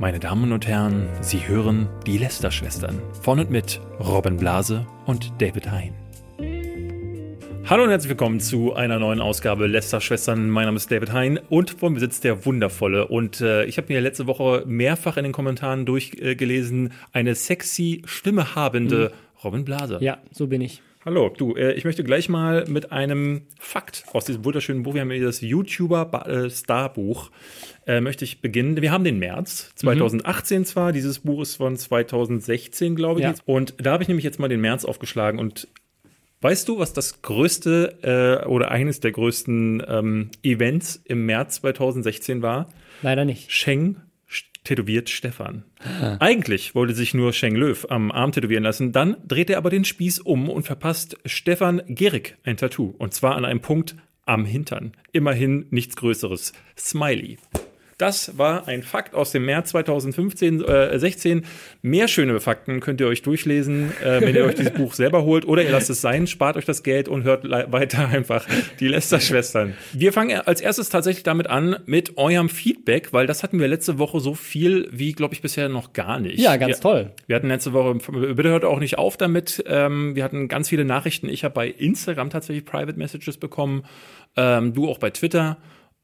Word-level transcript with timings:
Meine 0.00 0.20
Damen 0.20 0.52
und 0.52 0.68
Herren, 0.68 1.08
Sie 1.22 1.48
hören 1.48 1.88
die 2.06 2.18
Lester-Schwestern 2.18 3.02
von 3.20 3.40
und 3.40 3.50
mit 3.50 3.80
Robin 3.98 4.36
Blase 4.36 4.86
und 5.06 5.32
David 5.42 5.72
Hein. 5.72 5.92
Hallo 7.68 7.82
und 7.82 7.90
herzlich 7.90 8.08
willkommen 8.08 8.38
zu 8.38 8.74
einer 8.74 9.00
neuen 9.00 9.20
Ausgabe 9.20 9.66
Lester-Schwestern. 9.66 10.50
Mein 10.50 10.66
Name 10.66 10.76
ist 10.76 10.88
David 10.88 11.12
Hein 11.12 11.40
und 11.48 11.70
vor 11.70 11.90
mir 11.90 11.98
sitzt 11.98 12.22
der 12.22 12.46
Wundervolle. 12.46 13.08
Und 13.08 13.40
äh, 13.40 13.64
ich 13.64 13.76
habe 13.76 13.92
mir 13.92 14.00
letzte 14.00 14.28
Woche 14.28 14.62
mehrfach 14.66 15.16
in 15.16 15.24
den 15.24 15.32
Kommentaren 15.32 15.84
durchgelesen, 15.84 16.92
eine 17.12 17.34
sexy 17.34 18.02
Stimme 18.04 18.54
habende 18.54 19.10
mhm. 19.12 19.38
Robin 19.42 19.64
Blase. 19.64 19.98
Ja, 20.00 20.18
so 20.30 20.46
bin 20.46 20.60
ich. 20.60 20.80
Hallo, 21.04 21.28
du, 21.28 21.54
äh, 21.54 21.74
ich 21.74 21.84
möchte 21.84 22.02
gleich 22.02 22.28
mal 22.28 22.64
mit 22.66 22.90
einem 22.90 23.42
Fakt 23.58 24.04
aus 24.12 24.24
diesem 24.24 24.44
wunderschönen 24.44 24.82
Buch, 24.82 24.94
wir 24.94 25.02
haben 25.02 25.10
hier 25.12 25.24
das 25.24 25.40
YouTuber-Star-Buch, 25.40 27.30
äh, 27.86 28.00
möchte 28.00 28.24
ich 28.24 28.40
beginnen. 28.40 28.82
Wir 28.82 28.90
haben 28.90 29.04
den 29.04 29.20
März 29.20 29.70
2018 29.76 30.58
mhm. 30.58 30.64
zwar, 30.64 30.92
dieses 30.92 31.20
Buch 31.20 31.42
ist 31.42 31.54
von 31.54 31.76
2016, 31.76 32.96
glaube 32.96 33.20
ich. 33.20 33.26
Ja. 33.26 33.34
Und 33.46 33.74
da 33.78 33.92
habe 33.92 34.02
ich 34.02 34.08
nämlich 34.08 34.24
jetzt 34.24 34.40
mal 34.40 34.48
den 34.48 34.60
März 34.60 34.84
aufgeschlagen 34.84 35.38
und 35.38 35.68
Weißt 36.40 36.68
du, 36.68 36.78
was 36.78 36.92
das 36.92 37.20
größte 37.20 38.44
äh, 38.44 38.46
oder 38.46 38.70
eines 38.70 39.00
der 39.00 39.10
größten 39.10 39.82
ähm, 39.88 40.30
Events 40.44 41.02
im 41.04 41.26
März 41.26 41.56
2016 41.62 42.42
war? 42.42 42.68
Leider 43.02 43.24
nicht. 43.24 43.50
Sheng 43.50 43.96
tätowiert 44.68 45.08
Stefan. 45.08 45.64
Ah. 45.80 46.18
Eigentlich 46.20 46.74
wollte 46.74 46.94
sich 46.94 47.14
nur 47.14 47.32
Sheng 47.32 47.56
Löw 47.56 47.86
am 47.88 48.12
Arm 48.12 48.32
tätowieren 48.32 48.64
lassen, 48.64 48.92
dann 48.92 49.16
dreht 49.26 49.48
er 49.48 49.56
aber 49.56 49.70
den 49.70 49.84
Spieß 49.84 50.20
um 50.20 50.50
und 50.50 50.64
verpasst 50.64 51.16
Stefan 51.24 51.80
Gerig 51.86 52.36
ein 52.44 52.58
Tattoo. 52.58 52.94
Und 52.98 53.14
zwar 53.14 53.36
an 53.36 53.46
einem 53.46 53.60
Punkt 53.60 53.96
am 54.26 54.44
Hintern. 54.44 54.92
Immerhin 55.10 55.66
nichts 55.70 55.96
Größeres. 55.96 56.52
Smiley. 56.76 57.38
Das 57.98 58.38
war 58.38 58.68
ein 58.68 58.84
Fakt 58.84 59.16
aus 59.16 59.32
dem 59.32 59.44
März 59.44 59.70
2015, 59.70 60.62
äh, 60.62 60.96
16. 60.96 61.44
Mehr 61.82 62.06
schöne 62.06 62.38
Fakten 62.38 62.78
könnt 62.78 63.00
ihr 63.00 63.08
euch 63.08 63.22
durchlesen, 63.22 63.92
äh, 64.04 64.20
wenn 64.20 64.36
ihr 64.36 64.44
euch 64.44 64.54
dieses 64.54 64.72
Buch 64.72 64.94
selber 64.94 65.24
holt 65.24 65.44
oder 65.44 65.64
ihr 65.64 65.72
lasst 65.72 65.90
es 65.90 66.00
sein, 66.00 66.28
spart 66.28 66.56
euch 66.56 66.64
das 66.64 66.84
Geld 66.84 67.08
und 67.08 67.24
hört 67.24 67.50
weiter 67.50 68.06
einfach 68.08 68.46
die 68.78 68.86
Lester-Schwestern. 68.86 69.74
Wir 69.92 70.12
fangen 70.12 70.40
als 70.40 70.60
erstes 70.60 70.90
tatsächlich 70.90 71.24
damit 71.24 71.48
an 71.48 71.76
mit 71.86 72.16
eurem 72.16 72.48
Feedback, 72.48 73.12
weil 73.12 73.26
das 73.26 73.42
hatten 73.42 73.58
wir 73.58 73.66
letzte 73.66 73.98
Woche 73.98 74.20
so 74.20 74.34
viel 74.34 74.88
wie, 74.92 75.10
glaube 75.10 75.34
ich, 75.34 75.42
bisher 75.42 75.68
noch 75.68 75.92
gar 75.92 76.20
nicht. 76.20 76.38
Ja, 76.38 76.56
ganz 76.56 76.76
wir, 76.76 76.80
toll. 76.80 77.10
Wir 77.26 77.34
hatten 77.34 77.48
letzte 77.48 77.72
Woche, 77.72 77.96
bitte 77.96 78.50
hört 78.50 78.64
auch 78.64 78.78
nicht 78.78 78.96
auf 78.96 79.16
damit, 79.16 79.64
ähm, 79.66 80.14
wir 80.14 80.22
hatten 80.22 80.46
ganz 80.46 80.68
viele 80.68 80.84
Nachrichten. 80.84 81.28
Ich 81.28 81.42
habe 81.42 81.54
bei 81.54 81.66
Instagram 81.66 82.30
tatsächlich 82.30 82.64
Private 82.64 82.96
Messages 82.96 83.38
bekommen, 83.38 83.82
ähm, 84.36 84.72
du 84.72 84.88
auch 84.88 84.98
bei 84.98 85.10
Twitter. 85.10 85.56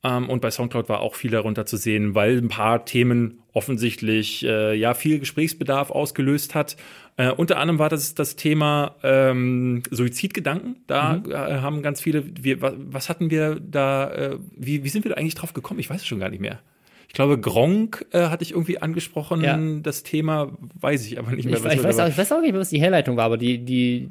Ähm, 0.04 0.28
und 0.28 0.40
bei 0.40 0.50
Soundcloud 0.50 0.88
war 0.88 1.00
auch 1.00 1.14
viel 1.14 1.30
darunter 1.30 1.64
zu 1.64 1.78
sehen, 1.78 2.14
weil 2.14 2.36
ein 2.36 2.48
paar 2.48 2.84
Themen 2.84 3.42
offensichtlich 3.52 4.44
äh, 4.44 4.74
ja 4.74 4.94
viel 4.94 5.18
Gesprächsbedarf 5.18 5.90
ausgelöst 5.90 6.54
hat. 6.54 6.76
Äh, 7.16 7.30
unter 7.30 7.58
anderem 7.58 7.78
war 7.78 7.88
das 7.88 8.14
das 8.14 8.36
Thema 8.36 8.96
ähm, 9.02 9.82
Suizidgedanken. 9.90 10.76
Da 10.86 11.14
mhm. 11.14 11.30
äh, 11.30 11.34
haben 11.34 11.82
ganz 11.82 12.00
viele. 12.00 12.24
Wir, 12.40 12.60
was, 12.60 12.74
was 12.76 13.08
hatten 13.08 13.30
wir 13.30 13.58
da? 13.58 14.12
Äh, 14.12 14.38
wie, 14.56 14.84
wie 14.84 14.88
sind 14.88 15.04
wir 15.04 15.12
da 15.12 15.16
eigentlich 15.16 15.36
drauf 15.36 15.54
gekommen? 15.54 15.80
Ich 15.80 15.88
weiß 15.88 16.02
es 16.02 16.06
schon 16.06 16.20
gar 16.20 16.28
nicht 16.28 16.40
mehr. 16.40 16.60
Ich 17.08 17.14
glaube, 17.14 17.38
Gronk 17.38 18.06
äh, 18.10 18.26
hatte 18.26 18.42
ich 18.42 18.50
irgendwie 18.50 18.82
angesprochen. 18.82 19.42
Ja. 19.44 19.56
Das 19.82 20.02
Thema 20.02 20.50
weiß 20.80 21.06
ich 21.06 21.18
aber 21.18 21.30
nicht 21.30 21.44
mehr. 21.44 21.58
Ich, 21.58 21.64
ich, 21.64 21.84
weiß 21.84 22.00
auch, 22.00 22.08
ich 22.08 22.18
weiß 22.18 22.32
auch 22.32 22.40
nicht 22.40 22.50
mehr, 22.50 22.60
was 22.60 22.70
die 22.70 22.80
Herleitung 22.80 23.16
war, 23.16 23.26
aber 23.26 23.38
die, 23.38 23.64
die 23.64 24.08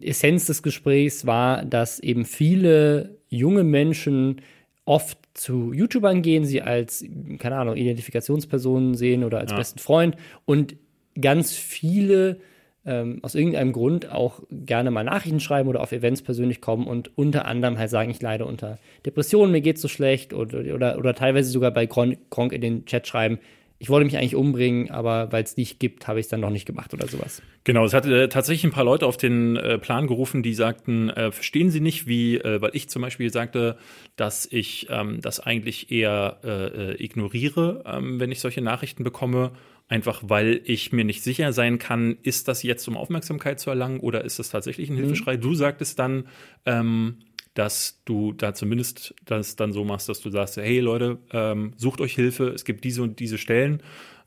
Essenz 0.00 0.46
des 0.46 0.62
Gesprächs 0.62 1.26
war, 1.26 1.64
dass 1.64 1.98
eben 1.98 2.24
viele 2.24 3.16
junge 3.28 3.64
Menschen 3.64 4.40
oft 4.86 5.18
zu 5.34 5.72
YouTubern 5.74 6.22
gehen, 6.22 6.46
sie 6.46 6.62
als, 6.62 7.04
keine 7.38 7.56
Ahnung, 7.56 7.76
Identifikationspersonen 7.76 8.94
sehen 8.94 9.24
oder 9.24 9.38
als 9.38 9.50
ja. 9.50 9.58
besten 9.58 9.80
Freund 9.80 10.16
und 10.46 10.76
ganz 11.20 11.52
viele 11.52 12.38
ähm, 12.86 13.18
aus 13.22 13.34
irgendeinem 13.34 13.72
Grund 13.72 14.10
auch 14.10 14.40
gerne 14.50 14.92
mal 14.92 15.02
Nachrichten 15.02 15.40
schreiben 15.40 15.68
oder 15.68 15.80
auf 15.80 15.90
Events 15.90 16.22
persönlich 16.22 16.60
kommen 16.60 16.86
und 16.86 17.18
unter 17.18 17.46
anderem 17.46 17.78
halt 17.78 17.90
sagen, 17.90 18.10
ich 18.10 18.22
leide 18.22 18.46
unter 18.46 18.78
Depressionen, 19.04 19.50
mir 19.50 19.60
geht's 19.60 19.82
so 19.82 19.88
schlecht 19.88 20.32
oder, 20.32 20.60
oder, 20.72 20.96
oder 20.96 21.14
teilweise 21.14 21.50
sogar 21.50 21.72
bei 21.72 21.86
Gronk 21.86 22.52
in 22.52 22.60
den 22.60 22.86
Chat 22.86 23.08
schreiben, 23.08 23.40
ich 23.78 23.90
wollte 23.90 24.06
mich 24.06 24.16
eigentlich 24.16 24.34
umbringen, 24.34 24.90
aber 24.90 25.30
weil 25.32 25.44
es 25.44 25.54
dich 25.54 25.78
gibt, 25.78 26.08
habe 26.08 26.18
ich 26.18 26.26
es 26.26 26.30
dann 26.30 26.40
noch 26.40 26.50
nicht 26.50 26.66
gemacht 26.66 26.94
oder 26.94 27.06
sowas. 27.06 27.42
Genau, 27.64 27.84
es 27.84 27.92
hat 27.92 28.06
äh, 28.06 28.28
tatsächlich 28.28 28.64
ein 28.64 28.70
paar 28.70 28.84
Leute 28.84 29.06
auf 29.06 29.16
den 29.16 29.56
äh, 29.56 29.78
Plan 29.78 30.06
gerufen, 30.06 30.42
die 30.42 30.54
sagten, 30.54 31.10
äh, 31.10 31.30
verstehen 31.30 31.70
Sie 31.70 31.80
nicht, 31.80 32.06
wie, 32.06 32.36
äh, 32.36 32.60
weil 32.60 32.70
ich 32.72 32.88
zum 32.88 33.02
Beispiel 33.02 33.30
sagte, 33.30 33.76
dass 34.16 34.46
ich 34.50 34.86
ähm, 34.90 35.20
das 35.20 35.40
eigentlich 35.40 35.90
eher 35.90 36.38
äh, 36.42 37.02
ignoriere, 37.02 37.82
ähm, 37.86 38.18
wenn 38.18 38.32
ich 38.32 38.40
solche 38.40 38.62
Nachrichten 38.62 39.04
bekomme, 39.04 39.52
einfach 39.88 40.22
weil 40.24 40.60
ich 40.64 40.92
mir 40.92 41.04
nicht 41.04 41.22
sicher 41.22 41.52
sein 41.52 41.78
kann, 41.78 42.16
ist 42.22 42.48
das 42.48 42.62
jetzt 42.62 42.86
um 42.88 42.96
Aufmerksamkeit 42.96 43.60
zu 43.60 43.70
erlangen 43.70 44.00
oder 44.00 44.24
ist 44.24 44.38
das 44.38 44.48
tatsächlich 44.48 44.88
ein 44.88 44.94
mhm. 44.94 45.00
Hilfeschrei? 45.00 45.36
Du 45.36 45.54
sagtest 45.54 45.98
dann, 45.98 46.28
ähm, 46.64 47.18
dass 47.56 48.02
du 48.04 48.32
da 48.32 48.54
zumindest 48.54 49.14
das 49.24 49.56
dann 49.56 49.72
so 49.72 49.84
machst, 49.84 50.08
dass 50.08 50.20
du 50.20 50.30
sagst, 50.30 50.58
hey 50.58 50.78
Leute, 50.80 51.18
ähm, 51.32 51.72
sucht 51.76 52.00
euch 52.00 52.14
Hilfe, 52.14 52.48
es 52.48 52.64
gibt 52.64 52.84
diese 52.84 53.02
und 53.02 53.18
diese 53.18 53.38
Stellen. 53.38 53.82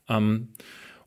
Ähm, 0.08 0.48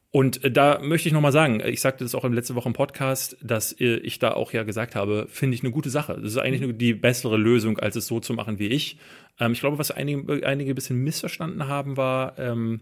und 0.09 0.43
äh, 0.43 0.51
da 0.51 0.79
möchte 0.79 1.09
ich 1.09 1.13
nochmal 1.13 1.33
sagen, 1.33 1.61
ich 1.65 1.81
sagte 1.81 2.05
das 2.05 2.15
auch 2.15 2.23
in 2.23 2.31
letzte 2.31 2.55
Woche 2.55 2.69
im 2.69 2.73
Podcast, 2.73 3.35
dass 3.41 3.73
äh, 3.73 3.97
ich 3.97 4.19
da 4.19 4.31
auch 4.31 4.53
ja 4.53 4.63
gesagt 4.63 4.95
habe, 4.95 5.25
finde 5.27 5.55
ich 5.55 5.63
eine 5.63 5.71
gute 5.71 5.89
Sache. 5.89 6.13
Das 6.13 6.31
ist 6.31 6.37
eigentlich 6.37 6.61
nur 6.61 6.71
die 6.71 6.93
bessere 6.93 7.35
Lösung, 7.35 7.77
als 7.79 7.97
es 7.97 8.07
so 8.07 8.21
zu 8.21 8.33
machen 8.33 8.57
wie 8.57 8.67
ich. 8.67 8.97
Ähm, 9.39 9.51
ich 9.51 9.59
glaube, 9.59 9.77
was 9.77 9.91
einige, 9.91 10.47
einige 10.47 10.71
ein 10.71 10.75
bisschen 10.75 11.03
missverstanden 11.03 11.67
haben, 11.67 11.97
war, 11.97 12.39
ähm, 12.39 12.79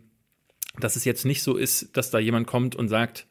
dass 0.79 0.96
es 0.96 1.03
jetzt 1.03 1.25
nicht 1.25 1.41
so 1.41 1.58
ist, 1.58 1.97
dass 1.97 2.12
da 2.12 2.19
jemand 2.19 2.46
kommt 2.46 2.75
und 2.75 2.90
sagt, 2.90 3.25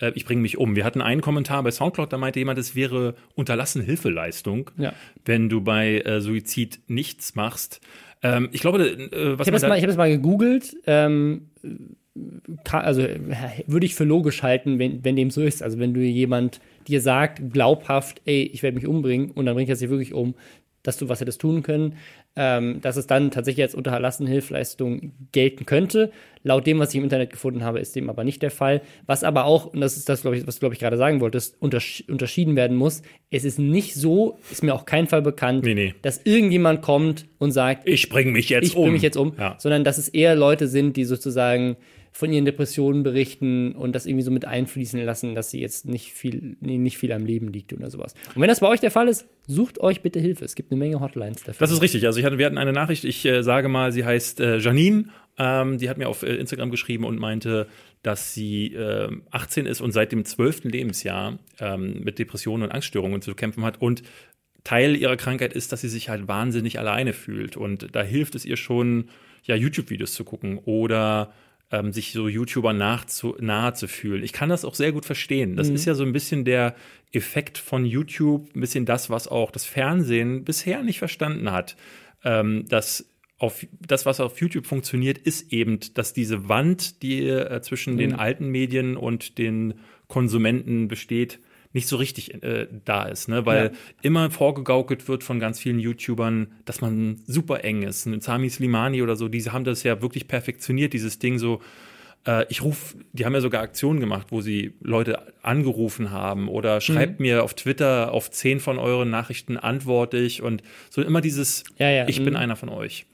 äh, 0.00 0.12
ich 0.14 0.24
bringe 0.24 0.42
mich 0.42 0.58
um. 0.58 0.76
Wir 0.76 0.84
hatten 0.84 1.00
einen 1.00 1.20
Kommentar 1.20 1.62
bei 1.62 1.70
Soundcloud, 1.70 2.12
da 2.12 2.18
meinte 2.18 2.38
jemand, 2.38 2.58
es 2.58 2.74
wäre 2.74 3.14
unterlassen 3.34 3.82
Hilfeleistung, 3.82 4.70
ja. 4.76 4.92
wenn 5.24 5.48
du 5.48 5.60
bei 5.60 6.00
äh, 6.00 6.20
Suizid 6.20 6.80
nichts 6.88 7.34
machst. 7.34 7.80
Ähm, 8.22 8.48
ich 8.52 8.60
glaube, 8.60 8.84
äh, 8.84 9.38
was 9.38 9.46
ich 9.46 9.52
habe 9.52 9.56
es 9.56 9.62
mal, 9.62 9.80
hab 9.80 9.96
mal 9.96 10.10
gegoogelt. 10.10 10.76
Ähm, 10.86 11.50
kann, 12.64 12.82
also 12.82 13.02
würde 13.66 13.86
ich 13.86 13.94
für 13.94 14.04
logisch 14.04 14.42
halten, 14.42 14.78
wenn, 14.78 15.04
wenn 15.04 15.16
dem 15.16 15.30
so 15.30 15.42
ist. 15.42 15.62
Also 15.62 15.78
wenn 15.78 15.92
du 15.92 16.00
jemand 16.00 16.60
dir 16.88 17.00
sagt, 17.00 17.52
glaubhaft, 17.52 18.22
ey, 18.24 18.42
ich 18.42 18.62
werde 18.62 18.76
mich 18.76 18.86
umbringen 18.86 19.30
und 19.30 19.46
dann 19.46 19.54
bringt 19.54 19.68
er 19.68 19.76
sich 19.76 19.90
wirklich 19.90 20.14
um, 20.14 20.34
dass 20.82 20.96
du 20.96 21.08
was 21.08 21.20
hättest 21.20 21.40
tun 21.40 21.62
können, 21.62 21.96
ähm, 22.36 22.80
dass 22.82 22.96
es 22.96 23.06
dann 23.06 23.30
tatsächlich 23.30 23.64
als 23.64 23.74
unterlassene 23.74 24.28
Hilfeleistung 24.28 25.12
gelten 25.32 25.64
könnte. 25.64 26.12
Laut 26.42 26.66
dem, 26.66 26.78
was 26.78 26.90
ich 26.90 26.96
im 26.96 27.04
Internet 27.04 27.30
gefunden 27.30 27.64
habe, 27.64 27.80
ist 27.80 27.96
dem 27.96 28.10
aber 28.10 28.22
nicht 28.22 28.42
der 28.42 28.50
Fall. 28.50 28.82
Was 29.06 29.24
aber 29.24 29.46
auch, 29.46 29.66
und 29.66 29.80
das 29.80 29.96
ist 29.96 30.08
das, 30.08 30.20
glaube 30.20 30.36
ich, 30.36 30.46
was 30.46 30.56
du, 30.56 30.60
glaube 30.60 30.74
ich, 30.74 30.78
gerade 30.78 30.98
sagen 30.98 31.20
wolltest, 31.20 31.60
untersch 31.60 32.04
unterschieden 32.08 32.54
werden 32.54 32.76
muss. 32.76 33.02
Es 33.30 33.44
ist 33.44 33.58
nicht 33.58 33.94
so, 33.94 34.38
ist 34.52 34.62
mir 34.62 34.74
auch 34.74 34.84
kein 34.84 35.06
Fall 35.06 35.22
bekannt, 35.22 35.64
nee, 35.64 35.74
nee. 35.74 35.94
dass 36.02 36.20
irgendjemand 36.24 36.82
kommt 36.82 37.26
und 37.38 37.52
sagt, 37.52 37.88
ich 37.88 38.08
bringe 38.10 38.32
mich 38.32 38.50
jetzt 38.50 38.66
ich 38.66 38.76
um. 38.76 38.80
Ich 38.80 38.84
bringe 38.84 38.92
mich 38.92 39.02
jetzt 39.02 39.16
um, 39.16 39.32
ja. 39.38 39.56
sondern 39.58 39.82
dass 39.82 39.98
es 39.98 40.08
eher 40.08 40.36
Leute 40.36 40.68
sind, 40.68 40.96
die 40.96 41.04
sozusagen 41.04 41.76
von 42.16 42.32
ihren 42.32 42.46
Depressionen 42.46 43.02
berichten 43.02 43.72
und 43.72 43.92
das 43.92 44.06
irgendwie 44.06 44.22
so 44.22 44.30
mit 44.30 44.46
einfließen 44.46 45.04
lassen, 45.04 45.34
dass 45.34 45.50
sie 45.50 45.60
jetzt 45.60 45.84
nicht 45.84 46.14
viel, 46.14 46.56
nicht 46.60 46.96
viel 46.96 47.12
am 47.12 47.26
Leben 47.26 47.48
liegt 47.48 47.74
oder 47.74 47.90
sowas. 47.90 48.14
Und 48.34 48.40
wenn 48.40 48.48
das 48.48 48.60
bei 48.60 48.68
euch 48.68 48.80
der 48.80 48.90
Fall 48.90 49.06
ist, 49.08 49.28
sucht 49.46 49.78
euch 49.80 50.00
bitte 50.00 50.18
Hilfe. 50.18 50.46
Es 50.46 50.54
gibt 50.54 50.72
eine 50.72 50.78
Menge 50.78 50.98
Hotlines 51.00 51.44
dafür. 51.44 51.58
Das 51.58 51.70
ist 51.70 51.82
richtig. 51.82 52.06
Also 52.06 52.18
ich 52.18 52.24
hatte, 52.24 52.38
wir 52.38 52.46
hatten 52.46 52.56
eine 52.56 52.72
Nachricht, 52.72 53.04
ich 53.04 53.26
äh, 53.26 53.42
sage 53.42 53.68
mal, 53.68 53.92
sie 53.92 54.06
heißt 54.06 54.40
äh, 54.40 54.56
Janine. 54.56 55.10
Ähm, 55.36 55.76
die 55.76 55.90
hat 55.90 55.98
mir 55.98 56.08
auf 56.08 56.22
äh, 56.22 56.36
Instagram 56.36 56.70
geschrieben 56.70 57.04
und 57.04 57.18
meinte, 57.18 57.66
dass 58.02 58.32
sie 58.32 58.72
äh, 58.72 59.10
18 59.32 59.66
ist 59.66 59.82
und 59.82 59.92
seit 59.92 60.10
dem 60.10 60.24
12. 60.24 60.64
Lebensjahr 60.64 61.38
ähm, 61.60 62.00
mit 62.02 62.18
Depressionen 62.18 62.62
und 62.62 62.72
Angststörungen 62.72 63.20
zu 63.20 63.34
kämpfen 63.34 63.62
hat 63.62 63.82
und 63.82 64.02
Teil 64.64 64.96
ihrer 64.96 65.18
Krankheit 65.18 65.52
ist, 65.52 65.70
dass 65.70 65.82
sie 65.82 65.90
sich 65.90 66.08
halt 66.08 66.28
wahnsinnig 66.28 66.78
alleine 66.78 67.12
fühlt. 67.12 67.58
Und 67.58 67.94
da 67.94 68.02
hilft 68.02 68.34
es 68.34 68.46
ihr 68.46 68.56
schon, 68.56 69.10
ja, 69.44 69.54
YouTube-Videos 69.54 70.14
zu 70.14 70.24
gucken 70.24 70.58
oder 70.64 71.34
ähm, 71.70 71.92
sich 71.92 72.12
so 72.12 72.28
YouTuber 72.28 72.72
nach 72.72 73.04
zu, 73.06 73.36
nahe 73.40 73.74
zu 73.74 73.88
fühlen. 73.88 74.22
Ich 74.22 74.32
kann 74.32 74.48
das 74.48 74.64
auch 74.64 74.74
sehr 74.74 74.92
gut 74.92 75.04
verstehen. 75.04 75.56
Das 75.56 75.68
mhm. 75.68 75.74
ist 75.74 75.84
ja 75.84 75.94
so 75.94 76.04
ein 76.04 76.12
bisschen 76.12 76.44
der 76.44 76.74
Effekt 77.12 77.58
von 77.58 77.84
YouTube, 77.84 78.54
ein 78.54 78.60
bisschen 78.60 78.86
das, 78.86 79.10
was 79.10 79.28
auch 79.28 79.50
das 79.50 79.64
Fernsehen 79.64 80.44
bisher 80.44 80.82
nicht 80.82 80.98
verstanden 80.98 81.50
hat. 81.50 81.76
Ähm, 82.24 82.66
dass 82.68 83.08
auf 83.38 83.66
das, 83.80 84.06
was 84.06 84.20
auf 84.20 84.40
YouTube 84.40 84.66
funktioniert, 84.66 85.18
ist 85.18 85.52
eben, 85.52 85.78
dass 85.94 86.12
diese 86.12 86.48
Wand, 86.48 87.02
die 87.02 87.26
äh, 87.26 87.60
zwischen 87.60 87.94
mhm. 87.94 87.98
den 87.98 88.14
alten 88.14 88.48
Medien 88.48 88.96
und 88.96 89.38
den 89.38 89.74
Konsumenten 90.08 90.88
besteht, 90.88 91.40
nicht 91.76 91.86
so 91.86 91.96
richtig 91.96 92.42
äh, 92.42 92.66
da 92.84 93.04
ist, 93.04 93.28
ne? 93.28 93.46
weil 93.46 93.66
ja. 93.66 93.70
immer 94.02 94.30
vorgegaukelt 94.30 95.06
wird 95.08 95.22
von 95.22 95.38
ganz 95.38 95.60
vielen 95.60 95.78
YouTubern, 95.78 96.48
dass 96.64 96.80
man 96.80 97.20
super 97.26 97.62
eng 97.64 97.82
ist. 97.82 98.06
Und 98.06 98.22
Sami 98.22 98.48
Slimani 98.48 99.02
oder 99.02 99.14
so, 99.14 99.28
die 99.28 99.42
haben 99.42 99.64
das 99.64 99.82
ja 99.82 100.00
wirklich 100.00 100.26
perfektioniert, 100.26 100.94
dieses 100.94 101.18
Ding 101.18 101.38
so. 101.38 101.60
Äh, 102.26 102.46
ich 102.48 102.62
rufe, 102.62 102.96
die 103.12 103.26
haben 103.26 103.34
ja 103.34 103.42
sogar 103.42 103.62
Aktionen 103.62 104.00
gemacht, 104.00 104.28
wo 104.30 104.40
sie 104.40 104.72
Leute 104.80 105.20
angerufen 105.42 106.10
haben 106.10 106.48
oder 106.48 106.80
schreibt 106.80 107.20
mhm. 107.20 107.26
mir 107.26 107.44
auf 107.44 107.52
Twitter 107.54 108.10
auf 108.12 108.30
zehn 108.30 108.58
von 108.58 108.78
euren 108.78 109.10
Nachrichten 109.10 109.58
antworte 109.58 110.16
ich 110.16 110.42
und 110.42 110.62
so 110.90 111.02
immer 111.02 111.20
dieses, 111.20 111.62
ja, 111.78 111.90
ja. 111.90 112.08
ich 112.08 112.20
mhm. 112.20 112.24
bin 112.24 112.36
einer 112.36 112.56
von 112.56 112.70
euch. 112.70 113.06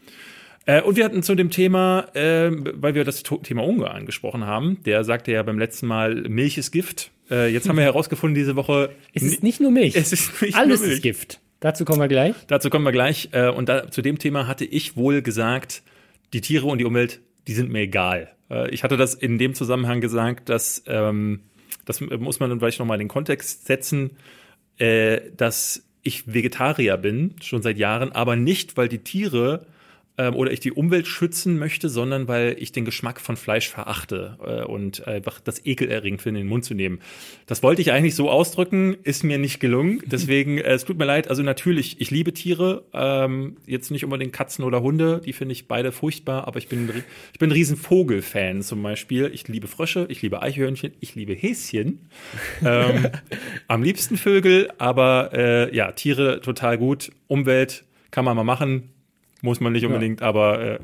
Äh, 0.67 0.83
und 0.83 0.97
wir 0.97 1.05
hatten 1.05 1.25
zu 1.25 1.35
dem 1.35 1.51
Thema, 1.51 2.07
äh, 2.15 2.51
weil 2.53 2.95
wir 2.95 3.05
das 3.05 3.25
Thema 3.25 3.65
Ungarn 3.65 3.97
angesprochen 3.97 4.47
haben, 4.47 4.79
der 4.85 5.03
sagte 5.03 5.33
ja 5.33 5.43
beim 5.43 5.59
letzten 5.59 5.89
Mal, 5.89 6.15
Milch 6.29 6.59
ist 6.59 6.71
Gift. 6.71 7.12
Äh, 7.33 7.49
jetzt 7.49 7.69
haben 7.69 7.77
wir 7.77 7.85
herausgefunden 7.85 8.35
diese 8.35 8.55
Woche. 8.55 8.91
Es 9.15 9.23
ist 9.23 9.43
nicht 9.43 9.61
nur 9.61 9.71
Milch. 9.71 9.97
Es 9.97 10.13
ist 10.13 10.43
nicht 10.43 10.55
Alles 10.55 10.81
nur 10.81 10.89
Milch. 10.89 10.99
ist 10.99 11.03
Gift. 11.03 11.41
Dazu 11.61 11.85
kommen 11.85 12.01
wir 12.01 12.09
gleich. 12.09 12.35
Dazu 12.47 12.71
kommen 12.71 12.85
wir 12.85 12.93
gleich. 12.93 13.31
Äh, 13.33 13.49
und 13.49 13.69
da, 13.69 13.91
zu 13.91 14.03
dem 14.03 14.19
Thema 14.19 14.47
hatte 14.47 14.65
ich 14.65 14.97
wohl 14.97 15.23
gesagt, 15.23 15.83
die 16.33 16.41
Tiere 16.43 16.67
und 16.67 16.79
die 16.79 16.85
Umwelt, 16.85 17.21
die 17.47 17.55
sind 17.55 17.71
mir 17.71 17.81
egal. 17.81 18.31
Äh, 18.51 18.71
ich 18.71 18.85
hatte 18.85 18.97
das 18.97 19.15
in 19.15 19.39
dem 19.39 19.55
Zusammenhang 19.55 20.01
gesagt, 20.01 20.49
dass 20.49 20.83
ähm, 20.87 21.41
das 21.85 22.01
muss 22.01 22.39
man 22.39 22.51
dann 22.51 22.61
vielleicht 22.61 22.79
nochmal 22.79 22.97
in 22.97 23.07
den 23.07 23.09
Kontext 23.09 23.67
setzen, 23.67 24.11
äh, 24.79 25.21
dass 25.37 25.85
ich 26.03 26.33
Vegetarier 26.33 26.97
bin, 26.97 27.35
schon 27.41 27.63
seit 27.63 27.79
Jahren, 27.79 28.13
aber 28.13 28.37
nicht, 28.37 28.77
weil 28.77 28.89
die 28.89 28.99
Tiere 28.99 29.67
ähm, 30.19 30.35
oder 30.35 30.53
ich 30.53 30.61
die 30.61 30.73
Umwelt 30.73 31.07
schützen 31.07 31.59
möchte, 31.59 31.89
sondern 31.89 32.29
weil 32.29 32.57
ich 32.59 32.73
den 32.73 32.85
Geschmack 32.85 33.21
von 33.21 33.37
Fleisch 33.37 33.69
verachte 33.69 34.39
äh, 34.45 34.65
und 34.65 35.07
einfach 35.07 35.41
das 35.41 35.65
ekelerregend 35.65 36.21
finde, 36.21 36.41
in 36.41 36.47
den 36.47 36.51
Mund 36.51 36.65
zu 36.65 36.75
nehmen. 36.75 37.01
Das 37.47 37.63
wollte 37.63 37.81
ich 37.81 37.93
eigentlich 37.93 38.15
so 38.15 38.31
ausdrücken, 38.31 38.97
ist 39.05 39.25
mir 39.25 39.39
nicht 39.39 39.59
gelungen. 39.59 40.03
Deswegen, 40.07 40.59
äh, 40.59 40.73
es 40.73 40.85
tut 40.85 40.99
mir 40.99 41.07
leid. 41.07 41.29
Also 41.29 41.43
natürlich, 41.43 42.01
ich 42.01 42.11
liebe 42.11 42.33
Tiere, 42.33 42.85
ähm, 42.93 43.57
jetzt 43.67 43.91
nicht 43.91 44.05
unbedingt 44.05 44.33
Katzen 44.33 44.65
oder 44.65 44.83
Hunde, 44.83 45.23
die 45.25 45.33
finde 45.33 45.53
ich 45.53 45.67
beide 45.67 45.93
furchtbar, 45.93 46.47
aber 46.47 46.59
ich 46.59 46.69
bin, 46.69 46.91
ich 47.33 47.39
bin 47.39 47.49
ein 47.49 47.53
riesen 47.53 47.77
Vogelfan 47.77 48.63
zum 48.63 48.83
Beispiel. 48.83 49.31
Ich 49.33 49.49
liebe 49.49 49.67
Frösche, 49.67 50.07
ich 50.09 50.21
liebe 50.23 50.43
Eichhörnchen, 50.43 50.93
ich 51.01 51.15
liebe 51.15 51.33
Häschen. 51.33 52.01
ähm, 52.65 53.09
am 53.67 53.83
liebsten 53.83 54.17
Vögel, 54.17 54.71
aber 54.79 55.31
äh, 55.33 55.75
ja, 55.75 55.93
Tiere 55.93 56.41
total 56.41 56.77
gut. 56.77 57.13
Umwelt 57.29 57.85
kann 58.11 58.27
man 58.27 58.37
mal 58.37 58.45
machen 58.45 58.92
muss 59.43 59.61
man 59.61 59.73
nicht 59.73 59.85
unbedingt, 59.85 60.21
ja. 60.21 60.27
aber 60.27 60.61
äh, 60.61 60.79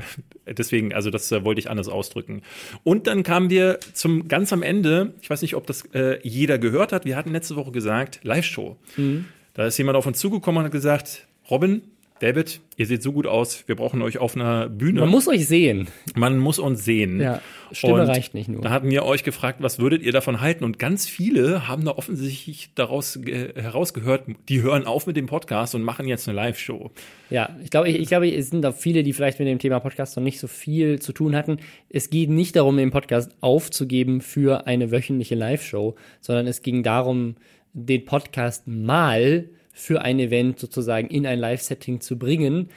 deswegen, 0.53 0.93
also 0.93 1.11
das 1.11 1.33
äh, 1.33 1.45
wollte 1.45 1.61
ich 1.61 1.71
anders 1.71 1.89
ausdrücken. 1.89 2.43
Und 2.85 3.07
dann 3.07 3.23
kamen 3.23 3.49
wir 3.49 3.79
zum 3.95 4.29
ganz 4.29 4.53
am 4.53 4.63
Ende, 4.63 5.15
ich 5.23 5.31
weiß 5.31 5.41
nicht, 5.43 5.55
ob 5.55 5.67
das 5.67 5.83
äh, 5.95 6.19
jeder 6.23 6.59
gehört 6.59 6.93
hat, 6.93 7.05
wir 7.07 7.17
hatten 7.17 7.33
letzte 7.33 7.57
Woche 7.57 7.71
gesagt, 7.73 8.21
Live-Show. 8.25 8.77
Mhm. 8.97 9.27
Da 9.55 9.67
ist 9.67 9.79
jemand 9.79 9.97
auf 9.97 10.07
uns 10.07 10.19
zugekommen 10.19 10.59
und 10.59 10.65
hat 10.67 10.73
gesagt, 10.73 11.27
Robin, 11.51 11.83
David, 12.21 12.61
ihr 12.77 12.87
seht 12.87 13.03
so 13.03 13.13
gut 13.13 13.27
aus, 13.27 13.69
wir 13.69 13.77
brauchen 13.77 14.03
euch 14.03 14.19
auf 14.19 14.35
einer 14.35 14.69
Bühne. 14.69 15.01
Man 15.01 15.09
muss 15.09 15.29
euch 15.29 15.47
sehen. 15.47 15.89
Man 16.17 16.39
muss 16.39 16.59
uns 16.59 16.85
sehen. 16.85 17.21
Ja, 17.21 17.41
Stimme 17.71 17.95
und 17.95 18.09
reicht 18.09 18.35
nicht 18.35 18.49
nur. 18.49 18.61
Da 18.61 18.71
hatten 18.71 18.91
wir 18.91 19.05
euch 19.05 19.23
gefragt, 19.23 19.59
was 19.61 19.79
würdet 19.79 20.03
ihr 20.03 20.11
davon 20.11 20.41
halten? 20.41 20.65
Und 20.65 20.79
ganz 20.81 21.07
viele 21.07 21.69
haben 21.69 21.85
da 21.85 21.93
offensichtlich 21.93 22.71
daraus 22.75 23.17
äh, 23.17 23.53
herausgehört, 23.55 24.25
die 24.49 24.63
hören 24.63 24.85
auf 24.85 25.07
mit 25.07 25.17
dem 25.17 25.27
Podcast 25.27 25.75
und 25.77 25.83
machen 25.83 26.09
jetzt 26.09 26.29
eine 26.29 26.37
Live-Show. 26.37 26.91
Ja, 27.31 27.57
ich 27.63 27.71
glaube, 27.71 27.89
ich, 27.89 28.01
ich 28.01 28.09
glaube, 28.09 28.33
es 28.33 28.51
sind 28.51 28.67
auch 28.67 28.75
viele, 28.75 29.05
die 29.05 29.13
vielleicht 29.13 29.39
mit 29.39 29.47
dem 29.47 29.61
Thema 29.61 29.79
Podcast 29.79 30.17
noch 30.17 30.25
nicht 30.25 30.41
so 30.41 30.49
viel 30.49 30.99
zu 30.99 31.13
tun 31.13 31.37
hatten. 31.37 31.59
Es 31.89 32.11
geht 32.11 32.31
nicht 32.31 32.57
darum, 32.57 32.77
den 32.77 32.91
Podcast 32.91 33.31
aufzugeben 33.41 34.21
für 34.23 34.67
eine 34.67 34.91
wöchentliche 34.91 35.37
Live-Show, 35.37 35.95
sondern 36.21 36.49
es 36.49 36.63
ging 36.63 36.83
darum, 36.83 37.37
den 37.75 38.05
Podcast 38.05 38.67
mal 38.67 39.49
für 39.79 40.03
ein 40.03 40.19
Event 40.19 40.59
sozusagen 40.59 41.09
in 41.09 41.27
ein 41.27 41.39
Live-Setting 41.39 42.01
zu 42.01 42.19
bringen. 42.19 42.69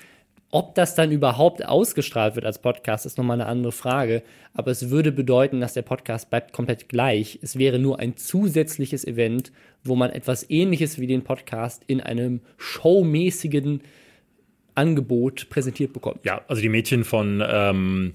Ob 0.52 0.76
das 0.76 0.96
dann 0.96 1.12
überhaupt 1.12 1.66
ausgestrahlt 1.66 2.36
wird 2.36 2.46
als 2.46 2.60
Podcast, 2.60 3.06
ist 3.06 3.18
nochmal 3.18 3.40
eine 3.40 3.50
andere 3.50 3.72
Frage. 3.72 4.22
Aber 4.54 4.70
es 4.70 4.90
würde 4.90 5.12
bedeuten, 5.12 5.62
dass 5.62 5.74
der 5.74 5.82
Podcast 5.82 6.30
bleibt 6.30 6.54
komplett 6.54 6.90
gleich. 6.90 7.40
Es 7.42 7.58
wäre 7.58 7.80
nur 7.80 8.00
ein 8.00 8.18
zusätzliches 8.18 9.06
Event, 9.06 9.52
wo 9.84 9.96
man 9.96 10.12
etwas 10.12 10.48
ähnliches 10.50 11.00
wie 11.00 11.08
den 11.08 11.24
Podcast 11.24 11.84
in 11.88 12.02
einem 12.02 12.42
showmäßigen 12.58 13.82
Angebot 14.76 15.50
präsentiert 15.50 15.94
bekommt. 15.94 16.24
Ja, 16.24 16.42
also 16.48 16.62
die 16.62 16.70
Mädchen 16.70 17.04
von 17.04 17.44
ähm, 17.46 18.14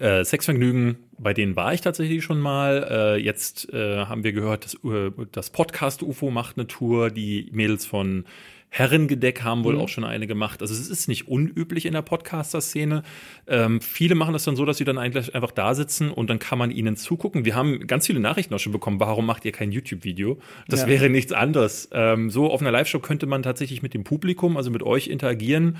äh, 0.00 0.24
Sexvergnügen, 0.24 0.96
bei 1.18 1.34
denen 1.34 1.56
war 1.56 1.74
ich 1.74 1.80
tatsächlich 1.80 2.24
schon 2.24 2.40
mal. 2.40 2.86
Äh, 2.90 3.16
jetzt 3.22 3.72
äh, 3.72 4.06
haben 4.06 4.24
wir 4.24 4.32
gehört, 4.32 4.64
dass 4.64 4.74
äh, 4.84 5.10
das 5.32 5.50
Podcast 5.50 6.02
UFO 6.02 6.30
macht 6.30 6.56
eine 6.56 6.66
Tour. 6.66 7.10
Die 7.10 7.48
Mädels 7.52 7.86
von 7.86 8.24
Herrengedeck 8.70 9.42
haben 9.42 9.62
wohl 9.62 9.74
mhm. 9.74 9.80
auch 9.82 9.88
schon 9.88 10.02
eine 10.02 10.26
gemacht. 10.26 10.60
Also 10.60 10.74
es 10.74 10.88
ist 10.88 11.06
nicht 11.06 11.28
unüblich 11.28 11.86
in 11.86 11.92
der 11.92 12.02
Podcaster-Szene. 12.02 13.04
Ähm, 13.46 13.80
viele 13.80 14.16
machen 14.16 14.32
das 14.32 14.42
dann 14.42 14.56
so, 14.56 14.64
dass 14.64 14.78
sie 14.78 14.84
dann 14.84 14.98
eigentlich 14.98 15.32
einfach 15.32 15.52
da 15.52 15.74
sitzen 15.74 16.10
und 16.10 16.28
dann 16.28 16.40
kann 16.40 16.58
man 16.58 16.72
ihnen 16.72 16.96
zugucken. 16.96 17.44
Wir 17.44 17.54
haben 17.54 17.86
ganz 17.86 18.08
viele 18.08 18.18
Nachrichten 18.18 18.52
auch 18.52 18.58
schon 18.58 18.72
bekommen. 18.72 18.98
Warum 18.98 19.26
macht 19.26 19.44
ihr 19.44 19.52
kein 19.52 19.70
YouTube-Video? 19.70 20.38
Das 20.66 20.82
ja. 20.82 20.86
wäre 20.88 21.08
nichts 21.08 21.32
anderes. 21.32 21.88
Ähm, 21.92 22.30
so 22.30 22.50
auf 22.50 22.62
einer 22.62 22.72
Live-Show 22.72 22.98
könnte 22.98 23.26
man 23.26 23.44
tatsächlich 23.44 23.82
mit 23.82 23.94
dem 23.94 24.02
Publikum, 24.02 24.56
also 24.56 24.72
mit 24.72 24.82
euch 24.82 25.06
interagieren. 25.06 25.76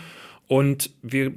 Und 0.46 0.90
wir 1.02 1.32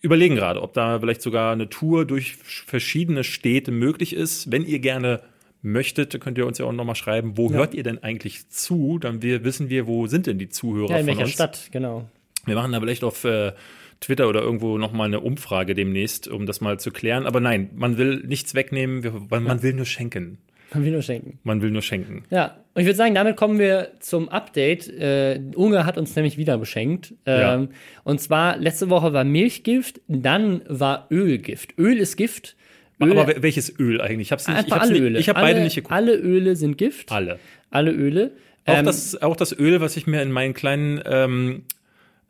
überlegen 0.00 0.34
gerade, 0.34 0.62
ob 0.62 0.72
da 0.72 1.00
vielleicht 1.00 1.22
sogar 1.22 1.52
eine 1.52 1.68
Tour 1.68 2.04
durch 2.04 2.36
verschiedene 2.36 3.24
Städte 3.24 3.70
möglich 3.70 4.14
ist. 4.14 4.50
Wenn 4.50 4.64
ihr 4.64 4.78
gerne 4.78 5.20
möchtet, 5.62 6.18
könnt 6.20 6.38
ihr 6.38 6.46
uns 6.46 6.58
ja 6.58 6.64
auch 6.64 6.72
nochmal 6.72 6.94
schreiben, 6.94 7.36
wo 7.36 7.48
ja. 7.48 7.56
hört 7.56 7.74
ihr 7.74 7.82
denn 7.82 8.02
eigentlich 8.02 8.48
zu? 8.48 8.98
Dann 8.98 9.22
wir, 9.22 9.44
wissen 9.44 9.68
wir, 9.68 9.86
wo 9.86 10.06
sind 10.06 10.26
denn 10.26 10.38
die 10.38 10.48
Zuhörer 10.48 10.90
ja, 10.92 10.98
in 10.98 11.06
welcher 11.06 11.26
Stadt, 11.26 11.68
genau. 11.70 12.08
Wir 12.46 12.54
machen 12.54 12.72
da 12.72 12.80
vielleicht 12.80 13.04
auf 13.04 13.24
äh, 13.24 13.52
Twitter 14.00 14.28
oder 14.28 14.40
irgendwo 14.40 14.78
nochmal 14.78 15.08
eine 15.08 15.20
Umfrage 15.20 15.74
demnächst, 15.74 16.26
um 16.28 16.46
das 16.46 16.62
mal 16.62 16.80
zu 16.80 16.90
klären. 16.90 17.26
Aber 17.26 17.40
nein, 17.40 17.70
man 17.74 17.98
will 17.98 18.24
nichts 18.26 18.54
wegnehmen, 18.54 19.28
man 19.28 19.46
ja. 19.46 19.62
will 19.62 19.74
nur 19.74 19.84
schenken. 19.84 20.38
Man 20.72 20.84
will 20.84 20.92
nur 20.92 21.02
schenken. 21.02 21.38
Man 21.42 21.62
will 21.62 21.70
nur 21.70 21.82
schenken. 21.82 22.24
Ja, 22.30 22.56
und 22.74 22.82
ich 22.82 22.86
würde 22.86 22.96
sagen, 22.96 23.14
damit 23.14 23.36
kommen 23.36 23.58
wir 23.58 23.92
zum 23.98 24.28
Update. 24.28 24.88
Äh, 24.88 25.40
Unge 25.54 25.84
hat 25.84 25.98
uns 25.98 26.14
nämlich 26.14 26.38
wieder 26.38 26.56
beschenkt. 26.58 27.14
Ähm, 27.26 27.40
ja. 27.40 27.68
Und 28.04 28.20
zwar, 28.20 28.56
letzte 28.56 28.90
Woche 28.90 29.12
war 29.12 29.24
Milchgift, 29.24 30.00
dann 30.06 30.62
war 30.68 31.08
Ölgift. 31.10 31.76
Öl 31.78 31.98
ist 31.98 32.16
Gift. 32.16 32.56
Öl, 33.02 33.18
Aber 33.18 33.42
welches 33.42 33.78
Öl 33.78 34.00
eigentlich? 34.00 34.28
Ich 34.28 34.32
habe 34.32 34.62
nicht, 34.62 34.72
alle 34.72 34.92
nicht, 34.92 35.02
Öle. 35.02 35.18
Ich 35.18 35.28
habe 35.28 35.40
beide 35.40 35.60
nicht 35.60 35.74
geguckt. 35.74 35.92
Alle 35.92 36.14
Öle 36.14 36.54
sind 36.54 36.78
Gift. 36.78 37.10
Alle. 37.10 37.38
Alle 37.70 37.90
Öle. 37.90 38.32
Auch, 38.66 38.78
ähm, 38.78 38.84
das, 38.84 39.20
auch 39.20 39.36
das 39.36 39.58
Öl, 39.58 39.80
was 39.80 39.96
ich 39.96 40.06
mir 40.06 40.22
in 40.22 40.30
meinen 40.30 40.54
kleinen 40.54 41.00
ähm, 41.06 41.62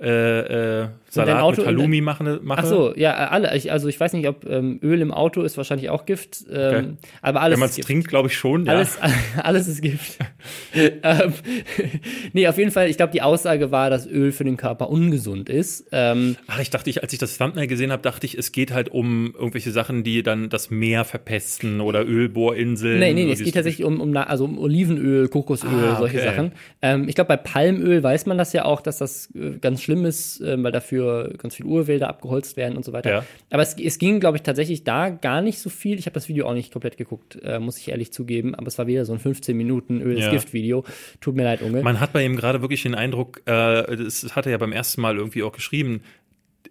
äh, 0.01 0.83
äh, 0.83 0.89
Salat 1.11 1.43
Auto, 1.43 1.57
mit 1.59 1.67
Halloumi 1.67 2.01
mache, 2.01 2.39
mache. 2.41 2.61
Ach 2.63 2.67
so, 2.67 2.95
ja, 2.95 3.15
alle. 3.15 3.57
Ich, 3.57 3.73
also 3.73 3.89
ich 3.89 3.99
weiß 3.99 4.13
nicht, 4.13 4.29
ob 4.29 4.47
ähm, 4.47 4.79
Öl 4.81 5.01
im 5.01 5.11
Auto 5.11 5.43
ist 5.43 5.57
wahrscheinlich 5.57 5.91
auch 5.91 6.07
Gift. 6.07 6.45
Ähm, 6.49 6.57
okay. 6.57 6.87
Aber 7.21 7.41
alles. 7.41 7.57
Wenn 7.57 7.61
man 7.61 7.69
es 7.69 7.77
trinkt, 7.77 8.07
glaube 8.07 8.29
ich 8.29 8.37
schon. 8.37 8.67
Ja. 8.67 8.75
Alles, 8.75 8.97
alles 9.43 9.67
ist 9.67 9.83
Gift. 9.83 10.19
ähm, 10.75 11.35
nee, 12.33 12.47
auf 12.47 12.57
jeden 12.59 12.71
Fall. 12.71 12.89
Ich 12.89 12.97
glaube, 12.97 13.13
die 13.13 13.23
Aussage 13.23 13.73
war, 13.73 13.91
dass 13.91 14.07
Öl 14.07 14.31
für 14.31 14.45
den 14.45 14.57
Körper 14.57 14.89
ungesund 14.89 15.49
ist. 15.49 15.89
Ähm, 15.91 16.37
Ach, 16.47 16.61
ich 16.61 16.71
dachte, 16.71 16.89
ich, 16.89 17.03
als 17.03 17.13
ich 17.13 17.19
das 17.19 17.37
Thumbnail 17.39 17.67
gesehen 17.67 17.91
habe, 17.91 18.03
dachte 18.03 18.25
ich, 18.25 18.39
es 18.39 18.53
geht 18.53 18.73
halt 18.73 18.91
um 18.91 19.35
irgendwelche 19.35 19.73
Sachen, 19.73 20.05
die 20.05 20.23
dann 20.23 20.49
das 20.49 20.71
Meer 20.71 21.05
verpesten 21.05 21.81
oder 21.81 22.07
Ölbohrinseln. 22.07 23.01
Nee, 23.01 23.15
nee, 23.15 23.25
nee 23.25 23.33
es 23.33 23.43
geht 23.43 23.55
tatsächlich 23.55 23.85
um, 23.85 24.01
um, 24.01 24.17
also 24.17 24.45
um 24.45 24.59
Olivenöl, 24.59 25.27
Kokosöl, 25.27 25.71
ah, 25.71 25.97
solche 25.97 26.21
Sachen. 26.21 26.53
Ähm, 26.83 27.09
ich 27.09 27.17
glaube, 27.17 27.29
bei 27.29 27.37
Palmöl 27.37 28.01
weiß 28.01 28.27
man 28.27 28.39
das 28.39 28.53
ja 28.53 28.65
auch, 28.65 28.81
dass 28.81 28.99
das 28.99 29.29
äh, 29.35 29.59
ganz 29.61 29.83
schlimm 29.83 30.05
ist, 30.05 30.41
äh, 30.41 30.63
weil 30.63 30.71
dafür 30.71 31.00
ganz 31.39 31.57
viele 31.57 31.69
Urwälder 31.69 32.09
abgeholzt 32.09 32.57
werden 32.57 32.77
und 32.77 32.85
so 32.85 32.93
weiter. 32.93 33.11
Ja. 33.11 33.25
Aber 33.51 33.63
es, 33.63 33.77
es 33.79 33.99
ging, 33.99 34.21
glaube 34.21 34.37
ich, 34.37 34.43
tatsächlich 34.43 34.85
da 34.85 35.09
gar 35.11 35.43
nicht 35.43 35.59
so 35.59 35.71
viel. 35.71 35.99
Ich 35.99 36.07
habe 36.07 36.15
das 36.15 36.29
Video 36.29 36.47
auch 36.47 36.55
nicht 36.55 36.73
komplett 36.73 36.97
geguckt, 36.97 37.39
äh, 37.43 37.59
muss 37.59 37.79
ich 37.79 37.89
ehrlich 37.89 38.13
zugeben. 38.13 38.55
Aber 38.55 38.67
es 38.67 38.79
war 38.79 38.87
wieder 38.87 39.05
so 39.05 39.13
ein 39.13 39.19
15 39.19 39.57
Minuten 39.57 40.01
Öl 40.01 40.19
ja. 40.19 40.31
Gift-Video. 40.31 40.85
Tut 41.21 41.35
mir 41.35 41.45
leid, 41.45 41.63
Unge. 41.63 41.83
Man 41.83 42.01
hat 42.01 42.13
bei 42.13 42.25
ihm 42.25 42.37
gerade 42.37 42.63
wirklich 42.63 42.83
den 42.83 42.95
Eindruck, 42.95 43.43
äh, 43.47 43.97
das 43.97 44.35
hat 44.35 44.47
er 44.47 44.53
ja 44.53 44.59
beim 44.59 44.73
ersten 44.73 45.01
Mal 45.01 45.17
irgendwie 45.17 45.43
auch 45.43 45.53
geschrieben, 45.53 46.03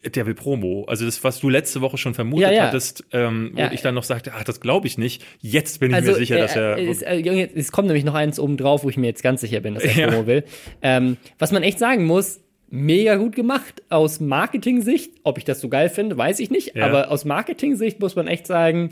der 0.03 0.25
will 0.25 0.33
Promo. 0.33 0.85
Also 0.87 1.05
das, 1.05 1.23
was 1.23 1.39
du 1.39 1.49
letzte 1.49 1.81
Woche 1.81 1.97
schon 1.97 2.13
vermutet 2.13 2.49
ja, 2.49 2.53
ja. 2.53 2.63
hattest, 2.63 3.03
ähm, 3.11 3.51
wo 3.53 3.59
ja. 3.59 3.71
ich 3.71 3.81
dann 3.81 3.95
noch 3.95 4.03
sagte, 4.03 4.31
ach, 4.35 4.43
das 4.43 4.61
glaube 4.61 4.87
ich 4.87 4.97
nicht. 4.97 5.23
Jetzt 5.41 5.79
bin 5.79 5.91
ich 5.91 5.95
also, 5.95 6.11
mir 6.11 6.17
sicher, 6.17 6.37
äh, 6.37 6.39
dass 6.39 6.55
er. 6.55 6.77
Es, 6.77 7.01
äh, 7.01 7.49
es, 7.53 7.71
kommt 7.71 7.87
nämlich 7.87 8.05
noch 8.05 8.13
eins 8.13 8.39
oben 8.39 8.57
drauf, 8.57 8.83
wo 8.83 8.89
ich 8.89 8.97
mir 8.97 9.07
jetzt 9.07 9.23
ganz 9.23 9.41
sicher 9.41 9.59
bin, 9.59 9.75
dass 9.75 9.83
er 9.83 10.07
Promo 10.07 10.27
will. 10.27 10.43
Ähm, 10.81 11.17
was 11.37 11.51
man 11.51 11.63
echt 11.63 11.79
sagen 11.79 12.05
muss, 12.05 12.39
mega 12.69 13.15
gut 13.15 13.35
gemacht. 13.35 13.83
Aus 13.89 14.19
Marketing-Sicht, 14.19 15.13
ob 15.23 15.37
ich 15.37 15.45
das 15.45 15.59
so 15.59 15.69
geil 15.69 15.89
finde, 15.89 16.17
weiß 16.17 16.39
ich 16.39 16.49
nicht. 16.49 16.75
Ja. 16.75 16.85
Aber 16.85 17.11
aus 17.11 17.25
Marketing-Sicht 17.25 17.99
muss 17.99 18.15
man 18.15 18.27
echt 18.27 18.47
sagen, 18.47 18.91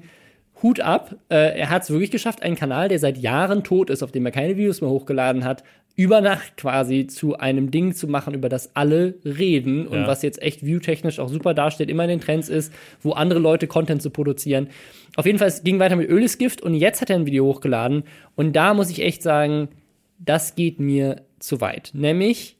Hut 0.64 0.80
ab. 0.80 1.16
Äh, 1.30 1.58
er 1.60 1.70
hat 1.70 1.84
es 1.84 1.90
wirklich 1.90 2.12
geschafft, 2.12 2.42
einen 2.42 2.56
Kanal, 2.56 2.90
der 2.90 3.00
seit 3.00 3.18
Jahren 3.18 3.64
tot 3.64 3.90
ist, 3.90 4.04
auf 4.04 4.12
dem 4.12 4.26
er 4.26 4.32
keine 4.32 4.58
Videos 4.58 4.82
mehr 4.82 4.90
hochgeladen 4.90 5.46
hat, 5.46 5.64
über 5.96 6.22
Nacht 6.22 6.58
quasi 6.58 7.08
zu 7.08 7.38
einem 7.38 7.72
Ding 7.72 7.94
zu 7.94 8.08
machen, 8.08 8.36
über 8.36 8.50
das 8.50 8.76
alle 8.76 9.16
reden 9.26 9.88
und 9.88 10.02
ja. 10.02 10.08
was 10.08 10.22
jetzt 10.22 10.42
echt 10.42 10.64
viewtechnisch 10.64 11.20
auch 11.20 11.30
super 11.30 11.56
dasteht, 11.56 11.90
immer 11.90 12.04
in 12.04 12.10
den 12.10 12.22
Trends 12.22 12.50
ist, 12.50 12.72
wo 13.02 13.14
andere 13.14 13.40
Leute 13.40 13.68
Content 13.68 14.02
zu 14.02 14.12
produzieren. 14.12 14.70
Auf 15.16 15.26
jeden 15.26 15.40
Fall, 15.40 15.48
es 15.48 15.64
ging 15.64 15.80
weiter 15.80 15.96
mit 15.96 16.08
Ölesgift 16.08 16.62
und 16.62 16.76
jetzt 16.76 17.02
hat 17.02 17.10
er 17.10 17.16
ein 17.16 17.26
Video 17.26 17.46
hochgeladen 17.46 18.04
und 18.36 18.56
da 18.56 18.76
muss 18.76 18.92
ich 18.92 19.02
echt 19.02 19.24
sagen, 19.24 19.70
das 20.20 20.54
geht 20.54 20.80
mir 20.80 21.24
zu 21.40 21.62
weit. 21.62 21.92
Nämlich, 21.94 22.57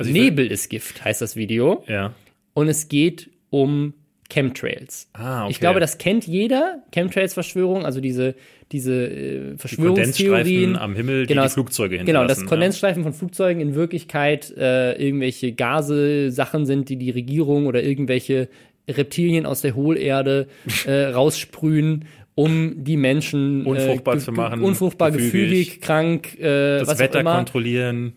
also 0.00 0.12
Nebel 0.12 0.50
ist 0.50 0.68
Gift, 0.68 1.04
heißt 1.04 1.20
das 1.22 1.36
Video. 1.36 1.84
Ja. 1.86 2.14
Und 2.54 2.68
es 2.68 2.88
geht 2.88 3.30
um 3.50 3.94
Chemtrails. 4.30 5.08
Ah, 5.12 5.42
okay. 5.42 5.50
Ich 5.50 5.60
glaube, 5.60 5.80
das 5.80 5.98
kennt 5.98 6.26
jeder, 6.26 6.82
Chemtrails-Verschwörung, 6.92 7.84
also 7.84 8.00
diese, 8.00 8.34
diese 8.72 8.94
äh, 8.94 9.56
Verschwörungstheorien. 9.58 10.74
Die 10.74 10.78
am 10.78 10.94
Himmel, 10.94 11.26
genau, 11.26 11.42
die, 11.42 11.48
die 11.48 11.52
Flugzeuge 11.52 11.96
hinterlassen. 11.96 12.26
Genau, 12.28 12.40
dass 12.40 12.48
Kondensstreifen 12.48 13.02
ja. 13.02 13.10
von 13.10 13.18
Flugzeugen 13.18 13.60
in 13.60 13.74
Wirklichkeit 13.74 14.54
äh, 14.56 14.92
irgendwelche 14.92 15.52
Gase, 15.52 16.30
Sachen 16.30 16.64
sind, 16.64 16.88
die 16.88 16.96
die 16.96 17.10
Regierung 17.10 17.66
oder 17.66 17.82
irgendwelche 17.82 18.48
Reptilien 18.88 19.46
aus 19.46 19.60
der 19.60 19.74
Hohlerde 19.74 20.46
äh, 20.86 21.04
raussprühen, 21.12 22.06
um 22.34 22.84
die 22.84 22.96
Menschen 22.96 23.66
Unfruchtbar 23.66 24.16
äh, 24.16 24.18
zu 24.18 24.32
machen, 24.32 24.62
unfruchtbar, 24.62 25.10
gefügig, 25.10 25.32
gefügig, 25.32 25.80
krank, 25.80 26.38
äh, 26.38 26.78
Das 26.78 26.88
was 26.88 26.96
auch 26.96 26.98
Wetter 27.00 27.20
immer. 27.20 27.36
kontrollieren. 27.36 28.14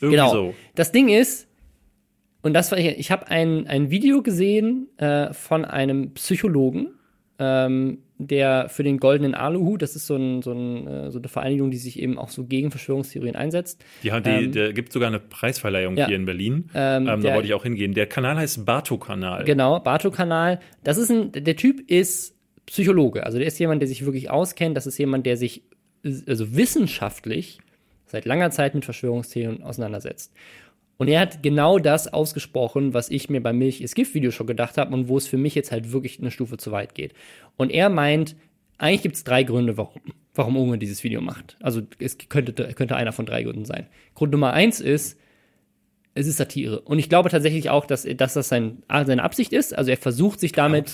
Irgendwie 0.00 0.16
Genau. 0.16 0.32
so. 0.32 0.54
Das 0.74 0.92
Ding 0.92 1.08
ist, 1.08 1.48
und 2.42 2.54
das 2.54 2.70
war 2.70 2.78
ich, 2.78 2.86
ich 2.98 3.10
habe 3.10 3.28
ein, 3.28 3.66
ein 3.66 3.90
Video 3.90 4.22
gesehen 4.22 4.88
äh, 4.98 5.32
von 5.32 5.64
einem 5.64 6.14
Psychologen, 6.14 6.88
ähm, 7.40 7.98
der 8.20 8.68
für 8.68 8.82
den 8.82 8.98
Goldenen 8.98 9.34
Aluhut, 9.36 9.80
das 9.82 9.94
ist 9.94 10.06
so, 10.08 10.16
ein, 10.16 10.42
so, 10.42 10.50
ein, 10.52 10.86
äh, 10.88 11.10
so 11.12 11.18
eine 11.20 11.28
Vereinigung, 11.28 11.70
die 11.70 11.76
sich 11.76 12.00
eben 12.00 12.18
auch 12.18 12.30
so 12.30 12.44
gegen 12.44 12.72
Verschwörungstheorien 12.72 13.36
einsetzt. 13.36 13.84
Die, 14.02 14.08
die, 14.10 14.14
Ähm, 14.30 14.50
der 14.52 14.72
gibt 14.72 14.92
sogar 14.92 15.06
eine 15.08 15.20
Preisverleihung 15.20 15.96
ja. 15.96 16.08
hier 16.08 16.16
in 16.16 16.24
Berlin. 16.24 16.68
Ähm, 16.74 17.02
Ähm, 17.02 17.06
da 17.06 17.16
der- 17.16 17.34
wollte 17.36 17.46
ich 17.46 17.54
auch 17.54 17.62
hingehen. 17.62 17.94
Der 17.94 18.06
Kanal 18.06 18.36
heißt 18.36 18.64
Bato-Kanal. 18.66 19.44
Genau, 19.44 19.78
Barto-Kanal. 19.78 20.58
Das 20.82 20.96
ist 20.98 21.10
ein, 21.10 21.30
der 21.30 21.54
Typ 21.54 21.88
ist 21.88 22.34
Psychologe. 22.66 23.24
Also 23.24 23.38
der 23.38 23.46
ist 23.46 23.58
jemand, 23.60 23.82
der 23.82 23.88
sich 23.88 24.04
wirklich 24.04 24.30
auskennt. 24.30 24.76
Das 24.76 24.86
ist 24.88 24.98
jemand, 24.98 25.24
der 25.24 25.36
sich 25.36 25.62
also 26.26 26.56
wissenschaftlich 26.56 27.58
seit 28.10 28.24
langer 28.24 28.50
Zeit 28.50 28.74
mit 28.74 28.84
Verschwörungstheorien 28.84 29.62
auseinandersetzt. 29.62 30.32
Und 30.96 31.08
er 31.08 31.20
hat 31.20 31.42
genau 31.42 31.78
das 31.78 32.12
ausgesprochen, 32.12 32.92
was 32.92 33.08
ich 33.08 33.30
mir 33.30 33.40
beim 33.40 33.58
Milch 33.58 33.80
ist 33.80 33.94
Gift-Video 33.94 34.32
schon 34.32 34.48
gedacht 34.48 34.76
habe 34.76 34.92
und 34.92 35.08
wo 35.08 35.16
es 35.16 35.28
für 35.28 35.38
mich 35.38 35.54
jetzt 35.54 35.70
halt 35.70 35.92
wirklich 35.92 36.18
eine 36.18 36.32
Stufe 36.32 36.56
zu 36.56 36.72
weit 36.72 36.94
geht. 36.94 37.14
Und 37.56 37.70
er 37.70 37.88
meint, 37.88 38.34
eigentlich 38.78 39.02
gibt 39.02 39.14
es 39.14 39.24
drei 39.24 39.44
Gründe, 39.44 39.76
warum, 39.76 40.02
warum 40.34 40.56
Unge 40.56 40.78
dieses 40.78 41.04
Video 41.04 41.20
macht. 41.20 41.56
Also 41.60 41.82
es 42.00 42.18
könnte, 42.28 42.52
könnte 42.74 42.96
einer 42.96 43.12
von 43.12 43.26
drei 43.26 43.44
Gründen 43.44 43.64
sein. 43.64 43.86
Grund 44.14 44.32
Nummer 44.32 44.52
eins 44.52 44.80
ist, 44.80 45.18
es 46.18 46.26
ist 46.26 46.36
Satire. 46.38 46.80
Und 46.80 46.98
ich 46.98 47.08
glaube 47.08 47.30
tatsächlich 47.30 47.70
auch, 47.70 47.86
dass, 47.86 48.02
dass 48.16 48.34
das 48.34 48.48
sein, 48.48 48.82
seine 48.88 49.22
Absicht 49.22 49.52
ist. 49.52 49.76
Also 49.76 49.90
er 49.90 49.96
versucht 49.96 50.40
sich 50.40 50.52
damit, 50.52 50.86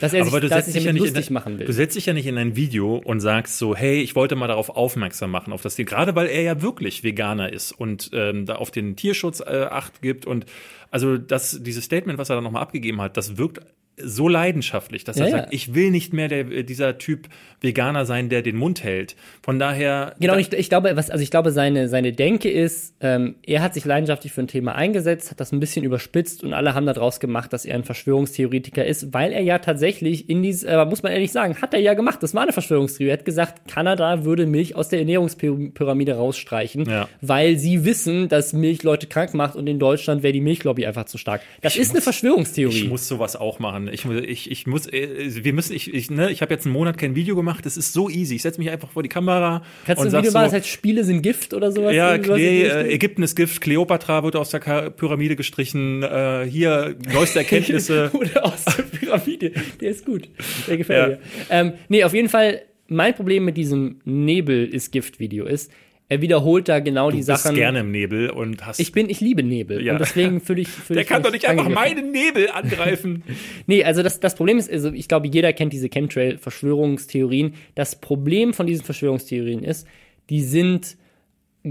dass 0.00 0.12
er 0.14 0.24
sich, 0.24 0.48
dass 0.48 0.66
sich 0.66 0.74
ja 0.74 0.80
damit 0.80 0.94
nicht 0.94 1.08
in 1.10 1.14
lustig 1.14 1.30
ein- 1.30 1.32
machen 1.34 1.58
will. 1.58 1.66
Du 1.66 1.72
setzt 1.72 1.96
dich 1.96 2.06
ja 2.06 2.12
nicht 2.12 2.26
in 2.26 2.38
ein 2.38 2.56
Video 2.56 2.96
und 2.96 3.20
sagst 3.20 3.58
so, 3.58 3.76
hey, 3.76 4.00
ich 4.00 4.14
wollte 4.16 4.34
mal 4.34 4.48
darauf 4.48 4.70
aufmerksam 4.70 5.30
machen, 5.30 5.52
auf 5.52 5.62
das 5.62 5.76
Ding. 5.76 5.86
Gerade 5.86 6.14
weil 6.14 6.26
er 6.28 6.42
ja 6.42 6.62
wirklich 6.62 7.04
Veganer 7.04 7.52
ist 7.52 7.72
und 7.72 8.10
ähm, 8.12 8.46
da 8.46 8.56
auf 8.56 8.70
den 8.70 8.96
Tierschutz 8.96 9.40
äh, 9.40 9.66
Acht 9.70 10.02
gibt. 10.02 10.26
Und 10.26 10.46
also 10.90 11.18
das, 11.18 11.60
dieses 11.62 11.84
Statement, 11.84 12.18
was 12.18 12.30
er 12.30 12.36
dann 12.36 12.44
nochmal 12.44 12.62
abgegeben 12.62 13.00
hat, 13.00 13.16
das 13.16 13.36
wirkt 13.36 13.60
so 14.04 14.28
leidenschaftlich, 14.28 15.04
dass 15.04 15.16
er 15.16 15.26
Ja, 15.28 15.30
ja. 15.32 15.38
sagt, 15.42 15.54
ich 15.54 15.74
will 15.74 15.90
nicht 15.90 16.12
mehr 16.12 16.28
der, 16.28 16.44
dieser 16.62 16.98
Typ 16.98 17.28
Veganer 17.60 18.04
sein, 18.06 18.28
der 18.28 18.42
den 18.42 18.56
Mund 18.56 18.82
hält. 18.82 19.14
Von 19.42 19.58
daher. 19.58 20.14
Genau, 20.20 20.34
da, 20.34 20.38
ich, 20.40 20.52
ich 20.52 20.68
glaube, 20.68 20.92
was, 20.96 21.10
also 21.10 21.22
ich 21.22 21.30
glaube, 21.30 21.52
seine, 21.52 21.88
seine 21.88 22.12
Denke 22.12 22.50
ist, 22.50 22.94
ähm, 23.00 23.36
er 23.46 23.62
hat 23.62 23.74
sich 23.74 23.84
leidenschaftlich 23.84 24.32
für 24.32 24.40
ein 24.42 24.48
Thema 24.48 24.74
eingesetzt, 24.74 25.30
hat 25.30 25.38
das 25.40 25.52
ein 25.52 25.60
bisschen 25.60 25.84
überspitzt 25.84 26.42
und 26.42 26.52
alle 26.54 26.74
haben 26.74 26.86
daraus 26.86 27.20
gemacht, 27.20 27.52
dass 27.52 27.64
er 27.64 27.74
ein 27.76 27.84
Verschwörungstheoretiker 27.84 28.84
ist, 28.84 29.12
weil 29.14 29.32
er 29.32 29.42
ja 29.42 29.58
tatsächlich 29.58 30.28
in 30.28 30.42
dieses, 30.42 30.64
äh, 30.64 30.84
muss 30.84 31.02
man 31.02 31.12
ehrlich 31.12 31.30
sagen, 31.32 31.62
hat 31.62 31.72
er 31.74 31.80
ja 31.80 31.94
gemacht. 31.94 32.22
Das 32.22 32.34
war 32.34 32.42
eine 32.42 32.52
Verschwörungstheorie. 32.52 33.10
Er 33.10 33.18
hat 33.18 33.24
gesagt, 33.24 33.68
Kanada 33.70 34.24
würde 34.24 34.46
Milch 34.46 34.74
aus 34.74 34.88
der 34.88 34.98
Ernährungspyramide 35.00 36.14
rausstreichen, 36.14 36.84
Ja. 36.88 37.08
weil 37.20 37.58
sie 37.58 37.84
wissen, 37.84 38.28
dass 38.28 38.52
Milch 38.52 38.82
Leute 38.82 39.06
krank 39.06 39.34
macht 39.34 39.56
und 39.56 39.66
in 39.66 39.78
Deutschland 39.78 40.22
wäre 40.22 40.32
die 40.32 40.40
Milchlobby 40.40 40.86
einfach 40.86 41.04
zu 41.04 41.18
stark. 41.18 41.42
Das 41.60 41.76
ist 41.76 41.90
eine 41.90 41.98
muss- 41.98 42.04
Verschwörungstheorie. 42.04 42.76
Ich 42.84 42.88
muss 42.88 43.08
sowas 43.08 43.36
auch 43.36 43.58
machen. 43.58 43.88
Ich, 43.92 44.04
ich, 44.06 44.50
ich 44.50 44.66
muss, 44.66 44.86
äh, 44.86 45.44
wir 45.44 45.52
müssen, 45.52 45.74
ich, 45.74 45.92
ich, 45.92 46.10
ne, 46.10 46.30
ich 46.30 46.42
habe 46.42 46.52
jetzt 46.52 46.66
einen 46.66 46.72
Monat 46.72 46.98
kein 46.98 47.14
Video 47.14 47.36
gemacht. 47.36 47.64
Das 47.66 47.76
ist 47.76 47.92
so 47.92 48.08
easy. 48.08 48.36
Ich 48.36 48.42
setze 48.42 48.60
mich 48.60 48.70
einfach 48.70 48.90
vor 48.90 49.02
die 49.02 49.08
Kamera 49.08 49.62
Kannst 49.86 50.02
du 50.02 50.08
ein 50.08 50.12
Video 50.22 50.32
machen, 50.32 50.44
das 50.44 50.52
heißt 50.54 50.66
Spiele 50.68 51.04
sind 51.04 51.22
Gift 51.22 51.54
oder 51.54 51.70
sowas? 51.72 51.94
ja, 51.94 52.16
nee, 52.16 52.62
Ägypten 52.66 53.22
ist 53.22 53.34
Gift, 53.36 53.60
Kleopatra 53.60 54.22
wird 54.24 54.36
aus 54.36 54.50
der 54.50 54.60
Ka 54.60 54.90
Pyramide 54.90 55.36
gestrichen, 55.36 56.02
äh, 56.02 56.46
hier 56.48 56.96
neueste 57.12 57.38
Erkenntnisse. 57.40 58.10
Oder 58.12 58.44
aus 58.46 58.64
der 58.64 58.82
Pyramide. 58.84 59.52
Der 59.80 59.90
ist 59.90 60.04
gut. 60.06 60.28
Der 60.66 60.76
gefällt 60.76 61.00
Ja. 61.00 61.08
mir. 61.08 61.18
Ähm, 61.50 61.72
nee, 61.88 62.04
auf 62.04 62.14
jeden 62.14 62.28
Fall, 62.28 62.62
mein 62.88 63.14
Problem 63.14 63.44
mit 63.44 63.56
diesem 63.56 64.00
Nebel 64.04 64.66
ist 64.66 64.92
Gift-Video 64.92 65.46
ist, 65.46 65.70
er 66.12 66.20
wiederholt 66.20 66.68
da 66.68 66.80
genau 66.80 67.10
die 67.10 67.20
du 67.20 67.26
bist 67.26 67.44
Sachen. 67.44 67.56
gerne 67.56 67.80
im 67.80 67.90
Nebel 67.90 68.28
und 68.28 68.66
hast. 68.66 68.78
Ich 68.80 68.92
bin, 68.92 69.08
ich 69.08 69.20
liebe 69.20 69.42
Nebel. 69.42 69.82
Ja. 69.82 69.94
Und 69.94 70.00
deswegen 70.00 70.40
fühle 70.42 70.60
ich, 70.60 70.68
fühl 70.68 70.94
der 70.96 71.02
ich 71.04 71.08
kann 71.08 71.22
doch 71.22 71.32
nicht 71.32 71.46
einfach 71.46 71.70
meinen 71.70 72.12
Nebel 72.12 72.50
angreifen. 72.50 73.22
Nee, 73.66 73.84
also 73.84 74.02
das, 74.02 74.20
das 74.20 74.34
Problem 74.34 74.58
ist, 74.58 74.70
also 74.70 74.92
ich 74.92 75.08
glaube, 75.08 75.28
jeder 75.28 75.52
kennt 75.52 75.72
diese 75.72 75.88
Chemtrail-Verschwörungstheorien. 75.88 77.54
Das 77.74 77.96
Problem 78.00 78.52
von 78.52 78.66
diesen 78.66 78.84
Verschwörungstheorien 78.84 79.62
ist, 79.62 79.86
die 80.30 80.42
sind 80.42 80.96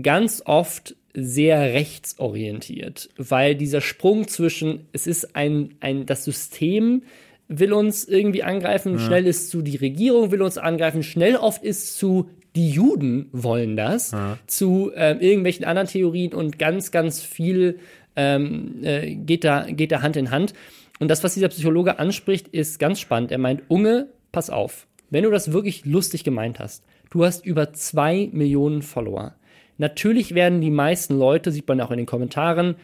ganz 0.01 0.41
oft 0.45 0.95
sehr 1.13 1.73
rechtsorientiert, 1.73 3.09
weil 3.17 3.55
dieser 3.55 3.81
Sprung 3.81 4.27
zwischen, 4.27 4.87
es 4.93 5.05
ist 5.05 5.35
ein, 5.35 5.75
ein 5.81 6.05
das 6.05 6.23
System 6.23 7.03
will 7.47 7.73
uns 7.73 8.05
irgendwie 8.05 8.43
angreifen, 8.43 8.97
schnell 8.97 9.27
ist 9.27 9.49
zu 9.49 9.61
die 9.61 9.75
Regierung 9.75 10.31
will 10.31 10.41
uns 10.41 10.57
angreifen, 10.57 11.03
schnell 11.03 11.35
oft 11.35 11.63
ist 11.63 11.97
zu 11.97 12.29
die 12.55 12.69
Juden 12.69 13.29
wollen 13.31 13.77
das, 13.77 14.13
zu 14.47 14.91
ähm, 14.95 15.19
irgendwelchen 15.21 15.65
anderen 15.65 15.87
Theorien 15.87 16.33
und 16.33 16.59
ganz, 16.59 16.91
ganz 16.91 17.21
viel 17.21 17.79
ähm, 18.15 18.83
äh, 18.83 19.15
geht, 19.15 19.43
da, 19.43 19.65
geht 19.69 19.91
da 19.91 20.01
Hand 20.01 20.17
in 20.17 20.31
Hand. 20.31 20.53
Und 20.99 21.07
das, 21.07 21.23
was 21.23 21.33
dieser 21.33 21.49
Psychologe 21.49 21.97
anspricht, 21.97 22.49
ist 22.49 22.77
ganz 22.77 22.99
spannend. 22.99 23.31
Er 23.31 23.37
meint, 23.37 23.63
Unge, 23.69 24.09
pass 24.31 24.49
auf, 24.49 24.87
wenn 25.09 25.23
du 25.23 25.31
das 25.31 25.51
wirklich 25.51 25.85
lustig 25.85 26.23
gemeint 26.23 26.59
hast, 26.59 26.83
du 27.09 27.25
hast 27.25 27.45
über 27.45 27.73
zwei 27.73 28.29
Millionen 28.31 28.81
Follower. 28.81 29.35
Natürlich 29.77 30.35
werden 30.35 30.61
die 30.61 30.71
meisten 30.71 31.17
Leute, 31.17 31.51
sieht 31.51 31.67
man 31.67 31.81
auch 31.81 31.91
in 31.91 31.97
den 31.97 32.05
Kommentaren, 32.05 32.75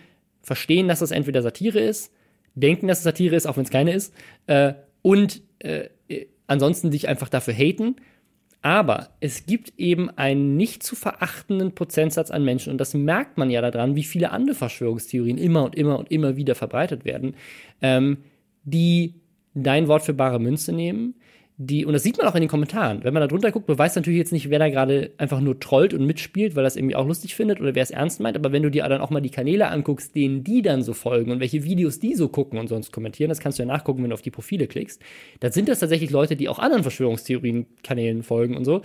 verstehen, 0.41 0.87
dass 0.87 0.99
das 0.99 1.11
entweder 1.11 1.41
Satire 1.41 1.79
ist, 1.79 2.11
denken, 2.55 2.87
dass 2.87 2.99
es 2.99 3.03
Satire 3.03 3.35
ist, 3.35 3.45
auch 3.45 3.57
wenn 3.57 3.65
es 3.65 3.69
keine 3.69 3.93
ist, 3.93 4.13
äh, 4.47 4.73
und 5.01 5.41
äh, 5.59 5.89
äh, 6.07 6.25
ansonsten 6.47 6.89
dich 6.89 7.07
einfach 7.07 7.29
dafür 7.29 7.53
haten. 7.53 7.97
Aber 8.61 9.09
es 9.19 9.45
gibt 9.45 9.73
eben 9.77 10.09
einen 10.09 10.57
nicht 10.57 10.83
zu 10.83 10.95
verachtenden 10.95 11.73
Prozentsatz 11.73 12.31
an 12.31 12.43
Menschen, 12.43 12.71
und 12.71 12.79
das 12.79 12.93
merkt 12.93 13.37
man 13.37 13.49
ja 13.49 13.61
daran, 13.61 13.95
wie 13.95 14.03
viele 14.03 14.31
andere 14.31 14.55
Verschwörungstheorien 14.55 15.37
immer 15.37 15.63
und 15.63 15.75
immer 15.75 15.99
und 15.99 16.11
immer 16.11 16.35
wieder 16.35 16.55
verbreitet 16.55 17.05
werden, 17.05 17.35
ähm, 17.81 18.17
die 18.63 19.15
dein 19.53 19.87
Wort 19.87 20.03
für 20.03 20.13
bare 20.13 20.39
Münze 20.39 20.73
nehmen, 20.73 21.15
die, 21.59 21.85
und 21.85 21.93
das 21.93 22.03
sieht 22.03 22.19
man 22.19 22.27
auch 22.27 22.35
in 22.35 22.41
den 22.41 22.49
Kommentaren, 22.49 23.03
wenn 23.03 23.13
man 23.13 23.21
da 23.21 23.27
drunter 23.27 23.51
guckt, 23.51 23.67
du 23.67 23.75
weißt 23.75 23.95
natürlich 23.95 24.19
jetzt 24.19 24.31
nicht, 24.31 24.51
wer 24.51 24.59
da 24.59 24.69
gerade 24.69 25.11
einfach 25.17 25.39
nur 25.39 25.59
trollt 25.59 25.91
und 25.95 26.05
mitspielt, 26.05 26.55
weil 26.55 26.63
das 26.63 26.75
irgendwie 26.75 26.95
auch 26.95 27.07
lustig 27.07 27.33
findet 27.33 27.59
oder 27.59 27.73
wer 27.73 27.81
es 27.81 27.89
ernst 27.89 28.19
meint, 28.19 28.37
aber 28.37 28.51
wenn 28.51 28.61
du 28.61 28.69
dir 28.69 28.87
dann 28.87 29.01
auch 29.01 29.09
mal 29.09 29.21
die 29.21 29.31
Kanäle 29.31 29.69
anguckst, 29.69 30.15
denen 30.15 30.43
die 30.43 30.61
dann 30.61 30.83
so 30.83 30.93
folgen 30.93 31.31
und 31.31 31.39
welche 31.39 31.63
Videos 31.63 31.99
die 31.99 32.13
so 32.13 32.29
gucken 32.29 32.59
und 32.59 32.67
sonst 32.67 32.91
kommentieren, 32.91 33.29
das 33.29 33.39
kannst 33.39 33.57
du 33.57 33.63
ja 33.63 33.67
nachgucken, 33.67 34.03
wenn 34.03 34.11
du 34.11 34.13
auf 34.13 34.21
die 34.21 34.29
Profile 34.29 34.67
klickst, 34.67 35.01
dann 35.39 35.51
sind 35.51 35.67
das 35.67 35.79
tatsächlich 35.79 36.11
Leute, 36.11 36.35
die 36.35 36.47
auch 36.47 36.59
anderen 36.59 36.83
Verschwörungstheorien-Kanälen 36.83 38.21
folgen 38.21 38.55
und 38.55 38.65
so. 38.65 38.83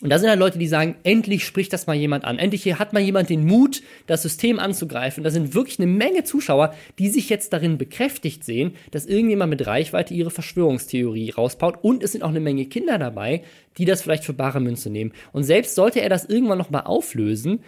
Und 0.00 0.10
da 0.10 0.18
sind 0.18 0.28
halt 0.28 0.38
Leute, 0.38 0.58
die 0.58 0.68
sagen, 0.68 0.96
endlich 1.02 1.44
spricht 1.44 1.72
das 1.72 1.86
mal 1.86 1.96
jemand 1.96 2.24
an. 2.24 2.38
Endlich 2.38 2.64
hat 2.78 2.92
mal 2.92 3.02
jemand 3.02 3.30
den 3.30 3.44
Mut, 3.44 3.82
das 4.06 4.22
System 4.22 4.60
anzugreifen. 4.60 5.24
Da 5.24 5.30
sind 5.30 5.54
wirklich 5.54 5.80
eine 5.80 5.88
Menge 5.88 6.22
Zuschauer, 6.22 6.74
die 6.98 7.08
sich 7.08 7.28
jetzt 7.28 7.52
darin 7.52 7.78
bekräftigt 7.78 8.44
sehen, 8.44 8.74
dass 8.92 9.06
irgendjemand 9.06 9.50
mit 9.50 9.66
Reichweite 9.66 10.14
ihre 10.14 10.30
Verschwörungstheorie 10.30 11.30
rausbaut. 11.30 11.78
Und 11.82 12.02
es 12.02 12.12
sind 12.12 12.22
auch 12.22 12.28
eine 12.28 12.40
Menge 12.40 12.66
Kinder 12.66 12.98
dabei, 12.98 13.42
die 13.76 13.84
das 13.84 14.02
vielleicht 14.02 14.24
für 14.24 14.34
bare 14.34 14.60
Münze 14.60 14.90
nehmen. 14.90 15.12
Und 15.32 15.42
selbst 15.42 15.74
sollte 15.74 16.00
er 16.00 16.08
das 16.08 16.24
irgendwann 16.24 16.58
noch 16.58 16.70
mal 16.70 16.82
auflösen, 16.82 17.60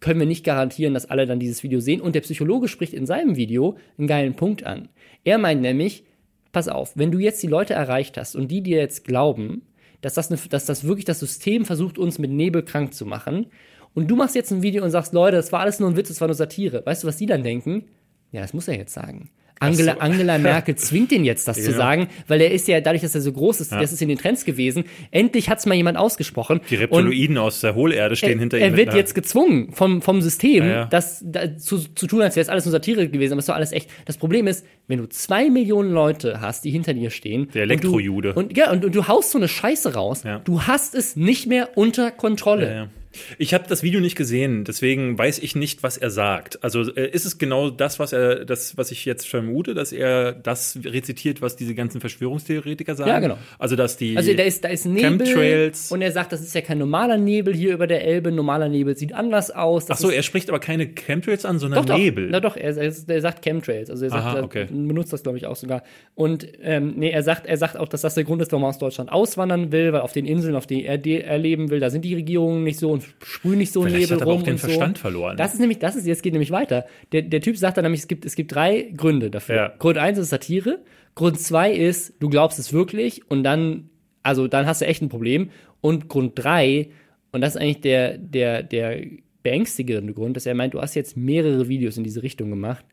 können 0.00 0.20
wir 0.20 0.26
nicht 0.26 0.44
garantieren, 0.44 0.94
dass 0.94 1.06
alle 1.06 1.26
dann 1.26 1.40
dieses 1.40 1.62
Video 1.62 1.80
sehen. 1.80 2.00
Und 2.00 2.14
der 2.14 2.20
Psychologe 2.20 2.68
spricht 2.68 2.92
in 2.92 3.06
seinem 3.06 3.36
Video 3.36 3.76
einen 3.98 4.06
geilen 4.06 4.34
Punkt 4.34 4.64
an. 4.64 4.88
Er 5.24 5.38
meint 5.38 5.62
nämlich, 5.62 6.04
pass 6.52 6.68
auf, 6.68 6.96
wenn 6.96 7.10
du 7.10 7.18
jetzt 7.18 7.42
die 7.42 7.48
Leute 7.48 7.74
erreicht 7.74 8.16
hast 8.16 8.36
und 8.36 8.48
die 8.48 8.62
dir 8.62 8.78
jetzt 8.78 9.04
glauben, 9.04 9.62
dass 10.06 10.14
das, 10.14 10.30
eine, 10.30 10.38
dass 10.48 10.66
das 10.66 10.84
wirklich 10.84 11.04
das 11.04 11.18
System 11.18 11.64
versucht, 11.64 11.98
uns 11.98 12.20
mit 12.20 12.30
Nebel 12.30 12.62
krank 12.62 12.94
zu 12.94 13.04
machen, 13.06 13.46
und 13.92 14.08
du 14.08 14.14
machst 14.14 14.34
jetzt 14.34 14.52
ein 14.52 14.62
Video 14.62 14.84
und 14.84 14.90
sagst, 14.90 15.14
Leute, 15.14 15.36
das 15.36 15.50
war 15.52 15.60
alles 15.60 15.80
nur 15.80 15.88
ein 15.88 15.96
Witz, 15.96 16.08
das 16.08 16.20
war 16.20 16.28
nur 16.28 16.34
Satire. 16.34 16.84
Weißt 16.84 17.02
du, 17.02 17.08
was 17.08 17.16
die 17.16 17.24
dann 17.24 17.42
denken? 17.42 17.86
Ja, 18.30 18.42
das 18.42 18.52
muss 18.52 18.68
er 18.68 18.76
jetzt 18.76 18.92
sagen. 18.92 19.30
Angela, 19.58 19.94
so. 19.94 20.00
Angela 20.00 20.38
Merkel 20.38 20.74
zwingt 20.76 21.12
ihn 21.12 21.24
jetzt, 21.24 21.48
das 21.48 21.56
zu 21.62 21.70
Ja. 21.70 21.76
sagen, 21.76 22.08
weil 22.28 22.40
er 22.42 22.50
ist 22.50 22.68
ja, 22.68 22.80
dadurch, 22.80 23.02
dass 23.02 23.14
er 23.14 23.20
so 23.22 23.32
groß 23.32 23.60
ist, 23.62 23.72
das 23.72 23.92
ist 23.92 24.02
in 24.02 24.08
den 24.08 24.18
Trends 24.18 24.44
gewesen, 24.44 24.84
endlich 25.10 25.48
hat 25.48 25.58
es 25.58 25.66
mal 25.66 25.74
jemand 25.74 25.96
ausgesprochen. 25.98 26.60
Die 26.70 26.74
Und- 26.76 26.80
Reptiloiden 26.82 27.38
aus 27.38 27.60
der 27.60 27.74
Hohlerde 27.74 28.16
stehen 28.16 28.32
er, 28.32 28.38
hinter 28.40 28.58
ihm. 28.58 28.62
er 28.64 28.76
wird 28.76 28.94
jetzt 28.94 29.14
gezwungen 29.14 29.72
vom, 29.72 30.02
vom 30.02 30.20
System, 30.20 30.64
Ja, 30.64 30.70
ja. 30.70 30.84
das 30.86 31.22
da, 31.24 31.56
zu, 31.56 31.78
zu 31.78 32.06
tun, 32.06 32.20
als 32.22 32.36
wäre 32.36 32.42
es 32.42 32.48
alles 32.48 32.64
nur 32.66 32.72
Satire 32.72 33.08
gewesen, 33.08 33.32
aber 33.32 33.38
es 33.38 33.44
ist 33.44 33.48
doch 33.48 33.54
alles 33.54 33.72
echt. 33.72 33.88
Das 34.04 34.18
Problem 34.18 34.46
ist, 34.46 34.66
wenn 34.88 34.98
du 34.98 35.08
zwei 35.08 35.48
Millionen 35.48 35.90
Leute 35.90 36.40
hast, 36.40 36.64
die 36.64 36.70
hinter 36.70 36.92
dir 36.94 37.10
stehen. 37.10 37.48
Der 37.54 37.62
und 37.62 37.68
du- 37.70 37.74
Elektrojude. 37.74 38.34
Und, 38.34 38.56
ja, 38.56 38.70
und, 38.70 38.84
und 38.84 38.94
du 38.94 39.08
haust 39.08 39.30
so 39.30 39.38
eine 39.38 39.48
Scheiße 39.48 39.94
raus, 39.94 40.22
Ja. 40.24 40.40
du 40.44 40.62
hast 40.62 40.94
es 40.94 41.16
nicht 41.16 41.46
mehr 41.46 41.70
unter 41.76 42.10
Kontrolle. 42.10 42.90
Ich 43.38 43.54
habe 43.54 43.64
das 43.68 43.82
Video 43.82 44.00
nicht 44.00 44.16
gesehen, 44.16 44.64
deswegen 44.64 45.18
weiß 45.18 45.38
ich 45.38 45.56
nicht, 45.56 45.82
was 45.82 45.96
er 45.96 46.10
sagt. 46.10 46.62
Also 46.64 46.82
äh, 46.94 47.08
ist 47.10 47.24
es 47.26 47.38
genau 47.38 47.70
das, 47.70 47.98
was 47.98 48.12
er, 48.12 48.44
das, 48.44 48.76
was 48.76 48.90
ich 48.90 49.04
jetzt 49.04 49.28
vermute, 49.28 49.74
dass 49.74 49.92
er 49.92 50.32
das 50.32 50.78
rezitiert, 50.84 51.40
was 51.42 51.56
diese 51.56 51.74
ganzen 51.74 52.00
Verschwörungstheoretiker 52.00 52.94
sagen? 52.94 53.10
Ja, 53.10 53.18
genau. 53.20 53.38
Also 53.58 53.76
dass 53.76 53.96
die 53.96 54.16
Also 54.16 54.32
da 54.34 54.42
ist, 54.42 54.64
da 54.64 54.68
ist 54.68 54.86
Nebel 54.86 55.26
Chemtrails- 55.26 55.92
und 55.92 56.02
er 56.02 56.12
sagt, 56.12 56.32
das 56.32 56.40
ist 56.40 56.54
ja 56.54 56.60
kein 56.60 56.78
normaler 56.78 57.16
Nebel 57.16 57.54
hier 57.54 57.72
über 57.74 57.86
der 57.86 58.04
Elbe. 58.04 58.32
Normaler 58.32 58.68
Nebel 58.68 58.96
sieht 58.96 59.12
anders 59.12 59.50
aus. 59.50 59.86
Das 59.86 59.98
Ach 59.98 60.02
so, 60.02 60.10
er 60.10 60.22
spricht 60.22 60.48
aber 60.48 60.58
keine 60.60 60.86
Chemtrails 60.88 61.44
an, 61.44 61.58
sondern 61.58 61.84
doch, 61.86 61.94
doch. 61.94 61.98
Nebel. 61.98 62.28
Na 62.30 62.40
doch, 62.40 62.56
er, 62.56 62.76
er, 62.76 63.20
sagt 63.20 63.42
Chemtrails. 63.42 63.90
Also 63.90 64.04
er 64.04 64.10
sagt, 64.10 64.22
Aha, 64.24 64.36
er 64.38 64.44
okay. 64.44 64.66
benutzt 64.70 65.12
das, 65.12 65.22
glaube 65.22 65.38
ich, 65.38 65.46
auch 65.46 65.56
sogar. 65.56 65.82
Und 66.14 66.46
ähm, 66.62 66.94
nee, 66.96 67.10
er 67.10 67.22
sagt, 67.22 67.46
er 67.46 67.56
sagt 67.56 67.76
auch, 67.76 67.88
dass 67.88 68.00
das 68.02 68.14
der 68.14 68.24
Grund 68.24 68.42
ist, 68.42 68.52
warum 68.52 68.64
er 68.64 68.68
aus 68.68 68.78
Deutschland 68.78 69.10
auswandern 69.10 69.72
will, 69.72 69.92
weil 69.92 70.00
auf 70.00 70.12
den 70.12 70.26
Inseln, 70.26 70.54
auf 70.56 70.66
denen 70.66 70.84
er, 70.84 70.98
de- 70.98 71.20
er 71.22 71.38
leben 71.38 71.70
will, 71.70 71.80
da 71.80 71.90
sind 71.90 72.04
die 72.04 72.14
Regierungen 72.14 72.64
nicht 72.64 72.78
so 72.78 72.90
und 72.90 73.04
sprühen 73.24 73.58
nicht 73.58 73.72
so 73.72 73.82
Vielleicht 73.82 74.10
Nebel 74.10 74.16
hat 74.16 74.20
er 74.22 74.26
rum 74.26 74.40
auch 74.40 74.42
den 74.42 74.54
und 74.54 74.60
so. 74.60 74.66
Verstand 74.66 74.98
verloren. 74.98 75.36
Das 75.36 75.54
ist 75.54 75.60
nämlich, 75.60 75.78
das 75.78 75.96
ist, 75.96 76.06
jetzt 76.06 76.22
geht 76.22 76.32
nämlich 76.32 76.50
weiter. 76.50 76.86
Der, 77.12 77.22
der 77.22 77.40
Typ 77.40 77.56
sagt 77.56 77.76
dann 77.76 77.84
nämlich, 77.84 78.00
es 78.00 78.08
gibt, 78.08 78.24
es 78.24 78.34
gibt 78.34 78.54
drei 78.54 78.92
Gründe 78.96 79.30
dafür. 79.30 79.56
Ja. 79.56 79.74
Grund 79.78 79.98
eins 79.98 80.18
ist 80.18 80.30
Satire. 80.30 80.80
Grund 81.14 81.40
zwei 81.40 81.72
ist, 81.72 82.14
du 82.20 82.28
glaubst 82.28 82.58
es 82.58 82.72
wirklich 82.72 83.28
und 83.30 83.42
dann, 83.42 83.90
also 84.22 84.48
dann 84.48 84.66
hast 84.66 84.82
du 84.82 84.86
echt 84.86 85.02
ein 85.02 85.08
Problem. 85.08 85.50
Und 85.80 86.08
Grund 86.08 86.32
drei, 86.34 86.90
und 87.32 87.40
das 87.40 87.54
ist 87.54 87.60
eigentlich 87.60 87.80
der, 87.80 88.18
der, 88.18 88.62
der 88.62 89.00
beängstigende 89.42 90.12
Grund, 90.12 90.36
dass 90.36 90.46
er 90.46 90.54
meint, 90.54 90.74
du 90.74 90.80
hast 90.80 90.94
jetzt 90.94 91.16
mehrere 91.16 91.68
Videos 91.68 91.96
in 91.96 92.04
diese 92.04 92.22
Richtung 92.22 92.50
gemacht. 92.50 92.84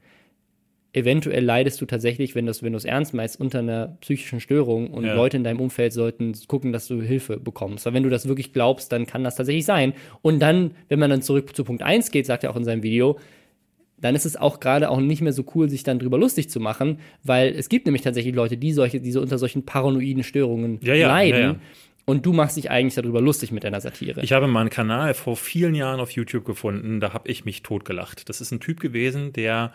Eventuell 0.96 1.44
leidest 1.44 1.82
du 1.82 1.88
tatsächlich, 1.88 2.36
wenn 2.36 2.46
du 2.46 2.52
es 2.52 2.62
wenn 2.62 2.72
du 2.74 2.78
es 2.78 2.86
ernst 2.86 3.16
meinst, 3.16 3.40
unter 3.42 3.60
einer 3.60 3.98
psychischen 4.02 4.40
Störung 4.40 4.92
und 4.92 5.06
Ja. 5.06 5.16
Leute 5.16 5.38
in 5.38 5.44
deinem 5.44 5.60
Umfeld 5.60 5.92
sollten 5.92 6.34
gucken, 6.48 6.72
dass 6.72 6.88
du 6.88 7.02
Hilfe 7.02 7.38
bekommst. 7.38 7.86
Weil 7.88 7.94
wenn 7.96 8.04
du 8.04 8.10
das 8.10 8.28
wirklich 8.28 8.54
glaubst, 8.54 8.92
dann 8.92 9.08
kann 9.08 9.24
das 9.24 9.36
tatsächlich 9.36 9.66
sein. 9.66 9.94
Und 10.22 10.40
dann, 10.40 10.72
wenn 10.90 11.00
man 11.00 11.10
dann 11.10 11.24
zurück 11.24 11.56
zu 11.56 11.64
Punkt 11.64 11.82
1 11.82 12.12
geht, 12.12 12.28
sagt 12.28 12.44
er 12.44 12.52
auch 12.52 12.56
in 12.56 12.64
seinem 12.64 12.84
Video, 12.84 13.18
dann 14.00 14.16
ist 14.16 14.26
es 14.26 14.36
auch 14.36 14.60
gerade 14.60 14.90
auch 14.90 15.00
nicht 15.00 15.22
mehr 15.22 15.34
so 15.34 15.44
cool, 15.56 15.68
sich 15.70 15.82
dann 15.84 15.98
drüber 15.98 16.18
lustig 16.20 16.50
zu 16.50 16.60
machen, 16.60 17.00
weil 17.24 17.56
es 17.56 17.70
gibt 17.70 17.86
nämlich 17.88 18.02
tatsächlich 18.04 18.36
Leute, 18.36 18.58
die 18.58 18.74
solche, 18.74 19.00
die 19.00 19.12
so 19.12 19.22
unter 19.22 19.38
solchen 19.40 19.66
paranoiden 19.66 20.24
Störungen 20.24 20.80
Ja, 20.84 20.94
ja, 20.94 21.08
leiden. 21.08 21.56
Und 22.06 22.26
du 22.26 22.34
machst 22.34 22.58
dich 22.58 22.70
eigentlich 22.70 22.96
darüber 22.96 23.22
lustig 23.22 23.54
mit 23.54 23.64
deiner 23.64 23.80
Satire. 23.80 24.22
Ich 24.24 24.34
habe 24.34 24.48
mal 24.48 24.60
einen 24.60 24.70
Kanal 24.70 25.14
vor 25.14 25.38
vielen 25.38 25.74
Jahren 25.74 26.02
auf 26.02 26.12
YouTube 26.12 26.44
gefunden, 26.44 27.00
da 27.00 27.14
habe 27.14 27.30
ich 27.30 27.46
mich 27.46 27.64
totgelacht. 27.64 28.28
Das 28.28 28.42
ist 28.42 28.52
ein 28.52 28.60
Typ 28.60 28.82
gewesen, 28.82 29.32
der, 29.32 29.74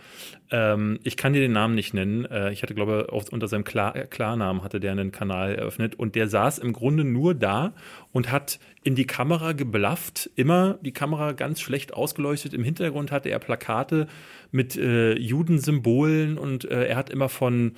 ähm, 0.51 0.99
ich 1.05 1.17
kann 1.17 1.33
dir 1.33 1.41
den 1.41 1.53
Namen 1.53 1.75
nicht 1.75 1.95
nennen, 1.95 2.27
äh, 2.27 2.53
ich 2.53 2.63
hatte 2.63 2.75
glaube 2.75 3.09
auf, 3.11 3.33
unter 3.33 3.49
seinem 3.49 3.65
Klar, 3.65 3.97
äh, 3.97 4.07
Klarnamen 4.07 4.63
hatte 4.63 4.79
der 4.79 4.93
einen 4.93 5.11
Kanal 5.11 5.55
eröffnet 5.55 5.95
und 5.95 6.17
der 6.17 6.29
saß 6.29 6.59
im 6.59 6.75
Grunde 6.75 7.05
nur 7.05 7.35
da 7.35 7.73
und 8.13 8.31
hat 8.31 8.59
in 8.85 8.95
die 8.95 9.07
Kamera 9.07 9.53
geblafft, 9.53 10.31
immer 10.37 10.79
die 10.83 10.93
Kamera 10.93 11.33
ganz 11.33 11.63
schlecht 11.63 11.95
ausgeleuchtet. 11.95 12.53
Im 12.53 12.63
Hintergrund 12.63 13.11
hatte 13.11 13.31
er 13.31 13.39
Plakate 13.39 14.07
mit 14.51 14.77
äh, 14.77 15.15
Judensymbolen 15.19 16.37
und 16.37 16.71
äh, 16.71 16.89
er 16.89 16.97
hat 16.97 17.09
immer 17.09 17.31
von 17.31 17.73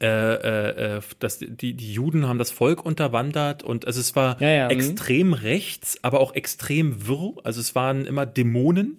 äh, 0.00 0.06
äh, 0.06 0.96
äh, 0.96 1.00
dass 1.18 1.38
die, 1.38 1.74
die 1.74 1.92
Juden 1.92 2.26
haben 2.28 2.38
das 2.38 2.50
Volk 2.50 2.84
unterwandert 2.84 3.62
und 3.62 3.86
also 3.86 4.00
es 4.00 4.14
war 4.14 4.40
Ja, 4.40 4.50
ja, 4.50 4.64
mhm. 4.66 4.70
extrem 4.72 5.32
rechts, 5.32 5.98
aber 6.02 6.20
auch 6.20 6.34
extrem 6.34 7.06
wirr. 7.08 7.34
Also 7.44 7.60
es 7.60 7.74
waren 7.74 8.04
immer 8.04 8.26
Dämonen 8.26 8.98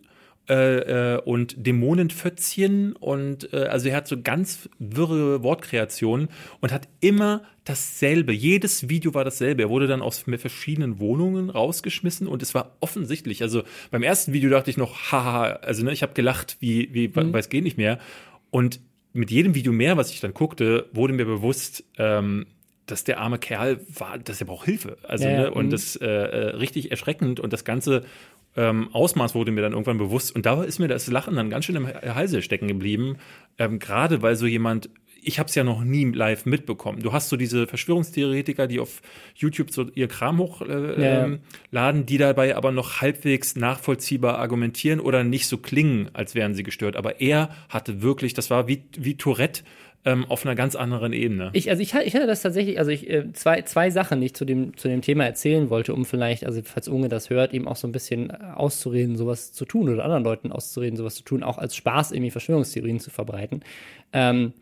äh, 0.49 1.13
äh, 1.15 1.21
und 1.21 1.55
Dämonenfötzchen 1.67 2.93
und 2.95 3.53
äh, 3.53 3.65
also 3.65 3.89
er 3.89 3.97
hat 3.97 4.07
so 4.07 4.19
ganz 4.21 4.67
wirre 4.79 5.43
Wortkreationen 5.43 6.29
und 6.59 6.71
hat 6.71 6.87
immer 7.01 7.43
dasselbe. 7.65 8.33
Jedes 8.33 8.89
Video 8.89 9.13
war 9.13 9.23
dasselbe. 9.23 9.61
Er 9.61 9.69
wurde 9.69 9.85
dann 9.85 10.01
aus 10.01 10.25
verschiedenen 10.37 10.99
Wohnungen 10.99 11.51
rausgeschmissen 11.51 12.27
und 12.27 12.41
es 12.41 12.55
war 12.55 12.75
offensichtlich. 12.79 13.43
Also 13.43 13.61
beim 13.91 14.01
ersten 14.01 14.33
Video 14.33 14.49
dachte 14.49 14.71
ich 14.71 14.77
noch, 14.77 15.11
haha, 15.11 15.43
also 15.61 15.83
ne, 15.83 15.91
ich 15.91 16.01
habe 16.01 16.13
gelacht, 16.13 16.57
wie, 16.61 16.89
wie, 16.93 17.09
Mhm. 17.09 17.31
weil 17.31 17.41
es 17.41 17.49
geht 17.49 17.63
nicht 17.63 17.77
mehr. 17.77 17.99
Und 18.49 18.79
mit 19.13 19.31
jedem 19.31 19.55
Video 19.55 19.71
mehr, 19.71 19.97
was 19.97 20.11
ich 20.11 20.19
dann 20.19 20.33
guckte, 20.33 20.87
wurde 20.93 21.13
mir 21.13 21.25
bewusst, 21.25 21.83
ähm, 21.97 22.45
dass 22.85 23.03
der 23.03 23.19
arme 23.19 23.37
Kerl 23.37 23.79
war, 23.97 24.17
dass 24.17 24.39
er 24.41 24.47
braucht 24.47 24.65
Hilfe. 24.65 24.97
Also, 25.03 25.27
Ja, 25.27 25.41
ne, 25.41 25.51
und 25.51 25.67
mhm. 25.67 25.69
das 25.71 25.95
äh, 25.95 26.07
äh, 26.07 26.55
richtig 26.55 26.91
erschreckend 26.91 27.39
und 27.39 27.53
das 27.53 27.63
ganze 27.63 28.03
ähm, 28.55 28.89
Ausmaß 28.93 29.35
wurde 29.35 29.51
mir 29.51 29.61
dann 29.61 29.73
irgendwann 29.73 29.97
bewusst. 29.97 30.35
Und 30.35 30.45
da 30.45 30.63
ist 30.63 30.79
mir 30.79 30.87
das 30.87 31.07
Lachen 31.07 31.35
dann 31.35 31.49
ganz 31.49 31.65
schön 31.65 31.75
im 31.75 31.87
Halse 31.87 32.41
stecken 32.41 32.67
geblieben. 32.67 33.17
Ähm, 33.57 33.79
Gerade 33.79 34.21
weil 34.21 34.35
so 34.35 34.47
jemand, 34.47 34.89
ich 35.23 35.39
habe 35.39 35.49
es 35.49 35.55
ja 35.55 35.63
noch 35.63 35.83
nie 35.83 36.05
live 36.05 36.45
mitbekommen. 36.45 37.01
Du 37.01 37.13
hast 37.13 37.29
so 37.29 37.37
diese 37.37 37.67
Verschwörungstheoretiker, 37.67 38.67
die 38.67 38.79
auf 38.79 39.01
YouTube 39.35 39.71
so 39.71 39.87
ihr 39.95 40.07
Kram 40.07 40.37
hochladen, 40.39 41.01
Ja, 41.01 41.27
ja. 41.71 41.89
ähm, 41.89 42.05
die 42.05 42.17
dabei 42.17 42.55
aber 42.55 42.71
noch 42.71 43.01
halbwegs 43.01 43.55
nachvollziehbar 43.55 44.37
argumentieren 44.37 44.99
oder 44.99 45.23
nicht 45.23 45.47
so 45.47 45.57
klingen, 45.57 46.09
als 46.13 46.35
wären 46.35 46.53
sie 46.53 46.63
gestört. 46.63 46.95
Aber 46.95 47.21
er 47.21 47.49
hatte 47.69 48.01
wirklich, 48.01 48.33
das 48.33 48.49
war 48.49 48.67
wie, 48.67 48.83
wie 48.97 49.17
Tourette 49.17 49.63
ähm, 50.05 50.25
auf 50.25 50.45
einer 50.45 50.55
ganz 50.55 50.75
anderen 50.75 51.13
Ebene. 51.13 51.49
Ich, 51.53 51.69
also 51.69 51.81
ich, 51.81 51.93
ich 51.93 52.15
hatte 52.15 52.27
das 52.27 52.41
tatsächlich, 52.41 52.79
also 52.79 52.91
ich, 52.91 53.09
äh, 53.09 53.31
zwei, 53.33 53.61
zwei 53.63 53.89
Sachen, 53.89 54.21
die 54.21 54.27
ich 54.27 54.33
zu 54.33 54.45
dem, 54.45 54.77
zu 54.77 54.87
dem 54.87 55.01
Thema 55.01 55.25
erzählen 55.25 55.69
wollte, 55.69 55.93
um 55.93 56.05
vielleicht, 56.05 56.45
also 56.45 56.61
falls 56.63 56.87
Unge 56.87 57.09
das 57.09 57.29
hört, 57.29 57.53
eben 57.53 57.67
auch 57.67 57.75
so 57.75 57.87
ein 57.87 57.91
bisschen 57.91 58.29
äh, 58.29 58.37
auszureden, 58.55 59.17
sowas 59.17 59.51
zu 59.51 59.65
tun 59.65 59.89
oder 59.89 60.05
anderen 60.05 60.23
Leuten 60.23 60.51
auszureden, 60.51 60.95
sowas 60.95 61.15
zu 61.15 61.23
tun, 61.23 61.43
auch 61.43 61.57
als 61.57 61.75
Spaß 61.75 62.11
irgendwie 62.11 62.31
Verschwörungstheorien 62.31 62.99
zu 62.99 63.09
verbreiten. 63.09 63.61
Ähm, 64.13 64.53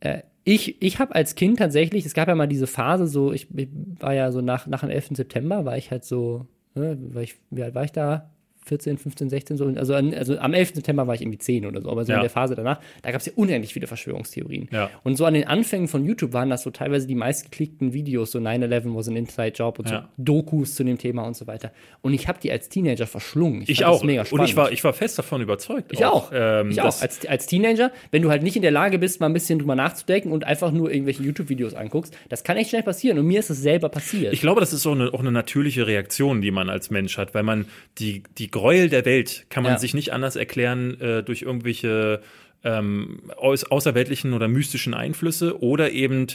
äh, 0.00 0.22
ich 0.44 0.80
ich 0.80 0.98
habe 0.98 1.14
als 1.14 1.34
Kind 1.34 1.58
tatsächlich, 1.58 2.06
es 2.06 2.14
gab 2.14 2.28
ja 2.28 2.34
mal 2.34 2.48
diese 2.48 2.66
Phase, 2.66 3.06
so, 3.06 3.32
ich, 3.32 3.48
ich 3.54 3.68
war 4.00 4.14
ja 4.14 4.32
so 4.32 4.40
nach, 4.40 4.66
nach 4.66 4.80
dem 4.80 4.90
11. 4.90 5.10
September, 5.12 5.64
war 5.64 5.76
ich 5.76 5.90
halt 5.90 6.04
so, 6.04 6.46
ne, 6.74 6.96
war 7.14 7.22
ich, 7.22 7.36
wie 7.50 7.62
alt 7.62 7.74
war 7.74 7.84
ich 7.84 7.92
da? 7.92 8.30
14, 8.68 8.98
15, 8.98 9.28
16, 9.30 9.56
so. 9.56 9.66
Also, 9.66 9.94
an, 9.94 10.14
also 10.14 10.38
am 10.38 10.54
11. 10.54 10.74
September 10.76 11.06
war 11.06 11.14
ich 11.14 11.22
irgendwie 11.22 11.38
10 11.38 11.66
oder 11.66 11.80
so, 11.82 11.90
aber 11.90 12.04
so 12.04 12.12
Ja. 12.12 12.18
in 12.18 12.22
der 12.22 12.30
Phase 12.30 12.54
danach, 12.54 12.80
da 13.02 13.10
gab 13.10 13.20
es 13.20 13.26
ja 13.26 13.32
unendlich 13.36 13.72
viele 13.74 13.86
Verschwörungstheorien. 13.86 14.68
Ja. 14.72 14.90
Und 15.04 15.16
so 15.16 15.24
an 15.24 15.34
den 15.34 15.46
Anfängen 15.46 15.88
von 15.88 16.04
YouTube 16.04 16.32
waren 16.32 16.50
das 16.50 16.62
so 16.62 16.70
teilweise 16.70 17.06
die 17.06 17.14
meistgeklickten 17.14 17.92
Videos, 17.92 18.30
so 18.32 18.38
9-11 18.38 18.94
was 18.94 19.08
an 19.08 19.16
Inside 19.16 19.52
Job 19.54 19.78
und 19.78 19.90
Ja. 19.90 20.08
so 20.16 20.22
Dokus 20.24 20.74
zu 20.74 20.84
dem 20.84 20.98
Thema 20.98 21.22
und 21.22 21.36
so 21.36 21.46
weiter. 21.46 21.72
Und 22.02 22.14
ich 22.14 22.28
habe 22.28 22.38
die 22.40 22.50
als 22.52 22.68
Teenager 22.68 23.06
verschlungen. 23.06 23.64
Ich 23.66 23.78
das 23.78 23.86
auch. 23.88 24.04
mega 24.04 24.20
Und 24.22 24.26
spannend. 24.26 24.48
ich 24.50 24.56
war, 24.56 24.72
ich 24.72 24.84
war 24.84 24.92
fest 24.92 25.18
davon 25.18 25.40
überzeugt. 25.42 25.92
Ich 25.92 26.04
auch. 26.04 26.30
Ähm, 26.32 26.70
ich 26.70 26.80
auch. 26.80 27.00
Als, 27.02 27.26
als 27.26 27.46
Teenager, 27.46 27.90
wenn 28.10 28.22
du 28.22 28.30
halt 28.30 28.42
nicht 28.42 28.56
in 28.56 28.62
der 28.62 28.70
Lage 28.70 28.98
bist, 28.98 29.20
mal 29.20 29.26
ein 29.26 29.32
bisschen 29.32 29.58
drüber 29.58 29.74
nachzudenken 29.74 30.32
und 30.32 30.44
einfach 30.44 30.70
nur 30.72 30.90
irgendwelche 30.92 31.22
YouTube-Videos 31.22 31.74
anguckst, 31.74 32.16
das 32.28 32.44
kann 32.44 32.56
echt 32.56 32.70
schnell 32.70 32.82
passieren. 32.82 33.18
Und 33.18 33.26
mir 33.26 33.40
ist 33.40 33.50
es 33.50 33.60
selber 33.62 33.88
passiert. 33.88 34.32
Ich 34.32 34.40
glaube, 34.40 34.60
das 34.60 34.72
ist 34.72 34.82
so 34.82 34.92
eine, 34.92 35.12
auch 35.14 35.20
eine 35.20 35.32
natürliche 35.32 35.86
Reaktion, 35.86 36.40
die 36.42 36.50
man 36.50 36.68
als 36.68 36.90
Mensch 36.90 37.16
hat, 37.18 37.34
weil 37.34 37.42
man 37.42 37.66
die, 37.98 38.22
die 38.38 38.50
Gräuel 38.58 38.88
der 38.88 39.04
Welt 39.04 39.46
kann 39.50 39.62
man 39.62 39.72
Ja. 39.74 39.78
sich 39.78 39.94
nicht 39.94 40.12
anders 40.12 40.34
erklären 40.36 41.00
äh, 41.00 41.22
durch 41.22 41.42
irgendwelche 41.42 42.20
ähm, 42.64 43.20
außerweltlichen 43.36 44.32
oder 44.32 44.48
mystischen 44.48 44.94
Einflüsse 44.94 45.62
oder 45.62 45.92
eben 45.92 46.26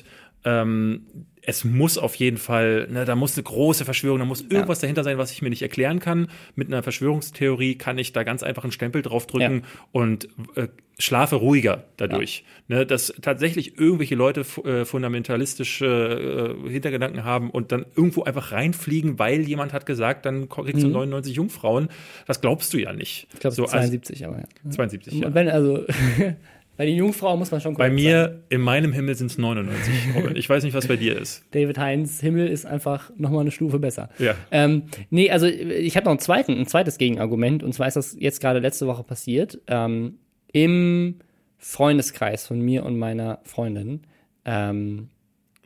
ähm, 0.45 1.05
es 1.45 1.65
muss 1.65 1.97
auf 1.97 2.15
jeden 2.15 2.37
Fall, 2.37 2.87
ne, 2.89 3.05
da 3.05 3.15
muss 3.15 3.35
eine 3.35 3.43
große 3.43 3.85
Verschwörung, 3.85 4.19
da 4.19 4.25
muss 4.25 4.41
irgendwas 4.41 4.79
dahinter 4.79 5.03
sein, 5.03 5.17
was 5.17 5.31
ich 5.31 5.41
mir 5.41 5.49
nicht 5.49 5.61
erklären 5.61 5.99
kann. 5.99 6.27
Mit 6.55 6.67
einer 6.67 6.83
Verschwörungstheorie 6.83 7.75
kann 7.75 7.97
ich 7.97 8.13
da 8.13 8.23
ganz 8.23 8.43
einfach 8.43 8.63
einen 8.63 8.71
Stempel 8.71 9.01
drauf 9.01 9.27
drücken 9.27 9.63
und 9.91 10.29
äh, 10.55 10.67
schlafe 10.97 11.35
ruhiger 11.35 11.83
dadurch. 11.97 12.45
Ne, 12.69 12.85
dass 12.85 13.13
tatsächlich 13.21 13.77
irgendwelche 13.77 14.15
Leute 14.15 14.45
äh, 14.63 14.85
fundamentalistische 14.85 16.55
äh, 16.65 16.69
Hintergedanken 16.69 17.25
haben 17.25 17.49
und 17.49 17.73
dann 17.73 17.85
irgendwo 17.95 18.23
einfach 18.23 18.53
reinfliegen, 18.53 19.19
weil 19.19 19.41
jemand 19.41 19.73
hat 19.73 19.85
gesagt, 19.85 20.25
dann 20.25 20.47
kriegst 20.47 20.81
du 20.81 20.87
99 20.87 21.35
Jungfrauen. 21.35 21.89
Das 22.25 22.39
glaubst 22.39 22.73
du 22.73 22.77
ja 22.77 22.93
nicht. 22.93 23.27
ich 23.33 23.39
glaube, 23.41 23.55
so, 23.55 23.63
also, 23.63 23.75
72, 23.77 24.25
aber 24.25 24.37
ja. 24.37 24.71
72, 24.71 25.13
ja. 25.13 25.27
Und 25.27 25.35
wenn, 25.35 25.49
also, 25.49 25.85
bei 26.75 26.85
den 26.85 26.95
Jungfrauen 26.95 27.37
muss 27.37 27.51
man 27.51 27.61
schon 27.61 27.75
Bei 27.75 27.91
mir, 27.91 28.43
in 28.49 28.61
meinem 28.61 28.93
Himmel 28.93 29.13
sind 29.13 29.29
es 29.29 29.37
99. 29.37 29.93
Robin. 30.15 30.35
Ich 30.35 30.49
weiß 30.49 30.63
nicht, 30.63 30.73
was 30.73 30.87
bei 30.87 30.95
dir 30.95 31.19
ist. 31.19 31.45
David 31.51 31.77
Heinz 31.77 32.19
Himmel 32.19 32.47
ist 32.47 32.65
einfach 32.65 33.11
nochmal 33.15 33.41
eine 33.41 33.51
Stufe 33.51 33.77
besser. 33.77 34.09
Ja. 34.17 34.33
Ähm, 34.49 34.83
nee, 35.11 35.29
also 35.29 35.45
ich 35.45 35.95
habe 35.95 36.05
noch 36.05 36.11
einen 36.11 36.19
zweiten, 36.19 36.57
ein 36.57 36.65
zweites 36.65 36.97
Gegenargument 36.97 37.61
und 37.61 37.73
zwar 37.73 37.87
ist 37.87 37.95
das 37.95 38.15
jetzt 38.19 38.41
gerade 38.41 38.59
letzte 38.59 38.87
Woche 38.87 39.03
passiert. 39.03 39.59
Ähm, 39.67 40.15
Im 40.51 41.19
Freundeskreis 41.59 42.47
von 42.47 42.59
mir 42.59 42.83
und 42.85 42.97
meiner 42.97 43.39
Freundin. 43.43 44.01
Ähm, 44.43 45.09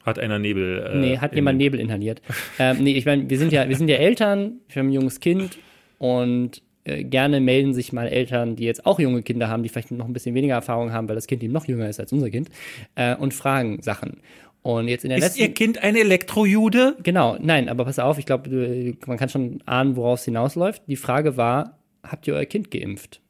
Hat 0.05 0.19
einer 0.19 0.39
Nebel. 0.39 0.91
Äh, 0.93 0.97
nee, 0.97 1.17
hat 1.17 1.33
jemand 1.33 1.57
Nebel 1.57 1.79
inhaliert. 1.79 2.21
ähm, 2.59 2.77
nee, 2.81 2.93
ich 2.93 3.05
meine, 3.05 3.29
wir 3.29 3.37
sind 3.37 3.53
ja, 3.53 3.69
wir 3.69 3.77
sind 3.77 3.87
ja 3.87 3.95
Eltern, 3.95 4.59
wir 4.67 4.81
haben 4.81 4.89
ein 4.89 4.93
junges 4.93 5.21
Kind 5.21 5.57
und 5.99 6.61
äh, 6.87 7.03
gerne 7.03 7.39
melden 7.41 7.73
sich 7.73 7.91
mal 7.91 8.07
Eltern, 8.07 8.55
die 8.55 8.63
jetzt 8.63 8.85
auch 8.85 8.99
junge 8.99 9.21
Kinder 9.21 9.49
haben, 9.49 9.63
die 9.63 9.69
vielleicht 9.69 9.91
noch 9.91 10.05
ein 10.05 10.13
bisschen 10.13 10.35
weniger 10.35 10.55
Erfahrung 10.55 10.93
haben, 10.93 11.07
weil 11.09 11.15
das 11.15 11.27
Kind 11.27 11.43
eben 11.43 11.53
noch 11.53 11.65
jünger 11.65 11.89
ist 11.89 11.99
als 11.99 12.13
unser 12.13 12.29
Kind, 12.29 12.49
äh, 12.95 13.15
und 13.15 13.33
fragen 13.33 13.81
Sachen. 13.81 14.21
Und 14.61 14.87
jetzt 14.87 15.03
in 15.03 15.09
der 15.09 15.19
Ist 15.19 15.23
letzten 15.23 15.41
Ihr 15.41 15.53
Kind 15.53 15.83
ein 15.83 15.95
Elektrojude? 15.95 16.95
Genau, 17.03 17.37
nein, 17.39 17.69
aber 17.69 17.85
pass 17.85 17.99
auf, 17.99 18.17
ich 18.17 18.25
glaube, 18.25 18.95
man 19.05 19.17
kann 19.17 19.29
schon 19.29 19.61
ahnen, 19.65 19.95
worauf 19.95 20.19
es 20.19 20.25
hinausläuft. 20.25 20.83
Die 20.87 20.95
Frage 20.95 21.37
war, 21.37 21.79
habt 22.03 22.27
ihr 22.27 22.33
euer 22.33 22.45
Kind 22.45 22.71
geimpft? 22.71 23.21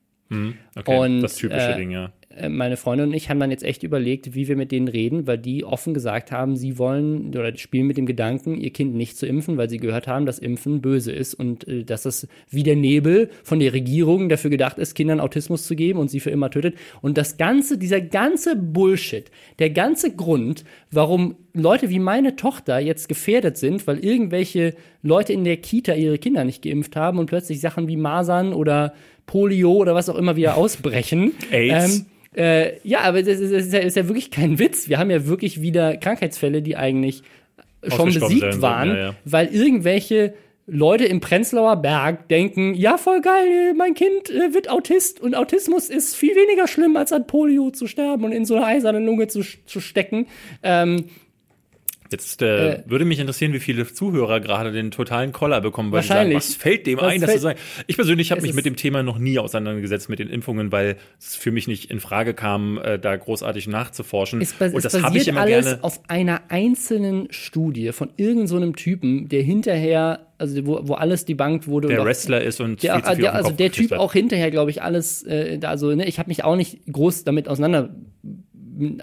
Okay, 0.75 0.97
Und, 0.97 1.21
das 1.21 1.35
typische 1.35 1.71
äh, 1.71 1.77
Ding, 1.77 1.91
ja. 1.91 2.11
Äh, 2.37 2.49
meine 2.49 2.77
Freundin 2.77 3.09
und 3.09 3.13
ich 3.13 3.29
haben 3.29 3.39
dann 3.39 3.51
jetzt 3.51 3.63
echt 3.63 3.83
überlegt, 3.83 4.35
wie 4.35 4.47
wir 4.47 4.55
mit 4.55 4.71
denen 4.71 4.87
reden, 4.87 5.27
weil 5.27 5.37
die 5.37 5.63
offen 5.63 5.93
gesagt 5.93 6.31
haben, 6.31 6.55
sie 6.55 6.77
wollen 6.77 7.29
oder 7.29 7.55
spielen 7.57 7.87
mit 7.87 7.97
dem 7.97 8.05
Gedanken, 8.05 8.55
ihr 8.59 8.71
Kind 8.71 8.95
nicht 8.95 9.17
zu 9.17 9.25
impfen, 9.25 9.57
weil 9.57 9.69
sie 9.69 9.77
gehört 9.77 10.07
haben, 10.07 10.25
dass 10.25 10.39
Impfen 10.39 10.81
böse 10.81 11.11
ist 11.11 11.33
und 11.33 11.67
äh, 11.67 11.83
dass 11.83 12.05
es 12.05 12.27
wie 12.49 12.63
der 12.63 12.75
Nebel 12.75 13.29
von 13.43 13.59
der 13.59 13.73
Regierung 13.73 14.29
dafür 14.29 14.49
gedacht 14.49 14.77
ist, 14.77 14.95
Kindern 14.95 15.19
Autismus 15.19 15.65
zu 15.65 15.75
geben 15.75 15.99
und 15.99 16.09
sie 16.09 16.19
für 16.19 16.31
immer 16.31 16.49
tötet. 16.49 16.75
Und 17.01 17.17
das 17.17 17.37
ganze, 17.37 17.77
dieser 17.77 18.01
ganze 18.01 18.55
Bullshit, 18.55 19.31
der 19.59 19.69
ganze 19.69 20.15
Grund, 20.15 20.63
warum 20.91 21.35
Leute 21.53 21.89
wie 21.89 21.99
meine 21.99 22.35
Tochter 22.35 22.79
jetzt 22.79 23.09
gefährdet 23.09 23.57
sind, 23.57 23.87
weil 23.87 23.97
irgendwelche 23.99 24.75
Leute 25.01 25.33
in 25.33 25.43
der 25.43 25.57
Kita 25.57 25.93
ihre 25.93 26.17
Kinder 26.19 26.43
nicht 26.43 26.63
geimpft 26.63 26.95
haben 26.95 27.17
und 27.17 27.25
plötzlich 27.25 27.59
Sachen 27.59 27.87
wie 27.87 27.97
Masern 27.97 28.53
oder 28.53 28.93
Polio 29.27 29.73
oder 29.73 29.93
was 29.93 30.09
auch 30.09 30.15
immer 30.15 30.35
wieder 30.35 30.57
ausbrechen. 30.57 31.33
AIDS. 31.51 31.99
Ähm, 31.99 32.05
äh, 32.35 32.79
ja, 32.87 33.01
aber 33.01 33.21
das 33.21 33.39
ist, 33.39 33.53
das 33.53 33.65
ist, 33.67 33.73
ja, 33.73 33.79
ist 33.79 33.95
ja 33.95 34.07
wirklich 34.07 34.31
kein 34.31 34.57
Witz. 34.57 34.89
Wir 34.89 34.97
haben 34.97 35.11
ja 35.11 35.27
wirklich 35.27 35.61
wieder 35.61 35.95
Krankheitsfälle, 35.97 36.63
die 36.63 36.75
eigentlich 36.75 37.21
schon 37.87 38.13
besiegt 38.13 38.61
waren, 38.61 38.89
ja, 38.89 38.97
ja. 38.97 39.15
weil 39.23 39.47
irgendwelche 39.47 40.33
Leute 40.69 41.05
im 41.05 41.21
Prenzlauer 41.21 41.77
Berg 41.77 42.27
denken, 42.27 42.73
ja, 42.73 42.97
voll 42.97 43.21
geil, 43.21 43.73
mein 43.75 43.93
Kind 43.93 44.29
äh, 44.29 44.53
wird 44.53 44.69
Autist 44.69 45.21
und 45.21 45.33
Autismus 45.33 45.89
ist 45.89 46.15
viel 46.15 46.35
weniger 46.35 46.67
schlimm, 46.67 46.97
als 46.97 47.13
an 47.13 47.25
Polio 47.25 47.71
zu 47.71 47.87
sterben 47.87 48.25
und 48.25 48.33
in 48.33 48.45
so 48.45 48.55
eine 48.55 48.65
eiserne 48.65 48.99
Lunge 48.99 49.27
zu, 49.27 49.43
zu 49.65 49.79
stecken. 49.79 50.27
Ähm, 50.63 51.05
Jetzt 52.11 52.41
äh, 52.41 52.83
würde 52.85 53.03
mich 53.05 53.19
interessieren, 53.19 53.51
wie 53.53 53.59
viele 53.59 53.85
Zuhörer 53.91 54.39
gerade 54.39 54.71
den 54.71 54.91
totalen 54.91 55.31
Koller 55.33 55.59
bekommen, 55.61 55.91
weil 55.91 56.03
sie 56.03 56.07
sagen, 56.07 56.17
Wahrscheinlich. 56.31 56.37
was 56.37 56.55
fällt 56.55 56.87
dem 56.87 56.97
Was 56.99 57.05
ein, 57.13 57.21
das 57.21 57.33
zu 57.33 57.39
sagen? 57.39 57.59
Ich 57.87 57.95
persönlich 57.97 58.31
habe 58.31 58.39
Es 58.39 58.47
mich 58.47 58.53
mit 58.55 58.65
dem 58.65 58.75
Thema 58.77 59.03
noch 59.03 59.17
nie 59.17 59.39
auseinandergesetzt 59.39 60.07
mit 60.09 60.19
den 60.19 60.29
Impfungen, 60.29 60.71
weil 60.71 60.95
es 61.19 61.35
für 61.35 61.51
mich 61.51 61.67
nicht 61.67 61.91
in 61.91 61.99
Frage 61.99 62.33
kam, 62.33 62.77
äh, 62.77 62.97
da 62.97 63.15
großartig 63.15 63.67
nachzuforschen. 63.67 64.39
Es, 64.41 64.53
bas 64.53 64.71
Und 64.73 64.85
es 64.85 64.91
das 64.93 65.03
habe 65.03 65.17
ich 65.17 65.27
immer 65.27 65.41
alles 65.41 65.65
gerne. 65.65 65.83
auf 65.83 65.99
einer 66.07 66.41
einzelnen 66.49 67.27
Studie 67.31 67.91
von 67.91 68.09
irgendeinem 68.15 68.47
so 68.47 68.55
einem 68.55 68.75
Typen, 68.75 69.27
der 69.27 69.41
hinterher, 69.43 70.27
also 70.37 70.65
wo, 70.65 70.79
wo 70.87 70.93
alles 70.93 71.25
debunked 71.25 71.67
wurde. 71.67 71.89
Der 71.89 72.01
auch- 72.01 72.05
Wrestler 72.05 72.41
ist 72.41 72.61
und 72.61 72.81
der, 72.83 73.03
viel 73.03 73.17
der, 73.17 73.33
also 73.35 73.51
der 73.51 73.71
Typ 73.71 73.91
hat. 73.91 73.99
auch 73.99 74.13
hinterher, 74.13 74.49
glaube 74.51 74.71
ich, 74.71 74.81
alles, 74.81 75.23
äh, 75.23 75.59
also, 75.63 75.93
ne, 75.93 76.05
ich 76.07 76.19
habe 76.19 76.29
mich 76.29 76.43
auch 76.45 76.55
nicht 76.55 76.79
groß 76.91 77.25
damit 77.25 77.49
auseinander, 77.49 77.89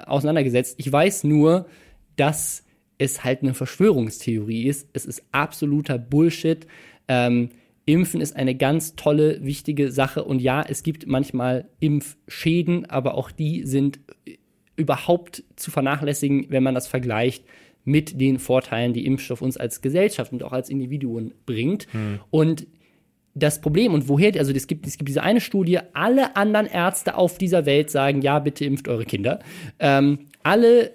auseinandergesetzt. 0.07 0.75
Ich 0.79 0.91
weiß 0.91 1.25
nur, 1.25 1.67
dass 2.17 2.64
es 2.99 3.25
halt 3.25 3.43
eine 3.43 3.55
Verschwörungstheorie 3.55 4.67
ist. 4.69 4.89
Es 4.93 5.05
ist 5.05 5.25
absoluter 5.33 5.99
Bullshit. 5.99 6.67
Ähm, 7.09 7.51
Impfen 7.87 8.21
ist 8.21 8.37
eine 8.37 8.55
ganz 8.55 8.97
tolle, 8.97 9.45
wichtige 9.45 9.91
Sache. 9.91 10.25
Und 10.25 10.41
ja, 10.41 10.65
es 10.67 10.83
gibt 10.83 11.07
manchmal 11.07 11.69
Impfschäden, 11.81 12.87
aber 12.87 13.15
auch 13.15 13.31
die 13.31 13.65
sind 13.65 14.01
überhaupt 14.77 15.45
zu 15.57 15.71
vernachlässigen, 15.71 16.47
wenn 16.49 16.63
man 16.63 16.75
das 16.75 16.87
vergleicht 16.87 17.45
mit 17.85 18.21
den 18.21 18.39
Vorteilen, 18.39 18.95
die 18.95 19.05
Impfstoff 19.05 19.43
uns 19.43 19.57
als 19.57 19.83
Gesellschaft 19.83 20.33
und 20.33 20.43
auch 20.43 20.53
als 20.53 20.71
Individuen 20.71 21.35
bringt. 21.45 21.87
Und 22.31 22.67
das 23.35 23.61
Problem 23.61 23.93
und 23.93 24.09
woher, 24.09 24.33
also 24.39 24.53
es 24.53 24.67
gibt, 24.67 24.87
es 24.87 24.97
gibt 24.97 25.09
diese 25.09 25.23
eine 25.23 25.41
Studie, 25.41 25.81
alle 25.93 26.37
anderen 26.37 26.67
Ärzte 26.67 27.17
auf 27.17 27.37
dieser 27.37 27.67
Welt 27.67 27.91
sagen, 27.91 28.23
ja, 28.23 28.39
bitte 28.39 28.65
impft 28.65 28.89
eure 28.89 29.05
Kinder. 29.05 29.41
Ähm, 29.79 30.21
alle 30.43 30.93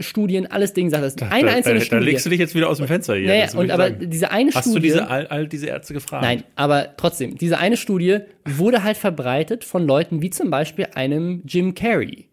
Studien, 0.00 0.46
alles 0.46 0.72
Ding 0.72 0.90
sagt 0.90 1.04
das. 1.04 1.16
Eine 1.30 1.48
da, 1.48 1.54
einzelne 1.54 1.78
da, 1.78 1.84
Studie. 1.84 2.04
da 2.04 2.10
legst 2.10 2.26
du 2.26 2.30
dich 2.30 2.38
jetzt 2.40 2.54
wieder 2.54 2.68
aus 2.68 2.78
dem 2.78 2.86
Fenster 2.86 3.14
hier. 3.14 3.28
naja, 3.28 3.48
und 3.54 3.70
aber 3.70 3.88
sagen. 3.90 4.10
diese 4.10 4.30
eine 4.30 4.50
Hast 4.52 4.64
Studie. 4.64 4.74
du 4.74 4.80
diese, 4.94 5.08
all, 5.08 5.26
all 5.28 5.46
diese 5.46 5.66
Ärzte 5.66 5.94
gefragt? 5.94 6.24
Nein, 6.24 6.42
aber 6.56 6.96
trotzdem, 6.96 7.36
diese 7.38 7.58
eine 7.58 7.76
Studie 7.76 8.18
wurde 8.44 8.82
halt 8.82 8.96
verbreitet 8.96 9.64
von 9.64 9.86
Leuten 9.86 10.22
wie 10.22 10.30
zum 10.30 10.50
Beispiel 10.50 10.88
einem 10.94 11.42
Jim 11.46 11.74
Carrey, 11.74 12.26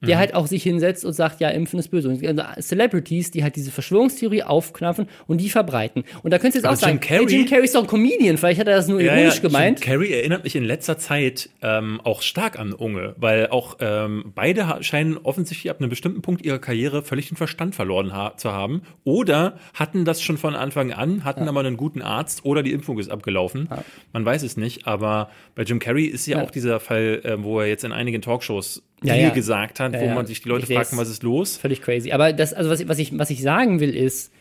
der 0.00 0.16
Mhm. 0.16 0.20
halt 0.20 0.34
auch 0.34 0.46
sich 0.46 0.62
hinsetzt 0.62 1.04
und 1.04 1.12
sagt, 1.12 1.40
ja, 1.40 1.48
Impfen 1.48 1.78
ist 1.78 1.88
böse. 1.88 2.08
Und 2.08 2.22
also 2.24 2.60
Celebrities, 2.60 3.30
die 3.30 3.42
halt 3.42 3.56
diese 3.56 3.70
Verschwörungstheorie 3.70 4.42
aufknappen 4.44 5.08
und 5.26 5.40
die 5.40 5.50
verbreiten. 5.50 6.04
Und 6.22 6.30
da 6.32 6.38
könntest 6.38 6.64
du 6.64 6.68
jetzt 6.68 6.76
auch 6.78 6.80
sagen, 6.80 7.00
Jim 7.00 7.00
Carrey- 7.00 7.28
hey, 7.30 7.36
Jim 7.38 7.46
Carrey 7.46 7.64
ist 7.64 7.74
doch 7.74 7.82
ein 7.82 7.86
Comedian, 7.88 8.36
vielleicht 8.38 8.60
hat 8.60 8.68
er 8.68 8.76
das 8.76 8.88
nur 8.88 9.00
Ja, 9.00 9.14
ironisch 9.14 9.36
ja, 9.36 9.40
gemeint. 9.42 9.80
Jim 9.80 9.86
Carrey 9.88 10.12
erinnert 10.12 10.44
mich 10.44 10.54
in 10.56 10.64
letzter 10.64 10.98
Zeit 10.98 11.50
ähm, 11.62 12.00
auch 12.04 12.22
stark 12.22 12.58
an 12.58 12.72
Unge, 12.72 13.14
weil 13.18 13.48
auch 13.48 13.76
ähm, 13.80 14.32
beide 14.34 14.66
scheinen 14.82 15.16
offensichtlich 15.16 15.70
ab 15.70 15.80
einem 15.80 15.90
bestimmten 15.90 16.22
Punkt 16.22 16.44
ihrer 16.44 16.58
Karriere 16.58 17.02
völlig 17.02 17.28
den 17.28 17.36
Verstand 17.36 17.74
verloren 17.74 18.12
ha 18.12 18.34
zu 18.36 18.52
haben 18.52 18.82
oder 19.04 19.58
hatten 19.74 20.04
das 20.04 20.22
schon 20.22 20.38
von 20.38 20.54
Anfang 20.54 20.92
an, 20.92 21.24
hatten 21.24 21.48
aber 21.48 21.60
einen 21.60 21.76
guten 21.76 22.02
Arzt 22.02 22.44
oder 22.44 22.62
die 22.62 22.72
Impfung 22.72 22.98
ist 22.98 23.10
abgelaufen. 23.10 23.68
Man 24.12 24.24
weiß 24.24 24.42
es 24.42 24.56
nicht, 24.56 24.86
aber 24.86 25.30
bei 25.54 25.62
Jim 25.64 25.78
Carrey 25.80 26.04
ist 26.04 26.26
ja, 26.26 26.38
Ja. 26.38 26.44
auch 26.44 26.50
dieser 26.50 26.78
Fall, 26.80 27.20
äh, 27.24 27.42
wo 27.42 27.60
er 27.60 27.66
jetzt 27.66 27.84
in 27.84 27.92
einigen 27.92 28.22
Talkshows 28.22 28.82
Ja, 29.02 29.14
ja. 29.14 29.30
gesagt 29.30 29.78
hat, 29.80 29.87
Ja, 29.94 30.00
wo 30.00 30.06
ja. 30.06 30.14
man 30.14 30.26
sich 30.26 30.42
die 30.42 30.48
Leute 30.48 30.68
weiß. 30.68 30.96
was 30.96 31.08
ist 31.08 31.22
los? 31.22 31.56
Völlig 31.56 31.82
crazy. 31.82 32.12
Aber 32.12 32.32
das, 32.32 32.52
also 32.54 32.70
was, 32.70 32.80
ich- 32.80 32.88
was, 32.88 32.98
ich, 32.98 33.16
was 33.18 33.30
ich 33.30 33.42
sagen 33.42 33.80
will, 33.80 33.94
ist, 33.96 34.32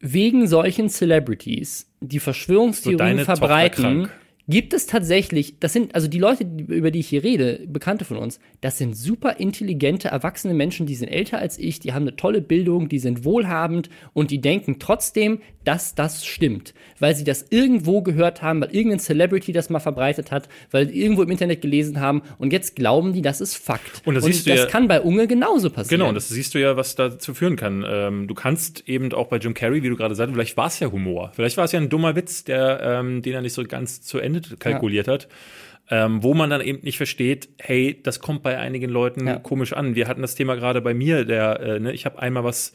wegen 0.00 0.46
solchen 0.46 0.88
Celebrities, 0.88 1.90
die 2.00 2.18
So 2.18 2.24
Verschwörungstheorien 2.24 3.18
Tochter 3.18 3.36
verbreiten. 3.36 4.08
Gibt 4.48 4.72
es 4.72 4.86
tatsächlich, 4.86 5.58
das 5.58 5.72
sind, 5.72 5.94
also 5.94 6.06
die 6.08 6.18
Leute, 6.18 6.44
die- 6.44 6.64
über 6.72 6.90
die 6.90 7.00
ich 7.00 7.08
hier 7.08 7.24
rede, 7.24 7.60
Bekannte 7.66 8.04
von 8.04 8.16
uns, 8.16 8.38
das 8.60 8.78
sind 8.78 8.96
super 8.96 9.38
intelligente, 9.40 10.08
erwachsene 10.08 10.54
Menschen, 10.54 10.86
die 10.86 10.94
sind 10.94 11.08
älter 11.08 11.38
als 11.38 11.58
ich, 11.58 11.80
die 11.80 11.92
haben 11.92 12.02
eine 12.02 12.16
tolle 12.16 12.40
Bildung, 12.40 12.88
die 12.88 12.98
sind 12.98 13.24
wohlhabend 13.24 13.90
und 14.12 14.30
die 14.30 14.40
denken 14.40 14.78
trotzdem, 14.78 15.40
dass 15.64 15.96
das 15.96 16.24
stimmt, 16.24 16.74
weil 17.00 17.16
sie 17.16 17.24
das 17.24 17.46
irgendwo 17.50 18.00
gehört 18.02 18.40
haben, 18.40 18.60
weil 18.60 18.70
irgendein 18.70 19.00
Celebrity 19.00 19.50
das 19.52 19.68
mal 19.68 19.80
verbreitet 19.80 20.30
hat, 20.30 20.48
weil 20.70 20.88
sie 20.88 21.00
irgendwo 21.00 21.22
im 21.24 21.30
Internet 21.30 21.60
gelesen 21.60 21.98
haben 22.00 22.22
und 22.38 22.52
jetzt 22.52 22.76
glauben 22.76 23.12
die, 23.12 23.22
das 23.22 23.40
ist 23.40 23.56
Fakt. 23.56 24.02
Und 24.04 24.14
das 24.14 24.24
siehst 24.24 24.46
du 24.46 24.50
das 24.50 24.60
ja- 24.60 24.66
kann 24.66 24.86
bei 24.86 25.00
Unge 25.00 25.26
genauso 25.26 25.70
passieren. 25.70 25.98
Genau, 25.98 26.08
und 26.10 26.14
das 26.14 26.28
siehst 26.28 26.54
du 26.54 26.60
ja, 26.60 26.76
was 26.76 26.94
dazu 26.94 27.34
führen 27.34 27.56
kann. 27.56 27.84
Ähm, 27.88 28.28
du 28.28 28.34
kannst 28.34 28.88
eben 28.88 29.12
auch 29.12 29.26
bei 29.26 29.38
Jim 29.38 29.54
Carrey, 29.54 29.82
wie 29.82 29.88
du 29.88 29.96
gerade 29.96 30.14
sagst, 30.14 30.32
vielleicht 30.32 30.56
war 30.56 30.68
es 30.68 30.78
ja 30.78 30.92
Humor. 30.92 31.32
Vielleicht 31.34 31.56
war 31.56 31.64
es 31.64 31.72
ja 31.72 31.80
ein 31.80 31.88
dummer 31.88 32.14
Witz, 32.14 32.44
der, 32.44 32.80
ähm, 32.82 33.22
den 33.22 33.32
er 33.34 33.42
nicht 33.42 33.54
so 33.54 33.64
ganz 33.64 34.02
zu 34.02 34.18
Ende 34.18 34.35
kalkuliert 34.58 35.08
hat. 35.08 35.28
Ähm, 35.88 36.22
wo 36.24 36.34
man 36.34 36.50
dann 36.50 36.60
eben 36.62 36.80
nicht 36.82 36.96
versteht, 36.96 37.48
hey, 37.58 38.00
das 38.02 38.18
kommt 38.18 38.42
bei 38.42 38.58
einigen 38.58 38.90
Leuten 38.90 39.26
Ja. 39.28 39.36
komisch 39.38 39.72
an. 39.72 39.94
Wir 39.94 40.08
hatten 40.08 40.20
das 40.22 40.34
Thema 40.34 40.56
gerade 40.56 40.80
bei 40.80 40.94
mir, 40.94 41.24
der, 41.24 41.60
äh, 41.60 41.78
ne, 41.80 41.92
ich 41.92 42.04
habe 42.06 42.18
einmal 42.18 42.42
was 42.42 42.72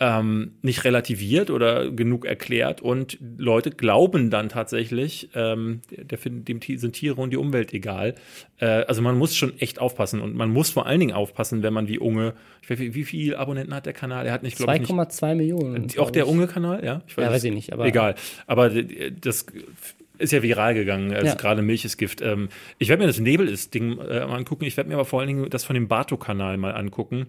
ähm, 0.00 0.52
nicht 0.62 0.82
relativiert 0.84 1.50
oder 1.50 1.88
genug 1.90 2.24
erklärt 2.26 2.80
und 2.80 3.16
Leute 3.38 3.70
glauben 3.70 4.28
dann 4.28 4.48
tatsächlich, 4.48 5.28
ähm, 5.36 5.82
der, 5.90 6.18
dem 6.24 6.60
sind 6.60 6.92
Tiere 6.94 7.20
und 7.20 7.30
die 7.30 7.36
Umwelt 7.36 7.72
egal. 7.72 8.14
Äh, 8.58 8.66
also 8.66 9.02
man 9.02 9.16
muss 9.16 9.36
schon 9.36 9.58
echt 9.60 9.80
aufpassen 9.80 10.20
und 10.20 10.34
man 10.34 10.50
muss 10.50 10.70
vor 10.70 10.86
allen 10.86 10.98
Dingen 10.98 11.12
aufpassen, 11.14 11.62
wenn 11.62 11.72
man 11.72 11.86
wie 11.86 11.98
Unge, 12.00 12.34
ich 12.62 12.70
weiß, 12.70 12.78
nicht, 12.80 12.94
wie 12.94 13.04
viel 13.04 13.36
Abonnenten 13.36 13.72
hat 13.74 13.86
der 13.86 13.92
Kanal? 13.92 14.26
Er 14.26 14.32
hat 14.32 14.42
nicht, 14.42 14.56
glaube 14.56 14.74
ich, 14.74 14.80
nicht 14.80 14.90
2,2 14.90 15.34
Millionen. 15.36 15.88
auch 15.98 16.10
der. 16.10 16.26
Unge-Kanal, 16.28 16.84
ja? 16.84 17.02
Ich 17.06 17.16
Ja, 17.16 17.30
weiß 17.30 17.44
ich 17.44 17.52
nicht, 17.52 17.72
aber- 17.72 17.86
egal. 17.86 18.16
Aber 18.48 18.70
das 18.70 19.46
ist 20.18 20.32
ja 20.32 20.42
viral 20.42 20.74
gegangen, 20.74 21.12
also 21.12 21.26
Ja. 21.26 21.34
gerade 21.34 21.62
Milch 21.62 21.84
ist 21.84 21.96
Gift. 21.96 22.20
Ähm, 22.20 22.48
ich 22.78 22.88
werde 22.88 23.02
mir 23.02 23.06
das 23.06 23.18
Nebel 23.20 23.48
ist 23.48 23.74
Ding 23.74 23.98
äh, 23.98 24.26
mal 24.26 24.36
angucken. 24.36 24.64
Ich 24.64 24.76
werde 24.76 24.88
mir 24.88 24.94
aber 24.94 25.04
vor 25.04 25.20
allen 25.20 25.28
Dingen 25.28 25.50
das 25.50 25.64
von 25.64 25.74
dem 25.74 25.88
Bato-Kanal 25.88 26.56
mal 26.56 26.72
angucken. 26.74 27.26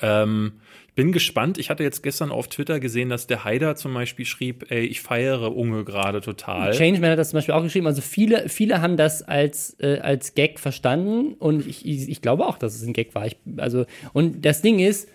Ähm, 0.00 0.52
bin 0.94 1.12
gespannt. 1.12 1.58
Ich 1.58 1.70
hatte 1.70 1.82
jetzt 1.82 2.02
gestern 2.02 2.30
auf 2.30 2.48
Twitter 2.48 2.78
gesehen, 2.78 3.08
dass 3.08 3.26
der 3.26 3.44
Haider 3.44 3.74
zum 3.76 3.94
Beispiel 3.94 4.24
schrieb, 4.24 4.70
ey, 4.70 4.84
ich 4.86 5.00
feiere 5.00 5.54
Unge 5.56 5.84
gerade 5.84 6.20
total. 6.20 6.72
Changeman 6.72 7.10
hat 7.10 7.18
das 7.18 7.30
zum 7.30 7.38
Beispiel 7.38 7.54
auch 7.54 7.62
geschrieben. 7.62 7.86
Also 7.86 8.00
viele, 8.00 8.48
viele 8.48 8.80
haben 8.80 8.96
das 8.96 9.22
als, 9.22 9.76
äh, 9.80 9.98
als 9.98 10.34
Gag 10.34 10.60
verstanden 10.60 11.34
und 11.34 11.66
ich, 11.66 11.84
ich, 11.86 12.08
ich 12.08 12.22
glaube 12.22 12.46
auch, 12.46 12.58
dass 12.58 12.74
es 12.76 12.82
ein 12.86 12.92
Gag 12.92 13.14
war. 13.14 13.26
Ich, 13.26 13.36
also, 13.56 13.86
und 14.12 14.44
das 14.44 14.62
Ding 14.62 14.78
ist, 14.78 15.08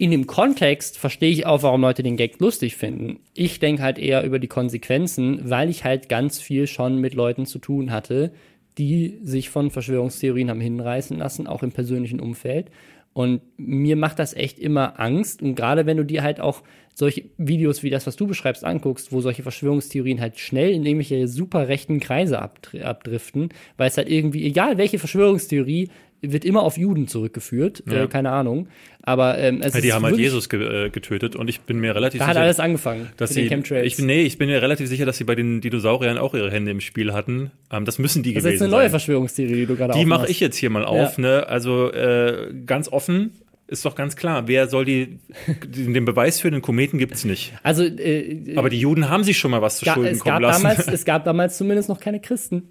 in 0.00 0.10
dem 0.10 0.26
Kontext 0.26 0.96
verstehe 0.96 1.30
ich 1.30 1.44
auch, 1.44 1.62
warum 1.62 1.82
Leute 1.82 2.02
den 2.02 2.16
Gag 2.16 2.40
lustig 2.40 2.74
finden. 2.74 3.20
Ich 3.34 3.58
denke 3.58 3.82
halt 3.82 3.98
eher 3.98 4.24
über 4.24 4.38
die 4.38 4.48
Konsequenzen, 4.48 5.42
weil 5.44 5.68
ich 5.68 5.84
halt 5.84 6.08
ganz 6.08 6.40
viel 6.40 6.66
schon 6.66 6.96
mit 6.96 7.12
Leuten 7.12 7.44
zu 7.44 7.58
tun 7.58 7.90
hatte, 7.90 8.32
die 8.78 9.18
sich 9.22 9.50
von 9.50 9.70
Verschwörungstheorien 9.70 10.48
haben 10.48 10.62
hinreißen 10.62 11.18
lassen, 11.18 11.46
auch 11.46 11.62
im 11.62 11.72
persönlichen 11.72 12.18
Umfeld. 12.18 12.70
Und 13.12 13.42
mir 13.58 13.96
macht 13.96 14.18
das 14.18 14.32
echt 14.32 14.58
immer 14.58 14.98
Angst. 14.98 15.42
Und 15.42 15.54
gerade 15.54 15.84
wenn 15.84 15.98
du 15.98 16.06
dir 16.06 16.22
halt 16.22 16.40
auch 16.40 16.62
solche 16.94 17.24
Videos 17.36 17.82
wie 17.82 17.90
das, 17.90 18.06
was 18.06 18.16
du 18.16 18.26
beschreibst, 18.26 18.64
anguckst, 18.64 19.12
wo 19.12 19.20
solche 19.20 19.42
Verschwörungstheorien 19.42 20.22
halt 20.22 20.38
schnell 20.38 20.70
in 20.70 20.86
irgendwelche 20.86 21.28
super 21.28 21.68
rechten 21.68 22.00
Kreise 22.00 22.40
abdr 22.40 22.86
abdriften, 22.86 23.50
weil 23.76 23.88
es 23.88 23.98
halt 23.98 24.08
irgendwie, 24.08 24.46
egal 24.46 24.78
welche 24.78 24.98
Verschwörungstheorie, 24.98 25.90
wird 26.22 26.44
immer 26.44 26.62
auf 26.62 26.76
Juden 26.76 27.08
zurückgeführt, 27.08 27.82
Ja. 27.86 28.04
äh, 28.04 28.06
keine 28.08 28.30
Ahnung. 28.30 28.68
Aber 29.02 29.38
ähm, 29.38 29.62
es 29.62 29.74
Ja, 29.74 29.80
die 29.80 29.88
ist 29.88 29.94
haben 29.94 30.04
halt 30.04 30.18
Jesus 30.18 30.48
ge 30.48 30.86
äh, 30.86 30.90
getötet 30.90 31.34
und 31.34 31.48
ich 31.48 31.60
bin 31.62 31.78
mir 31.80 31.94
relativ 31.94 32.18
Da 32.18 32.26
hat 32.26 32.34
sicher, 32.34 32.42
alles 32.44 32.60
angefangen 32.60 33.08
dass 33.16 33.30
sie, 33.30 33.42
ich 33.42 33.96
bin, 33.96 34.06
nee, 34.06 34.22
ich 34.22 34.36
bin 34.36 34.48
mir 34.48 34.60
relativ 34.60 34.88
sicher, 34.88 35.06
dass 35.06 35.16
sie 35.16 35.24
bei 35.24 35.34
den 35.34 35.60
Dinosauriern 35.62 36.18
auch 36.18 36.34
ihre 36.34 36.50
Hände 36.50 36.70
im 36.70 36.80
Spiel 36.80 37.12
hatten. 37.14 37.50
Ähm, 37.72 37.84
das 37.86 37.98
müssen 37.98 38.22
die 38.22 38.34
das 38.34 38.44
ist 38.44 38.50
jetzt 38.50 38.58
gewesen 38.58 38.64
eine 38.64 38.70
neue 38.72 38.82
sein. 38.84 38.90
Verschwörungstheorie, 38.90 39.54
die 39.54 39.66
du 39.66 39.76
gerade 39.76 39.94
Die 39.98 40.04
mache 40.04 40.28
ich 40.28 40.40
jetzt 40.40 40.56
hier 40.56 40.68
mal 40.70 40.84
auf. 40.84 41.16
Ne? 41.16 41.46
Also 41.48 41.90
äh, 41.92 42.52
ganz 42.66 42.88
offen 42.92 43.30
ist 43.66 43.84
doch 43.84 43.94
ganz 43.94 44.16
klar, 44.16 44.48
wer 44.48 44.66
soll 44.68 44.84
die, 44.84 45.20
den 45.64 46.04
Beweis 46.04 46.40
für 46.40 46.50
den 46.50 46.60
Kometen 46.60 46.98
gibt's 46.98 47.24
nicht. 47.24 47.52
Also 47.62 47.84
äh, 47.84 48.54
Aber 48.56 48.68
die 48.68 48.80
Juden 48.80 49.08
haben 49.08 49.22
sich 49.22 49.38
schon 49.38 49.52
mal 49.52 49.62
was 49.62 49.78
zu 49.78 49.84
Schulden 49.86 50.12
es, 50.14 50.18
kommen 50.18 50.42
lassen. 50.42 50.64
damals, 50.64 50.88
es 50.88 51.04
gab 51.06 51.24
damals 51.24 51.56
zumindest 51.56 51.88
noch 51.88 52.00
keine 52.00 52.20
Christen. 52.20 52.64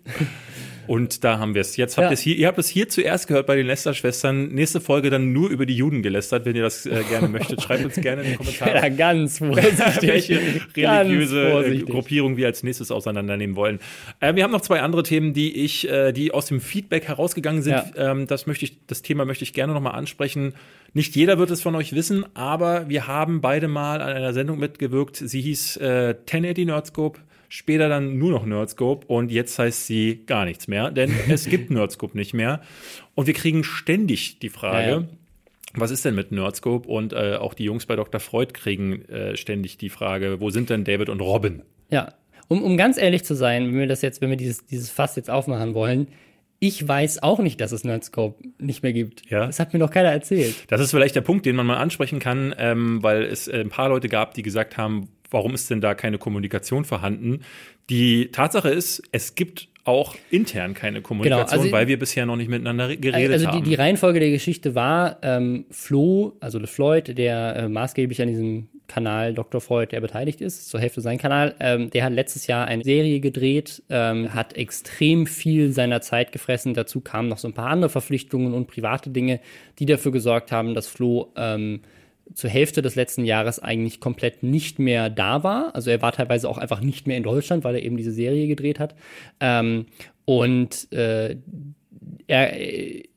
Und 0.89 1.23
da 1.23 1.37
haben 1.37 1.53
wir 1.53 1.61
es. 1.61 1.77
Jetzt 1.77 1.97
habt 1.97 2.05
Ja. 2.05 2.09
ihr 2.09 2.13
es 2.15 2.21
hier, 2.21 2.35
ihr 2.35 2.47
habt 2.47 2.57
es 2.57 2.67
hier 2.67 2.89
zuerst 2.89 3.27
gehört 3.27 3.45
bei 3.45 3.55
den 3.55 3.67
Lester-Schwestern. 3.67 4.47
Nächste 4.47 4.81
Folge 4.81 5.11
dann 5.11 5.31
nur 5.33 5.47
über 5.51 5.67
die 5.67 5.75
Juden 5.75 6.01
gelästert, 6.01 6.45
wenn 6.45 6.55
ihr 6.55 6.63
das 6.63 6.87
äh, 6.87 7.03
gerne 7.07 7.27
möchtet. 7.29 7.61
Schreibt 7.61 7.85
uns 7.85 7.93
gerne 7.93 8.23
in 8.23 8.31
die 8.31 8.35
Kommentare. 8.37 8.73
Ja, 8.75 8.89
ganz 8.89 9.37
vorsichtig. 9.37 10.01
welche 10.01 10.39
religiöse 10.75 11.47
äh, 11.47 11.51
vorsichtig. 11.51 11.89
Gruppierung 11.89 12.37
wir 12.37 12.47
als 12.47 12.63
nächstes 12.63 12.89
auseinandernehmen 12.89 13.55
wollen. 13.55 13.77
Äh, 14.19 14.33
wir 14.33 14.43
haben 14.43 14.51
noch 14.51 14.61
zwei 14.61 14.81
andere 14.81 15.03
Themen, 15.03 15.33
die 15.33 15.63
ich, 15.63 15.87
äh, 15.87 16.11
die 16.11 16.31
aus 16.31 16.47
dem 16.47 16.59
Feedback 16.59 17.07
herausgegangen 17.07 17.61
sind. 17.61 17.73
Ja. 17.73 18.11
Ähm, 18.11 18.25
das 18.25 18.47
möchte 18.47 18.65
ich, 18.65 18.87
das 18.87 19.03
Thema 19.03 19.25
möchte 19.25 19.43
ich 19.43 19.53
gerne 19.53 19.73
nochmal 19.73 19.93
ansprechen. 19.93 20.55
Nicht 20.93 21.15
jeder 21.15 21.37
wird 21.37 21.51
es 21.51 21.61
von 21.61 21.75
euch 21.75 21.93
wissen, 21.93 22.25
aber 22.33 22.89
wir 22.89 23.05
haben 23.05 23.41
beide 23.41 23.67
mal 23.67 24.01
an 24.01 24.09
einer 24.09 24.33
Sendung 24.33 24.57
mitgewirkt. 24.57 25.17
Sie 25.17 25.39
hieß 25.41 25.77
äh, 25.77 26.15
1080 26.25 26.65
Nerdscope. 26.65 27.19
Später 27.51 27.89
dann 27.89 28.17
nur 28.19 28.31
noch 28.31 28.45
Nerdscope 28.45 29.07
und 29.07 29.31
jetzt 29.31 29.57
heißt 29.57 29.87
sie 29.87 30.23
gar 30.27 30.45
nichts 30.45 30.67
mehr, 30.67 30.91
denn 30.91 31.11
es 31.29 31.45
gibt 31.49 31.71
Nerdscope 31.71 32.15
nicht 32.15 32.33
mehr. 32.33 32.61
Und 33.15 33.25
wir 33.27 33.33
kriegen 33.33 33.63
ständig 33.63 34.39
die 34.39 34.49
Frage, 34.49 34.89
Ja, 34.91 34.99
ja. 34.99 35.07
was 35.73 35.89
ist 35.91 36.05
denn 36.05 36.13
mit 36.15 36.31
Nerdscope? 36.31 36.87
Und 36.87 37.11
äh, 37.13 37.35
auch 37.35 37.53
die 37.55 37.63
Jungs 37.63 37.85
bei 37.87 37.95
Dr. 37.95 38.19
Freud 38.19 38.53
kriegen 38.53 39.01
äh, 39.09 39.35
ständig 39.35 39.77
die 39.77 39.89
Frage, 39.89 40.39
wo 40.39 40.51
sind 40.51 40.69
denn 40.69 40.83
David 40.83 41.09
und 41.09 41.21
Robin? 41.21 41.63
Ja, 41.89 42.13
um, 42.47 42.63
um 42.63 42.77
ganz 42.77 42.97
ehrlich 42.97 43.23
zu 43.23 43.33
sein, 43.35 43.67
wenn 43.67 43.79
wir 43.79 43.87
das 43.87 44.01
jetzt, 44.03 44.21
wenn 44.21 44.29
wir 44.29 44.37
dieses, 44.37 44.65
dieses 44.67 44.91
Fass 44.91 45.15
jetzt 45.15 45.29
aufmachen 45.29 45.73
wollen, 45.73 46.07
ich 46.59 46.85
weiß 46.85 47.23
auch 47.23 47.39
nicht, 47.39 47.61
dass 47.61 47.71
es 47.71 47.83
Nerdscope 47.83 48.43
nicht 48.59 48.83
mehr 48.83 48.91
gibt. 48.93 49.29
Ja. 49.29 49.45
Das 49.45 49.59
hat 49.59 49.71
mir 49.73 49.79
noch 49.79 49.91
keiner 49.91 50.09
erzählt. 50.11 50.55
Das 50.67 50.81
ist 50.81 50.91
vielleicht 50.91 51.15
der 51.15 51.21
Punkt, 51.21 51.45
den 51.45 51.55
man 51.55 51.65
mal 51.65 51.77
ansprechen 51.77 52.19
kann, 52.19 52.53
ähm, 52.57 53.01
weil 53.01 53.23
es 53.23 53.47
äh, 53.47 53.61
ein 53.61 53.69
paar 53.69 53.89
Leute 53.89 54.09
gab, 54.09 54.33
die 54.33 54.41
gesagt 54.43 54.77
haben, 54.77 55.07
warum 55.29 55.53
ist 55.53 55.69
denn 55.69 55.81
da 55.81 55.95
keine 55.95 56.17
Kommunikation 56.17 56.85
vorhanden? 56.85 57.41
Die 57.89 58.31
Tatsache 58.31 58.69
ist, 58.69 59.03
es 59.11 59.35
gibt 59.35 59.67
auch 59.83 60.15
intern 60.29 60.73
keine 60.73 61.01
Kommunikation, 61.01 61.59
also- 61.59 61.71
weil 61.71 61.87
wir 61.87 61.97
bisher 61.97 62.25
noch 62.25 62.35
nicht 62.35 62.49
miteinander 62.49 62.95
geredet 62.95 63.31
also 63.31 63.45
die, 63.45 63.51
haben. 63.51 63.63
die 63.63 63.75
Reihenfolge 63.75 64.19
der 64.19 64.29
Geschichte 64.29 64.75
war, 64.75 65.17
ähm, 65.23 65.65
Flo, 65.71 66.37
also 66.39 66.59
LeFloid, 66.59 67.17
der 67.17 67.55
äh, 67.55 67.69
maßgeblich 67.69 68.21
an 68.21 68.27
diesem 68.27 68.67
Kanal 68.87 69.33
Dr. 69.33 69.61
Freud, 69.61 69.91
der 69.91 70.01
beteiligt 70.01 70.41
ist, 70.41 70.67
zur 70.67 70.79
Hälfte 70.79 70.99
sein 70.99 71.17
Kanal, 71.17 71.55
ähm, 71.59 71.89
der 71.91 72.03
hat 72.03 72.13
letztes 72.13 72.47
Jahr 72.47 72.67
eine 72.67 72.83
Serie 72.83 73.21
gedreht, 73.21 73.83
ähm, 73.89 74.33
hat 74.33 74.53
extrem 74.57 75.27
viel 75.27 75.71
seiner 75.71 76.01
Zeit 76.01 76.31
gefressen. 76.31 76.73
Dazu 76.73 76.99
kamen 76.99 77.29
noch 77.29 77.37
so 77.37 77.47
ein 77.47 77.53
paar 77.53 77.69
andere 77.69 77.89
Verpflichtungen 77.89 78.53
und 78.53 78.67
private 78.67 79.11
Dinge, 79.11 79.39
die 79.77 79.85
dafür 79.85 80.11
gesorgt 80.11 80.51
haben, 80.51 80.73
dass 80.73 80.87
Flo 80.87 81.31
ähm, 81.37 81.81
zur 82.33 82.49
Hälfte 82.49 82.81
des 82.81 82.95
letzten 82.95 83.25
Jahres 83.25 83.59
eigentlich 83.59 83.99
komplett 83.99 84.43
nicht 84.43 84.79
mehr 84.79 85.09
da 85.09 85.43
war. 85.43 85.75
Also 85.75 85.89
er 85.89 86.01
war 86.01 86.11
teilweise 86.11 86.49
auch 86.49 86.57
einfach 86.57 86.81
nicht 86.81 87.07
mehr 87.07 87.17
in 87.17 87.23
Deutschland, 87.23 87.63
weil 87.63 87.75
er 87.75 87.83
eben 87.83 87.97
diese 87.97 88.11
Serie 88.11 88.47
gedreht 88.47 88.79
hat. 88.79 88.95
Ähm, 89.39 89.87
und 90.25 90.91
äh, 90.93 91.37
er, 92.27 92.53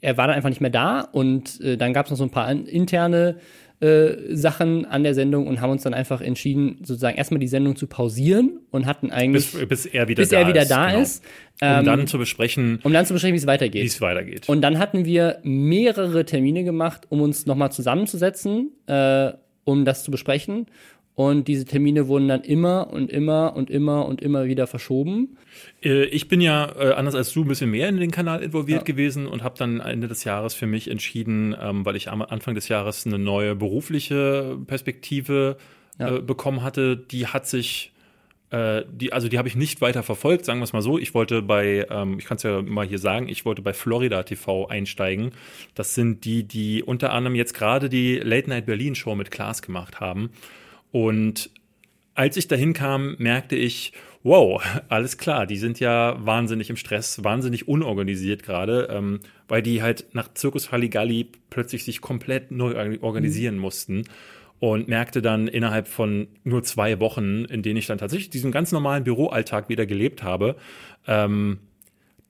er 0.01 0.17
war 0.17 0.27
dann 0.27 0.37
einfach 0.37 0.49
nicht 0.49 0.61
mehr 0.61 0.71
da 0.71 1.01
und 1.01 1.61
äh, 1.61 1.77
dann 1.77 1.93
gab 1.93 2.07
es 2.07 2.11
noch 2.11 2.19
so 2.19 2.25
ein 2.25 2.31
paar 2.31 2.51
interne 2.51 3.37
äh, 3.83 4.37
Sachen 4.37 4.85
an 4.85 5.03
der 5.03 5.13
Sendung 5.13 5.49
und 5.49 5.61
haben 5.61 5.71
uns 5.71 5.83
dann 5.83 5.93
einfach 5.93 6.21
entschieden, 6.21 6.79
sozusagen 6.85 7.17
erstmal 7.17 7.41
die 7.41 7.49
Sendung 7.49 7.75
zu 7.75 7.89
pausieren 7.89 8.61
und 8.71 8.87
hatten 8.87 9.11
eigentlich, 9.11 9.51
bis, 9.51 9.69
bis 9.69 9.87
er 9.87 10.07
wieder 10.07 10.23
bis 10.23 10.29
da 10.29 10.39
er 10.39 10.47
wieder 10.47 10.63
ist. 10.63 10.71
da 10.71 10.91
genau. 10.91 11.03
ist, 11.03 11.25
Um 11.61 11.69
ähm, 11.69 11.85
dann 11.85 12.07
zu 12.07 12.17
besprechen, 12.17 12.79
um 12.85 12.93
dann 12.93 13.07
zu 13.07 13.13
besprechen, 13.13 13.35
wie 13.35 13.39
es 13.39 13.47
weitergeht. 13.47 13.83
wie 13.83 13.87
es 13.87 14.01
weitergeht. 14.01 14.49
Und 14.49 14.61
dann 14.61 14.79
hatten 14.79 15.05
wir 15.05 15.39
mehrere 15.43 16.25
Termine 16.25 16.63
gemacht, 16.63 17.07
um 17.09 17.21
uns 17.23 17.47
nochmal 17.47 17.73
zusammenzusetzen, 17.73 18.71
äh, 18.87 19.33
um 19.65 19.85
das 19.85 20.05
zu 20.05 20.13
besprechen. 20.13 20.67
Und 21.15 21.47
diese 21.47 21.67
Termine 21.67 22.09
wurden 22.09 22.27
dann 22.29 22.41
immer 22.43 22.91
und 22.91 23.11
immer 23.11 23.55
und 23.55 23.69
immer 23.69 24.07
und 24.07 24.23
immer 24.23 24.47
wieder 24.47 24.67
verschoben. 24.67 25.37
Äh, 25.83 26.05
Ich 26.05 26.27
bin 26.29 26.41
ja 26.41 26.73
äh, 26.79 26.93
anders 26.95 27.15
als 27.15 27.33
du 27.35 27.43
ein 27.43 27.49
bisschen 27.49 27.71
mehr 27.71 27.89
in 27.91 27.99
den 27.99 28.11
Kanal 28.11 28.43
involviert 28.43 28.87
gewesen 28.87 29.27
und 29.27 29.43
habe 29.43 29.59
dann 29.59 29.81
Ende 29.81 30.09
des 30.09 30.25
Jahres 30.25 30.55
für 30.55 30.67
mich 30.67 30.91
entschieden, 30.91 31.55
ähm, 31.61 31.85
weil 31.85 31.97
ich 31.97 32.11
am 32.11 32.23
Anfang 32.23 32.55
des 32.55 32.69
Jahres 32.69 33.07
eine 33.07 33.19
neue 33.19 33.55
berufliche 33.55 34.59
Perspektive 34.67 35.59
Ja. 35.99 36.17
äh, 36.17 36.21
bekommen 36.23 36.63
hatte. 36.63 36.97
Die 36.97 37.27
hat 37.27 37.47
sich, 37.47 37.91
die, 38.55 39.15
also 39.15 39.29
die 39.31 39.39
habe 39.39 39.49
ich 39.49 39.57
nicht 39.57 39.81
weiter 39.81 40.03
verfolgt, 40.03 40.45
sagen 40.45 40.61
wir 40.61 40.65
es 40.65 40.75
mal 40.75 40.83
so. 40.83 40.99
Ich 40.99 41.15
wollte 41.15 41.41
bei, 41.41 41.87
ähm, 41.89 42.19
ich 42.19 42.27
kann 42.27 42.37
es 42.37 42.43
ja 42.43 42.61
mal 42.61 42.87
hier 42.87 42.99
sagen, 42.99 43.29
ich 43.31 43.47
wollte 43.47 43.63
bei 43.63 43.73
Florida 43.73 44.23
TV 44.25 44.67
einsteigen. 44.69 45.31
Das 45.75 45.95
sind 45.95 46.27
die, 46.27 46.45
die 46.45 46.83
unter 46.83 47.15
anderem 47.15 47.35
jetzt 47.35 47.55
gerade 47.55 47.89
die 47.89 48.17
Late 48.19 48.51
Night 48.51 48.67
Berlin 48.67 48.95
Show 48.95 49.15
mit 49.15 49.31
Klaas 49.31 49.63
gemacht 49.63 50.01
haben. 50.01 50.29
Und 50.93 51.51
als 52.15 52.37
ich 52.37 52.47
dahin 52.47 52.75
kam, 52.75 53.17
merkte 53.19 53.57
ich, 53.57 53.93
wow, 54.23 54.63
alles 54.89 55.19
klar, 55.19 55.47
die 55.47 55.57
sind 55.57 55.81
ja 55.81 56.17
wahnsinnig 56.25 56.71
im 56.71 56.77
Stress, 56.77 57.25
wahnsinnig 57.25 57.67
unorganisiert 57.67 58.43
gerade, 58.43 58.89
ähm, 58.91 59.21
weil 59.49 59.63
die 59.63 59.83
halt 59.83 60.07
nach 60.13 60.33
Zirkus 60.35 60.71
Halligalli 60.71 61.29
plötzlich 61.51 61.85
sich 61.85 62.01
komplett 62.01 62.51
neu 62.51 62.77
or- 62.77 63.03
organisieren 63.03 63.59
mussten 63.59 64.05
und 64.61 64.87
merkte 64.87 65.23
dann 65.23 65.49
innerhalb 65.49 65.89
von 65.89 66.29
nur 66.45 66.63
zwei 66.63 67.01
Wochen, 67.01 67.47
in 67.47 67.63
denen 67.63 67.79
ich 67.79 67.87
dann 67.87 67.99
tatsächlich 67.99 68.31
diesen 68.31 68.53
ganz 68.53 68.71
normalen 68.71 69.03
Büroalltag 69.03 69.69
wieder 69.69 69.87
gelebt 69.87 70.23
habe, 70.23 70.55
ähm, 71.09 71.59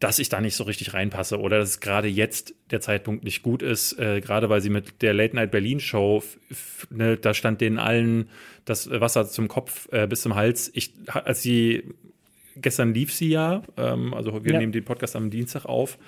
dass 0.02 0.18
ich 0.18 0.28
da 0.28 0.40
nicht 0.40 0.56
so 0.56 0.64
richtig 0.64 0.94
reinpasse 0.94 1.38
oder 1.38 1.58
dass 1.60 1.78
gerade 1.78 2.08
jetzt 2.08 2.54
der 2.72 2.80
Zeitpunkt 2.80 3.22
nicht 3.22 3.42
gut 3.42 3.62
ist, 3.62 3.96
äh, 4.00 4.20
gerade 4.20 4.48
weil 4.48 4.60
sie 4.60 4.68
mit 4.70 5.00
der 5.00 5.14
Late 5.14 5.36
Night 5.36 5.52
Berlin 5.52 5.78
Show, 5.78 6.24
ne, 6.90 7.16
da 7.16 7.34
stand 7.34 7.60
denen 7.60 7.78
allen 7.78 8.28
das 8.64 8.90
Wasser 8.90 9.26
zum 9.28 9.46
Kopf 9.46 9.88
äh, 9.92 10.08
bis 10.08 10.22
zum 10.22 10.34
Hals. 10.34 10.70
Ich, 10.74 10.92
als 11.06 11.42
sie 11.42 11.84
gestern 12.56 12.92
lief 12.94 13.12
sie 13.12 13.28
ja, 13.28 13.62
ähm, 13.76 14.12
also 14.12 14.44
wir 14.44 14.52
Ja. 14.52 14.58
nehmen 14.58 14.72
den 14.72 14.84
Podcast 14.84 15.14
am 15.14 15.30
Dienstag 15.30 15.66
auf, 15.66 15.98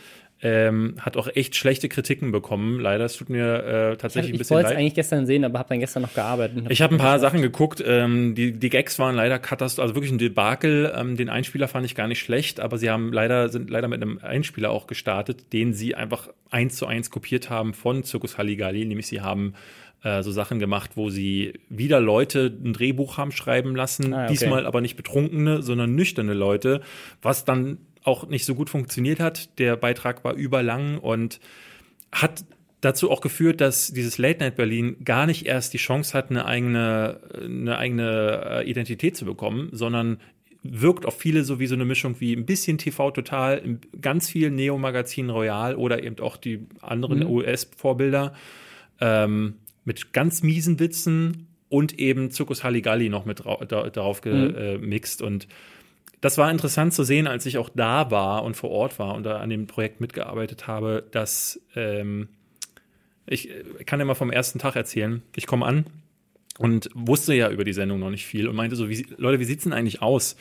ähm, 0.46 0.96
hat 1.00 1.16
auch 1.16 1.26
echt 1.34 1.56
schlechte 1.56 1.88
Kritiken 1.88 2.30
bekommen. 2.30 2.78
Leider, 2.78 3.06
es 3.06 3.16
tut 3.16 3.30
mir 3.30 3.64
äh, 3.64 3.96
tatsächlich 3.96 4.32
ein 4.32 4.34
Ich 4.34 4.38
bisschen 4.40 4.54
wollte 4.56 4.66
es 4.66 4.72
leid. 4.72 4.78
eigentlich 4.78 4.94
gestern 4.94 5.24
sehen, 5.26 5.42
aber 5.44 5.58
habe 5.58 5.70
dann 5.70 5.80
gestern 5.80 6.02
noch 6.02 6.12
gearbeitet. 6.12 6.66
Ich 6.68 6.82
habe 6.82 6.94
ein 6.94 6.98
paar 6.98 7.18
Sachen 7.18 7.40
geguckt. 7.40 7.82
Ähm, 7.84 8.34
die, 8.34 8.52
die 8.52 8.68
Gags 8.68 8.98
waren 8.98 9.14
leider 9.16 9.38
katastrophal, 9.38 9.84
also 9.88 9.94
wirklich 9.94 10.12
ein 10.12 10.18
Debakel. 10.18 10.92
Ähm, 10.94 11.16
den 11.16 11.30
Einspieler 11.30 11.66
fand 11.66 11.86
ich 11.86 11.94
gar 11.94 12.08
nicht 12.08 12.20
schlecht, 12.20 12.60
aber 12.60 12.76
sie 12.76 12.90
haben 12.90 13.10
leider 13.12 13.48
sind 13.48 13.70
leider 13.70 13.88
mit 13.88 14.02
einem 14.02 14.18
Einspieler 14.22 14.70
auch 14.70 14.86
gestartet, 14.86 15.52
den 15.54 15.72
sie 15.72 15.94
einfach 15.94 16.28
eins 16.50 16.76
zu 16.76 16.86
eins 16.86 17.10
kopiert 17.10 17.48
haben 17.48 17.72
von 17.72 18.04
Zirkus 18.04 18.36
Halligalli. 18.36 18.84
Nämlich 18.84 19.06
sie 19.06 19.22
haben 19.22 19.54
äh, 20.02 20.22
so 20.22 20.30
Sachen 20.30 20.58
gemacht, 20.58 20.90
wo 20.96 21.08
sie 21.08 21.54
wieder 21.70 22.00
Leute 22.00 22.52
ein 22.62 22.74
Drehbuch 22.74 23.16
haben 23.16 23.32
schreiben 23.32 23.74
lassen, 23.74 24.12
Ah, 24.12 24.24
okay. 24.24 24.32
diesmal 24.32 24.66
aber 24.66 24.82
nicht 24.82 24.96
betrunkene, 24.96 25.62
sondern 25.62 25.94
nüchterne 25.94 26.34
Leute, 26.34 26.82
was 27.22 27.46
dann 27.46 27.78
auch 28.04 28.28
nicht 28.28 28.44
so 28.44 28.54
gut 28.54 28.70
funktioniert 28.70 29.18
hat. 29.18 29.58
Der 29.58 29.76
Beitrag 29.76 30.24
war 30.24 30.34
überlang 30.34 30.98
und 30.98 31.40
hat 32.12 32.44
dazu 32.80 33.10
auch 33.10 33.20
geführt, 33.20 33.60
dass 33.60 33.92
dieses 33.92 34.18
Late 34.18 34.40
Night 34.40 34.56
Berlin 34.56 34.96
gar 35.04 35.26
nicht 35.26 35.46
erst 35.46 35.72
die 35.72 35.78
Chance 35.78 36.16
hat, 36.16 36.30
eine 36.30 36.44
eigene, 36.44 37.20
eine 37.42 37.78
eigene 37.78 38.42
äh, 38.44 38.70
Identität 38.70 39.16
zu 39.16 39.24
bekommen, 39.24 39.70
sondern 39.72 40.18
wirkt 40.62 41.06
auf 41.06 41.18
viele 41.18 41.44
so 41.44 41.58
wie 41.58 41.66
so 41.66 41.74
eine 41.74 41.84
Mischung 41.84 42.20
wie 42.20 42.34
ein 42.34 42.46
bisschen 42.46 42.78
TV 42.78 43.10
Total, 43.10 43.78
ganz 44.00 44.30
viel 44.30 44.50
Neo 44.50 44.78
Magazin 44.78 45.30
Royal 45.30 45.76
oder 45.76 46.02
eben 46.02 46.18
auch 46.20 46.36
die 46.36 46.66
anderen 46.80 47.26
US-Vorbilder 47.26 48.34
ähm, 49.00 49.56
mit 49.84 50.12
ganz 50.12 50.42
miesen 50.42 50.78
Witzen 50.78 51.48
und 51.68 51.98
eben 51.98 52.30
Zirkus 52.30 52.64
Halligalli 52.64 53.08
noch 53.08 53.24
mit 53.24 53.44
drau 53.44 53.62
da, 53.64 53.90
darauf 53.90 54.20
gemixt 54.22 55.20
und 55.20 55.48
das 56.24 56.38
war 56.38 56.50
interessant 56.50 56.94
zu 56.94 57.04
sehen, 57.04 57.26
als 57.26 57.44
ich 57.44 57.58
auch 57.58 57.68
da 57.68 58.10
war 58.10 58.44
und 58.44 58.56
vor 58.56 58.70
Ort 58.70 58.98
war 58.98 59.14
und 59.14 59.24
da 59.24 59.40
an 59.40 59.50
dem 59.50 59.66
Projekt 59.66 60.00
mitgearbeitet 60.00 60.66
habe, 60.66 61.04
dass 61.10 61.60
ähm, 61.76 62.28
ich 63.26 63.50
äh, 63.50 63.84
kann 63.84 63.98
ja 63.98 64.06
mal 64.06 64.14
vom 64.14 64.30
ersten 64.30 64.58
Tag 64.58 64.74
erzählen. 64.74 65.20
Ich 65.36 65.46
komme 65.46 65.66
an 65.66 65.84
und 66.58 66.88
wusste 66.94 67.34
ja 67.34 67.50
über 67.50 67.64
die 67.64 67.74
Sendung 67.74 68.00
noch 68.00 68.08
nicht 68.08 68.24
viel 68.24 68.48
und 68.48 68.56
meinte 68.56 68.74
so, 68.74 68.88
wie, 68.88 69.06
Leute, 69.18 69.38
wie 69.38 69.44
sieht's 69.44 69.64
denn 69.64 69.74
eigentlich 69.74 70.00
aus? 70.00 70.36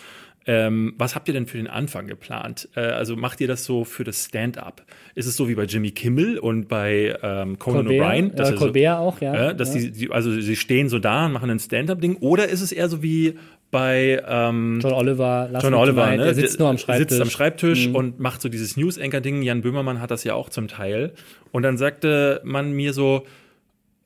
Ähm, 0.45 0.93
was 0.97 1.15
habt 1.15 1.27
ihr 1.27 1.33
denn 1.33 1.47
für 1.47 1.57
den 1.57 1.67
Anfang 1.67 2.07
geplant? 2.07 2.69
Äh, 2.75 2.81
also 2.81 3.17
macht 3.17 3.41
ihr 3.41 3.47
das 3.49 3.65
so 3.65 3.83
für 3.83 4.05
das 4.05 4.23
Stand-up? 4.23 4.85
Ist 5.15 5.25
es 5.25 5.35
so 5.35 5.49
wie 5.49 5.55
bei 5.55 5.65
Jimmy 5.65 5.91
Kimmel 5.91 6.37
und 6.39 6.69
bei 6.69 7.17
ähm, 7.21 7.59
Conan 7.59 7.85
Colbert, 7.85 8.07
O'Brien? 8.07 8.33
äh, 8.35 8.39
ihr 8.39 8.45
so- 8.45 8.55
Colbert 8.55 8.97
auch, 8.99 9.19
ja. 9.19 9.49
äh, 9.49 9.55
dass 9.55 9.75
ja. 9.75 9.81
Die, 9.81 9.91
die, 9.91 10.11
also 10.11 10.31
sie 10.39 10.55
stehen 10.55 10.87
so 10.87 10.99
da 10.99 11.25
und 11.25 11.33
machen 11.33 11.49
ein 11.49 11.59
Stand-up-Ding? 11.59 12.17
Oder 12.17 12.47
ist 12.47 12.61
es 12.61 12.71
eher 12.71 12.87
so 12.87 13.03
wie 13.03 13.35
bei 13.73 14.21
ähm, 14.25 14.79
John 14.81 14.93
Oliver, 14.93 15.49
Last 15.51 15.63
John 15.65 15.73
Oliver, 15.73 16.12
ne? 16.12 16.23
der 16.23 16.33
sitzt 16.36 16.59
nur 16.59 16.69
am 16.69 16.77
Schreibtisch. 16.77 17.09
Sitzt 17.09 17.21
am 17.21 17.29
Schreibtisch 17.29 17.88
Mhm. 17.89 17.95
und 17.95 18.19
macht 18.19 18.41
so 18.41 18.47
dieses 18.47 18.77
News-Anchor-Ding. 18.77 19.41
Jan 19.41 19.62
Böhmermann 19.62 19.99
hat 19.99 20.12
das 20.12 20.23
ja 20.23 20.36
auch 20.36 20.49
zum 20.49 20.67
Teil. 20.67 21.13
Und 21.51 21.63
dann 21.63 21.77
sagte 21.77 22.39
man 22.43 22.71
mir 22.71 22.93
so, 22.93 23.23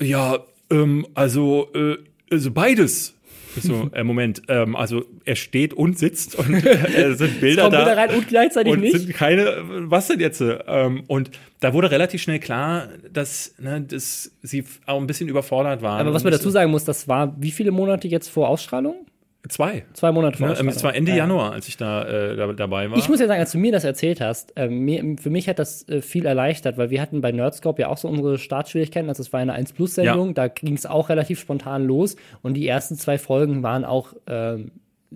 ja, 0.02 0.40
ähm, 0.72 1.06
also, 1.14 1.68
äh, 1.76 1.98
also 2.32 2.52
beides. 2.52 3.14
So, 3.60 3.90
äh, 3.92 4.04
Moment, 4.04 4.44
ähm, 4.50 4.76
also 4.76 5.04
er 5.26 5.36
steht 5.36 5.74
und 5.74 5.98
sitzt 5.98 6.36
und 6.36 6.54
äh, 6.64 7.16
sind 7.16 7.42
Bilder 7.42 7.64
Kommt 7.64 7.74
da. 7.74 7.86
Bilder 7.86 7.98
rein 7.98 8.10
und 8.16 8.28
gleichzeitig 8.28 8.72
und 8.72 8.82
nicht. 8.82 8.96
sind 9.00 9.14
keine, 9.16 9.64
was 9.90 10.08
denn 10.10 10.20
jetzt? 10.20 10.44
Ähm, 10.68 11.04
und 11.08 11.32
da 11.60 11.74
wurde 11.74 11.90
relativ 11.90 12.22
schnell 12.22 12.38
klar, 12.40 12.88
dass, 13.12 13.56
ne, 13.58 13.82
dass 13.82 14.32
sie 14.44 14.64
auch 14.86 15.02
ein 15.02 15.08
bisschen 15.08 15.28
überfordert 15.28 15.82
waren. 15.82 16.00
Aber 16.02 16.14
was 16.14 16.24
man 16.24 16.34
dazu 16.34 16.52
sagen 16.52 16.70
muss, 16.70 16.84
das 16.84 17.08
war 17.08 17.36
wie 17.40 17.50
viele 17.50 17.72
Monate 17.72 18.08
jetzt 18.08 18.28
vor 18.30 18.48
Ausstrahlung? 18.48 19.07
Zwei. 19.50 19.86
Zwei 19.94 20.12
Monate 20.12 20.38
vor 20.38 20.48
Ne? 20.48 20.56
Ähm, 20.60 20.68
Es 20.70 20.84
war 20.84 20.96
Ende 20.96 21.12
Ja. 21.12 21.18
Januar, 21.20 21.52
als 21.54 21.68
ich 21.68 21.78
da, 21.78 22.04
äh, 22.06 22.36
da 22.36 22.52
dabei 22.54 22.90
war. 22.92 22.98
Ich 22.98 23.10
muss 23.10 23.20
ja 23.20 23.28
sagen, 23.28 23.40
als 23.40 23.52
du 23.52 23.58
mir 23.58 23.72
das 23.72 23.84
erzählt 23.84 24.22
hast, 24.22 24.54
ähm, 24.56 24.80
mir, 24.80 25.16
für 25.22 25.30
mich 25.30 25.48
hat 25.50 25.60
das 25.60 25.88
äh, 25.90 26.02
viel 26.02 26.26
erleichtert, 26.26 26.78
weil 26.78 26.90
wir 26.90 27.02
hatten 27.02 27.22
bei 27.22 27.32
Nerdscope 27.32 27.82
ja 27.82 27.88
auch 27.90 27.98
so 27.98 28.08
unsere 28.08 28.38
Startschwierigkeiten. 28.38 29.10
Also 29.10 29.22
es 29.22 29.32
war 29.34 29.40
eine 29.40 29.54
1 29.54 29.74
Plus 29.74 29.96
Sendung, 29.96 30.28
Ja. 30.30 30.34
da 30.34 30.48
ging 30.48 30.74
es 30.74 30.86
auch 30.86 31.10
relativ 31.10 31.40
spontan 31.40 31.86
los 31.86 32.16
und 32.42 32.54
die 32.56 32.68
ersten 32.68 32.96
zwei 32.96 33.18
Folgen 33.18 33.64
waren 33.64 33.86
auch 33.86 34.14
ähm, 34.28 34.72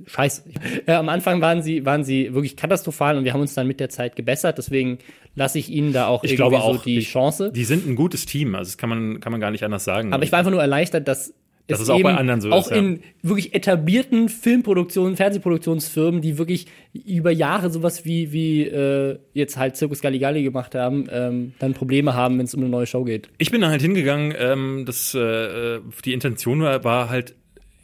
scheiße. 0.06 0.44
Äh, 0.88 0.94
am 0.94 1.10
Anfang 1.10 1.42
waren 1.42 1.62
sie, 1.62 1.86
waren 1.86 2.04
sie 2.04 2.34
wirklich 2.34 2.56
katastrophal 2.58 3.18
und 3.18 3.24
wir 3.26 3.34
haben 3.34 3.42
uns 3.42 3.54
dann 3.54 3.68
mit 3.68 3.80
der 3.80 3.90
Zeit 3.90 4.16
gebessert. 4.16 4.58
Deswegen 4.58 4.98
lasse 5.36 5.60
ich 5.60 5.70
ihnen 5.70 5.94
da 5.94 6.08
auch 6.08 6.24
Ich 6.24 6.32
irgendwie 6.32 6.38
glaube 6.38 6.56
so 6.58 6.62
auch, 6.80 6.84
die 6.84 6.98
ich- 7.00 7.10
Chance. 7.12 7.52
die 7.54 7.66
sind 7.66 7.86
ein 7.86 7.96
gutes 7.96 8.26
Team, 8.26 8.56
also 8.56 8.70
das 8.70 8.78
kann 8.78 8.90
man, 8.90 9.20
kann 9.20 9.32
man 9.32 9.40
gar 9.42 9.52
nicht 9.52 9.64
anders 9.64 9.84
sagen. 9.84 10.12
Aber 10.14 10.24
ich 10.24 10.32
war 10.32 10.40
einfach 10.40 10.52
nur 10.52 10.62
erleichtert, 10.62 11.08
dass 11.08 11.34
Dass 11.72 11.82
es 11.82 11.88
es 11.88 11.90
auch 11.90 12.02
bei 12.02 12.16
anderen 12.16 12.42
so 12.42 12.52
auch 12.52 12.66
ist, 12.66 12.72
ja. 12.72 12.78
in 12.78 13.02
wirklich 13.22 13.54
etablierten 13.54 14.30
Filmproduktionen, 14.30 15.16
Fernsehproduktionsfirmen, 15.16 16.22
die 16.22 16.38
wirklich 16.38 16.68
über 16.94 17.32
Jahre 17.32 17.70
sowas 17.70 18.06
wie 18.06 18.32
wie 18.32 18.64
äh, 18.64 19.20
jetzt 19.34 19.58
halt 19.58 19.78
Circus 19.78 20.02
Galligalli 20.02 20.44
gemacht 20.44 20.76
haben, 20.76 21.08
ähm, 21.12 21.54
dann 21.60 21.74
Probleme 21.74 22.14
haben, 22.14 22.38
wenn 22.38 22.46
es 22.46 22.54
um 22.54 22.62
eine 22.62 22.70
neue 22.70 22.86
Show 22.86 23.04
geht. 23.04 23.30
Ich 23.38 23.52
bin 23.52 23.62
da 23.62 23.70
halt 23.70 23.82
hingegangen, 23.82 24.34
ähm, 24.38 24.84
das, 24.86 25.14
äh, 25.14 25.80
die 26.06 26.14
Intention 26.14 26.62
war, 26.62 26.84
war 26.84 27.10
halt, 27.10 27.36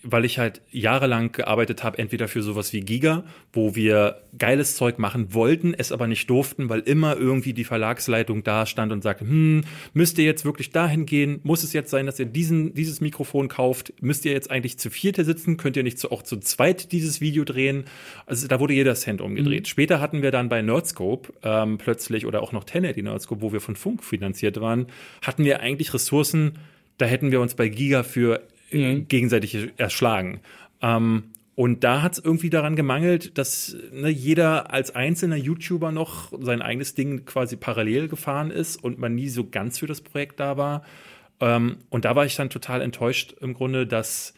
weil 0.03 0.25
ich 0.25 0.37
halt 0.39 0.61
jahrelang 0.71 1.31
gearbeitet 1.31 1.83
habe, 1.83 1.97
entweder 1.97 2.27
für 2.27 2.41
sowas 2.41 2.71
wie 2.73 2.81
Giga, 2.81 3.23
wo 3.51 3.75
wir 3.75 4.21
geiles 4.37 4.75
Zeug 4.75 4.99
machen 4.99 5.33
wollten, 5.33 5.73
es 5.73 5.91
aber 5.91 6.07
nicht 6.07 6.29
durften, 6.29 6.69
weil 6.69 6.81
immer 6.81 7.17
irgendwie 7.17 7.53
die 7.53 7.63
Verlagsleitung 7.63 8.43
da 8.43 8.65
stand 8.65 8.91
und 8.91 9.01
sagte, 9.01 9.25
hm, 9.25 9.63
müsst 9.93 10.17
ihr 10.19 10.25
jetzt 10.25 10.45
wirklich 10.45 10.71
dahin 10.71 11.05
gehen? 11.05 11.39
Muss 11.43 11.63
es 11.63 11.73
jetzt 11.73 11.89
sein, 11.89 12.05
dass 12.05 12.19
ihr 12.19 12.25
diesen, 12.25 12.73
dieses 12.73 13.01
Mikrofon 13.01 13.47
kauft? 13.47 13.93
Müsst 14.01 14.25
ihr 14.25 14.31
jetzt 14.31 14.51
eigentlich 14.51 14.77
zu 14.77 14.89
vierte 14.89 15.25
sitzen? 15.25 15.57
Könnt 15.57 15.75
ihr 15.77 15.83
nicht 15.83 15.99
zu, 15.99 16.11
auch 16.11 16.23
zu 16.23 16.37
zweit 16.37 16.91
dieses 16.91 17.19
Video 17.19 17.43
drehen? 17.43 17.85
Also 18.25 18.47
da 18.47 18.59
wurde 18.59 18.73
jeder 18.73 18.95
Cent 18.95 19.21
umgedreht. 19.21 19.67
Später 19.67 19.99
hatten 19.99 20.21
wir 20.21 20.31
dann 20.31 20.49
bei 20.49 20.61
Nerdscope 20.61 21.33
ähm, 21.43 21.77
plötzlich 21.77 22.25
oder 22.25 22.43
auch 22.43 22.51
noch 22.51 22.63
Tenet, 22.63 22.95
die 22.95 23.03
Nerdscope, 23.03 23.41
wo 23.41 23.51
wir 23.51 23.61
von 23.61 23.75
Funk 23.75 24.03
finanziert 24.03 24.61
waren, 24.61 24.87
hatten 25.21 25.43
wir 25.43 25.59
eigentlich 25.59 25.93
Ressourcen, 25.93 26.59
da 26.97 27.05
hätten 27.05 27.31
wir 27.31 27.41
uns 27.41 27.55
bei 27.55 27.67
Giga 27.67 28.03
für 28.03 28.41
äh, 28.71 29.01
gegenseitig 29.01 29.71
erschlagen. 29.77 30.41
Ähm, 30.81 31.23
und 31.55 31.83
da 31.83 32.03
hat 32.03 32.13
es 32.13 32.19
irgendwie 32.19 32.51
daran 32.51 32.75
gemangelt, 32.75 33.39
dass 33.39 33.75
ne, 33.91 34.09
jeder 34.09 34.71
als 34.71 34.93
einzelner 34.93 35.37
YouTuber 35.37 35.91
noch 35.91 36.31
sein 36.39 36.61
eigenes 36.61 36.93
Ding 36.93 37.25
quasi 37.25 37.55
parallel 37.55 38.09
gefahren 38.09 38.51
ist 38.51 38.75
und 38.83 38.99
man 38.99 39.15
nie 39.15 39.29
so 39.29 39.49
ganz 39.49 39.79
für 39.79 39.87
das 39.87 40.01
Projekt 40.01 40.39
da 40.39 40.57
war. 40.57 40.83
Ähm, 41.39 41.77
und 41.89 42.05
da 42.05 42.15
war 42.15 42.25
ich 42.25 42.35
dann 42.35 42.51
total 42.51 42.81
enttäuscht 42.81 43.33
im 43.41 43.55
Grunde, 43.55 43.87
dass 43.87 44.35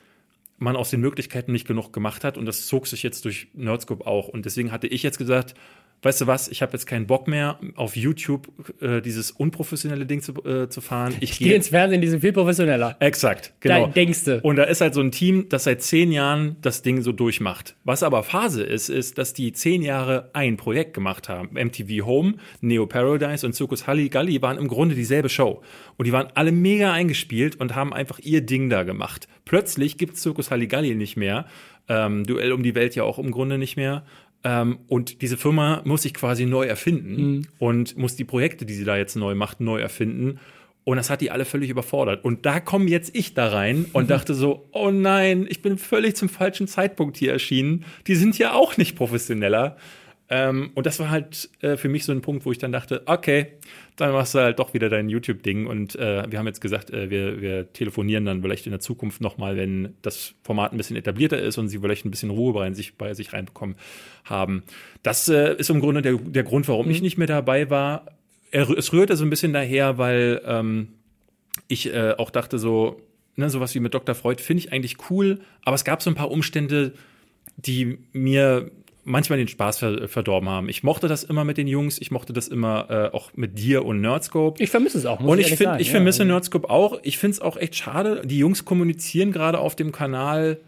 man 0.57 0.77
aus 0.77 0.91
den 0.91 1.01
Möglichkeiten 1.01 1.51
nicht 1.51 1.67
genug 1.67 1.91
gemacht 1.91 2.23
hat 2.23 2.37
und 2.37 2.45
das 2.45 2.67
zog 2.67 2.87
sich 2.87 3.03
jetzt 3.03 3.25
durch 3.25 3.47
Nerdscope 3.53 4.07
auch. 4.07 4.29
Und 4.29 4.45
deswegen 4.45 4.71
hatte 4.71 4.87
ich 4.87 5.03
jetzt 5.03 5.17
gesagt, 5.17 5.55
weißt 6.01 6.21
du 6.21 6.27
was, 6.27 6.47
ich 6.47 6.61
habe 6.61 6.73
jetzt 6.73 6.85
keinen 6.85 7.07
Bock 7.07 7.27
mehr 7.27 7.59
auf 7.75 7.95
YouTube 7.95 8.47
äh, 8.81 9.01
dieses 9.01 9.31
unprofessionelle 9.31 10.05
Ding 10.05 10.21
zu, 10.21 10.33
äh, 10.45 10.69
zu 10.69 10.81
fahren. 10.81 11.15
Ich 11.19 11.37
Geh 11.37 11.53
ins 11.53 11.69
Fernsehen, 11.69 12.01
die 12.01 12.07
sind 12.07 12.21
viel 12.21 12.33
professioneller. 12.33 12.95
Exakt, 12.99 13.53
genau. 13.59 13.87
Da 13.87 13.93
denkst 13.93 14.23
du. 14.25 14.39
Und 14.41 14.55
da 14.55 14.63
ist 14.63 14.81
halt 14.81 14.93
so 14.93 15.01
ein 15.01 15.11
Team, 15.11 15.47
das 15.49 15.65
seit 15.65 15.81
zehn 15.81 16.11
Jahren 16.11 16.57
das 16.61 16.81
Ding 16.81 17.01
so 17.01 17.11
durchmacht. 17.11 17.75
Was 17.83 18.03
aber 18.03 18.23
Phase 18.23 18.63
ist, 18.63 18.89
ist, 18.89 19.17
dass 19.17 19.33
die 19.33 19.51
zehn 19.51 19.81
Jahre 19.81 20.29
ein 20.33 20.57
Projekt 20.57 20.93
gemacht 20.93 21.29
haben. 21.29 21.49
MTV 21.53 22.05
Home, 22.05 22.35
Neo 22.61 22.85
Paradise 22.87 23.45
und 23.45 23.53
Circus 23.53 23.87
Halligalli 23.87 24.41
waren 24.41 24.57
im 24.57 24.67
Grunde 24.67 24.95
dieselbe 24.95 25.29
Show. 25.29 25.61
Und 25.97 26.05
die 26.05 26.11
waren 26.11 26.27
alle 26.35 26.51
mega 26.51 26.93
eingespielt 26.93 27.57
und 27.57 27.75
haben 27.75 27.93
einfach 27.93 28.19
ihr 28.19 28.41
Ding 28.41 28.69
da 28.69 28.83
gemacht. 28.83 29.27
Plötzlich 29.45 29.97
gibt 29.97 30.17
Circus 30.17 30.51
Halligalli 30.51 30.95
nicht 30.95 31.17
mehr. 31.17 31.45
Ähm, 31.87 32.23
Duell 32.23 32.51
um 32.51 32.61
die 32.61 32.75
Welt 32.75 32.95
ja 32.95 33.03
auch 33.03 33.17
im 33.17 33.31
Grunde 33.31 33.57
nicht 33.57 33.75
mehr. 33.75 34.05
Ähm, 34.43 34.79
und 34.87 35.21
diese 35.21 35.37
Firma 35.37 35.81
muss 35.85 36.03
sich 36.03 36.13
quasi 36.13 36.45
neu 36.45 36.65
erfinden 36.65 37.47
und 37.59 37.97
muss 37.97 38.15
die 38.15 38.23
Projekte, 38.23 38.65
die 38.65 38.73
sie 38.73 38.85
da 38.85 38.97
jetzt 38.97 39.15
neu 39.15 39.35
macht, 39.35 39.59
neu 39.59 39.79
erfinden. 39.79 40.39
Und 40.85 40.97
das 40.97 41.09
hat 41.09 41.21
die 41.21 41.29
alle 41.29 41.45
völlig 41.45 41.69
überfordert. 41.69 42.23
Und 42.23 42.45
da 42.45 42.59
komme 42.59 42.89
jetzt 42.89 43.15
ich 43.15 43.33
da 43.33 43.49
rein 43.49 43.85
und 43.93 44.09
dachte 44.09 44.33
so, 44.33 44.67
oh 44.71 44.91
nein, 44.91 45.45
ich 45.47 45.61
bin 45.61 45.77
völlig 45.77 46.15
zum 46.15 46.29
falschen 46.29 46.67
Zeitpunkt 46.67 47.17
hier 47.17 47.31
erschienen. 47.31 47.85
Die 48.07 48.15
sind 48.15 48.37
ja 48.37 48.53
auch 48.53 48.77
nicht 48.77 48.95
professioneller. 48.95 49.77
Ähm, 50.31 50.71
und 50.75 50.85
das 50.85 50.99
war 50.99 51.09
halt 51.09 51.49
äh, 51.61 51.75
für 51.75 51.89
mich 51.89 52.05
so 52.05 52.11
ein 52.11 52.21
Punkt, 52.21 52.45
wo 52.45 52.51
ich 52.51 52.59
dann 52.59 52.71
dachte, 52.71 53.01
okay, 53.07 53.47
dann 53.95 54.11
machst 54.11 54.35
du 54.35 54.39
halt 54.39 54.59
doch 54.59 54.75
wieder 54.75 54.87
dein 54.87 55.09
YouTube-Ding. 55.09 55.65
Und 55.65 55.95
äh, 55.95 56.29
wir 56.29 56.37
haben 56.37 56.45
jetzt 56.45 56.61
gesagt, 56.61 56.91
äh, 56.91 57.09
wir, 57.09 57.41
wir 57.41 57.73
telefonieren 57.73 58.25
dann 58.25 58.43
vielleicht 58.43 58.67
in 58.67 58.71
der 58.71 58.79
Zukunft 58.79 59.21
nochmal, 59.21 59.57
wenn 59.57 59.95
das 60.03 60.35
Format 60.43 60.71
ein 60.71 60.77
bisschen 60.77 60.95
etablierter 60.95 61.39
ist 61.39 61.57
und 61.57 61.67
sie 61.67 61.79
vielleicht 61.79 62.05
ein 62.05 62.11
bisschen 62.11 62.29
Ruhe 62.29 62.53
bei 62.53 62.71
sich, 62.73 62.95
bei 62.95 63.13
sich 63.15 63.33
reinbekommen 63.33 63.75
haben. 64.23 64.63
Das 65.01 65.27
äh, 65.29 65.55
ist 65.55 65.71
im 65.71 65.79
Grunde 65.79 66.03
der, 66.03 66.13
der 66.13 66.43
Grund, 66.43 66.67
warum 66.67 66.89
ich 66.91 67.01
nicht 67.01 67.17
mehr 67.17 67.27
dabei 67.27 67.69
war. 67.71 68.05
Er, 68.51 68.69
es 68.69 68.93
rührte 68.93 69.15
so 69.15 69.25
ein 69.25 69.31
bisschen 69.31 69.53
daher, 69.53 69.97
weil 69.97 70.41
ähm, 70.45 70.89
ich 71.67 71.91
äh, 71.91 72.13
auch 72.17 72.29
dachte 72.29 72.59
so, 72.59 73.01
ne, 73.35 73.49
sowas 73.49 73.73
wie 73.73 73.79
mit 73.79 73.95
Dr. 73.95 74.13
Freud 74.13 74.43
finde 74.43 74.63
ich 74.63 74.71
eigentlich 74.71 74.97
cool, 75.09 75.39
aber 75.63 75.73
es 75.73 75.83
gab 75.83 76.03
so 76.03 76.11
ein 76.11 76.15
paar 76.15 76.29
Umstände, 76.29 76.93
die 77.57 77.97
mir 78.13 78.71
manchmal 79.03 79.37
den 79.39 79.47
Spaß 79.47 79.79
ver 79.79 80.07
verdorben 80.07 80.49
haben. 80.49 80.69
Ich 80.69 80.83
mochte 80.83 81.07
das 81.07 81.23
immer 81.23 81.43
mit 81.43 81.57
den 81.57 81.67
Jungs, 81.67 81.99
ich 81.99 82.11
mochte 82.11 82.33
das 82.33 82.47
immer 82.47 82.87
äh, 82.89 83.15
auch 83.15 83.31
mit 83.35 83.57
dir 83.57 83.85
und 83.85 84.01
Nerdscope. 84.01 84.61
Ich 84.61 84.69
vermisse 84.69 84.97
es 84.97 85.05
auch. 85.05 85.19
Muss 85.19 85.31
Und 85.31 85.39
ich, 85.39 85.45
ehrlich 85.47 85.57
find, 85.57 85.81
ich 85.81 85.87
ja. 85.87 85.91
vermisse 85.93 86.25
Nerdscope 86.25 86.69
auch. 86.69 86.99
Ich 87.03 87.17
finde 87.17 87.33
es 87.35 87.41
auch 87.41 87.57
echt 87.57 87.75
schade. 87.75 88.21
Die 88.25 88.37
Jungs 88.37 88.65
kommunizieren 88.65 89.31
gerade 89.31 89.59
auf 89.59 89.75
dem 89.75 89.91
Kanal, 89.91 90.59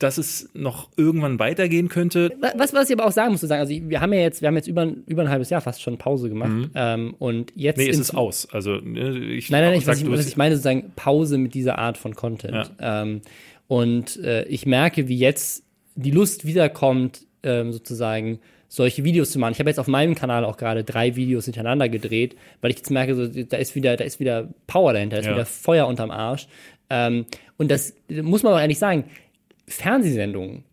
dass 0.00 0.18
es 0.18 0.50
noch 0.54 0.88
irgendwann 0.96 1.38
weitergehen 1.38 1.88
könnte. 1.88 2.32
Was, 2.56 2.74
was 2.74 2.90
ich 2.90 2.96
aber 2.98 3.06
auch 3.06 3.12
sagen 3.12 3.30
muss, 3.30 3.40
zu 3.40 3.46
sagen, 3.46 3.60
also 3.60 3.72
wir 3.72 4.00
haben 4.00 4.12
ja 4.12 4.20
jetzt, 4.20 4.42
wir 4.42 4.48
haben 4.48 4.56
jetzt 4.56 4.66
über, 4.66 4.92
über 5.06 5.22
ein 5.22 5.28
halbes 5.28 5.50
Jahr 5.50 5.60
fast 5.60 5.80
schon 5.82 5.98
Pause 5.98 6.28
gemacht. 6.28 6.70
Ähm, 6.74 7.14
und 7.18 7.52
jetzt. 7.54 7.76
Mhm. 7.78 7.84
Nee, 7.84 7.90
es 7.90 7.98
ist 8.00 8.14
aus. 8.14 8.48
Also, 8.50 8.72
ne, 8.76 9.18
ich 9.18 9.50
Nein, 9.50 9.62
nein, 9.62 9.72
nein, 9.74 9.80
sag, 9.82 9.96
ich, 9.98 10.10
was 10.10 10.20
es- 10.20 10.26
ich 10.28 10.36
meine, 10.36 10.56
sozusagen 10.56 10.92
Pause 10.96 11.38
mit 11.38 11.54
dieser 11.54 11.78
Art 11.78 11.96
von 11.96 12.14
Content. 12.16 12.72
Ähm, 12.80 13.20
und 13.68 14.16
äh, 14.16 14.44
ich 14.46 14.66
merke, 14.66 15.06
wie 15.08 15.16
jetzt 15.18 15.62
die 15.94 16.10
Lust 16.10 16.44
wiederkommt, 16.44 17.23
ähm, 17.44 17.72
sozusagen 17.72 18.40
solche 18.68 19.04
Videos 19.04 19.30
zu 19.30 19.38
machen. 19.38 19.52
Ich 19.52 19.58
habe 19.60 19.70
jetzt 19.70 19.78
auf 19.78 19.86
meinem 19.86 20.14
Kanal 20.14 20.44
auch 20.44 20.56
gerade 20.56 20.82
drei 20.82 21.14
Videos 21.16 21.44
hintereinander 21.44 21.88
gedreht, 21.88 22.34
weil 22.60 22.70
ich 22.72 22.78
jetzt 22.78 22.90
merke, 22.90 23.14
so, 23.14 23.26
da 23.28 23.56
ist 23.56 23.74
wieder, 23.76 23.96
da 23.96 24.04
ist 24.04 24.18
wieder 24.18 24.48
Power 24.66 24.92
dahinter, 24.92 25.16
da 25.16 25.20
ist 25.20 25.26
Ja. 25.26 25.34
wieder 25.34 25.46
Feuer 25.46 25.86
unterm 25.86 26.10
Arsch. 26.10 26.48
Ähm, 26.90 27.26
und 27.56 27.70
das 27.70 27.94
muss 28.10 28.42
man 28.42 28.52
auch 28.54 28.58
ehrlich 28.60 28.78
sagen, 28.78 29.04
Fernsehsendungen, 29.68 30.64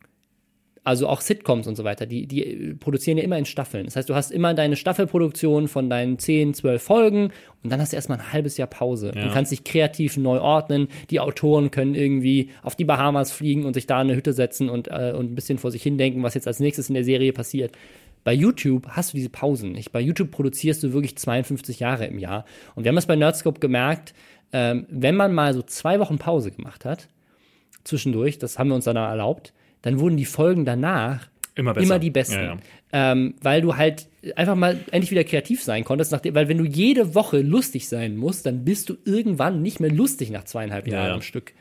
also 0.84 1.08
auch 1.08 1.22
Sitcoms 1.22 1.67
und 1.67 1.76
so 1.76 1.84
weiter, 1.84 2.06
die, 2.06 2.26
die 2.26 2.44
äh, 2.44 2.74
produzieren 2.74 3.17
ja 3.17 3.24
immer 3.24 3.38
in 3.38 3.46
Staffeln. 3.46 3.86
Das 3.86 3.96
heißt, 3.96 4.10
du 4.10 4.15
hast 4.15 4.32
immer 4.32 4.54
deine 4.54 4.76
Staffelproduktion 4.76 5.67
von 5.67 5.89
deinen 5.89 6.17
10, 6.17 6.56
12 6.56 6.82
Folgen 6.82 7.32
und 7.63 7.72
dann 7.72 7.80
hast 7.80 7.91
du 7.91 7.96
erstmal 7.96 8.17
ein 8.17 8.34
halbes 8.34 8.58
Jahr 8.58 8.67
Pause. 8.67 9.12
Du 9.12 9.32
kannst 9.32 9.52
dich 9.52 9.63
kreativ 9.63 10.17
neu 10.17 10.39
ordnen. 10.39 10.88
Die 11.12 11.20
Autoren 11.20 11.70
können 11.70 11.94
irgendwie 11.94 12.50
auf 12.63 12.76
die 12.76 12.86
Bahamas 12.86 13.32
fliegen 13.32 13.65
und 13.65 13.76
sich 13.76 13.86
da 13.86 14.02
in 14.02 14.08
eine 14.08 14.17
Hütte 14.17 14.34
setzen 14.34 14.70
und, 14.70 14.88
äh, 14.88 15.13
und 15.15 15.32
ein 15.32 15.36
bisschen 15.36 15.60
vor 15.60 15.70
sich 15.70 15.84
hindenken, 15.84 16.24
was 16.24 16.34
jetzt 16.34 16.48
als 16.48 16.60
nächstes 16.60 16.89
in 16.89 16.96
der 16.96 17.04
Serie 17.04 17.32
passiert. 17.32 17.74
Bei 18.24 18.34
YouTube 18.34 18.88
hast 18.89 19.13
du 19.13 19.17
diese 19.17 19.30
Pausen 19.30 19.72
nicht. 19.72 19.91
Bei 19.91 20.00
YouTube 20.00 20.32
produzierst 20.32 20.82
du 20.84 20.94
wirklich 20.94 21.15
52 21.17 21.80
Jahre 21.80 22.06
im 22.06 22.17
Jahr. 22.17 22.46
Und 22.76 22.84
wir 22.84 22.89
haben 22.89 22.96
das 22.96 23.08
bei 23.08 23.15
Nerdscope 23.15 23.60
gemerkt, 23.60 24.13
ähm, 24.54 24.86
wenn 24.89 25.15
man 25.15 25.34
mal 25.34 25.54
so 25.54 25.62
zwei 25.62 26.00
Wochen 26.00 26.17
Pause 26.17 26.52
gemacht 26.52 26.86
hat, 26.86 27.08
zwischendurch, 27.84 28.38
das 28.38 28.60
haben 28.60 28.70
wir 28.70 28.76
uns 28.76 28.86
dann 28.86 28.96
erlaubt, 28.96 29.54
dann 29.82 30.00
wurden 30.00 30.17
die 30.17 30.26
Folgen 30.26 30.65
danach 30.65 31.28
Immer 31.56 31.74
besser. 31.74 31.86
immer 31.86 32.00
die 32.00 32.10
besten. 32.10 32.36
Ja, 32.36 32.44
ja. 32.44 32.58
Ähm, 32.94 33.36
weil 33.41 33.62
du 33.62 33.76
halt 33.78 34.08
einfach 34.36 34.56
mal 34.56 34.80
endlich 34.91 35.12
wieder 35.12 35.24
kreativ 35.24 35.63
sein 35.63 35.84
konntest, 35.84 36.12
nachdem, 36.12 36.36
weil 36.36 36.48
wenn 36.48 36.58
du 36.58 36.65
jede 36.65 37.15
Woche 37.15 37.41
lustig 37.41 37.88
sein 37.88 38.17
musst, 38.17 38.46
dann 38.46 38.63
bist 38.63 38.89
du 38.89 38.98
irgendwann 39.06 39.62
nicht 39.62 39.80
mehr 39.80 39.91
lustig 39.91 40.30
nach 40.30 40.44
zweieinhalb 40.44 40.88
Jahren 40.88 41.08
ja. 41.08 41.13
am 41.13 41.22
Stück. 41.22 41.54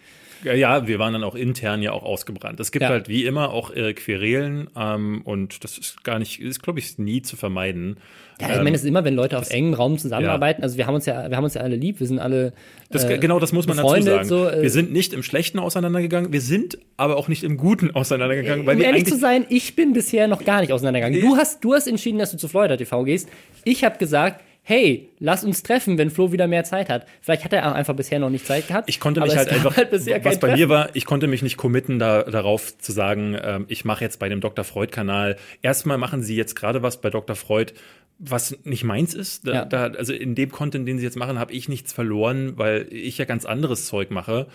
Ja, 0.44 0.54
ja, 0.54 0.86
wir 0.86 0.98
waren 0.98 1.12
dann 1.12 1.24
auch 1.24 1.34
intern 1.34 1.82
ja 1.82 1.92
auch 1.92 2.02
ausgebrannt. 2.02 2.58
Es 2.60 2.72
gibt 2.72 2.82
Ja. 2.82 2.88
halt 2.88 3.08
wie 3.08 3.24
immer 3.26 3.50
auch 3.50 3.74
äh, 3.74 3.92
Querelen 3.94 4.68
ähm, 4.76 5.22
und 5.24 5.62
das 5.64 5.78
ist 5.78 6.02
gar 6.04 6.18
nicht, 6.18 6.40
ist 6.40 6.62
glaube 6.62 6.78
ich 6.78 6.98
nie 6.98 7.22
zu 7.22 7.36
vermeiden. 7.36 7.96
Ja, 8.40 8.48
ich 8.48 8.56
Ähm, 8.56 8.64
meine, 8.64 8.74
es 8.76 8.82
ist 8.82 8.88
immer, 8.88 9.04
wenn 9.04 9.14
Leute 9.14 9.36
auf 9.36 9.50
engem 9.50 9.74
Raum 9.74 9.98
zusammenarbeiten. 9.98 10.62
Also 10.62 10.78
wir 10.78 10.86
haben 10.86 10.94
uns 10.94 11.04
ja, 11.04 11.28
wir 11.28 11.36
haben 11.36 11.44
uns 11.44 11.54
ja 11.54 11.60
alle 11.60 11.76
lieb, 11.76 12.00
wir 12.00 12.06
sind 12.06 12.18
alle 12.18 12.52
Das, 12.90 13.04
äh, 13.04 13.18
genau, 13.18 13.38
das 13.38 13.52
muss 13.52 13.66
man 13.66 13.76
dazu 13.76 14.00
sagen. 14.02 14.28
so, 14.28 14.48
äh, 14.48 14.62
wir 14.62 14.70
sind 14.70 14.92
nicht 14.92 15.12
im 15.12 15.22
Schlechten 15.22 15.58
auseinandergegangen, 15.58 16.32
wir 16.32 16.40
sind 16.40 16.78
aber 16.96 17.16
auch 17.16 17.28
nicht 17.28 17.44
im 17.44 17.56
Guten 17.58 17.90
auseinandergegangen, 17.90 18.64
weil 18.66 18.76
um 18.76 18.82
ehrlich 18.82 19.04
zu 19.06 19.16
sein, 19.16 19.44
ich 19.50 19.76
bin 19.76 19.92
bisher 19.92 20.26
noch 20.26 20.44
gar 20.44 20.62
nicht 20.62 20.72
auseinandergegangen. 20.72 21.20
Du 21.20 21.36
hast, 21.36 21.62
du 21.62 21.74
hast 21.74 21.86
entschieden, 21.86 22.18
dass 22.18 22.30
du 22.30 22.38
zu 22.38 22.48
Florida 22.48 22.76
TV 22.78 23.04
gehst. 23.04 23.28
Ich 23.64 23.84
habe 23.84 23.98
gesagt, 23.98 24.42
hey, 24.70 25.10
lass 25.18 25.42
uns 25.44 25.62
treffen, 25.64 25.98
wenn 25.98 26.10
Flo 26.10 26.30
wieder 26.30 26.46
mehr 26.46 26.62
Zeit 26.62 26.88
hat. 26.88 27.04
Vielleicht 27.20 27.44
hat 27.44 27.52
er 27.52 27.68
auch 27.70 27.74
einfach 27.74 27.94
bisher 27.96 28.20
noch 28.20 28.30
nicht 28.30 28.46
Zeit 28.46 28.68
gehabt. 28.68 28.88
ich 28.88 29.00
konnte 29.00 29.20
mich 29.20 29.36
halt 29.36 29.48
einfach, 29.50 29.76
halt 29.76 29.90
was 29.92 30.04
bei 30.04 30.18
Treffen. 30.20 30.52
mir 30.54 30.68
war, 30.68 30.90
ich 30.94 31.04
konnte 31.04 31.26
mich 31.26 31.42
nicht 31.42 31.56
committen 31.56 31.98
da, 31.98 32.22
darauf 32.22 32.78
zu 32.78 32.92
sagen, 32.92 33.36
ähm, 33.42 33.64
ich 33.68 33.84
mache 33.84 34.04
jetzt 34.04 34.18
bei 34.20 34.28
dem 34.28 34.40
Dr. 34.40 34.64
Freud 34.64 34.92
Kanal. 34.92 35.36
Erstmal 35.60 35.98
machen 35.98 36.22
sie 36.22 36.36
jetzt 36.36 36.54
gerade 36.54 36.82
was 36.82 37.00
bei 37.00 37.10
Dr. 37.10 37.34
Freud, 37.34 37.72
was 38.20 38.56
nicht 38.64 38.84
meins 38.84 39.12
ist. 39.12 39.46
Da, 39.46 39.52
Ja. 39.52 39.64
da, 39.64 39.86
also 39.86 40.12
in 40.12 40.34
dem 40.36 40.52
Content, 40.52 40.86
den 40.86 40.98
sie 40.98 41.04
jetzt 41.04 41.16
machen, 41.16 41.38
habe 41.40 41.52
ich 41.52 41.68
nichts 41.68 41.92
verloren, 41.92 42.52
weil 42.56 42.86
ich 42.90 43.18
ja 43.18 43.24
ganz 43.24 43.44
anderes 43.46 43.86
Zeug 43.86 44.10
mache. 44.10 44.46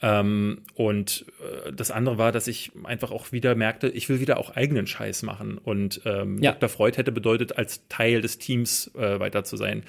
Ähm, 0.00 0.60
und 0.74 1.24
äh, 1.66 1.72
das 1.72 1.90
andere 1.90 2.18
war, 2.18 2.30
dass 2.30 2.46
ich 2.46 2.70
einfach 2.84 3.10
auch 3.10 3.32
wieder 3.32 3.54
merkte, 3.56 3.88
ich 3.88 4.08
will 4.08 4.20
wieder 4.20 4.38
auch 4.38 4.54
eigenen 4.54 4.86
Scheiß 4.86 5.22
machen. 5.24 5.58
Und 5.58 6.00
ähm, 6.04 6.40
Ja. 6.40 6.52
Dr. 6.52 6.68
Freud 6.68 6.96
hätte 6.96 7.10
bedeutet, 7.10 7.58
als 7.58 7.86
Teil 7.88 8.20
des 8.20 8.38
Teams 8.38 8.90
äh, 8.96 9.18
weiter 9.18 9.42
zu 9.44 9.56
sein. 9.56 9.82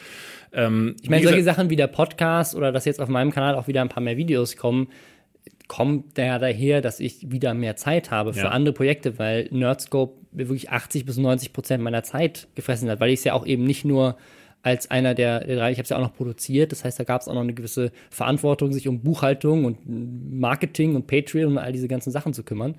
Ähm, 0.51 0.95
Ich 1.01 1.10
meine, 1.10 1.24
solche 1.24 1.43
Sachen 1.43 1.70
wie 1.70 1.76
der 1.76 1.88
Podcast 1.88 2.55
oder 2.55 2.72
dass 2.72 2.86
jetzt 2.86 2.99
auf 2.99 3.10
meinem 3.10 3.32
Kanal 3.32 3.53
auch 3.55 3.68
wieder 3.68 3.82
ein 3.82 3.89
paar 3.89 4.01
mehr 4.01 4.18
Videos 4.18 4.55
kommen, 4.57 4.88
kommt 5.68 6.18
der 6.18 6.39
daher, 6.39 6.82
dass 6.82 6.99
ich 6.99 7.30
wieder 7.32 7.53
mehr 7.53 7.76
Zeit 7.76 8.10
habe 8.10 8.34
für 8.34 8.39
Ja. 8.39 8.49
andere 8.49 8.74
Projekte, 8.74 9.20
weil 9.20 9.47
Nerdscope 9.51 10.16
mir 10.32 10.47
wirklich 10.49 10.72
80 10.72 11.05
bis 11.05 11.18
90 11.18 11.53
Prozent 11.53 11.84
meiner 11.84 12.01
Zeit 12.01 12.47
gefressen 12.55 12.89
hat, 12.89 12.99
weil 12.99 13.12
ich 13.12 13.20
es 13.20 13.24
ja 13.26 13.34
auch 13.34 13.45
eben 13.45 13.64
nicht 13.66 13.86
nur 13.86 14.18
als 14.62 14.91
einer 14.91 15.14
der, 15.14 15.45
der 15.45 15.55
drei, 15.55 15.72
ich 15.72 15.78
habe 15.78 15.84
es 15.84 15.89
ja 15.89 15.97
auch 15.97 16.01
noch 16.01 16.16
produziert, 16.16 16.72
das 16.72 16.84
heißt, 16.84 16.99
da 16.99 17.03
gab 17.03 17.22
es 17.22 17.28
auch 17.28 17.34
noch 17.34 17.41
eine 17.41 17.53
gewisse 17.53 17.91
Verantwortung, 18.10 18.74
sich 18.74 18.88
um 18.88 19.01
Buchhaltung 19.01 19.66
und 19.66 19.78
Marketing 19.86 20.95
und 20.95 21.07
Patreon 21.07 21.53
und 21.53 21.57
all 21.57 21.72
diese 21.72 21.88
ganzen 21.88 22.12
Sachen 22.12 22.34
zu 22.34 22.43
kümmern. 22.43 22.76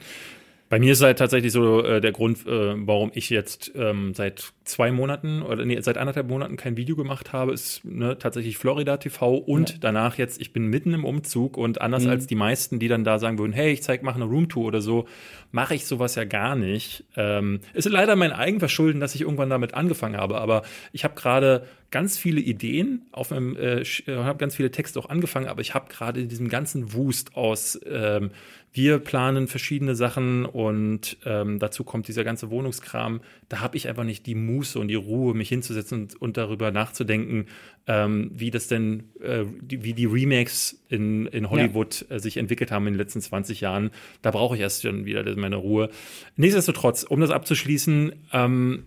Bei 0.70 0.78
mir 0.78 0.92
ist 0.92 1.02
halt 1.02 1.18
tatsächlich 1.18 1.50
so 1.50 1.82
äh, 1.84 2.00
der 2.00 2.12
Grund, 2.12 2.46
äh, 2.46 2.74
warum 2.86 3.10
ich 3.12 3.28
jetzt 3.28 3.72
ähm, 3.74 4.14
seit 4.14 4.52
zwei 4.62 4.92
Monaten 4.92 5.42
oder 5.42 5.64
nee, 5.64 5.80
seit 5.80 5.98
anderthalb 5.98 6.28
Monaten 6.28 6.56
kein 6.56 6.76
Video 6.76 6.94
gemacht 6.94 7.32
habe, 7.32 7.52
ist 7.52 7.84
ne, 7.84 8.16
tatsächlich 8.18 8.56
Florida 8.56 8.96
TV 8.96 9.34
und 9.34 9.82
danach 9.82 10.16
jetzt, 10.16 10.40
ich 10.40 10.52
bin 10.52 10.68
mitten 10.68 10.94
im 10.94 11.04
Umzug 11.04 11.56
und 11.56 11.80
anders 11.80 12.06
als 12.06 12.28
die 12.28 12.36
meisten, 12.36 12.78
die 12.78 12.86
dann 12.86 13.02
da 13.02 13.18
sagen 13.18 13.40
würden, 13.40 13.52
hey, 13.52 13.72
ich 13.72 13.82
zeig, 13.82 14.04
mache 14.04 14.14
eine 14.14 14.26
Roomtour 14.26 14.66
oder 14.66 14.80
so, 14.80 15.08
mache 15.50 15.74
ich 15.74 15.86
sowas 15.86 16.14
ja 16.14 16.22
gar 16.22 16.54
nicht. 16.54 17.02
Ähm, 17.16 17.58
ist 17.74 17.88
leider 17.88 18.14
mein 18.14 18.30
Eigenverschulden, 18.30 19.00
dass 19.00 19.16
ich 19.16 19.22
irgendwann 19.22 19.50
damit 19.50 19.74
angefangen 19.74 20.16
habe, 20.16 20.40
aber 20.40 20.62
ich 20.92 21.02
habe 21.02 21.16
gerade 21.16 21.66
ganz 21.90 22.16
viele 22.16 22.40
Ideen 22.40 23.02
auf 23.10 23.30
meinem, 23.30 23.56
äh, 23.56 23.84
habe 24.06 24.38
ganz 24.38 24.54
viele 24.54 24.70
Texte 24.70 25.00
auch 25.00 25.08
angefangen, 25.08 25.48
aber 25.48 25.60
ich 25.62 25.74
habe 25.74 25.88
gerade 25.88 26.20
in 26.20 26.28
diesem 26.28 26.48
ganzen 26.48 26.92
Wust 26.94 27.34
aus 27.34 27.80
ähm, 27.84 28.30
wir 28.72 29.00
planen 29.00 29.48
verschiedene 29.48 29.96
Sachen 29.96 30.44
und 30.46 31.16
ähm, 31.24 31.58
dazu 31.58 31.82
kommt 31.82 32.06
dieser 32.06 32.22
ganze 32.22 32.50
Wohnungskram. 32.50 33.20
Da 33.48 33.60
habe 33.60 33.76
ich 33.76 33.88
einfach 33.88 34.04
nicht 34.04 34.26
die 34.26 34.36
Muße 34.36 34.78
und 34.78 34.88
die 34.88 34.94
Ruhe, 34.94 35.34
mich 35.34 35.48
hinzusetzen 35.48 36.02
und, 36.02 36.22
und 36.22 36.36
darüber 36.36 36.70
nachzudenken, 36.70 37.46
ähm, 37.88 38.30
wie 38.32 38.52
das 38.52 38.68
denn, 38.68 39.04
äh, 39.20 39.44
die, 39.60 39.82
wie 39.82 39.92
die 39.92 40.06
Remakes 40.06 40.84
in, 40.88 41.26
in 41.26 41.50
Hollywood 41.50 42.06
äh, 42.10 42.20
sich 42.20 42.36
entwickelt 42.36 42.70
haben 42.70 42.86
in 42.86 42.92
den 42.92 42.98
letzten 42.98 43.20
20 43.20 43.60
Jahren. 43.60 43.90
Da 44.22 44.30
brauche 44.30 44.54
ich 44.54 44.60
erst 44.60 44.82
schon 44.82 45.04
wieder 45.04 45.24
meine 45.34 45.56
Ruhe. 45.56 45.90
Nichtsdestotrotz, 46.36 47.02
um 47.02 47.20
das 47.20 47.30
abzuschließen, 47.30 48.12
ähm, 48.32 48.84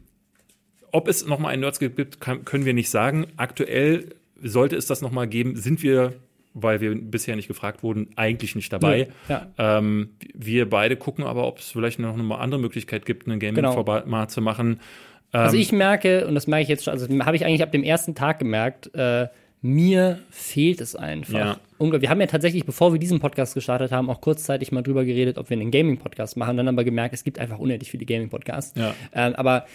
ob 0.93 1.09
es 1.09 1.25
noch 1.25 1.39
mal 1.39 1.49
ein 1.49 1.59
Nerdscape 1.59 1.93
gibt, 1.93 2.21
kann, 2.21 2.45
können 2.45 2.65
wir 2.65 2.73
nicht 2.73 2.89
sagen. 2.89 3.27
Aktuell 3.35 4.15
sollte 4.41 4.77
es 4.77 4.85
das 4.85 5.01
noch 5.01 5.11
mal 5.11 5.27
geben, 5.27 5.57
sind 5.57 5.83
wir, 5.83 6.13
weil 6.53 6.81
wir 6.81 6.95
bisher 6.95 7.35
nicht 7.35 7.47
gefragt 7.47 7.83
wurden, 7.83 8.09
eigentlich 8.15 8.55
nicht 8.55 8.71
dabei. 8.71 9.07
Nö, 9.27 9.33
ja. 9.35 9.47
Ähm, 9.57 10.09
wir 10.33 10.69
beide 10.69 10.95
gucken 10.95 11.23
aber, 11.23 11.47
ob 11.47 11.59
es 11.59 11.71
vielleicht 11.71 11.99
noch 11.99 12.17
eine 12.17 12.37
andere 12.37 12.59
Möglichkeit 12.61 13.05
gibt, 13.05 13.27
ein 13.27 13.39
Genau. 13.39 13.73
Gaming-Format 13.75 14.31
zu 14.31 14.41
machen. 14.41 14.79
Also 15.31 15.55
Ähm, 15.55 15.61
ich 15.61 15.71
merke, 15.71 16.27
und 16.27 16.35
das 16.35 16.45
merke 16.47 16.63
ich 16.63 16.69
jetzt 16.69 16.83
schon, 16.83 16.91
also 16.93 17.07
habe 17.25 17.35
ich 17.35 17.45
eigentlich 17.45 17.63
ab 17.63 17.71
dem 17.71 17.83
ersten 17.83 18.13
Tag 18.13 18.39
gemerkt, 18.39 18.93
äh, 18.93 19.27
mir 19.65 20.19
fehlt 20.29 20.81
es 20.81 20.95
einfach. 20.95 21.57
Ja. 21.79 21.91
Wir 21.99 22.09
haben 22.09 22.19
ja 22.19 22.27
tatsächlich, 22.27 22.65
bevor 22.65 22.91
wir 22.93 22.99
diesen 22.99 23.19
Podcast 23.19 23.53
gestartet 23.53 23.91
haben, 23.91 24.09
auch 24.09 24.19
kurzzeitig 24.21 24.71
mal 24.73 24.81
drüber 24.83 25.05
geredet, 25.05 25.37
ob 25.37 25.49
wir 25.49 25.57
einen 25.57 25.71
Gaming-Podcast 25.71 26.37
machen, 26.37 26.57
dann 26.57 26.67
aber 26.67 26.83
gemerkt, 26.83 27.13
es 27.13 27.23
gibt 27.23 27.39
einfach 27.39 27.59
unendlich 27.59 27.89
viele 27.89 28.05
Gaming-Podcasts. 28.05 28.77
Ja. 28.77 28.93
Ähm, 29.13 29.35
aber 29.35 29.65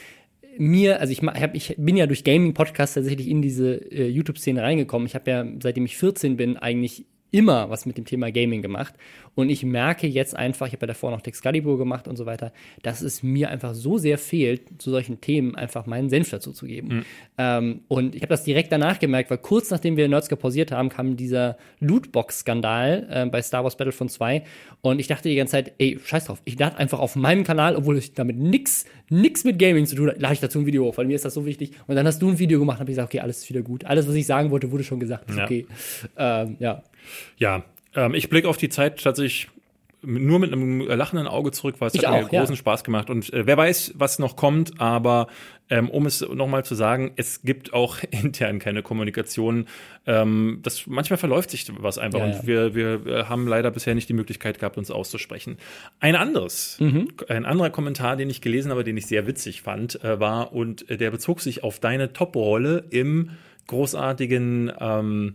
mir, 0.58 1.00
also 1.00 1.12
ich, 1.12 1.22
hab, 1.22 1.54
ich 1.54 1.74
bin 1.78 1.96
ja 1.96 2.06
durch 2.06 2.24
Gaming-Podcasts 2.24 2.94
tatsächlich 2.94 3.28
in 3.28 3.42
diese 3.42 3.74
äh, 3.92 4.08
YouTube-Szene 4.08 4.62
reingekommen. 4.62 5.06
Ich 5.06 5.14
habe 5.14 5.30
ja, 5.30 5.46
seitdem 5.62 5.84
ich 5.84 5.96
14 5.96 6.36
bin, 6.36 6.56
eigentlich 6.56 7.06
immer 7.30 7.70
was 7.70 7.86
mit 7.86 7.98
dem 7.98 8.04
Thema 8.04 8.30
Gaming 8.30 8.62
gemacht. 8.62 8.94
Und 9.34 9.50
ich 9.50 9.62
merke 9.62 10.08
jetzt 10.08 10.36
einfach, 10.36 10.66
ich 10.66 10.72
habe 10.72 10.82
ja 10.82 10.88
davor 10.88 11.12
noch 11.12 11.20
Texcalibur 11.20 11.78
gemacht 11.78 12.08
und 12.08 12.16
so 12.16 12.26
weiter, 12.26 12.52
dass 12.82 13.02
es 13.02 13.22
mir 13.22 13.50
einfach 13.50 13.74
so 13.74 13.96
sehr 13.96 14.18
fehlt, 14.18 14.82
zu 14.82 14.90
solchen 14.90 15.20
Themen 15.20 15.54
einfach 15.54 15.86
meinen 15.86 16.10
Senf 16.10 16.30
dazu 16.30 16.52
zu 16.52 16.66
geben. 16.66 17.04
Ähm, 17.38 17.82
und 17.86 18.16
ich 18.16 18.22
habe 18.22 18.30
das 18.30 18.42
direkt 18.42 18.72
danach 18.72 18.98
gemerkt, 18.98 19.30
weil 19.30 19.38
kurz 19.38 19.70
nachdem 19.70 19.96
wir 19.96 20.08
Nerds 20.08 20.28
pausiert 20.28 20.72
haben, 20.72 20.88
kam 20.88 21.16
dieser 21.16 21.56
Lootbox-Skandal 21.78 23.06
äh, 23.10 23.26
bei 23.26 23.40
Star 23.42 23.62
Wars 23.62 23.76
Battlefront 23.76 24.10
2. 24.10 24.42
Und 24.80 24.98
ich 24.98 25.06
dachte 25.06 25.28
die 25.28 25.36
ganze 25.36 25.52
Zeit, 25.52 25.72
ey, 25.78 25.98
scheiß 26.04 26.26
drauf, 26.26 26.42
ich 26.44 26.58
lade 26.58 26.76
einfach 26.76 26.98
auf 26.98 27.14
meinem 27.14 27.44
Kanal, 27.44 27.76
obwohl 27.76 27.98
ich 27.98 28.14
damit 28.14 28.38
nix, 28.38 28.86
nix 29.08 29.44
mit 29.44 29.58
Gaming 29.58 29.86
zu 29.86 29.94
tun 29.94 30.08
habe, 30.08 30.18
lade 30.18 30.34
ich 30.34 30.40
dazu 30.40 30.58
ein 30.58 30.66
Video 30.66 30.84
hoch, 30.84 30.96
weil 30.96 31.06
mir 31.06 31.14
ist 31.14 31.24
das 31.24 31.34
so 31.34 31.46
wichtig. 31.46 31.72
Und 31.86 31.94
dann 31.94 32.06
hast 32.06 32.20
du 32.20 32.28
ein 32.28 32.38
Video 32.38 32.58
gemacht 32.58 32.78
und 32.78 32.80
hab 32.80 32.88
ich 32.88 32.96
gesagt, 32.96 33.10
okay, 33.10 33.20
alles 33.20 33.38
ist 33.38 33.48
wieder 33.48 33.62
gut. 33.62 33.84
Alles, 33.84 34.08
was 34.08 34.14
ich 34.14 34.26
sagen 34.26 34.50
wollte, 34.50 34.72
wurde 34.72 34.82
schon 34.82 34.98
gesagt. 34.98 35.30
Ja. 35.34 35.44
okay. 35.44 35.66
Ähm, 36.16 36.56
ja. 36.58 36.82
Ja, 37.36 37.64
ähm, 37.94 38.14
ich 38.14 38.28
blicke 38.28 38.48
auf 38.48 38.56
die 38.56 38.68
Zeit 38.68 39.02
tatsächlich 39.02 39.48
nur 40.02 40.38
mit 40.38 40.52
einem 40.52 40.80
lachenden 40.80 41.26
Auge 41.26 41.50
zurück, 41.50 41.76
weil 41.80 41.88
es 41.88 41.94
Ich 41.94 42.06
hat 42.06 42.12
mir 42.12 42.24
auch, 42.26 42.32
ja. 42.32 42.40
großen 42.40 42.56
Spaß 42.56 42.84
gemacht. 42.84 43.10
Und 43.10 43.32
äh, 43.32 43.46
wer 43.46 43.56
weiß, 43.56 43.94
was 43.96 44.18
noch 44.20 44.36
kommt, 44.36 44.80
aber 44.80 45.26
ähm, 45.70 45.90
um 45.90 46.06
es 46.06 46.20
nochmal 46.20 46.64
zu 46.64 46.74
sagen, 46.76 47.12
es 47.16 47.42
gibt 47.42 47.72
auch 47.72 47.98
intern 48.10 48.60
keine 48.60 48.82
Kommunikation. 48.82 49.66
Ähm, 50.06 50.60
das, 50.62 50.86
manchmal 50.86 51.18
verläuft 51.18 51.50
sich 51.50 51.66
was 51.78 51.98
einfach 51.98 52.20
Ja, 52.20 52.24
und 52.26 52.32
ja. 52.32 52.46
wir, 52.46 52.74
wir 52.74 53.28
haben 53.28 53.48
leider 53.48 53.70
bisher 53.72 53.94
nicht 53.96 54.08
die 54.08 54.14
Möglichkeit 54.14 54.60
gehabt, 54.60 54.78
uns 54.78 54.90
auszusprechen. 54.90 55.58
Ein 55.98 56.14
anderes, 56.14 56.78
Mhm. 56.78 57.08
ein 57.28 57.44
anderer 57.44 57.70
Kommentar, 57.70 58.16
den 58.16 58.30
ich 58.30 58.40
gelesen 58.40 58.70
habe, 58.70 58.84
den 58.84 58.96
ich 58.96 59.06
sehr 59.06 59.26
witzig 59.26 59.62
fand, 59.62 60.02
äh, 60.04 60.20
war, 60.20 60.52
und 60.52 60.88
äh, 60.88 60.96
der 60.96 61.10
bezog 61.10 61.40
sich 61.40 61.64
auf 61.64 61.80
deine 61.80 62.12
Top-Rolle 62.12 62.84
im 62.90 63.30
großartigen 63.66 64.72
ähm, 64.80 65.34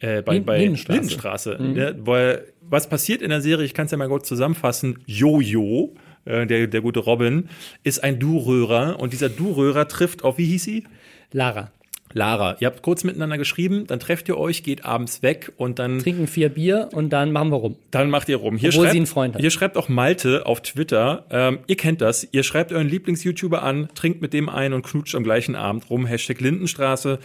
äh, 0.00 0.22
bei, 0.22 0.34
Lin- 0.34 0.44
bei 0.44 0.58
Lindenstraße. 0.58 0.92
Lindenstraße. 0.98 1.58
Ne? 1.60 1.96
Weil, 2.00 2.44
was 2.68 2.88
passiert 2.88 3.22
in 3.22 3.30
der 3.30 3.40
Serie, 3.40 3.64
ich 3.64 3.74
kann 3.74 3.86
es 3.86 3.92
ja 3.92 3.98
mal 3.98 4.08
kurz 4.08 4.26
zusammenfassen, 4.28 4.98
Jojo, 5.06 5.94
äh, 6.24 6.46
der, 6.46 6.66
der 6.66 6.80
gute 6.80 7.00
Robin, 7.00 7.48
ist 7.84 8.02
ein 8.02 8.18
Du-Röhrer 8.18 8.98
und 9.00 9.12
dieser 9.12 9.28
Du-Röhrer 9.28 9.88
trifft 9.88 10.24
auf, 10.24 10.38
wie 10.38 10.46
hieß 10.46 10.64
sie? 10.64 10.84
Lara. 11.32 11.70
Lara. 12.12 12.56
Ihr 12.58 12.66
habt 12.66 12.82
kurz 12.82 13.04
miteinander 13.04 13.38
geschrieben, 13.38 13.86
dann 13.86 14.00
trefft 14.00 14.28
ihr 14.28 14.36
euch, 14.36 14.64
geht 14.64 14.84
abends 14.84 15.22
weg 15.22 15.52
und 15.56 15.78
dann, 15.78 16.00
Trinken 16.00 16.26
vier 16.26 16.48
Bier 16.48 16.88
und 16.92 17.10
dann 17.10 17.30
machen 17.30 17.52
wir 17.52 17.56
rum. 17.58 17.76
dann 17.92 18.10
macht 18.10 18.28
ihr 18.28 18.34
rum. 18.36 18.56
Hier 18.56 18.70
Obwohl 18.70 18.82
schreibt, 18.86 18.92
sie 18.92 18.98
einen 18.98 19.06
Freund 19.06 19.34
hat. 19.34 19.40
Hier 19.40 19.50
schreibt 19.52 19.76
auch 19.76 19.88
Malte 19.88 20.44
auf 20.44 20.60
Twitter, 20.60 21.24
ähm, 21.30 21.60
ihr 21.68 21.76
kennt 21.76 22.00
das, 22.00 22.26
ihr 22.32 22.42
schreibt 22.42 22.72
euren 22.72 22.88
Lieblings-YouTuber 22.88 23.62
an, 23.62 23.88
trinkt 23.94 24.22
mit 24.22 24.32
dem 24.32 24.48
ein 24.48 24.72
und 24.72 24.82
knutscht 24.82 25.14
am 25.14 25.22
gleichen 25.22 25.54
Abend 25.54 25.88
rum, 25.88 26.04
Hashtag 26.04 26.40
Lindenstraße. 26.40 27.20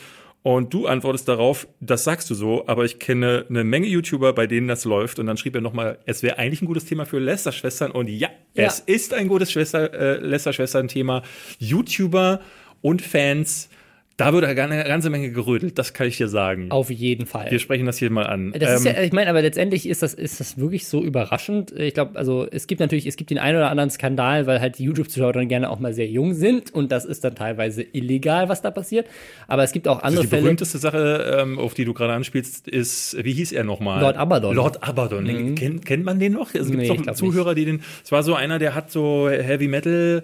Und 0.45 0.75
du 0.75 0.85
antwortest 0.85 1.27
darauf, 1.27 1.67
das 1.79 2.03
sagst 2.03 2.29
du 2.29 2.35
so, 2.35 2.67
aber 2.67 2.85
ich 2.85 2.99
kenne 2.99 3.47
eine 3.49 3.63
Menge 3.63 3.87
YouTuber, 3.87 4.31
bei 4.33 4.45
denen 4.45 4.67
das 4.67 4.85
läuft. 4.85 5.17
Und 5.17 5.25
dann 5.25 5.37
schrieb 5.37 5.55
er 5.55 5.61
nochmal, 5.61 5.97
es 6.05 6.21
wäre 6.21 6.37
eigentlich 6.37 6.61
ein 6.61 6.67
gutes 6.67 6.85
Thema 6.85 7.07
für 7.07 7.17
Lester-Schwestern. 7.17 7.89
Und 7.89 8.09
ja, 8.11 8.29
Ja. 8.53 8.65
es 8.67 8.79
ist 8.79 9.15
ein 9.15 9.27
gutes 9.27 9.51
Schwester, 9.51 9.91
äh, 9.91 10.17
Lester-Schwestern-Thema. 10.19 11.23
YouTuber 11.57 12.41
und 12.81 13.01
Fans, 13.01 13.69
da 14.17 14.31
wird 14.31 14.45
eine 14.45 14.55
ganze 14.85 15.09
Menge 15.09 15.29
gerödelt, 15.31 15.77
das 15.77 15.93
kann 15.93 16.07
ich 16.07 16.15
dir 16.15 16.29
sagen. 16.29 16.71
Auf 16.71 16.89
jeden 16.89 17.25
Fall. 17.25 17.51
Wir 17.51 17.59
sprechen 17.59 17.85
das 17.85 17.97
hier 17.97 18.09
mal 18.09 18.25
an. 18.25 18.53
Das 18.57 18.79
ist 18.79 18.85
Ähm, 18.85 18.93
ja, 18.95 19.01
ich 19.01 19.11
meine, 19.11 19.29
aber 19.29 19.41
letztendlich 19.41 19.89
ist 19.89 20.01
das, 20.03 20.13
ist 20.13 20.39
das 20.39 20.57
wirklich 20.57 20.87
so 20.87 21.03
überraschend. 21.03 21.73
Ich 21.73 21.93
glaube, 21.93 22.17
also 22.17 22.47
es 22.49 22.67
gibt 22.67 22.79
natürlich, 22.79 23.07
es 23.07 23.17
gibt 23.17 23.29
den 23.29 23.39
einen 23.39 23.57
oder 23.57 23.69
anderen 23.69 23.89
Skandal, 23.89 24.47
weil 24.47 24.61
halt 24.61 24.77
die 24.79 24.85
YouTube-Zuschauer 24.85 25.33
dann 25.33 25.49
gerne 25.49 25.69
auch 25.69 25.79
mal 25.79 25.93
sehr 25.93 26.07
jung 26.07 26.33
sind 26.33 26.73
und 26.73 26.93
das 26.93 27.03
ist 27.03 27.25
dann 27.25 27.35
teilweise 27.35 27.83
illegal, 27.91 28.47
was 28.47 28.61
da 28.61 28.71
passiert. 28.71 29.07
Aber 29.47 29.63
es 29.63 29.73
gibt 29.73 29.85
auch 29.87 30.01
andere 30.01 30.23
die 30.23 30.29
Fälle. 30.29 30.43
berühmteste 30.43 30.77
Sache, 30.77 31.37
ähm, 31.41 31.59
auf 31.59 31.73
die 31.73 31.83
du 31.83 31.93
gerade 31.93 32.13
anspielst, 32.13 32.69
ist, 32.69 33.17
wie 33.21 33.33
hieß 33.33 33.51
er 33.51 33.65
nochmal? 33.65 33.99
Lord 33.99 34.15
Abaddon. 34.15 34.55
Lord 34.55 34.81
Abaddon. 34.81 35.25
Den, 35.25 35.55
kennt, 35.55 35.85
kennt 35.85 36.05
man 36.05 36.19
den 36.19 36.31
noch? 36.31 36.53
Es 36.55 36.67
gibt 36.71 36.77
Nee, 36.79 36.87
doch 36.87 37.13
Zuhörer, 37.15 37.53
die 37.53 37.65
den. 37.65 37.81
Es 38.01 38.13
war 38.13 38.23
so 38.23 38.33
einer, 38.33 38.59
der 38.59 38.75
hat 38.75 38.91
so 38.91 39.29
Heavy 39.29 39.67
Metal 39.67 40.23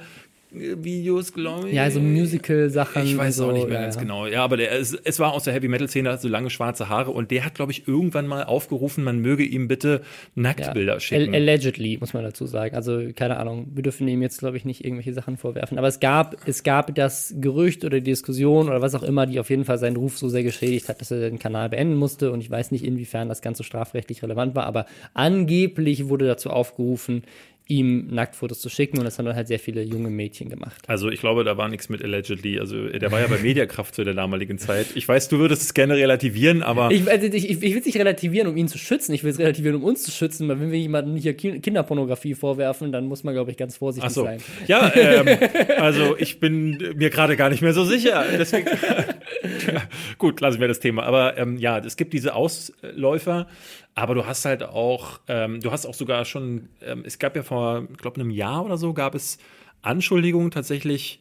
Videos, 0.54 1.34
glaube 1.34 1.70
ich. 1.70 1.76
Ja, 1.76 1.90
so 1.90 2.02
Musical-Sachen. 2.02 3.04
Ich 3.04 3.18
weiß 3.18 3.38
so, 3.38 3.48
auch 3.50 3.54
nicht 3.54 3.68
mehr 3.68 3.76
ja, 3.76 3.82
ganz 3.84 3.96
ja. 3.96 4.02
genau. 4.02 4.28
Ja, 4.28 4.44
aber 4.44 4.58
der, 4.58 4.74
es, 4.74 4.94
es 4.94 5.20
war 5.20 5.34
aus 5.34 5.44
der 5.44 5.54
Heavy 5.54 5.70
Metal 5.70 5.88
Szene, 5.88 6.12
hat 6.12 6.22
so 6.22 6.28
lange 6.28 6.50
schwarze 6.50 6.90
Haare 6.90 7.12
und 7.12 7.32
der 7.32 7.46
hat, 7.46 7.56
glaube 7.56 7.72
ich, 7.72 7.88
irgendwann 7.88 8.28
mal 8.28 8.44
aufgerufen, 8.44 9.04
man 9.04 9.20
möge 9.20 9.44
ihm 9.44 9.68
bitte 9.68 10.02
Nacktbilder 10.36 11.00
schicken. 11.00 11.34
Al- 11.34 11.42
Allegedly, 11.42 11.98
muss 12.00 12.14
man 12.14 12.24
dazu 12.24 12.46
sagen. 12.46 12.76
Also, 12.76 13.02
keine 13.16 13.38
Ahnung, 13.38 13.68
wir 13.74 13.84
dürfen 13.84 14.08
ihm 14.08 14.22
jetzt, 14.22 14.40
glaube 14.40 14.58
ich, 14.58 14.66
nicht 14.66 14.84
irgendwelche 14.84 15.14
Sachen 15.14 15.38
vorwerfen. 15.38 15.78
Aber 15.78 15.88
es 15.88 16.00
gab, 16.00 16.36
es 16.46 16.64
gab 16.64 16.94
das 16.96 17.34
Gerücht 17.40 17.86
oder 17.86 18.00
die 18.02 18.12
Diskussion 18.12 18.68
oder 18.68 18.82
was 18.82 18.94
auch 18.94 19.04
immer, 19.04 19.26
die 19.26 19.40
auf 19.40 19.50
jeden 19.50 19.64
Fall 19.64 19.78
seinen 19.78 19.96
Ruf 19.96 20.18
so 20.18 20.28
sehr 20.28 20.44
geschädigt 20.44 20.90
hat, 20.90 21.00
dass 21.00 21.12
er 21.12 21.20
den 21.22 21.40
Kanal 21.40 21.70
beenden 21.70 21.96
musste. 21.96 22.32
Und 22.32 22.42
ich 22.42 22.52
weiß 22.52 22.72
nicht, 22.72 22.84
inwiefern 22.84 23.30
das 23.30 23.42
Ganze 23.42 23.64
strafrechtlich 23.64 24.22
relevant 24.22 24.54
war, 24.56 24.66
aber 24.66 24.86
angeblich 25.14 26.10
wurde 26.10 26.28
dazu 26.28 26.50
aufgerufen, 26.50 27.24
ihm 27.72 28.08
Nacktfotos 28.08 28.60
zu 28.60 28.70
schicken 28.70 28.98
und 29.00 29.06
das 29.06 29.18
haben 29.18 29.26
dann 29.26 29.36
halt 29.36 29.48
sehr 29.48 29.60
viele 29.60 29.82
junge 29.82 30.10
Mädchen 30.10 30.50
gemacht. 30.50 30.84
Also 30.88 31.10
ich 31.10 31.20
glaube, 31.22 31.44
da 31.46 31.56
war 31.58 31.70
nichts 31.70 31.88
mit 31.90 32.04
allegedly. 32.04 32.60
Also 32.60 32.90
der 32.90 33.12
war 33.12 33.22
ja 33.22 33.28
bei 33.28 33.38
Mediakraft 33.38 33.96
zu 33.96 34.04
der 34.04 34.14
damaligen 34.14 34.58
Zeit. 34.58 34.88
Ich 34.96 35.08
weiß, 35.08 35.30
du 35.30 35.40
würdest 35.40 35.62
es 35.62 35.74
gerne 35.74 35.96
relativieren, 35.96 36.64
aber 36.64 36.92
Ich, 36.92 37.10
also 37.10 37.28
ich, 37.28 37.50
ich 37.50 37.62
will 37.62 37.78
es 37.78 37.86
nicht 37.86 37.98
relativieren, 37.98 38.48
um 38.50 38.58
ihn 38.58 38.68
zu 38.68 38.78
schützen. 38.78 39.14
Ich 39.14 39.24
will 39.24 39.32
es 39.32 39.40
relativieren, 39.40 39.78
um 39.78 39.84
uns 39.86 40.04
zu 40.04 40.12
schützen. 40.12 40.48
Weil 40.50 40.60
wenn 40.60 40.72
wir 40.72 40.80
jemandem 40.80 41.16
hier 41.16 41.34
Ki- 41.34 41.60
Kinderpornografie 41.60 42.36
vorwerfen, 42.36 42.92
dann 42.92 43.06
muss 43.08 43.24
man, 43.24 43.34
glaube 43.34 43.52
ich, 43.52 43.58
ganz 43.58 43.78
vorsichtig 43.78 44.10
Ach 44.10 44.14
so. 44.14 44.24
sein. 44.26 44.40
Ja, 44.68 44.92
ähm, 44.94 45.38
also 45.78 46.18
ich 46.18 46.40
bin 46.42 46.78
mir 46.98 47.10
gerade 47.10 47.38
gar 47.38 47.50
nicht 47.50 47.62
mehr 47.62 47.74
so 47.74 47.86
sicher. 47.86 48.26
Deswegen, 48.38 48.68
Gut, 50.18 50.42
lassen 50.42 50.60
wir 50.60 50.68
das 50.68 50.80
Thema. 50.80 51.04
Aber 51.04 51.38
ähm, 51.38 51.58
ja, 51.58 51.78
es 51.80 51.96
gibt 51.98 52.14
diese 52.14 52.36
Ausläufer, 52.36 53.48
aber 53.96 54.16
du 54.16 54.26
hast 54.26 54.46
halt 54.46 54.64
auch, 54.64 55.20
ähm, 55.28 55.60
du 55.60 55.72
hast 55.72 55.86
auch 55.86 55.94
sogar 55.94 56.26
schon, 56.26 56.70
ähm, 56.82 57.04
es 57.06 57.20
gab 57.20 57.36
ja 57.36 57.44
vor, 57.44 57.88
ich 57.92 57.98
glaube, 57.98 58.20
einem 58.22 58.30
Jahr 58.30 58.64
oder 58.64 58.78
so, 58.78 58.94
gab 58.94 59.16
es 59.16 59.38
Anschuldigungen 59.82 60.52
tatsächlich. 60.52 61.20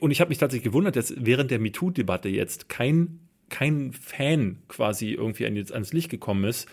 Und 0.00 0.10
ich 0.10 0.20
habe 0.20 0.30
mich 0.30 0.38
tatsächlich 0.38 0.64
gewundert, 0.64 0.96
dass 0.96 1.14
während 1.16 1.50
der 1.50 1.60
MeToo-Debatte 1.60 2.28
jetzt 2.28 2.68
kein, 2.68 3.20
kein 3.48 3.92
Fan 3.92 4.58
quasi 4.68 5.12
irgendwie 5.12 5.46
ans 5.46 5.92
Licht 5.92 6.10
gekommen 6.10 6.44
ist, 6.44 6.68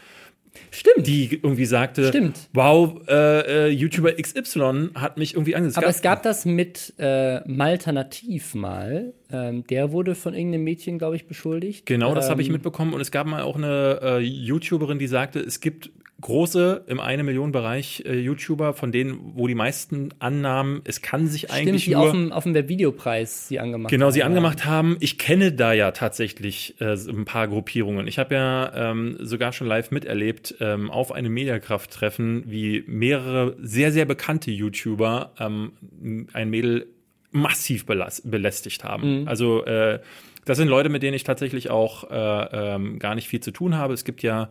Stimmt. 0.72 1.08
die 1.08 1.34
irgendwie 1.42 1.66
sagte, 1.66 2.08
Stimmt. 2.10 2.50
wow, 2.54 3.02
äh, 3.08 3.68
äh, 3.68 3.70
YouTuber 3.70 4.14
XY 4.14 4.90
hat 4.96 5.18
mich 5.18 5.34
irgendwie 5.34 5.56
angesetzt. 5.56 5.78
Aber 5.78 5.88
es 5.88 6.02
gab 6.02 6.24
das 6.24 6.46
mit 6.46 6.94
äh, 6.98 7.40
Malternativ 7.48 8.56
mal. 8.56 9.14
Ähm, 9.32 9.66
der 9.68 9.92
wurde 9.92 10.16
von 10.16 10.34
irgendeinem 10.34 10.64
Mädchen, 10.64 10.98
glaube 10.98 11.16
ich, 11.16 11.28
beschuldigt. 11.28 11.86
Genau, 11.86 12.14
das 12.16 12.30
habe 12.30 12.42
ich 12.42 12.48
Ähm, 12.48 12.54
mitbekommen. 12.54 12.94
Und 12.94 13.02
es 13.02 13.12
gab 13.12 13.28
mal 13.28 13.42
auch 13.42 13.56
eine 13.56 14.00
äh, 14.02 14.20
YouTuberin, 14.20 15.00
die 15.00 15.08
sagte, 15.08 15.40
es 15.40 15.60
gibt 15.60 15.90
große 16.20 16.86
im 16.88 17.00
eine 17.00 17.24
Million 17.24 17.52
Bereich 17.52 18.04
äh, 18.06 18.18
YouTuber, 18.18 18.74
von 18.74 18.92
denen, 18.92 19.34
wo 19.36 19.48
die 19.48 19.56
meisten 19.56 20.10
annahmen, 20.20 20.82
es 20.84 21.02
kann 21.02 21.28
sich 21.28 21.44
Stimmt, 21.44 21.54
eigentlich 21.54 21.86
die 21.86 21.92
nur 21.92 22.02
auf 22.02 22.12
dem, 22.12 22.32
auf 22.32 22.44
dem 22.44 22.56
Webvideopreis 22.56 23.48
sie 23.48 23.60
angemacht 23.60 23.92
Genau, 23.92 24.10
sie 24.10 24.24
haben. 24.24 24.30
angemacht 24.32 24.66
haben. 24.66 24.98
Ich 25.00 25.20
kenne 25.20 25.52
da 25.52 25.74
ja 25.74 25.92
tatsächlich 25.92 26.76
äh, 26.82 26.94
ein 26.94 27.26
paar 27.26 27.48
Gruppierungen. 27.48 28.08
Ich 28.08 28.18
habe 28.18 28.34
ja 28.34 28.92
ähm, 28.92 29.18
sogar 29.20 29.54
schon 29.54 29.68
live 29.68 29.92
miterlebt 29.92 30.56
ähm, 30.60 30.90
auf 30.90 31.12
einem 31.12 31.34
Mediakraft-Treffen, 31.34 32.44
wie 32.48 32.84
mehrere 32.88 33.56
sehr, 33.62 33.92
sehr 33.92 34.06
bekannte 34.06 34.50
YouTuber 34.50 35.34
ähm, 35.40 36.28
ein 36.34 36.50
Mädel 36.50 36.88
massiv 37.32 37.86
belästigt 37.86 38.84
haben. 38.84 39.28
Also 39.28 39.66
äh, 39.66 40.00
das 40.46 40.58
sind 40.58 40.70
Leute, 40.70 40.90
mit 40.90 41.04
denen 41.04 41.14
ich 41.14 41.24
tatsächlich 41.24 41.70
auch 41.70 42.10
äh, 42.10 42.76
ähm, 42.76 43.00
gar 43.00 43.16
nicht 43.16 43.28
viel 43.28 43.42
zu 43.42 43.52
tun 43.52 43.76
habe. 43.76 43.94
Es 43.94 44.06
gibt 44.06 44.24
ja 44.24 44.50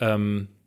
ähm, 0.00 0.48
äh, 0.48 0.57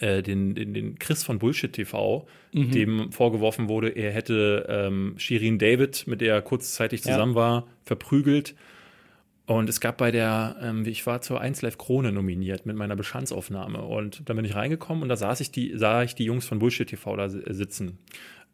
den, 0.00 0.54
den, 0.54 0.74
den 0.74 0.98
Chris 0.98 1.22
von 1.24 1.38
Bullshit 1.38 1.72
TV, 1.72 2.26
dem 2.52 3.12
vorgeworfen 3.12 3.68
wurde, 3.68 3.90
er 3.90 4.10
hätte 4.12 4.66
ähm, 4.68 5.14
Shirin 5.16 5.58
David, 5.58 6.06
mit 6.06 6.20
der 6.20 6.34
er 6.34 6.42
kurzzeitig 6.42 7.04
Ja. 7.04 7.12
zusammen 7.12 7.34
war, 7.34 7.66
verprügelt. 7.84 8.54
Und 9.46 9.68
es 9.68 9.80
gab 9.80 9.96
bei 9.98 10.10
der, 10.10 10.56
ähm, 10.60 10.84
ich 10.86 11.06
war 11.06 11.20
zur 11.20 11.40
1 11.40 11.62
Live 11.62 11.78
Krone 11.78 12.10
nominiert 12.10 12.66
mit 12.66 12.74
meiner 12.76 12.96
Bestandsaufnahme. 12.96 13.80
Und 13.82 14.28
dann 14.28 14.34
bin 14.36 14.44
ich 14.44 14.56
reingekommen 14.56 15.04
und 15.04 15.08
da 15.08 15.16
saß 15.16 15.40
ich 15.40 15.52
die, 15.52 15.72
sah 15.76 16.02
ich 16.02 16.14
die 16.16 16.24
Jungs 16.24 16.46
von 16.48 16.58
Bullshit 16.58 16.88
TV 16.88 17.14
da 17.16 17.28
si- 17.28 17.42
sitzen. 17.50 17.98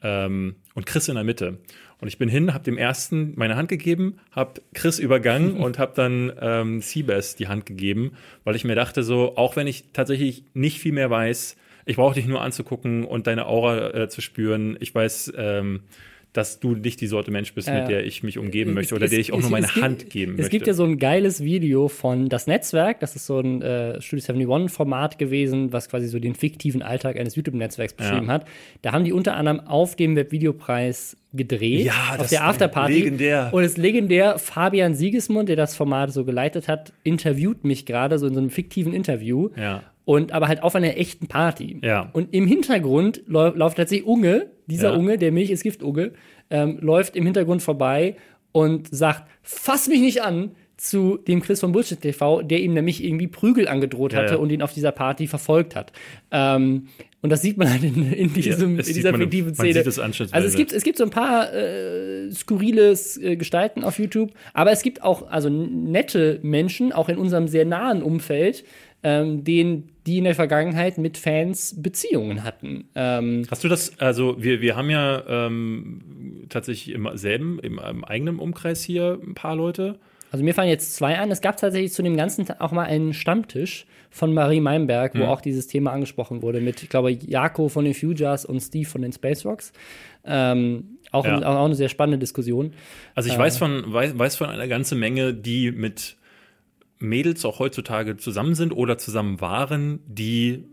Ähm, 0.03 0.57
und 0.75 0.85
Chris 0.85 1.09
in 1.09 1.15
der 1.15 1.25
Mitte. 1.25 1.59
Und 2.03 2.09
ich 2.09 2.19
bin 2.19 2.29
hin, 2.29 2.53
habe 2.53 2.65
dem 2.65 2.79
ersten 2.79 3.33
meine 3.37 3.55
Hand 3.55 3.69
gegeben, 3.69 4.19
habe 4.33 4.61
Chris 4.75 4.99
übergangen 4.99 5.57
und 5.59 5.79
habe 5.79 5.93
dann 5.95 6.33
ähm, 6.41 6.81
Seabass 6.81 7.37
die 7.37 7.47
Hand 7.47 7.65
gegeben, 7.65 8.17
weil 8.43 8.57
ich 8.57 8.65
mir 8.65 8.75
dachte 8.75 9.05
so, 9.05 9.37
auch 9.37 9.55
wenn 9.55 9.69
ich 9.69 9.93
tatsächlich 9.93 10.43
nicht 10.53 10.81
viel 10.81 10.91
mehr 10.91 11.11
weiß, 11.11 11.57
ich 11.85 11.95
brauche 11.95 12.17
dich 12.17 12.27
nur 12.27 12.41
anzugucken 12.41 13.05
und 13.05 13.29
deine 13.29 13.47
Aura 13.47 13.95
äh, 13.95 14.09
zu 14.09 14.21
spüren. 14.21 14.77
Ich 14.81 14.93
weiß, 14.93 15.33
ähm, 15.37 15.85
dass 16.33 16.61
du 16.61 16.75
nicht 16.75 17.01
die 17.03 17.07
Sorte 17.09 17.31
Mensch 17.31 17.53
bist, 17.55 17.69
Ja, 17.69 17.75
mit 17.75 17.83
ja. 17.83 17.89
der 17.89 18.07
ich 18.07 18.23
mich 18.23 18.39
umgeben 18.39 18.73
möchte 18.73 18.95
Es- 18.95 18.99
oder 19.01 19.09
der 19.09 19.19
es- 19.19 19.27
ich 19.29 19.33
auch 19.35 19.39
es- 19.39 19.43
nur 19.43 19.51
meine 19.51 19.67
es 19.67 19.75
gibt- 19.75 19.85
Hand 19.85 20.09
geben 20.11 20.33
Es 20.33 20.39
möchte. 20.39 20.51
gibt 20.51 20.67
ja 20.67 20.73
so 20.75 20.85
ein 20.85 20.97
geiles 20.99 21.43
Video 21.45 21.89
von 21.89 22.29
Das 22.31 22.47
Netzwerk, 22.47 23.01
das 23.01 23.15
ist 23.17 23.27
so 23.27 23.39
ein 23.41 23.61
äh, 23.61 24.01
Studio 24.01 24.25
71-Format 24.25 25.19
gewesen, 25.19 25.73
was 25.75 25.89
quasi 25.91 26.09
so 26.09 26.19
den 26.19 26.35
fiktiven 26.35 26.81
Alltag 26.83 27.19
eines 27.19 27.37
YouTube-Netzwerks 27.37 27.93
beschrieben 27.93 28.29
hat. 28.31 28.47
Da 28.81 28.93
haben 28.93 29.05
die 29.05 29.13
unter 29.13 29.37
anderem 29.37 29.61
auf 29.61 29.95
dem 29.97 30.17
Webvideopreis 30.17 31.17
gedreht, 31.35 31.87
Ja, 31.87 31.93
auf 32.13 32.17
das 32.19 32.31
der 32.31 32.45
Afterparty. 32.45 32.93
legendär. 32.95 33.49
Und 33.53 33.63
es 33.65 33.73
ist 33.73 33.79
legendär, 33.79 34.39
Fabian 34.39 34.95
Siegesmund, 34.95 35.49
der 35.49 35.57
das 35.57 35.75
Format 35.77 36.13
so 36.13 36.25
geleitet 36.25 36.69
hat, 36.69 36.93
interviewt 37.05 37.65
mich 37.65 37.87
gerade 37.87 38.19
so 38.19 38.27
in 38.27 38.35
so 38.35 38.41
einem 38.41 38.51
fiktiven 38.51 38.93
Interview. 38.93 39.49
Ja. 39.57 39.83
Und 40.05 40.33
aber 40.33 40.49
halt 40.49 40.63
auf 40.63 40.75
einer 40.75 40.97
echten 40.97 41.29
Party. 41.29 41.79
Ja. 41.83 42.11
Und 42.13 42.35
im 42.35 42.47
Hintergrund 42.47 43.23
läuft 43.27 43.77
tatsächlich 43.77 44.07
Unge, 44.07 44.51
dieser 44.67 44.91
Ja. 44.91 44.97
Unge, 44.97 45.17
der 45.17 45.31
Milch 45.31 45.51
ist 45.51 45.63
Gift 45.63 45.83
Unge, 45.83 46.13
ähm, 46.51 46.79
läuft 46.81 47.15
im 47.17 47.25
Hintergrund 47.25 47.63
vorbei 47.63 48.17
und 48.51 48.89
sagt, 48.95 49.29
fass 49.43 49.89
mich 49.89 50.01
nicht 50.01 50.23
an 50.23 50.53
zu 50.77 51.17
dem 51.17 51.41
Chris 51.41 51.61
von 51.61 51.71
Bullshit 51.71 52.01
TV, 52.01 52.43
der 52.43 52.59
ihm 52.59 52.75
nämlich 52.75 53.05
irgendwie 53.05 53.29
Prügel 53.29 53.69
angedroht 53.69 54.15
hatte 54.17 54.35
ja. 54.35 54.41
und 54.41 54.51
ihn 54.51 54.63
auf 54.63 54.75
dieser 54.75 54.91
Party 54.91 55.29
verfolgt 55.29 55.77
hat. 55.77 55.93
Ähm, 56.33 56.89
und 57.21 57.31
das 57.31 57.41
sieht 57.41 57.57
man 57.57 57.71
halt 57.71 57.85
in, 57.85 58.13
in, 58.13 58.33
diesem, 58.33 58.81
in 58.81 58.85
dieser 58.85 59.15
fiktiven 59.15 59.55
Szene. 59.55 59.85
also 60.33 60.49
es 60.49 60.57
gibt, 60.57 60.73
es 60.73 60.83
gibt 60.83 60.99
so 60.99 61.05
ein 61.05 61.11
paar 61.11 61.55
äh, 61.55 62.33
skurrile 62.33 62.99
äh, 63.21 63.37
Gestalten 63.37 63.85
auf 63.85 64.01
YouTube, 64.01 64.33
aber 64.55 64.73
es 64.73 64.83
gibt 64.83 65.05
auch 65.05 65.29
also 65.31 65.49
nette 65.49 66.41
Menschen, 66.43 66.93
auch 66.93 67.09
in 67.09 67.17
unserem 67.17 67.47
sehr 67.47 67.65
nahen 67.65 68.03
Umfeld, 68.03 68.65
ähm, 69.05 69.43
denen, 69.45 69.89
die 70.07 70.19
in 70.19 70.25
der 70.25 70.35
Vergangenheit 70.35 70.99
mit 70.99 71.19
Fans 71.19 71.75
Beziehungen 71.81 72.45
hatten. 72.45 72.85
Ähm, 72.95 73.45
Hast 73.51 73.65
du 73.65 73.69
das, 73.69 73.99
also 73.99 74.37
wir, 74.43 74.61
wir 74.61 74.77
haben 74.77 74.91
ja 74.91 75.23
ähm, 75.29 76.45
tatsächlich 76.49 76.95
im 76.95 77.09
selben, 77.15 77.59
im, 77.61 77.79
im 77.79 78.05
eigenen 78.05 78.39
Umkreis 78.39 78.83
hier 78.83 79.19
ein 79.23 79.35
paar 79.35 79.57
Leute. 79.57 79.99
also 80.31 80.45
mir 80.45 80.55
fallen 80.55 80.69
jetzt 80.69 80.95
zwei 80.95 81.19
an. 81.19 81.31
Es 81.31 81.41
gab 81.41 81.57
tatsächlich 81.57 81.93
zu 81.93 82.03
dem 82.03 82.17
ganzen 82.17 82.47
Tag 82.47 82.61
auch 82.61 82.73
mal 82.73 82.85
einen 82.85 83.13
Stammtisch 83.13 83.87
von 84.11 84.35
Marie 84.35 84.61
Meinberg, 84.61 85.15
wo 85.15 85.21
Mhm. 85.21 85.25
auch 85.25 85.41
dieses 85.41 85.67
Thema 85.69 85.93
angesprochen 85.93 86.43
wurde 86.43 86.61
mit, 86.61 86.83
ich 86.83 86.89
glaube, 86.89 87.11
Jako 87.13 87.69
von 87.69 87.85
den 87.85 87.95
Futures 87.95 88.45
und 88.45 88.61
Steve 88.61 88.87
von 88.89 89.03
den 89.03 89.13
Space 89.13 89.45
Rocks. 89.47 89.73
Ähm, 90.25 90.99
auch, 91.11 91.25
Ja. 91.27 91.39
auch 91.43 91.65
eine 91.65 91.75
sehr 91.75 91.89
spannende 91.89 92.19
Diskussion. 92.19 92.73
Also 93.15 93.29
Äh. 93.29 93.33
ich 93.33 93.39
weiß 93.39 93.59
von, 93.59 93.85
weiß, 93.93 94.19
weiß 94.19 94.37
von 94.37 94.49
einer 94.49 94.69
ganzen 94.69 94.99
Menge, 94.99 95.33
die 95.35 95.71
mit 95.73 96.17
Mädels 97.03 97.45
auch 97.45 97.59
heutzutage 97.59 98.17
zusammen 98.17 98.55
sind 98.55 98.73
oder 98.73 98.99
zusammen 98.99 99.41
waren, 99.41 100.01
die 100.07 100.65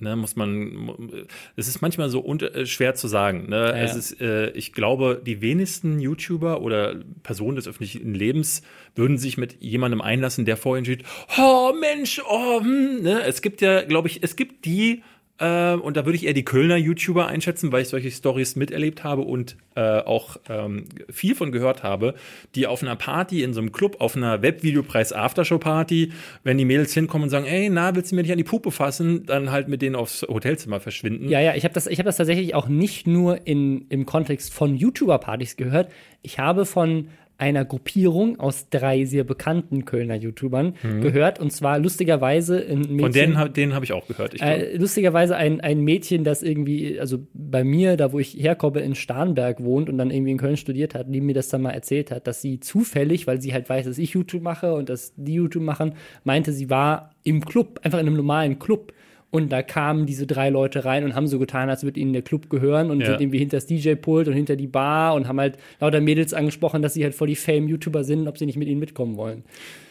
Ne, 0.00 0.14
muss 0.14 0.36
man, 0.36 1.26
es 1.56 1.66
ist 1.66 1.82
manchmal 1.82 2.08
so 2.08 2.20
unter, 2.20 2.54
äh, 2.54 2.66
schwer 2.66 2.94
zu 2.94 3.08
sagen. 3.08 3.48
Ne? 3.48 3.72
Es 3.72 3.92
ja. 3.92 3.98
ist, 3.98 4.20
äh, 4.20 4.50
ich 4.50 4.72
glaube, 4.72 5.20
die 5.24 5.40
wenigsten 5.40 5.98
YouTuber 5.98 6.60
oder 6.60 6.94
Personen 7.24 7.56
des 7.56 7.66
öffentlichen 7.66 8.14
Lebens 8.14 8.62
würden 8.94 9.18
sich 9.18 9.38
mit 9.38 9.56
jemandem 9.60 10.00
einlassen, 10.00 10.44
der 10.44 10.56
vorhin 10.56 10.84
steht, 10.84 11.02
oh 11.36 11.72
Mensch, 11.80 12.22
oh, 12.28 12.60
hm, 12.60 13.02
ne? 13.02 13.22
Es 13.24 13.42
gibt 13.42 13.60
ja, 13.60 13.82
glaube 13.82 14.06
ich, 14.06 14.22
es 14.22 14.36
gibt 14.36 14.66
die, 14.66 15.02
und 15.44 15.96
da 15.96 16.04
würde 16.04 16.16
ich 16.16 16.26
eher 16.26 16.32
die 16.32 16.44
Kölner 16.44 16.76
YouTuber 16.76 17.28
einschätzen, 17.28 17.70
weil 17.70 17.82
ich 17.82 17.88
solche 17.88 18.10
Stories 18.10 18.56
miterlebt 18.56 19.04
habe 19.04 19.22
und 19.22 19.56
äh, 19.76 20.00
auch 20.00 20.36
ähm, 20.48 20.86
viel 21.08 21.36
von 21.36 21.52
gehört 21.52 21.84
habe, 21.84 22.14
die 22.56 22.66
auf 22.66 22.82
einer 22.82 22.96
Party 22.96 23.44
in 23.44 23.54
so 23.54 23.60
einem 23.60 23.70
Club, 23.70 24.00
auf 24.00 24.16
einer 24.16 24.42
Webvideopreis 24.42 25.12
Aftershow-Party, 25.12 26.12
wenn 26.42 26.58
die 26.58 26.64
Mädels 26.64 26.92
hinkommen 26.92 27.24
und 27.24 27.30
sagen, 27.30 27.46
ey, 27.46 27.70
na, 27.70 27.94
willst 27.94 28.10
du 28.10 28.16
mir 28.16 28.22
nicht 28.22 28.32
an 28.32 28.38
die 28.38 28.44
Puppe 28.44 28.72
fassen, 28.72 29.26
dann 29.26 29.52
halt 29.52 29.68
mit 29.68 29.80
denen 29.80 29.94
aufs 29.94 30.22
Hotelzimmer 30.22 30.80
verschwinden. 30.80 31.28
Ja, 31.28 31.40
ja, 31.40 31.54
ich 31.54 31.62
habe 31.62 31.74
das, 31.74 31.86
ich 31.86 32.00
hab 32.00 32.06
das 32.06 32.16
tatsächlich 32.16 32.56
auch 32.56 32.66
nicht 32.66 33.06
nur 33.06 33.46
in, 33.46 33.86
im 33.90 34.06
Kontext 34.06 34.52
von 34.52 34.76
YouTuber-Partys 34.76 35.56
gehört. 35.56 35.92
Ich 36.22 36.40
habe 36.40 36.66
von 36.66 37.08
einer 37.38 37.64
Gruppierung 37.64 38.40
aus 38.40 38.68
drei 38.68 39.04
sehr 39.04 39.22
bekannten 39.22 39.84
Kölner 39.84 40.16
YouTubern 40.16 40.74
gehört. 41.00 41.38
Und 41.38 41.52
zwar 41.52 41.78
lustigerweise 41.78 42.58
ein 42.58 42.80
Mädchen. 42.80 42.96
Mhm. 42.96 43.00
Von 43.00 43.12
denen, 43.12 43.52
denen 43.54 43.74
habe 43.74 43.84
ich 43.84 43.92
auch 43.92 44.08
gehört. 44.08 44.40
Äh, 44.40 44.76
lustigerweise 44.76 45.36
ein, 45.36 45.60
ein 45.60 45.80
Mädchen, 45.80 46.24
das 46.24 46.42
irgendwie, 46.42 46.98
also 46.98 47.20
bei 47.32 47.62
mir, 47.62 47.96
da 47.96 48.12
wo 48.12 48.18
ich 48.18 48.34
herkomme, 48.34 48.80
in 48.80 48.96
Starnberg 48.96 49.62
wohnt 49.62 49.88
und 49.88 49.98
dann 49.98 50.10
irgendwie 50.10 50.32
in 50.32 50.38
Köln 50.38 50.56
studiert 50.56 50.96
hat, 50.96 51.06
die 51.08 51.20
mir 51.20 51.34
das 51.34 51.48
dann 51.48 51.62
mal 51.62 51.70
erzählt 51.70 52.10
hat, 52.10 52.26
dass 52.26 52.42
sie 52.42 52.58
zufällig, 52.58 53.28
weil 53.28 53.40
sie 53.40 53.52
halt 53.52 53.68
weiß, 53.68 53.86
dass 53.86 53.98
ich 53.98 54.10
YouTube 54.10 54.42
mache 54.42 54.74
und 54.74 54.88
dass 54.88 55.14
die 55.16 55.34
YouTube 55.34 55.62
machen, 55.62 55.94
meinte, 56.24 56.52
sie 56.52 56.68
war 56.70 57.10
im 57.22 57.44
Club, 57.44 57.78
einfach 57.84 58.00
in 58.00 58.06
einem 58.08 58.16
normalen 58.16 58.58
Club. 58.58 58.92
Und 59.30 59.52
da 59.52 59.62
kamen 59.62 60.06
diese 60.06 60.26
drei 60.26 60.48
Leute 60.48 60.86
rein 60.86 61.04
und 61.04 61.14
haben 61.14 61.26
so 61.26 61.38
getan, 61.38 61.68
als 61.68 61.84
würde 61.84 62.00
ihnen 62.00 62.14
der 62.14 62.22
Club 62.22 62.48
gehören 62.48 62.90
und 62.90 63.00
Ja. 63.00 63.06
sind 63.08 63.20
irgendwie 63.20 63.38
hinter 63.38 63.58
das 63.58 63.66
DJ-Pult 63.66 64.26
und 64.28 64.32
hinter 64.34 64.56
die 64.56 64.66
Bar 64.66 65.14
und 65.14 65.28
haben 65.28 65.38
halt 65.38 65.58
lauter 65.80 66.00
Mädels 66.00 66.32
angesprochen, 66.32 66.80
dass 66.80 66.94
sie 66.94 67.04
halt 67.04 67.14
voll 67.14 67.28
die 67.28 67.36
Fame-YouTuber 67.36 68.04
sind, 68.04 68.26
ob 68.26 68.38
sie 68.38 68.46
nicht 68.46 68.56
mit 68.56 68.68
ihnen 68.68 68.80
mitkommen 68.80 69.16
wollen. 69.18 69.44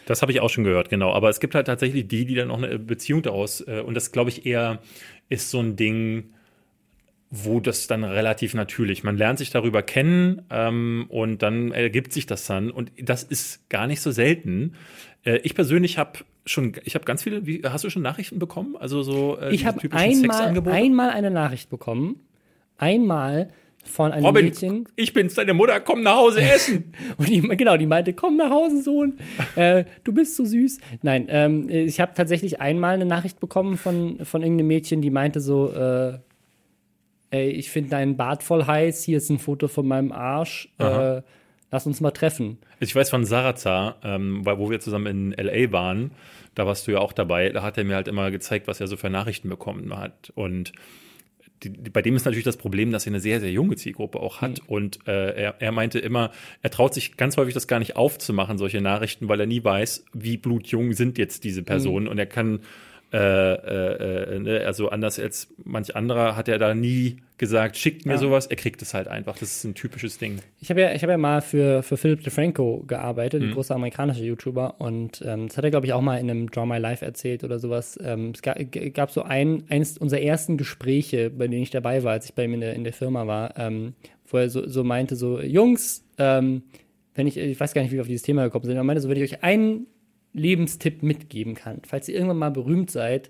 Das 0.08 0.22
habe 0.24 0.32
ich 0.32 0.40
auch 0.40 0.50
schon 0.50 0.64
gehört, 0.64 0.90
genau. 0.90 1.12
Aber 1.14 1.30
es 1.30 1.40
gibt 1.40 1.54
halt 1.54 1.68
tatsächlich 1.68 2.08
die, 2.08 2.26
die 2.26 2.34
dann 2.34 2.48
noch 2.48 2.58
eine 2.62 2.80
Beziehung 2.80 3.22
daraus, 3.22 3.62
äh, 3.62 3.82
und 3.86 3.94
das 3.94 4.12
glaube 4.12 4.30
ich 4.32 4.46
eher 4.46 4.80
ist 5.30 5.52
so 5.52 5.60
ein 5.60 5.76
Ding, 5.76 6.30
wo 7.30 7.60
das 7.60 7.88
dann 7.88 8.04
relativ 8.06 8.54
natürlich, 8.54 9.04
man 9.04 9.18
lernt 9.18 9.38
sich 9.38 9.50
darüber 9.50 9.84
kennen 9.84 10.44
ähm, 10.50 11.06
und 11.10 11.42
dann 11.44 11.74
ergibt 11.74 12.14
sich 12.14 12.26
das 12.26 12.48
dann. 12.48 12.72
Und 12.72 12.92
das 13.02 13.24
ist 13.24 13.70
gar 13.70 13.86
nicht 13.86 14.00
so 14.02 14.12
selten. 14.12 14.74
Äh, 15.26 15.40
ich 15.44 15.54
persönlich 15.54 15.98
habe 15.98 16.20
schon, 16.48 16.74
ich 16.84 16.96
habe 16.96 17.06
ganz 17.06 17.24
viele, 17.24 17.46
wie, 17.46 17.62
hast 17.64 17.84
du 17.84 17.90
schon 17.90 18.02
Nachrichten 18.02 18.40
bekommen? 18.40 18.76
Also 18.78 19.04
so 19.04 19.38
äh, 19.40 19.54
Ich 19.54 19.66
habe 19.66 19.80
einmal, 19.92 20.58
einmal 20.70 21.10
eine 21.10 21.32
Nachricht 21.32 21.70
bekommen. 21.70 22.22
Einmal 22.78 23.50
von 23.84 24.12
einem 24.12 24.26
Robin, 24.26 24.46
Mädchen. 24.46 24.88
ich 24.96 25.14
bin's, 25.14 25.36
deine 25.36 25.54
Mutter, 25.54 25.80
komm 25.80 26.02
nach 26.02 26.18
Hause 26.18 26.42
essen. 26.42 26.94
Und 27.18 27.30
die, 27.30 27.42
genau, 27.42 27.78
die 27.78 27.86
meinte, 27.86 28.14
komm 28.14 28.38
nach 28.38 28.50
Hause, 28.50 28.82
Sohn. 28.82 29.18
Äh, 29.56 29.86
du 30.04 30.14
bist 30.14 30.36
so 30.36 30.46
süß. 30.46 30.80
Nein, 31.02 31.28
ähm, 31.30 31.70
ich 31.70 32.00
habe 32.00 32.14
tatsächlich 32.14 32.60
einmal 32.60 32.96
eine 32.96 33.06
Nachricht 33.06 33.40
bekommen 33.40 33.78
von, 33.78 34.24
von 34.26 34.42
irgendeinem 34.42 34.68
Mädchen, 34.68 35.02
die 35.02 35.10
meinte 35.10 35.40
so, 35.40 35.72
äh, 35.72 36.20
ey, 37.30 37.50
ich 37.50 37.70
finde 37.70 37.92
deinen 37.92 38.18
Bart 38.18 38.44
voll 38.44 38.66
heiß, 38.66 39.04
hier 39.04 39.18
ist 39.18 39.30
ein 39.30 39.40
Foto 39.40 39.68
von 39.68 39.88
meinem 39.88 40.12
Arsch. 40.12 40.70
Äh, 40.78 41.22
Lass 41.70 41.86
uns 41.86 42.00
mal 42.00 42.12
treffen. 42.12 42.60
Ich 42.80 42.96
weiß 42.96 43.10
von 43.10 43.26
Sarazar, 43.26 43.98
ähm, 44.04 44.46
wo 44.46 44.70
wir 44.70 44.80
zusammen 44.80 45.34
in 45.36 45.46
LA 45.46 45.72
waren, 45.72 46.12
da 46.56 46.66
warst 46.66 46.88
du 46.88 46.92
ja 46.92 47.00
auch 47.00 47.14
dabei, 47.14 47.50
da 47.50 47.62
hat 47.62 47.78
er 47.78 47.84
mir 47.84 47.96
halt 47.96 48.08
immer 48.08 48.32
gezeigt, 48.32 48.68
was 48.68 48.80
er 48.80 48.88
so 48.88 48.98
für 48.98 49.10
Nachrichten 49.10 49.50
bekommen 49.50 49.96
hat. 49.98 50.32
Und 50.34 50.72
die, 51.64 51.70
die, 51.70 51.90
bei 51.90 52.02
dem 52.02 52.16
ist 52.16 52.26
natürlich 52.26 52.46
das 52.46 52.58
Problem, 52.58 52.92
dass 52.92 53.06
er 53.06 53.12
eine 53.12 53.20
sehr, 53.20 53.40
sehr 53.40 53.52
junge 53.52 53.76
Zielgruppe 53.76 54.20
auch 54.20 54.42
hat. 54.42 54.62
Mhm. 54.62 54.68
Und 54.68 55.08
äh, 55.08 55.36
er, 55.36 55.56
er 55.60 55.72
meinte 55.72 56.00
immer, 56.00 56.32
er 56.62 56.70
traut 56.70 56.94
sich 56.94 57.18
ganz 57.18 57.38
häufig 57.38 57.54
das 57.54 57.68
gar 57.68 57.80
nicht 57.80 57.96
aufzumachen, 57.96 58.58
solche 58.58 58.82
Nachrichten, 58.82 59.28
weil 59.28 59.40
er 59.40 59.46
nie 59.46 59.64
weiß, 59.64 60.06
wie 60.14 60.38
blutjung 60.38 60.94
sind 60.94 61.18
jetzt 61.18 61.44
diese 61.44 61.64
Personen. 61.64 62.06
Mhm. 62.06 62.12
Und 62.12 62.18
er 62.20 62.28
kann 62.28 62.60
äh, 63.14 63.18
äh, 63.18 64.36
äh, 64.36 64.40
ne? 64.40 64.66
also 64.66 64.90
anders 64.90 65.18
als 65.18 65.48
manch 65.64 65.96
anderer 65.96 66.36
hat 66.36 66.50
er 66.50 66.58
da 66.58 66.76
nie 66.76 67.18
gesagt, 67.38 67.78
schickt 67.78 68.06
mir 68.06 68.14
ja. 68.14 68.18
sowas, 68.18 68.48
er 68.48 68.58
kriegt 68.58 68.82
es 68.82 68.94
halt 68.94 69.08
einfach. 69.08 69.38
Das 69.38 69.56
ist 69.56 69.64
ein 69.64 69.76
typisches 69.76 70.18
Ding. 70.18 70.40
Ich 70.60 70.70
habe 70.70 70.82
ja, 70.82 70.92
ich 70.94 71.04
hab 71.04 71.10
ja 71.10 71.18
mal 71.18 71.42
für, 71.42 71.84
für 71.84 71.96
Philip 71.96 72.22
DeFranco 72.22 72.84
gearbeitet, 72.86 73.42
mhm. 73.42 73.50
ein 73.50 73.54
großer 73.54 73.76
amerikanischer 73.76 74.24
YouTuber. 74.24 74.82
Und 74.82 75.24
ähm, 75.26 75.48
das 75.48 75.56
hat 75.56 75.64
er, 75.64 75.70
glaube 75.70 75.86
ich, 75.86 75.94
auch 75.94 76.02
mal 76.02 76.18
in 76.18 76.30
einem 76.30 76.52
Draw 76.52 76.66
My 76.66 76.80
Life 76.80 77.06
erzählt 77.06 77.46
oder 77.46 77.60
sowas. 77.60 77.98
Ähm, 78.04 78.32
es 78.34 78.42
gab, 78.42 78.58
gab, 78.94 79.12
so 79.12 79.22
ein, 79.22 79.64
eines 79.70 79.98
unserer 79.98 80.22
ersten 80.22 80.58
Gespräche, 80.58 81.30
bei 81.30 81.48
denen 81.48 81.64
ich 81.64 81.70
dabei 81.70 82.04
war, 82.04 82.12
als 82.12 82.26
ich 82.26 82.34
bei 82.34 82.44
ihm 82.44 82.56
in 82.56 82.62
der, 82.62 82.74
in 82.74 82.84
der 82.84 82.94
Firma 82.94 83.26
war, 83.26 83.58
ähm, 83.58 83.94
wo 84.26 84.38
er 84.38 84.50
so, 84.50 84.68
so 84.68 84.84
meinte, 84.84 85.16
so, 85.16 85.40
Jungs, 85.40 86.04
ähm, 86.18 86.64
wenn 87.16 87.28
ich, 87.28 87.38
ich 87.38 87.60
weiß 87.60 87.74
gar 87.74 87.84
nicht, 87.84 87.92
wie 87.92 87.96
wir 87.96 88.02
auf 88.02 88.08
dieses 88.08 88.24
Thema 88.24 88.44
gekommen 88.44 88.66
sind, 88.66 88.76
er 88.76 88.84
meinte 88.84 89.02
so, 89.02 89.08
wenn 89.08 89.18
ich 89.18 89.34
euch 89.34 89.44
einen 89.44 89.88
Lebenstipp 90.38 91.04
mitgeben 91.04 91.56
kann. 91.56 91.82
Falls 91.88 92.08
ihr 92.08 92.16
irgendwann 92.16 92.38
mal 92.38 92.52
berühmt 92.52 92.92
seid, 92.92 93.30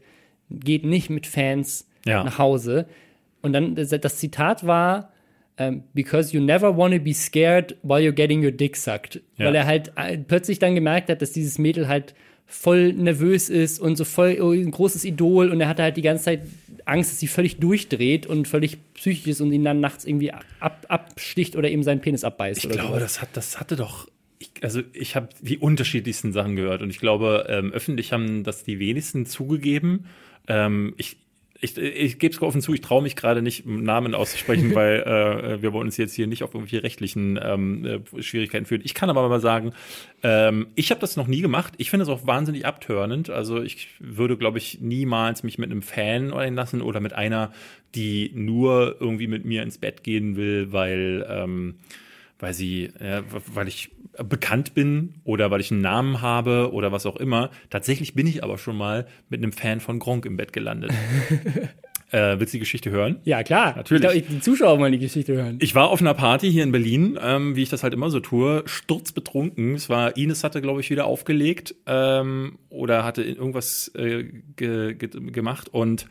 geht 0.50 0.86
nicht 0.86 1.10
mit 1.10 1.28
Fans 1.28 1.88
ja. 2.06 2.24
nach 2.24 2.38
Hause. 2.38 2.88
Und 3.42 3.54
dann 3.54 3.76
das 3.76 4.18
Zitat 4.18 4.66
war, 4.66 5.12
ähm, 5.58 5.84
because 5.94 6.36
you 6.36 6.42
never 6.42 6.76
want 6.78 6.94
to 6.94 7.00
be 7.00 7.14
scared 7.14 7.76
while 7.84 8.00
you're 8.00 8.12
getting 8.12 8.44
your 8.44 8.52
dick 8.52 8.76
sucked. 8.76 9.22
Ja. 9.38 9.48
Weil 9.48 9.56
er 9.56 9.66
halt 9.66 9.92
äh, 9.96 10.18
plötzlich 10.18 10.60
dann 10.60 10.76
gemerkt 10.76 11.10
hat, 11.10 11.22
dass 11.22 11.32
dieses 11.32 11.58
Mädel 11.58 11.88
halt 11.88 12.14
voll 12.46 12.94
nervös 12.94 13.50
ist 13.50 13.80
und 13.80 13.98
so 13.98 14.06
voll 14.06 14.38
oh, 14.42 14.52
ein 14.52 14.72
großes 14.72 15.04
Idol 15.04 15.52
und 15.52 15.60
er 15.60 15.68
hatte 15.68 15.84
halt 15.84 15.98
die 15.98 16.02
ganze 16.02 16.26
Zeit 16.26 16.42
Angst, 16.86 17.12
dass 17.12 17.20
sie 17.20 17.28
völlig 17.28 17.58
durchdreht 17.58 18.26
und 18.26 18.48
völlig 18.48 18.78
psychisch 18.94 19.28
ist 19.28 19.42
und 19.42 19.52
ihn 19.52 19.66
dann 19.66 19.82
nachts 19.82 20.06
irgendwie 20.06 20.32
ab, 20.32 20.86
absticht 20.88 21.58
oder 21.58 21.70
eben 21.70 21.84
seinen 21.84 22.00
Penis 22.00 22.24
abbeißt. 22.24 22.64
Ich 22.64 22.70
glaube, 22.70 23.00
das, 23.00 23.22
hat, 23.22 23.30
das 23.34 23.60
hatte 23.60 23.76
doch 23.76 24.08
ich, 24.40 24.52
also 24.62 24.82
ich 24.94 25.16
habe 25.16 25.30
die 25.42 25.58
unterschiedlichsten 25.58 26.34
Sachen 26.34 26.56
gehört 26.56 26.82
und 26.82 26.90
ich 26.90 27.00
glaube, 27.00 27.48
ähm, 27.50 27.72
öffentlich 27.72 28.14
haben 28.14 28.44
das 28.44 28.64
die 28.64 28.80
wenigsten 28.80 29.26
zugegeben. 29.26 30.06
Ähm, 30.48 30.94
ich 30.98 31.18
ich, 31.60 31.78
ich 31.78 32.20
gebe 32.20 32.34
es 32.34 32.42
offen 32.42 32.62
zu, 32.62 32.74
ich 32.74 32.82
traue 32.82 33.02
mich 33.02 33.16
gerade 33.16 33.42
nicht, 33.42 33.66
Namen 33.66 34.14
auszusprechen, 34.14 34.76
weil 34.76 35.02
äh, 35.02 35.62
wir 35.62 35.74
wollen 35.74 35.88
uns 35.88 35.98
jetzt 35.98 36.14
hier 36.14 36.28
nicht 36.28 36.44
auf 36.44 36.54
irgendwelche 36.54 36.84
rechtlichen 36.84 37.40
ähm, 37.42 37.86
äh, 37.86 38.22
Schwierigkeiten 38.22 38.66
führen. 38.66 38.82
Ich 38.84 38.94
kann 38.94 39.10
aber 39.10 39.28
mal 39.28 39.40
sagen, 39.40 39.74
ähm, 40.24 40.68
ich 40.76 40.92
habe 40.92 41.02
das 41.02 41.16
noch 41.16 41.28
nie 41.28 41.42
gemacht. 41.42 41.74
Ich 41.78 41.90
finde 41.90 42.04
es 42.04 42.10
auch 42.10 42.28
wahnsinnig 42.28 42.66
abtörnend. 42.66 43.30
Also 43.30 43.62
ich 43.62 43.90
würde, 44.00 44.38
glaube 44.38 44.58
ich, 44.58 44.82
niemals 44.82 45.44
mich 45.44 45.58
mit 45.58 45.72
einem 45.72 45.82
Fan 45.82 46.34
einlassen 46.34 46.82
oder 46.82 47.00
mit 47.00 47.14
einer, 47.14 47.52
die 47.96 48.32
nur 48.36 48.98
irgendwie 49.00 49.28
mit 49.28 49.46
mir 49.46 49.64
ins 49.64 49.78
Bett 49.78 50.04
gehen 50.04 50.36
will, 50.36 50.72
weil 50.72 51.26
ähm, 51.30 51.76
weil 52.40 52.54
sie, 52.54 52.86
äh, 53.00 53.24
weil 53.54 53.68
ich 53.68 53.92
bekannt 54.24 54.74
bin 54.74 55.16
oder 55.24 55.52
weil 55.52 55.62
ich 55.62 55.72
einen 55.72 55.82
Namen 55.82 56.22
habe 56.22 56.72
oder 56.74 56.92
was 56.92 57.06
auch 57.06 57.18
immer. 57.18 57.52
Tatsächlich 57.70 58.16
bin 58.16 58.28
ich 58.28 58.44
aber 58.44 58.58
schon 58.58 58.76
mal 58.76 59.08
mit 59.30 59.44
einem 59.44 59.52
Fan 59.52 59.80
von 59.80 60.00
Gronk 60.00 60.26
im 60.26 60.38
Bett 60.38 60.54
gelandet. 60.54 60.92
Äh, 62.10 62.40
willst 62.40 62.54
du 62.54 62.56
die 62.56 62.60
Geschichte 62.60 62.90
hören? 62.90 63.18
Ja, 63.26 63.44
klar. 63.44 63.76
Natürlich. 63.76 64.02
Ich 64.02 64.22
glaub, 64.22 64.30
die 64.30 64.40
Zuschauer 64.40 64.80
wollen 64.80 64.94
die 64.94 65.00
Geschichte 65.00 65.34
hören. 65.34 65.58
Ich 65.60 65.76
war 65.76 65.90
auf 65.90 66.00
einer 66.00 66.14
Party 66.14 66.50
hier 66.50 66.64
in 66.64 66.72
Berlin, 66.72 67.20
ähm, 67.22 67.58
wie 67.58 67.64
ich 67.64 67.70
das 67.70 67.84
halt 67.84 67.94
immer 67.94 68.10
so 68.10 68.22
tue, 68.22 68.64
sturzbetrunken. 68.66 69.76
Es 69.76 69.90
war, 69.90 70.16
Ines 70.16 70.46
hatte, 70.46 70.62
glaube 70.62 70.80
ich, 70.80 70.90
wieder 70.90 71.06
aufgelegt 71.06 71.76
ähm, 71.86 72.60
oder 72.70 73.04
hatte 73.04 73.24
irgendwas 73.24 73.92
äh, 73.96 74.24
ge 74.56 74.96
ge 74.96 75.10
gemacht 75.32 75.68
und 75.74 76.08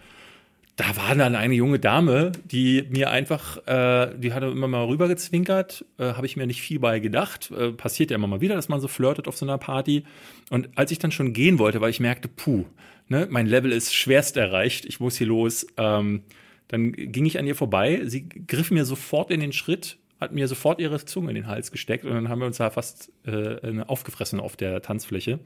da 0.77 0.95
war 0.97 1.15
dann 1.15 1.35
eine 1.35 1.55
junge 1.55 1.79
Dame, 1.79 2.33
die 2.45 2.85
mir 2.91 3.11
einfach, 3.11 3.57
äh, 3.67 4.15
die 4.19 4.35
hatte 4.35 4.47
immer 4.47 4.69
mal 4.69 4.85
rübergezwinkert, 4.85 5.87
äh, 5.99 6.13
habe 6.13 6.27
ich 6.27 6.37
mir 6.37 6.47
nicht 6.47 6.61
viel 6.61 6.79
bei 6.79 6.99
gedacht. 7.01 7.51
Äh, 7.51 7.73
passiert 7.73 8.11
ja 8.11 8.17
immer 8.17 8.27
mal 8.27 8.43
wieder, 8.43 8.55
dass 8.57 8.69
man 8.69 8.81
so 8.81 8.87
flirtet 8.87 9.27
auf 9.27 9.39
so 9.39 9.47
einer 9.47 9.57
Party. 9.57 10.05
Und 10.51 10.69
als 10.77 10.91
ich 10.91 10.99
dann 10.99 11.13
schon 11.13 11.33
gehen 11.33 11.59
wollte, 11.59 11.81
weil 11.81 11.89
ich 11.89 12.01
merkte, 12.01 12.29
puh, 12.29 12.67
ne, 13.09 13.27
mein 13.31 13.47
Level 13.47 13.73
ist 13.73 13.95
schwerst 13.95 14.37
erreicht, 14.37 14.85
ich 14.85 15.01
muss 15.01 15.17
hier 15.17 15.29
los, 15.29 15.67
ähm, 15.79 16.25
dann 16.69 16.93
ging 16.93 17.25
ich 17.25 17.39
an 17.39 17.47
ihr 17.47 17.55
vorbei. 17.55 18.03
Sie 18.05 18.29
griff 18.29 18.71
mir 18.71 18.85
sofort 18.85 19.31
in 19.31 19.41
den 19.41 19.55
Schritt, 19.55 19.97
hat 20.21 20.33
mir 20.33 20.47
sofort 20.47 20.79
ihre 20.79 21.03
Zunge 21.03 21.31
in 21.31 21.37
den 21.37 21.47
Hals 21.47 21.71
gesteckt 21.71 22.05
und 22.05 22.13
dann 22.13 22.29
haben 22.29 22.41
wir 22.41 22.47
uns 22.47 22.59
da 22.59 22.69
fast 22.69 23.11
äh, 23.25 23.81
aufgefressen 23.87 24.41
auf 24.41 24.57
der 24.57 24.83
Tanzfläche. 24.83 25.41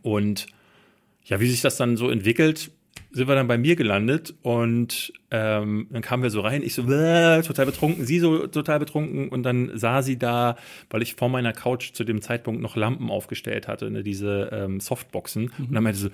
Und 0.00 0.46
ja, 1.24 1.40
wie 1.40 1.50
sich 1.50 1.60
das 1.60 1.76
dann 1.76 1.98
so 1.98 2.08
entwickelt, 2.08 2.70
sind 3.10 3.28
wir 3.28 3.34
dann 3.34 3.48
bei 3.48 3.58
mir 3.58 3.76
gelandet 3.76 4.34
und 4.42 5.12
ähm, 5.30 5.88
dann 5.90 6.02
kamen 6.02 6.22
wir 6.22 6.30
so 6.30 6.40
rein, 6.40 6.62
ich 6.62 6.74
so 6.74 6.82
total 6.82 7.66
betrunken, 7.66 8.04
sie 8.04 8.18
so 8.18 8.46
total 8.46 8.78
betrunken. 8.78 9.28
Und 9.28 9.42
dann 9.42 9.70
sah 9.74 10.02
sie 10.02 10.18
da, 10.18 10.56
weil 10.90 11.02
ich 11.02 11.14
vor 11.14 11.28
meiner 11.28 11.52
Couch 11.52 11.92
zu 11.92 12.04
dem 12.04 12.20
Zeitpunkt 12.20 12.60
noch 12.60 12.76
Lampen 12.76 13.10
aufgestellt 13.10 13.68
hatte, 13.68 13.90
ne, 13.90 14.02
diese 14.02 14.50
ähm, 14.52 14.80
Softboxen. 14.80 15.44
Mhm. 15.44 15.66
und 15.66 15.74
dann 15.74 15.82
meinte 15.82 15.98
sie 15.98 16.04
so, 16.06 16.10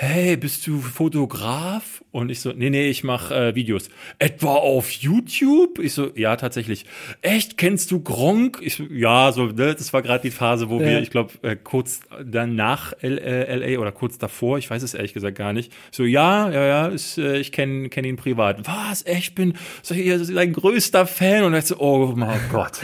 hey, 0.00 0.36
bist 0.36 0.64
du 0.68 0.80
Fotograf? 0.80 2.04
Und 2.12 2.30
ich 2.30 2.40
so, 2.40 2.52
nee, 2.52 2.70
nee, 2.70 2.88
ich 2.88 3.02
mache 3.02 3.34
äh, 3.34 3.54
Videos. 3.56 3.90
Etwa 4.20 4.54
auf 4.54 4.92
YouTube? 4.92 5.80
Ich 5.80 5.92
so, 5.92 6.12
ja, 6.14 6.36
tatsächlich. 6.36 6.86
Echt, 7.20 7.56
kennst 7.56 7.90
du 7.90 8.00
Gronk? 8.00 8.60
Ich 8.62 8.76
so, 8.76 8.84
ja, 8.84 9.32
so, 9.32 9.46
ne, 9.46 9.74
das 9.74 9.92
war 9.92 10.02
gerade 10.02 10.22
die 10.22 10.30
Phase, 10.30 10.70
wo 10.70 10.78
ja. 10.78 10.86
wir, 10.86 11.00
ich 11.00 11.10
glaube, 11.10 11.32
äh, 11.42 11.56
kurz 11.56 12.02
danach 12.24 12.92
L 13.00 13.18
äh, 13.18 13.56
LA 13.56 13.80
oder 13.80 13.90
kurz 13.90 14.18
davor, 14.18 14.58
ich 14.58 14.70
weiß 14.70 14.84
es 14.84 14.94
ehrlich 14.94 15.14
gesagt 15.14 15.36
gar 15.36 15.52
nicht. 15.52 15.72
So, 15.90 16.04
ja, 16.04 16.48
ja, 16.48 16.64
ja, 16.64 16.86
ist, 16.86 17.18
äh, 17.18 17.38
ich 17.38 17.50
kenne 17.50 17.88
kenn 17.88 18.04
ihn 18.04 18.16
privat. 18.16 18.68
Was? 18.68 19.04
Echt, 19.04 19.34
bin 19.34 19.54
so, 19.82 19.96
hier, 19.96 20.24
dein 20.24 20.52
größter 20.52 21.08
Fan? 21.08 21.42
Und 21.42 21.54
ich 21.54 21.64
so, 21.64 21.76
oh 21.80 22.12
mein 22.14 22.40
Gott. 22.52 22.78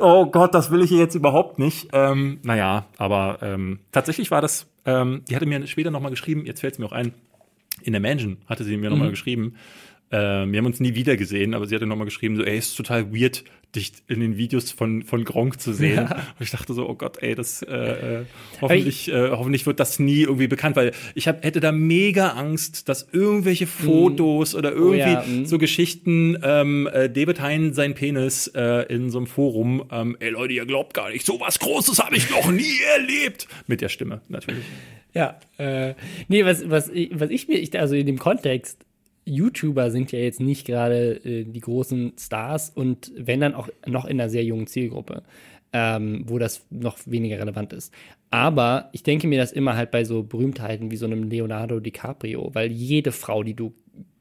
oh 0.00 0.24
Gott, 0.24 0.54
das 0.54 0.70
will 0.70 0.80
ich 0.80 0.90
jetzt 0.90 1.14
überhaupt 1.14 1.58
nicht. 1.58 1.88
Ähm, 1.92 2.40
naja, 2.44 2.86
aber 2.96 3.40
ähm, 3.42 3.80
tatsächlich 3.92 4.30
war 4.30 4.40
das 4.40 4.69
ähm, 4.86 5.22
die 5.28 5.36
hatte 5.36 5.46
mir 5.46 5.66
später 5.66 5.90
nochmal 5.90 6.10
geschrieben, 6.10 6.46
jetzt 6.46 6.60
fällt 6.60 6.74
es 6.74 6.78
mir 6.78 6.86
auch 6.86 6.92
ein, 6.92 7.12
in 7.82 7.92
der 7.92 8.00
Mansion 8.00 8.38
hatte 8.46 8.64
sie 8.64 8.76
mir 8.76 8.90
mhm. 8.90 8.96
nochmal 8.96 9.10
geschrieben. 9.10 9.54
Ähm, 10.12 10.52
wir 10.52 10.58
haben 10.58 10.66
uns 10.66 10.80
nie 10.80 10.94
wieder 10.94 11.16
gesehen, 11.16 11.54
aber 11.54 11.66
sie 11.66 11.74
hatte 11.74 11.86
nochmal 11.86 12.06
geschrieben, 12.06 12.36
so, 12.36 12.42
ey, 12.42 12.58
ist 12.58 12.74
total 12.74 13.12
weird, 13.14 13.44
dich 13.76 13.92
in 14.08 14.18
den 14.18 14.36
Videos 14.36 14.72
von, 14.72 15.04
von 15.04 15.24
Gronk 15.24 15.60
zu 15.60 15.72
sehen. 15.72 16.08
Ja. 16.10 16.16
Und 16.16 16.40
ich 16.40 16.50
dachte 16.50 16.74
so, 16.74 16.88
oh 16.88 16.94
Gott, 16.94 17.22
ey, 17.22 17.36
das 17.36 17.62
äh, 17.62 18.20
äh 18.20 18.24
hoffentlich, 18.60 19.08
ich, 19.08 19.14
äh, 19.14 19.30
hoffentlich 19.30 19.66
wird 19.66 19.78
das 19.78 20.00
nie 20.00 20.22
irgendwie 20.22 20.48
bekannt, 20.48 20.74
weil 20.74 20.92
ich 21.14 21.28
hab, 21.28 21.44
hätte 21.44 21.60
da 21.60 21.70
mega 21.70 22.30
Angst, 22.30 22.88
dass 22.88 23.06
irgendwelche 23.12 23.66
mhm. 23.66 23.68
Fotos 23.68 24.54
mm. 24.54 24.56
oder 24.56 24.72
irgendwie 24.72 25.02
oh 25.02 25.04
ja, 25.04 25.24
mm. 25.24 25.46
so 25.46 25.58
Geschichten, 25.58 26.36
ähm, 26.42 26.88
äh, 26.92 27.08
David 27.08 27.40
Hein 27.40 27.72
sein 27.72 27.94
Penis 27.94 28.48
äh, 28.48 28.92
in 28.92 29.10
so 29.10 29.18
einem 29.18 29.28
Forum, 29.28 29.84
ähm, 29.92 30.16
ey 30.18 30.30
Leute, 30.30 30.54
ihr 30.54 30.66
glaubt 30.66 30.94
gar 30.94 31.10
nicht, 31.10 31.24
so 31.24 31.38
was 31.38 31.60
Großes 31.60 32.00
habe 32.00 32.16
ich 32.16 32.28
noch 32.30 32.50
nie 32.50 32.80
erlebt. 32.96 33.46
Mit 33.68 33.80
der 33.80 33.88
Stimme, 33.88 34.20
natürlich. 34.28 34.64
Ja, 35.14 35.38
äh, 35.58 35.94
nee, 36.28 36.44
was, 36.44 36.68
was, 36.68 36.90
was 37.12 37.30
ich 37.30 37.48
mir, 37.48 37.58
ich, 37.58 37.78
also 37.78 37.94
in 37.94 38.06
dem 38.06 38.18
Kontext, 38.18 38.84
YouTuber 39.30 39.90
sind 39.90 40.12
ja 40.12 40.18
jetzt 40.18 40.40
nicht 40.40 40.66
gerade 40.66 41.24
äh, 41.24 41.44
die 41.44 41.60
großen 41.60 42.12
Stars 42.18 42.70
und 42.70 43.12
wenn 43.16 43.40
dann 43.40 43.54
auch 43.54 43.68
noch 43.86 44.04
in 44.04 44.20
einer 44.20 44.28
sehr 44.28 44.44
jungen 44.44 44.66
Zielgruppe, 44.66 45.22
ähm, 45.72 46.24
wo 46.26 46.38
das 46.38 46.66
noch 46.70 46.98
weniger 47.06 47.38
relevant 47.38 47.72
ist. 47.72 47.94
Aber 48.30 48.90
ich 48.92 49.02
denke 49.02 49.26
mir 49.26 49.38
das 49.38 49.52
immer 49.52 49.76
halt 49.76 49.90
bei 49.90 50.04
so 50.04 50.22
Berühmtheiten 50.22 50.90
wie 50.90 50.96
so 50.96 51.06
einem 51.06 51.24
Leonardo 51.24 51.80
DiCaprio, 51.80 52.50
weil 52.54 52.70
jede 52.70 53.12
Frau, 53.12 53.42
die 53.42 53.54
du 53.54 53.74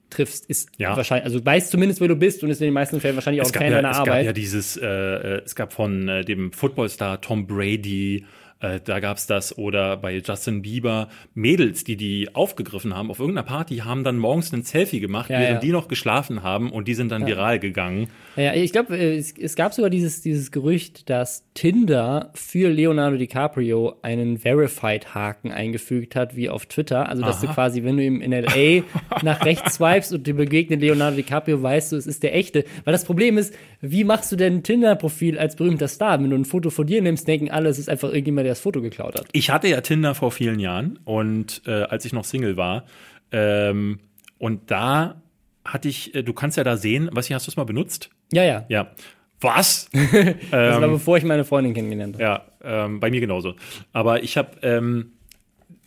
triffst, 0.10 0.46
ist 0.48 0.70
ja. 0.78 0.96
wahrscheinlich, 0.98 1.26
also 1.26 1.46
weiß 1.46 1.70
zumindest, 1.70 2.02
wer 2.02 2.08
du 2.08 2.16
bist 2.16 2.44
und 2.44 2.50
ist 2.50 2.62
in 2.62 2.66
den 2.66 2.74
meisten 2.74 3.00
Fällen 3.00 3.16
wahrscheinlich 3.16 3.42
auch 3.42 3.48
ein 3.48 3.54
Fan 3.54 3.72
ja, 3.72 3.82
deiner 3.82 3.92
es 3.92 3.98
Arbeit. 3.98 4.08
Es 4.08 4.16
gab 4.18 4.26
ja 4.26 4.34
dieses, 4.34 4.78
äh, 4.78 4.88
äh, 4.88 5.42
es 5.46 5.56
gab 5.56 5.74
von 5.74 6.08
äh, 6.08 6.26
dem 6.26 6.52
Footballstar 6.52 7.22
Tom 7.22 7.46
Brady 7.48 8.26
äh, 8.62 8.80
da 8.84 9.00
gab's 9.00 9.26
das 9.26 9.58
oder 9.58 9.96
bei 9.98 10.18
Justin 10.18 10.62
Bieber 10.62 11.08
Mädels, 11.34 11.84
die 11.86 11.96
die 11.96 12.36
aufgegriffen 12.36 12.96
haben 12.96 13.10
auf 13.10 13.20
irgendeiner 13.20 13.48
Party, 13.48 13.78
haben 13.78 14.04
dann 14.04 14.18
morgens 14.18 14.52
ein 14.52 14.64
Selfie 14.64 15.00
gemacht, 15.00 15.30
ja, 15.30 15.40
während 15.40 15.56
ja. 15.56 15.60
die 15.60 15.72
noch 15.72 15.88
geschlafen 15.88 16.44
haben 16.44 16.72
und 16.72 16.88
die 16.88 16.94
sind 16.94 17.10
dann 17.10 17.26
viral 17.26 17.60
gegangen. 17.60 18.10
Ja, 18.36 18.54
ich 18.54 18.72
glaube, 18.72 18.98
äh, 18.98 19.18
es, 19.18 19.34
es, 19.38 19.56
gab 19.56 19.74
sogar 19.74 19.90
dieses, 19.90 20.22
dieses 20.22 20.52
Gerücht, 20.52 21.10
dass 21.10 21.46
Tinder 21.54 22.32
für 22.36 22.70
Leonardo 22.70 23.18
DiCaprio 23.18 23.96
einen 24.02 24.38
Verified-Haken 24.38 25.52
eingefügt 25.52 26.16
hat, 26.16 26.36
wie 26.36 26.50
auf 26.50 26.66
Twitter. 26.66 27.08
Also, 27.08 27.24
dass 27.24 27.38
Aha. 27.38 27.48
du 27.48 27.54
quasi, 27.54 27.84
wenn 27.84 27.96
du 27.96 28.04
ihm 28.04 28.22
in 28.22 28.34
L.A. 28.34 28.84
nach 29.24 29.46
rechts 29.46 29.76
swipest 29.76 30.14
und 30.14 30.28
dir 30.28 30.36
begegnet 30.36 30.82
Leonardo 30.82 31.16
DiCaprio, 31.16 31.62
weißt 31.62 31.94
du, 31.94 31.96
es 31.96 32.08
ist 32.08 32.24
der 32.24 32.36
echte. 32.36 32.66
Weil 32.84 32.92
das 32.92 33.06
Problem 33.06 33.38
ist, 33.38 33.54
wie 33.82 34.04
machst 34.04 34.32
du 34.32 34.36
denn 34.36 34.56
ein 34.56 34.64
Tinder-Profil 34.64 35.40
als 35.40 35.56
berühmter 35.56 35.88
Star? 35.88 36.22
Wenn 36.22 36.30
du 36.30 36.36
ein 36.36 36.46
Foto 36.46 36.70
von 36.70 36.86
dir 36.86 37.02
nimmst, 37.02 37.28
denken 37.28 37.50
alle, 37.50 37.70
es 37.70 37.80
ist 37.80 37.90
einfach 37.90 38.10
irgendjemand, 38.10 38.49
der 38.50 38.56
das 38.56 38.62
Foto 38.62 38.82
geklaut 38.82 39.16
hat. 39.16 39.28
Ich 39.32 39.50
hatte 39.52 39.68
ja 39.68 39.80
Tinder 39.82 40.16
vor 40.16 40.32
vielen 40.32 40.60
Jahren 40.60 41.00
und 41.06 41.62
äh, 41.66 41.84
als 41.84 42.06
ich 42.06 42.14
noch 42.14 42.24
Single 42.24 42.58
war. 42.58 42.86
Ähm, 43.32 44.00
und 44.40 44.72
da 44.72 45.22
hatte 45.64 45.88
ich, 45.88 46.16
äh, 46.16 46.24
du 46.24 46.34
kannst 46.34 46.58
ja 46.58 46.64
da 46.64 46.78
sehen, 46.78 47.10
was 47.12 47.28
hier 47.28 47.36
hast 47.36 47.46
du 47.48 47.52
es 47.52 47.58
mal 47.58 47.66
benutzt? 47.66 48.10
Ja, 48.34 48.44
ja. 48.44 48.66
Ja. 48.70 48.92
Was? 49.40 49.90
das 49.94 50.52
war 50.52 50.84
ähm, 50.84 50.92
bevor 50.92 51.18
ich 51.18 51.24
meine 51.24 51.46
Freundin 51.46 51.74
kennengelernt 51.74 52.16
habe. 52.16 52.24
ja, 52.24 52.46
ähm, 52.64 53.00
bei 53.00 53.10
mir 53.10 53.20
genauso. 53.22 53.54
Aber 53.94 54.24
ich 54.24 54.36
habe, 54.36 54.58
ähm, 54.64 55.14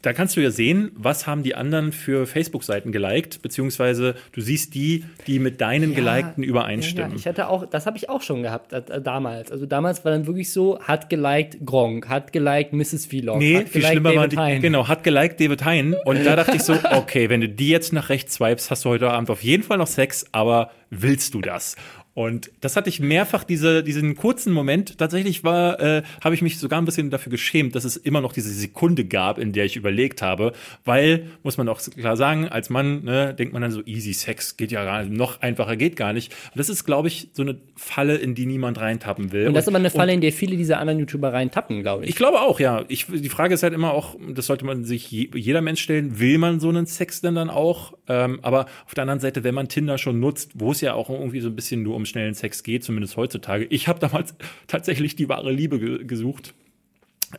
da 0.03 0.13
kannst 0.13 0.37
du 0.37 0.41
ja 0.41 0.51
sehen, 0.51 0.91
was 0.95 1.27
haben 1.27 1.43
die 1.45 1.55
anderen 1.55 1.93
für 1.93 2.27
Facebook-Seiten 2.27 2.91
geliked, 2.93 3.41
beziehungsweise 3.41 4.15
du 4.33 4.41
siehst 4.41 4.75
die, 4.75 5.05
die 5.27 5.39
mit 5.39 5.61
deinen 5.61 5.95
gelikten 5.95 6.43
Ja, 6.43 6.49
übereinstimmen. 6.49 7.13
ja, 7.13 7.17
ich 7.17 7.27
hatte 7.27 7.49
auch, 7.49 7.67
das 7.67 7.87
habe 7.87 7.97
ich 7.97 8.09
auch 8.09 8.21
schon 8.21 8.43
gehabt 8.43 8.73
äh, 8.73 9.01
damals. 9.01 9.53
Also 9.53 9.65
damals 9.67 10.05
war 10.05 10.13
dann 10.13 10.27
wirklich 10.27 10.53
so, 10.53 10.81
hat 10.81 11.09
geliked 11.09 11.65
Gronk, 11.65 12.09
hat 12.09 12.33
geliked 12.33 12.73
Mrs. 12.73 13.07
Vlog, 13.07 13.39
Nee, 13.39 13.59
hat 13.59 13.69
viel 13.69 13.83
schlimmer 13.83 14.11
war 14.11 14.27
David 14.29 14.33
die, 14.33 14.37
Hein. 14.39 14.61
genau, 14.63 14.89
hat 14.89 15.05
geliked 15.05 15.41
David 15.41 15.65
Hein 15.65 15.95
und 16.05 16.25
da 16.27 16.35
dachte 16.37 16.57
ich 16.57 16.63
so, 16.63 16.75
okay, 16.93 17.29
wenn 17.29 17.41
du 17.41 17.49
die 17.49 17.69
jetzt 17.69 17.93
nach 17.93 18.09
rechts 18.09 18.35
swipest, 18.35 18.71
hast 18.71 18.85
du 18.85 18.89
heute 18.91 19.09
Abend 19.11 19.31
auf 19.31 19.43
jeden 19.45 19.63
Fall 19.63 19.79
noch 19.79 19.87
Sex, 19.87 20.27
aber 20.33 20.71
willst 20.91 21.33
du 21.35 21.41
das? 21.41 21.77
Und 22.15 22.51
das 22.61 22.77
hatte 22.77 22.91
ich 22.91 23.01
mehrfach, 23.01 23.43
diese, 23.45 23.83
diesen 23.83 24.17
kurzen 24.17 24.53
Moment. 24.53 24.99
Tatsächlich 24.99 25.45
war, 25.45 25.81
äh, 25.81 26.03
habe 26.23 26.35
ich 26.35 26.43
mich 26.43 26.59
sogar 26.59 26.81
ein 26.81 26.85
bisschen 26.85 27.11
dafür 27.11 27.31
geschämt, 27.31 27.75
dass 27.75 27.85
es 27.85 27.97
immer 27.97 28.21
noch 28.21 28.35
diese 28.35 28.51
Sekunde 28.51 29.07
gab, 29.07 29.39
in 29.39 29.53
der 29.53 29.65
ich 29.65 29.77
überlegt 29.77 30.21
habe. 30.21 30.53
Weil, 30.85 31.29
muss 31.43 31.57
man 31.57 31.69
auch 31.71 31.81
klar 31.81 32.17
sagen, 32.17 32.49
als 32.49 32.69
Mann 32.69 33.05
ne, 33.05 33.35
denkt 33.35 33.55
man 33.55 33.63
dann 33.63 33.71
so, 33.71 33.83
easy 33.85 34.13
Sex 34.13 34.59
geht 34.59 34.73
ja 34.73 34.85
gar 34.85 35.03
nicht, 35.03 35.17
noch 35.17 35.41
einfacher 35.41 35.77
geht 35.77 35.97
gar 35.97 36.13
nicht. 36.13 36.33
Und 36.53 36.59
das 36.59 36.69
ist, 36.69 36.85
glaube 36.85 37.09
ich, 37.09 37.31
so 37.33 37.43
eine 37.43 37.59
Falle, 37.77 38.17
in 38.17 38.35
die 38.35 38.45
niemand 38.45 38.79
reintappen 38.79 39.33
will. 39.33 39.47
Und 39.49 39.55
das 39.55 39.65
ist 39.65 39.69
aber 39.69 39.79
eine 39.79 39.91
Falle, 39.91 40.13
in 40.13 40.21
der 40.21 40.33
viele 40.33 40.57
dieser 40.57 40.79
anderen 40.79 40.99
YouTuber 41.01 41.33
reintappen, 41.33 41.81
glaube 41.81 42.05
ich. 42.05 42.11
ich 42.11 42.17
glaube 42.17 42.43
auch, 42.43 42.61
ja. 42.61 42.85
Ich, 42.89 43.07
die 43.07 43.29
Frage 43.31 43.55
ist 43.55 43.63
halt 43.63 43.73
immer 43.73 43.95
auch, 43.95 44.17
das 44.35 44.47
sollte 44.47 44.67
man 44.67 44.85
sich 44.85 45.11
je, 45.11 45.31
jeder 45.35 45.63
Mensch 45.63 45.81
stellen, 45.81 46.19
will 46.19 46.37
man 46.37 46.61
so 46.61 46.69
einen 46.69 46.85
Sex 46.85 47.23
denn 47.23 47.35
dann 47.35 47.49
auch? 47.49 47.95
Ähm, 48.09 48.41
aber 48.43 48.67
auf 48.87 48.95
der 48.95 49.03
anderen 49.03 49.21
Seite, 49.21 49.45
wenn 49.45 49.55
man 49.55 49.69
Tinder 49.69 49.97
schon 49.97 50.19
nutzt, 50.19 50.53
wo 50.55 50.73
es 50.73 50.81
ja 50.81 50.95
auch 50.95 51.09
irgendwie 51.09 51.41
so 51.41 51.49
ein 51.49 51.55
bisschen 51.57 51.83
nur 51.83 51.95
um 51.95 52.05
schnellen 52.05 52.35
Sex 52.35 52.63
geht, 52.65 52.83
zumindest 52.85 53.17
heutzutage. 53.17 53.65
Ich 53.71 53.87
habe 53.89 54.01
damals 54.01 54.35
tatsächlich 54.67 55.15
die 55.17 55.29
wahre 55.29 55.53
Liebe 55.53 55.79
ge 55.79 56.05
gesucht. 56.05 56.55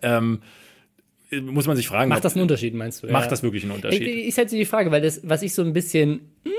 Ähm, 0.01 0.39
muss 1.41 1.68
man 1.68 1.76
sich 1.76 1.88
fragen, 1.88 2.09
Macht 2.09 2.24
das 2.24 2.34
einen 2.36 2.43
Unterschied, 2.43 2.74
meinst 2.76 3.03
du? 3.03 3.07
macht 3.11 3.26
Ja. 3.26 3.30
das 3.32 3.43
wirklich 3.43 3.64
einen 3.64 3.72
Unterschied? 3.74 4.01
Ich, 4.07 4.28
ich 4.28 4.36
setze 4.36 4.55
die 4.55 4.66
Frage, 4.66 4.91
weil 4.91 5.01
das, 5.01 5.22
was 5.24 5.41
ich 5.41 5.53
so 5.53 5.64
ein 5.64 5.74
bisschen 5.74 6.22
mm, 6.45 6.49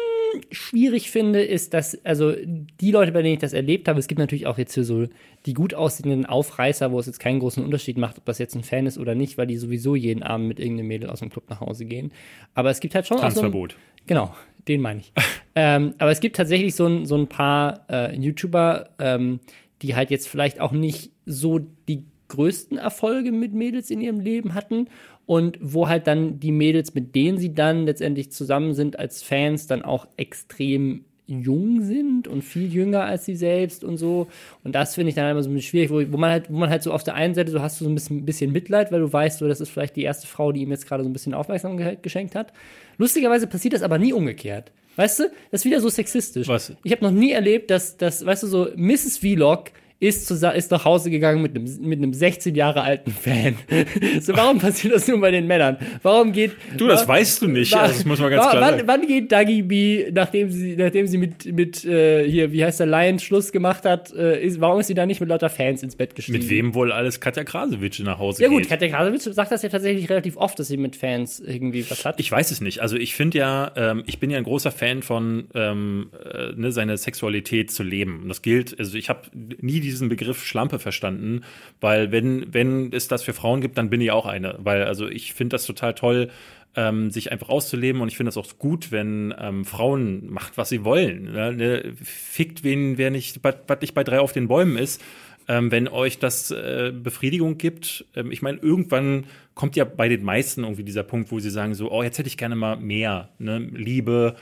schwierig 0.50 1.10
finde, 1.10 1.42
ist, 1.42 1.74
dass, 1.74 2.04
also 2.04 2.34
die 2.44 2.90
Leute, 2.90 3.12
bei 3.12 3.22
denen 3.22 3.34
ich 3.34 3.40
das 3.40 3.52
erlebt 3.52 3.88
habe, 3.88 3.98
es 3.98 4.06
gibt 4.06 4.18
natürlich 4.18 4.46
auch 4.46 4.58
jetzt 4.58 4.74
hier 4.74 4.84
so 4.84 5.06
die 5.46 5.54
gut 5.54 5.74
aussehenden 5.74 6.26
Aufreißer, 6.26 6.92
wo 6.92 6.98
es 6.98 7.06
jetzt 7.06 7.20
keinen 7.20 7.40
großen 7.40 7.64
Unterschied 7.64 7.98
macht, 7.98 8.18
ob 8.18 8.24
das 8.24 8.38
jetzt 8.38 8.54
ein 8.54 8.62
Fan 8.62 8.86
ist 8.86 8.98
oder 8.98 9.14
nicht, 9.14 9.38
weil 9.38 9.46
die 9.46 9.56
sowieso 9.56 9.94
jeden 9.94 10.22
Abend 10.22 10.48
mit 10.48 10.60
irgendeinem 10.60 10.88
Mädel 10.88 11.10
aus 11.10 11.20
dem 11.20 11.30
Club 11.30 11.48
nach 11.50 11.60
Hause 11.60 11.84
gehen. 11.84 12.12
Aber 12.54 12.70
es 12.70 12.80
gibt 12.80 12.94
halt 12.94 13.06
schon 13.06 13.18
auch 13.18 13.22
so 13.22 13.26
ein, 13.26 13.32
Tanzverbot. 13.32 13.76
Genau, 14.06 14.34
den 14.68 14.80
meine 14.80 15.00
ich. 15.00 15.12
ähm, 15.54 15.94
aber 15.98 16.10
es 16.10 16.20
gibt 16.20 16.36
tatsächlich 16.36 16.74
so 16.74 16.86
ein, 16.86 17.06
so 17.06 17.16
ein 17.16 17.28
paar 17.28 17.86
äh, 17.88 18.16
YouTuber, 18.16 18.90
ähm, 18.98 19.40
die 19.82 19.94
halt 19.94 20.10
jetzt 20.10 20.28
vielleicht 20.28 20.60
auch 20.60 20.72
nicht 20.72 21.10
so 21.26 21.60
die 21.88 22.04
größten 22.28 22.78
Erfolge 22.78 23.32
mit 23.32 23.52
Mädels 23.52 23.90
in 23.90 24.00
ihrem 24.00 24.20
Leben 24.20 24.54
hatten 24.54 24.88
und 25.26 25.58
wo 25.60 25.88
halt 25.88 26.06
dann 26.06 26.40
die 26.40 26.52
Mädels, 26.52 26.94
mit 26.94 27.14
denen 27.14 27.38
sie 27.38 27.54
dann 27.54 27.86
letztendlich 27.86 28.30
zusammen 28.32 28.74
sind 28.74 28.98
als 28.98 29.22
Fans, 29.22 29.66
dann 29.66 29.82
auch 29.82 30.06
extrem 30.16 31.04
jung 31.26 31.82
sind 31.82 32.28
und 32.28 32.42
viel 32.42 32.70
jünger 32.72 33.04
als 33.04 33.24
sie 33.24 33.34
selbst 33.34 33.82
und 33.82 33.96
so. 33.96 34.26
Und 34.62 34.74
das 34.74 34.94
finde 34.94 35.08
ich 35.08 35.14
dann 35.14 35.30
immer 35.30 35.42
so 35.42 35.48
ein 35.48 35.54
bisschen 35.54 35.70
schwierig, 35.70 35.90
wo, 35.90 36.12
wo 36.12 36.18
man 36.18 36.30
halt, 36.30 36.52
wo 36.52 36.58
man 36.58 36.68
halt 36.68 36.82
so 36.82 36.92
auf 36.92 37.02
der 37.02 37.14
einen 37.14 37.34
Seite 37.34 37.50
so 37.50 37.62
hast 37.62 37.80
du 37.80 37.84
so 37.84 37.90
ein 37.90 37.94
bisschen, 37.94 38.26
bisschen 38.26 38.52
Mitleid, 38.52 38.92
weil 38.92 39.00
du 39.00 39.10
weißt, 39.10 39.38
so, 39.38 39.48
das 39.48 39.60
ist 39.60 39.70
vielleicht 39.70 39.96
die 39.96 40.02
erste 40.02 40.26
Frau, 40.26 40.52
die 40.52 40.60
ihm 40.60 40.70
jetzt 40.70 40.86
gerade 40.86 41.02
so 41.02 41.08
ein 41.08 41.12
bisschen 41.14 41.32
Aufmerksamkeit 41.32 42.02
geschenkt 42.02 42.34
hat. 42.34 42.52
Lustigerweise 42.98 43.46
passiert 43.46 43.72
das 43.72 43.82
aber 43.82 43.98
nie 43.98 44.12
umgekehrt. 44.12 44.70
Weißt 44.96 45.20
du, 45.20 45.24
das 45.50 45.62
ist 45.62 45.64
wieder 45.64 45.80
so 45.80 45.88
sexistisch. 45.88 46.46
Was? 46.46 46.72
Ich 46.84 46.92
habe 46.92 47.04
noch 47.04 47.10
nie 47.10 47.32
erlebt, 47.32 47.70
dass, 47.70 47.96
dass, 47.96 48.24
weißt 48.24 48.44
du, 48.44 48.46
so 48.46 48.68
Mrs. 48.76 49.18
Vlog 49.18 49.70
ist, 50.04 50.26
zu, 50.26 50.34
ist 50.34 50.70
nach 50.70 50.84
Hause 50.84 51.10
gegangen 51.10 51.42
mit 51.42 51.56
einem, 51.56 51.64
mit 51.80 51.98
einem 51.98 52.12
16 52.12 52.54
Jahre 52.54 52.82
alten 52.82 53.10
Fan. 53.10 53.54
so, 54.20 54.36
warum 54.36 54.58
passiert 54.58 54.94
das 54.94 55.08
nur 55.08 55.20
bei 55.20 55.30
den 55.30 55.46
Männern? 55.46 55.76
Warum 56.02 56.32
geht. 56.32 56.52
Du, 56.76 56.86
das 56.86 57.04
wa- 57.08 57.14
weißt 57.14 57.42
du 57.42 57.48
nicht. 57.48 57.72
wa- 57.72 57.80
Also, 57.82 57.94
das 57.94 58.04
muss 58.04 58.20
man 58.20 58.30
ganz 58.30 58.44
wa- 58.44 58.50
klar 58.50 58.62
wann, 58.62 58.74
sagen. 58.76 58.88
wann 58.88 59.06
geht 59.06 59.32
Dagi 59.32 59.62
B, 59.62 60.10
nachdem 60.12 60.50
sie, 60.50 60.76
nachdem 60.76 61.06
sie 61.06 61.18
mit, 61.18 61.46
mit 61.52 61.84
äh, 61.84 62.28
hier, 62.28 62.52
wie 62.52 62.64
heißt 62.64 62.80
der, 62.80 62.86
Lion 62.86 63.18
Schluss 63.18 63.50
gemacht 63.52 63.84
hat, 63.84 64.12
äh, 64.14 64.42
ist, 64.44 64.60
warum 64.60 64.80
ist 64.80 64.86
sie 64.88 64.94
da 64.94 65.06
nicht 65.06 65.20
mit 65.20 65.28
lauter 65.30 65.48
Fans 65.48 65.82
ins 65.82 65.96
Bett 65.96 66.14
gestiegen? 66.14 66.38
Mit 66.38 66.48
wem 66.50 66.74
wohl 66.74 66.92
alles 66.92 67.20
Katja 67.20 67.44
Krasowitsch 67.44 68.00
nach 68.00 68.18
Hause 68.18 68.42
Ja 68.42 68.48
gut, 68.48 68.60
geht? 68.60 68.68
Katja 68.68 68.88
Krasowitsch 68.88 69.22
sagt 69.34 69.50
das 69.52 69.62
ja 69.62 69.68
tatsächlich 69.68 70.10
relativ 70.10 70.36
oft, 70.36 70.58
dass 70.58 70.68
sie 70.68 70.76
mit 70.76 70.96
Fans 70.96 71.40
irgendwie 71.40 71.88
was 71.90 72.04
hat. 72.04 72.20
Ich 72.20 72.30
weiß 72.30 72.50
es 72.50 72.60
nicht. 72.60 72.80
Also 72.80 72.96
ich 72.96 73.14
finde 73.14 73.38
ja, 73.38 73.72
ähm, 73.76 74.02
ich 74.06 74.18
bin 74.18 74.30
ja 74.30 74.38
ein 74.38 74.44
großer 74.44 74.70
Fan 74.70 75.02
von, 75.02 75.44
ähm, 75.54 76.10
äh, 76.32 76.52
ne, 76.54 76.72
seine 76.72 76.96
Sexualität 76.98 77.70
zu 77.70 77.82
leben. 77.82 78.20
Und 78.22 78.28
das 78.28 78.42
gilt, 78.42 78.78
also 78.78 78.96
ich 78.98 79.08
habe 79.08 79.20
nie 79.60 79.80
diesen 79.94 80.08
Begriff 80.08 80.44
Schlampe 80.44 80.78
verstanden, 80.78 81.42
weil 81.80 82.12
wenn, 82.12 82.52
wenn 82.52 82.92
es 82.92 83.08
das 83.08 83.22
für 83.22 83.32
Frauen 83.32 83.60
gibt, 83.60 83.78
dann 83.78 83.90
bin 83.90 84.00
ich 84.00 84.10
auch 84.10 84.26
eine. 84.26 84.56
Weil 84.58 84.84
also 84.84 85.08
ich 85.08 85.34
finde 85.34 85.54
das 85.54 85.66
total 85.66 85.94
toll, 85.94 86.30
ähm, 86.76 87.10
sich 87.10 87.30
einfach 87.30 87.48
auszuleben 87.48 88.00
und 88.00 88.08
ich 88.08 88.16
finde 88.16 88.28
das 88.28 88.36
auch 88.36 88.58
gut, 88.58 88.90
wenn 88.90 89.34
ähm, 89.38 89.64
Frauen 89.64 90.30
macht, 90.30 90.56
was 90.58 90.68
sie 90.68 90.84
wollen. 90.84 91.32
Ne? 91.32 91.52
Ne? 91.52 91.94
Fickt 92.02 92.64
wen, 92.64 92.98
wer 92.98 93.10
nicht, 93.10 93.40
was 93.42 93.80
nicht 93.80 93.94
bei 93.94 94.04
drei 94.04 94.20
auf 94.20 94.32
den 94.32 94.48
Bäumen 94.48 94.76
ist. 94.76 95.02
Ähm, 95.46 95.70
wenn 95.70 95.88
euch 95.88 96.18
das 96.18 96.50
äh, 96.50 96.90
Befriedigung 96.94 97.58
gibt, 97.58 98.06
ähm, 98.16 98.32
ich 98.32 98.40
meine, 98.40 98.58
irgendwann 98.58 99.26
kommt 99.54 99.76
ja 99.76 99.84
bei 99.84 100.08
den 100.08 100.24
meisten 100.24 100.62
irgendwie 100.62 100.84
dieser 100.84 101.02
Punkt, 101.02 101.30
wo 101.30 101.38
sie 101.38 101.50
sagen 101.50 101.74
so, 101.74 101.92
oh, 101.92 102.02
jetzt 102.02 102.18
hätte 102.18 102.28
ich 102.28 102.38
gerne 102.38 102.56
mal 102.56 102.76
mehr, 102.76 103.28
ne? 103.38 103.58
Liebe, 103.58 104.36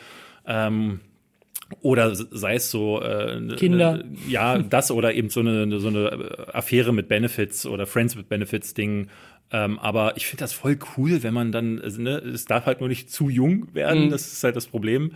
ähm, 0.47 1.01
oder 1.81 2.15
sei 2.15 2.55
es 2.55 2.71
so 2.71 3.01
äh, 3.01 3.41
ne- 3.41 3.57
Kinder. 3.57 3.99
Ne, 3.99 4.05
ja, 4.29 4.59
das 4.59 4.91
oder 4.91 5.15
eben 5.15 5.31
so 5.31 5.41
eine, 5.41 5.79
so 5.81 5.89
eine 5.89 6.49
Affäre 6.55 6.93
mit 6.93 7.09
Benefits 7.09 7.67
oder 7.67 7.87
Friends 7.87 8.17
with 8.17 8.25
Benefits 8.25 8.75
Ding. 8.75 9.09
Ähm, 9.51 9.79
aber 9.79 10.17
ich 10.17 10.27
finde 10.27 10.41
das 10.45 10.53
voll 10.53 10.79
cool, 10.97 11.23
wenn 11.23 11.35
man 11.35 11.53
dann, 11.53 11.79
also, 11.81 12.01
ne, 12.01 12.17
es 12.19 12.47
darf 12.47 12.65
halt 12.67 12.81
nur 12.81 12.89
nicht 12.89 13.11
zu 13.11 13.29
jung 13.29 13.69
werden, 13.75 14.07
Mhm. 14.07 14.11
das 14.11 14.33
ist 14.33 14.43
halt 14.45 14.57
das 14.57 14.67
Problem. 14.67 15.13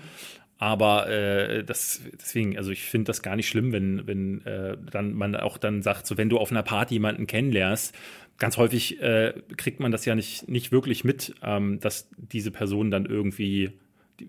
Aber 0.59 1.09
äh, 1.11 1.65
das, 1.65 2.01
deswegen, 2.19 2.57
also 2.57 2.71
ich 2.71 2.83
finde 2.85 3.07
das 3.11 3.23
gar 3.23 3.37
nicht 3.37 3.47
schlimm, 3.49 3.73
wenn, 3.73 4.07
wenn 4.07 4.45
äh, 4.47 4.77
dann 4.91 5.13
man 5.13 5.37
auch 5.37 5.59
dann 5.59 5.83
sagt, 5.83 6.07
so 6.07 6.17
wenn 6.17 6.31
du 6.31 6.39
auf 6.39 6.51
einer 6.51 6.63
Party 6.63 6.95
jemanden 6.95 7.27
kennenlernst, 7.27 7.95
ganz 8.39 8.57
häufig 8.57 9.01
äh, 9.03 9.35
kriegt 9.59 9.81
man 9.81 9.93
das 9.93 10.05
ja 10.07 10.15
nicht, 10.15 10.49
nicht 10.49 10.73
wirklich 10.73 11.05
mit, 11.05 11.35
ähm, 11.43 11.79
dass 11.81 12.09
diese 12.17 12.51
Person 12.51 12.91
dann 12.91 13.05
irgendwie 13.05 13.73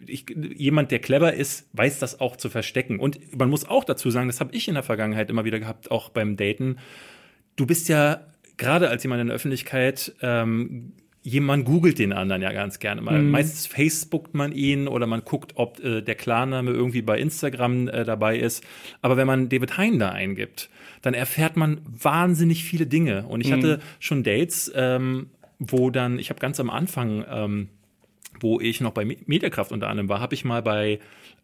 ich, 0.06 0.26
jemand, 0.56 0.92
der 0.92 1.00
clever 1.00 1.34
ist, 1.34 1.68
weiß 1.74 2.00
das 2.00 2.20
auch 2.20 2.36
zu 2.36 2.50
verstecken. 2.50 3.00
Und 3.00 3.38
man 3.38 3.50
muss 3.50 3.68
auch 3.68 3.84
dazu 3.84 4.10
sagen, 4.10 4.28
das 4.28 4.40
habe 4.40 4.54
ich 4.56 4.68
in 4.68 4.74
der 4.74 4.84
Vergangenheit 4.84 5.30
immer 5.30 5.46
wieder 5.46 5.60
gehabt, 5.60 5.92
auch 5.92 6.10
beim 6.10 6.36
Daten. 6.36 6.78
Du 7.56 7.66
bist 7.66 7.90
ja 7.90 8.22
gerade 8.58 8.90
als 8.90 9.04
jemand 9.04 9.22
in 9.22 9.28
der 9.28 9.36
Öffentlichkeit, 9.36 10.14
ähm, 10.22 10.94
jemand 11.22 11.66
googelt 11.66 12.00
den 12.00 12.14
anderen 12.14 12.42
ja 12.42 12.54
ganz 12.54 12.80
gerne 12.80 13.02
mal. 13.02 13.22
Meistens 13.22 13.68
Facebookt 13.68 14.34
man 14.34 14.54
ihn 14.54 14.88
oder 14.88 15.08
man 15.08 15.26
guckt, 15.26 15.54
ob 15.56 15.84
äh, 15.84 16.02
der 16.02 16.16
Klarname 16.16 16.72
irgendwie 16.72 17.02
bei 17.02 17.20
Instagram 17.20 17.90
äh, 17.90 18.06
dabei 18.06 18.38
ist. 18.38 18.64
Aber 19.02 19.18
wenn 19.18 19.28
man 19.28 19.50
David 19.50 19.78
Hein 19.78 20.00
da 20.00 20.12
eingibt, 20.12 20.70
dann 21.02 21.14
erfährt 21.14 21.58
man 21.58 21.82
wahnsinnig 21.86 22.64
viele 22.64 22.88
Dinge. 22.88 23.26
Und 23.28 23.42
ich 23.42 23.52
hatte 23.52 23.80
schon 24.00 24.24
Dates, 24.24 24.72
ähm, 24.74 25.28
wo 25.60 25.90
dann, 25.90 26.18
ich 26.18 26.30
habe 26.30 26.40
ganz 26.40 26.60
am 26.60 26.70
Anfang 26.70 27.26
ähm, 27.30 27.70
wo 28.40 28.60
ich 28.60 28.82
noch 28.82 28.92
bei 28.92 29.06
Me- 29.06 29.18
Mediakraft 29.26 29.72
unter 29.72 29.88
anderem 29.90 30.10
war, 30.10 30.20
habe 30.20 30.34
ich 30.36 30.46
mal 30.46 30.62
bei, 30.62 31.00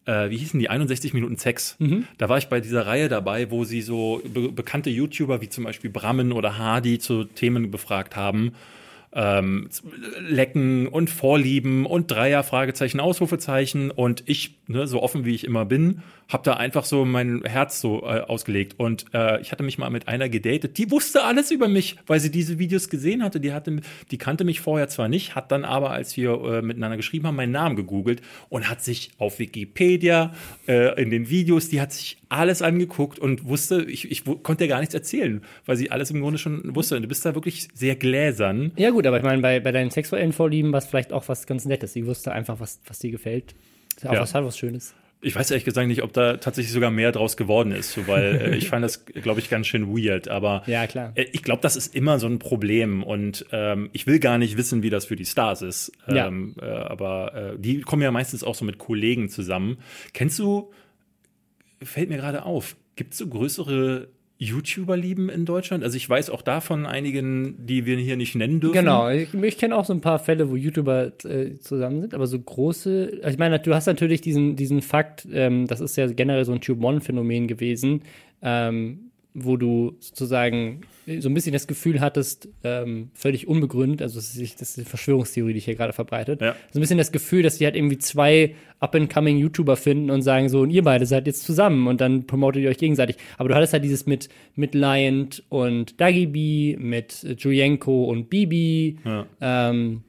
äh, 0.06 0.30
wie 0.30 0.38
hießen 0.38 0.60
die, 0.60 0.70
61 0.70 1.14
Minuten 1.14 1.38
Sex. 1.38 1.78
Da 2.18 2.30
war 2.30 2.38
ich 2.38 2.48
bei 2.48 2.60
dieser 2.60 2.86
Reihe 2.86 3.10
dabei, 3.10 3.52
wo 3.52 3.64
sie 3.64 3.82
so 3.82 4.22
be 4.26 4.50
bekannte 4.50 4.90
YouTuber 4.90 5.42
wie 5.42 5.50
zum 5.50 5.64
Beispiel 5.64 5.90
Brammen 5.90 6.32
oder 6.32 6.58
Hardy 6.58 7.00
zu 7.00 7.24
Themen 7.26 7.72
befragt 7.72 8.16
haben. 8.16 8.54
Ähm, 9.16 9.70
Lecken 10.20 10.88
und 10.88 11.10
Vorlieben 11.10 11.86
und 11.86 12.10
Dreier, 12.10 12.44
Fragezeichen, 12.44 13.00
Ausrufezeichen. 13.00 13.92
Und 13.92 14.24
ich, 14.26 14.56
ne, 14.68 14.88
so 14.88 15.02
offen 15.02 15.26
wie 15.26 15.36
ich 15.36 15.44
immer 15.44 15.66
bin, 15.66 16.02
habe 16.30 16.44
da 16.44 16.54
einfach 16.54 16.86
so 16.86 17.06
mein 17.06 17.44
Herz 17.44 17.82
so 17.82 18.02
äh, 18.04 18.22
ausgelegt. 18.22 18.76
Und 18.78 19.06
äh, 19.14 19.42
ich 19.42 19.52
hatte 19.52 19.64
mich 19.64 19.78
mal 19.78 19.90
mit 19.90 20.08
einer 20.08 20.30
gedatet, 20.30 20.78
die 20.78 20.90
wusste 20.90 21.24
alles 21.24 21.52
über 21.52 21.68
mich, 21.68 21.98
weil 22.08 22.20
sie 22.20 22.32
diese 22.32 22.60
Videos 22.60 22.90
gesehen 22.90 23.24
hatte. 23.24 23.40
Die 23.40 23.54
hatte, 23.54 23.82
die 24.12 24.18
kannte 24.18 24.44
mich 24.44 24.62
vorher 24.62 24.88
zwar 24.90 25.10
nicht, 25.10 25.36
hat 25.36 25.52
dann 25.52 25.66
aber, 25.66 25.92
als 25.92 26.16
wir 26.18 26.32
äh, 26.44 26.62
miteinander 26.62 26.98
geschrieben 26.98 27.28
haben, 27.28 27.36
meinen 27.36 27.52
Namen 27.52 27.76
gegoogelt 27.76 28.22
und 28.50 28.70
hat 28.70 28.82
sich 28.82 29.12
auf 29.18 29.40
Wikipedia, 29.40 30.34
äh, 30.68 31.02
in 31.02 31.10
den 31.10 31.30
Videos, 31.30 31.70
die 31.70 31.82
hat 31.82 31.92
sich 31.92 32.18
alles 32.30 32.62
angeguckt 32.62 33.20
und 33.20 33.46
wusste, 33.46 33.84
ich, 33.84 34.10
ich 34.10 34.24
konnte 34.44 34.64
ihr 34.64 34.68
gar 34.68 34.80
nichts 34.80 34.96
erzählen, 34.96 35.42
weil 35.66 35.78
sie 35.78 35.92
alles 35.92 36.10
im 36.10 36.22
Grunde 36.22 36.40
schon 36.40 36.76
wusste. 36.76 36.96
Und 36.96 37.04
du 37.04 37.08
bist 37.08 37.26
da 37.26 37.36
wirklich 37.36 37.68
sehr 37.74 37.96
gläsern. 37.96 38.72
Ja, 38.76 38.90
gut, 38.90 39.06
aber 39.06 39.18
ich 39.18 39.24
meine, 39.24 39.42
bei, 39.42 39.60
bei 39.60 39.72
deinen 39.72 39.92
sexuellen 39.92 40.34
Vorlieben 40.34 40.72
war 40.72 40.80
es 40.80 40.86
vielleicht 40.86 41.14
auch 41.14 41.28
was 41.28 41.46
ganz 41.46 41.66
Nettes. 41.66 41.94
Sie 41.94 42.08
wusste 42.08 42.32
einfach, 42.32 42.60
was, 42.60 42.80
was 42.88 43.00
dir 43.00 43.12
gefällt. 43.12 43.54
Ist 44.04 44.06
ja 44.06 44.10
auch 44.12 44.16
Ja. 44.16 44.22
was, 44.22 44.34
hat 44.34 44.44
was 44.44 44.58
Schönes. 44.58 44.94
Ich 45.26 45.34
weiß 45.38 45.52
ehrlich 45.52 45.64
gesagt 45.64 45.88
nicht, 45.88 46.04
ob 46.04 46.12
da 46.12 46.36
tatsächlich 46.36 46.74
sogar 46.74 46.92
mehr 46.92 47.14
draus 47.14 47.38
geworden 47.38 47.72
ist, 47.72 47.94
so, 47.94 48.08
weil 48.08 48.36
äh, 48.54 48.56
ich 48.58 48.68
fand 48.68 48.84
das, 48.84 49.06
glaube 49.06 49.40
ich, 49.40 49.50
ganz 49.50 49.68
schön 49.68 49.88
weird. 49.88 50.28
Aber 50.28 50.64
Ja, 50.68 50.86
klar. 50.86 51.14
äh, 51.16 51.24
ich 51.32 51.44
glaube, 51.44 51.62
das 51.62 51.78
ist 51.78 51.96
immer 51.96 52.20
so 52.20 52.28
ein 52.28 52.40
Problem 52.40 53.04
und 53.04 53.46
ähm, 53.54 53.90
ich 53.94 54.06
will 54.06 54.20
gar 54.20 54.38
nicht 54.38 54.58
wissen, 54.58 54.84
wie 54.84 54.90
das 54.90 55.06
für 55.06 55.16
die 55.16 55.26
Stars 55.26 55.62
ist. 55.62 55.94
Ja. 56.10 56.28
Ähm, 56.28 56.56
äh, 56.62 56.66
aber 56.66 57.54
äh, 57.54 57.58
die 57.58 57.80
kommen 57.82 58.02
ja 58.02 58.12
meistens 58.12 58.44
auch 58.44 58.56
so 58.56 58.66
mit 58.66 58.78
Kollegen 58.80 59.30
zusammen. 59.30 59.78
Kennst 60.12 60.40
du, 60.40 60.74
fällt 61.82 62.10
mir 62.10 62.18
gerade 62.18 62.44
auf, 62.44 62.76
gibt 62.98 63.14
es 63.14 63.20
so 63.20 63.28
größere 63.28 64.10
YouTuber 64.38 64.98
lieben 64.98 65.30
in 65.30 65.46
Deutschland? 65.46 65.84
Also 65.84 65.96
ich 65.98 66.10
weiß 66.10 66.30
auch 66.30 66.42
davon 66.42 66.86
einigen, 66.86 67.66
die 67.66 67.86
wir 67.86 67.98
hier 67.98 68.18
nicht 68.18 68.36
nennen 68.36 68.60
dürfen. 68.60 68.74
Genau, 68.74 69.10
ich, 69.10 69.34
ich 69.34 69.58
kenne 69.58 69.76
auch 69.76 69.86
so 69.86 69.94
ein 69.94 70.02
paar 70.02 70.20
Fälle, 70.20 70.50
wo 70.50 70.56
YouTuber 70.56 71.12
äh, 71.24 71.58
zusammen 71.60 72.02
sind, 72.02 72.14
aber 72.14 72.28
so 72.28 72.40
große, 72.40 73.20
also 73.22 73.34
ich 73.34 73.40
meine, 73.40 73.60
du 73.60 73.74
hast 73.74 73.86
natürlich 73.86 74.22
diesen, 74.22 74.56
diesen 74.56 74.82
Fakt, 74.82 75.28
ähm, 75.32 75.68
das 75.68 75.80
ist 75.80 75.96
ja 75.96 76.08
generell 76.08 76.46
so 76.46 76.52
ein 76.52 76.62
Tube 76.62 76.84
One-Phänomen 76.84 77.48
gewesen, 77.48 78.02
ähm, 78.42 79.12
wo 79.36 79.58
du 79.58 79.96
sozusagen 80.00 80.82
so 81.20 81.28
ein 81.28 81.34
bisschen 81.34 81.54
das 81.54 81.66
Gefühl 81.68 82.00
hattest, 82.02 82.48
ähm, 82.64 83.10
völlig 83.14 83.48
unbegründet, 83.48 84.02
also 84.04 84.16
das 84.16 84.36
ist, 84.36 84.62
das 84.62 84.70
ist 84.70 84.78
die 84.78 84.84
Verschwörungstheorie, 84.90 85.54
die 85.54 85.58
ich 85.60 85.66
hier 85.66 85.76
gerade 85.76 85.92
verbreitet, 85.92 86.40
Ja. 86.42 86.56
so 86.72 86.80
ein 86.80 86.82
bisschen 86.82 86.98
das 87.00 87.12
Gefühl, 87.12 87.42
dass 87.44 87.58
die 87.58 87.66
halt 87.66 87.76
irgendwie 87.76 87.98
zwei 87.98 88.56
up-and-coming 88.80 89.38
YouTuber 89.38 89.76
finden 89.76 90.12
und 90.12 90.22
sagen 90.22 90.50
so, 90.50 90.62
und 90.62 90.70
ihr 90.70 90.84
beide 90.84 91.06
seid 91.06 91.26
jetzt 91.28 91.44
zusammen 91.44 91.88
und 91.88 92.00
dann 92.00 92.28
promotet 92.28 92.62
ihr 92.64 92.70
euch 92.70 92.78
gegenseitig. 92.78 93.18
Aber 93.38 93.50
du 93.50 93.56
hattest 93.56 93.74
halt 93.74 93.84
dieses 93.84 94.06
mit, 94.06 94.30
mit 94.56 94.76
Lion 94.76 95.30
und 95.50 96.00
Dagi 96.00 96.28
B, 96.28 96.78
mit 96.78 97.26
Julienko 97.38 98.06
und 98.06 98.30
Bibi, 98.30 98.98
Ja. 99.04 99.26
ähm, 99.42 100.04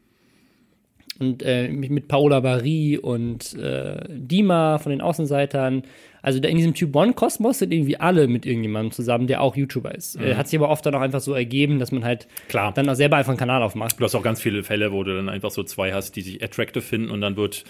und 1.20 1.42
äh, 1.44 1.68
mit 1.68 1.90
mit 1.90 2.08
Paola 2.08 2.40
Barry 2.40 2.98
und 3.00 3.54
äh, 3.54 4.00
Dima 4.08 4.78
von 4.78 4.90
den 4.90 5.00
Außenseitern. 5.00 5.84
Also 6.24 6.40
in 6.40 6.56
diesem 6.56 6.74
Tube 6.74 6.96
One 6.96 7.12
Kosmos 7.12 7.58
sind 7.58 7.72
irgendwie 7.72 7.98
alle 7.98 8.26
mit 8.28 8.46
irgendjemandem 8.46 8.92
zusammen, 8.92 9.26
der 9.26 9.42
auch 9.42 9.56
YouTuber 9.56 9.94
ist. 9.94 10.16
Äh, 10.16 10.36
hat 10.36 10.48
sich 10.48 10.58
aber 10.58 10.70
oft 10.70 10.84
dann 10.86 10.94
auch 10.94 11.00
einfach 11.02 11.20
so 11.20 11.34
ergeben, 11.34 11.78
dass 11.78 11.92
man 11.92 12.02
halt 12.04 12.26
Klar. 12.48 12.72
dann 12.72 12.88
auch 12.88 12.94
selber 12.94 13.16
einfach 13.18 13.30
einen 13.32 13.38
Kanal 13.38 13.62
aufmacht. 13.62 14.00
Du 14.00 14.04
hast 14.04 14.14
auch 14.14 14.22
ganz 14.22 14.40
viele 14.40 14.62
Fälle, 14.64 14.90
wo 14.90 15.04
du 15.04 15.14
dann 15.14 15.28
einfach 15.28 15.50
so 15.50 15.62
zwei 15.64 15.92
hast, 15.92 16.16
die 16.16 16.22
sich 16.22 16.42
attractive 16.42 16.80
finden 16.82 17.10
und 17.10 17.20
dann 17.20 17.36
wird 17.36 17.64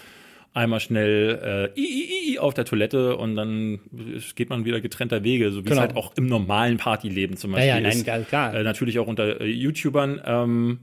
einmal 0.53 0.79
schnell 0.79 1.71
äh, 1.75 1.79
i, 1.79 1.83
i, 1.83 2.33
i 2.35 2.39
auf 2.39 2.53
der 2.53 2.63
Toilette 2.63 3.17
und 3.17 3.35
dann 3.35 3.81
geht 4.35 4.49
man 4.49 4.63
wieder 4.63 4.79
getrennter 4.79 5.21
Wege, 5.25 5.51
so 5.51 5.59
wie 5.65 5.69
Genau. 5.69 5.75
es 5.75 5.79
halt 5.87 5.97
auch 5.97 6.13
im 6.15 6.27
normalen 6.27 6.77
Partyleben 6.77 7.35
zum 7.35 7.51
Ja, 7.51 7.55
Beispiel 7.57 7.69
ja, 7.75 7.81
nein, 7.81 7.91
ist. 7.91 8.03
klar, 8.05 8.19
klar. 8.21 8.53
Äh, 8.55 8.63
natürlich 8.63 8.99
auch 8.99 9.07
unter 9.07 9.41
äh, 9.41 9.45
YouTubern. 9.47 10.21
Ähm, 10.25 10.79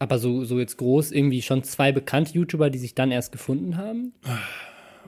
Aber 0.00 0.18
so, 0.18 0.42
so 0.44 0.58
jetzt 0.58 0.76
groß 0.78 1.12
irgendwie 1.12 1.40
schon 1.40 1.62
zwei 1.62 1.92
bekannte 1.92 2.32
YouTuber, 2.34 2.68
die 2.68 2.78
sich 2.78 2.96
dann 2.96 3.12
erst 3.12 3.30
gefunden 3.30 3.76
haben. 3.76 4.12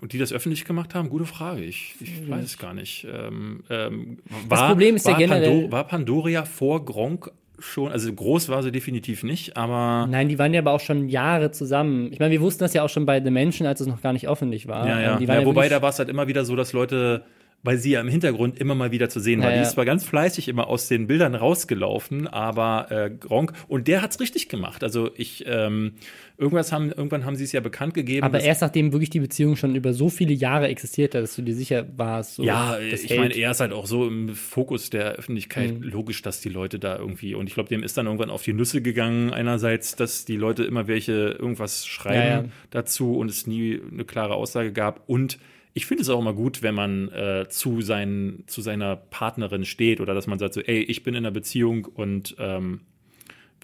Und 0.01 0.13
die 0.13 0.19
das 0.19 0.33
öffentlich 0.33 0.65
gemacht 0.65 0.95
haben, 0.95 1.09
gute 1.09 1.25
Frage. 1.27 1.63
Ich, 1.65 1.95
ich 2.01 2.29
weiß 2.29 2.45
es 2.45 2.59
gar 2.59 2.75
nicht. 2.75 3.07
Ähm, 3.11 3.63
ähm, 3.71 4.19
war, 4.49 4.69
Problem 4.69 4.97
ist 4.97 5.07
ja 5.07 5.17
generell- 5.17 5.51
Pando, 5.63 5.73
war 5.73 5.85
Pandoria 5.85 6.45
vor 6.45 6.85
Gronk 6.85 7.31
schon, 7.59 7.91
also 7.91 8.13
groß 8.13 8.51
war 8.51 8.63
sie 8.63 8.71
definitiv 8.71 9.23
nicht, 9.23 9.57
aber 9.57 10.07
Nein, 10.11 10.29
die 10.29 10.39
waren 10.39 10.53
ja 10.53 10.61
aber 10.61 10.73
auch 10.73 10.81
schon 10.81 11.09
Jahre 11.09 11.53
zusammen. 11.53 12.13
Ich 12.13 12.19
meine, 12.19 12.33
wir 12.33 12.41
wussten 12.43 12.61
das 12.65 12.75
ja 12.75 12.83
auch 12.83 12.91
schon 12.91 13.07
bei 13.07 13.23
The 13.23 13.31
Menschen, 13.31 13.67
als 13.67 13.81
es 13.81 13.87
noch 13.87 14.03
gar 14.03 14.13
nicht 14.13 14.29
öffentlich 14.29 14.67
war. 14.69 14.87
Ja, 14.87 15.01
ja. 15.01 15.13
Ähm, 15.15 15.21
Die 15.21 15.29
waren 15.29 15.41
ja 15.41 15.47
wobei, 15.47 15.69
da 15.71 15.81
war 15.81 15.89
es 15.91 15.99
halt 15.99 16.11
immer 16.11 16.27
wieder 16.29 16.45
so, 16.45 16.55
dass 16.55 16.75
Leute, 16.75 17.25
weil 17.63 17.79
sie 17.79 17.93
ja 17.93 18.03
im 18.03 18.09
Hintergrund 18.09 18.59
immer 18.59 18.75
mal 18.75 18.91
wieder 18.91 19.09
zu 19.09 19.21
sehen 19.21 19.41
war. 19.41 19.47
Ja, 19.49 19.53
Die 19.53 19.57
ja. 19.61 19.63
ist 19.63 19.73
zwar 19.73 19.87
ganz 19.87 20.05
fleißig 20.05 20.49
immer 20.49 20.67
aus 20.67 20.89
den 20.89 21.07
Bildern 21.07 21.35
rausgelaufen, 21.35 22.27
aber 22.27 22.89
äh, 22.91 23.11
Gronk, 23.11 23.55
und 23.69 23.89
der 23.89 24.03
hat's 24.03 24.21
richtig 24.21 24.51
gemacht. 24.51 24.85
Also 24.85 25.11
ich, 25.17 25.45
ähm, 25.49 25.95
irgendwas 26.39 26.71
haben, 26.73 26.91
irgendwann 26.91 27.25
haben 27.25 27.37
sie 27.37 27.45
es 27.45 27.53
ja 27.53 27.61
bekannt 27.61 27.95
gegeben. 27.95 28.23
aber 28.25 28.41
erst 28.41 28.61
nachdem 28.61 28.93
wirklich 28.93 29.11
die 29.11 29.21
Beziehung 29.21 29.57
schon 29.57 29.75
über 29.75 29.93
so 29.95 30.09
viele 30.11 30.35
Jahre 30.35 30.69
existiert 30.69 31.15
hat, 31.15 31.23
dass 31.23 31.37
du 31.37 31.43
dir 31.43 31.55
sicher 31.55 31.87
warst, 31.97 32.37
so, 32.37 32.43
ja, 32.45 32.79
ich 32.79 33.09
hält. 33.09 33.21
meine, 33.21 33.35
er 33.35 33.51
ist 33.53 33.61
halt 33.61 33.73
auch 33.73 33.87
so 33.87 34.07
im 34.07 34.29
Fokus 34.35 34.91
der 34.91 35.13
Öffentlichkeit. 35.13 35.79
Mhm. 35.79 35.83
Logisch, 35.83 36.23
dass 36.23 36.41
die 36.41 36.49
Leute 36.49 36.79
da 36.79 36.99
irgendwie, 36.99 37.35
und 37.35 37.47
ich 37.49 37.55
glaube, 37.55 37.69
dem 37.69 37.83
ist 37.83 37.97
dann 37.97 38.07
irgendwann 38.07 38.31
auf 38.31 38.43
die 38.43 38.53
Nüsse 38.53 38.83
gegangen. 38.83 39.33
Einerseits, 39.33 39.97
dass 39.97 40.25
die 40.25 40.37
Leute 40.37 40.65
immer 40.65 40.87
welche 40.89 41.13
irgendwas 41.39 41.87
schreiben 41.87 42.17
Ja, 42.17 42.43
ja. 42.43 42.45
dazu 42.71 43.17
und 43.17 43.31
es 43.31 43.47
nie 43.47 43.81
eine 43.91 44.05
klare 44.05 44.35
Aussage 44.35 44.73
gab. 44.73 45.09
Und 45.09 45.39
ich 45.73 45.87
finde 45.87 46.03
es 46.03 46.09
auch 46.09 46.21
immer 46.21 46.33
gut, 46.33 46.63
wenn 46.63 46.75
man 46.75 47.09
äh, 47.13 47.47
zu, 47.49 47.83
seinen, 47.83 48.45
zu 48.47 48.63
seiner 48.63 48.97
Partnerin 48.97 49.65
steht 49.65 50.01
oder 50.01 50.15
dass 50.15 50.27
man 50.27 50.39
sagt 50.39 50.55
so, 50.55 50.61
ey, 50.61 50.81
ich 50.83 51.03
bin 51.03 51.15
in 51.15 51.25
einer 51.25 51.31
Beziehung 51.31 51.85
und 51.85 52.35
ähm, 52.39 52.81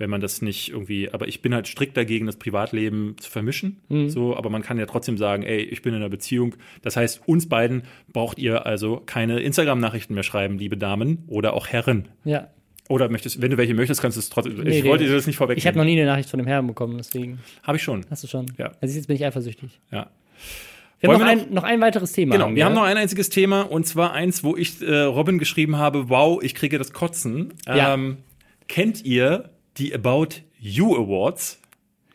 wenn 0.03 0.11
man 0.11 0.21
das 0.21 0.43
nicht 0.43 0.71
irgendwie, 0.71 1.11
aber 1.13 1.29
ich 1.29 1.43
bin 1.43 1.55
halt 1.55 1.69
strikt 1.69 1.97
dagegen, 1.97 2.27
das 2.27 2.35
Privatleben 2.35 3.15
zu 3.21 3.31
vermischen. 3.31 3.81
Mhm. 3.89 4.11
So, 4.11 4.37
aber 4.37 4.51
man 4.51 4.61
kann 4.61 4.77
ja 4.77 4.87
trotzdem 4.87 5.17
sagen, 5.17 5.45
ey, 5.45 5.61
ich 5.61 5.81
bin 5.81 5.95
in 5.95 6.01
einer 6.01 6.09
Beziehung. 6.09 6.57
Das 6.83 6.97
heißt, 6.97 7.23
uns 7.25 7.49
beiden 7.49 7.85
braucht 8.13 8.41
ihr 8.41 8.67
also 8.67 9.01
keine 9.07 9.39
Instagram-Nachrichten 9.39 10.15
mehr 10.15 10.25
schreiben, 10.25 10.59
liebe 10.59 10.77
Damen 10.77 11.23
oder 11.29 11.55
auch 11.55 11.69
Herren. 11.69 12.09
Ja. 12.25 12.49
Oder 12.89 13.09
möchtest, 13.11 13.41
wenn 13.41 13.53
du 13.53 13.59
welche 13.59 13.75
möchtest, 13.75 14.03
kannst 14.03 14.17
du 14.17 14.21
es 14.21 14.29
trotzdem. 14.29 14.55
Nee, 14.57 14.79
ich 14.79 14.83
nee. 14.83 14.91
wollte 14.91 15.05
dir 15.05 15.15
das 15.15 15.29
nicht 15.29 15.37
Ich 15.37 15.41
habe 15.41 15.55
vorwegnehmen. 15.55 15.79
noch 15.79 15.85
nie 15.85 16.01
eine 16.01 16.11
Nachricht 16.11 16.29
von 16.29 16.39
dem 16.39 16.49
Herrn 16.49 16.67
bekommen, 16.67 16.99
deswegen 16.99 17.39
Habe 17.63 17.77
ich 17.77 17.85
schon. 17.85 18.05
hast 18.11 18.25
du 18.25 18.27
schon. 18.27 18.47
Ja. 18.59 18.73
Also 18.81 18.97
jetzt 18.97 19.07
bin 19.07 19.15
ich 19.15 19.25
eifersüchtig. 19.25 19.79
Ja. 19.93 20.11
Wir 20.99 21.11
haben 21.11 21.21
noch 21.21 21.27
wir 21.27 21.31
ein, 21.31 21.55
noch 21.55 21.63
ein 21.63 21.81
weiteres 21.81 22.11
Thema. 22.11 22.33
Genau, 22.35 22.53
wir 22.53 22.65
haben 22.65 22.73
wir. 22.73 22.81
noch 22.81 22.87
ein 22.87 22.97
einziges 22.97 23.29
Thema 23.29 23.63
und 23.63 23.87
zwar 23.87 24.15
eins, 24.15 24.43
wo 24.43 24.57
ich 24.57 24.83
äh, 24.83 25.03
Robin 25.03 25.39
geschrieben 25.39 25.77
habe, 25.77 26.09
wow, 26.09 26.43
ich 26.43 26.57
kriege 26.57 26.77
das 26.77 26.93
Kotzen. 26.93 27.55
Ja. 27.69 27.95
Ähm, 27.95 28.19
kennt 28.67 29.05
ihr 29.05 29.52
die 29.79 29.95
About 29.95 30.29
You 30.59 30.97
Awards? 30.97 31.59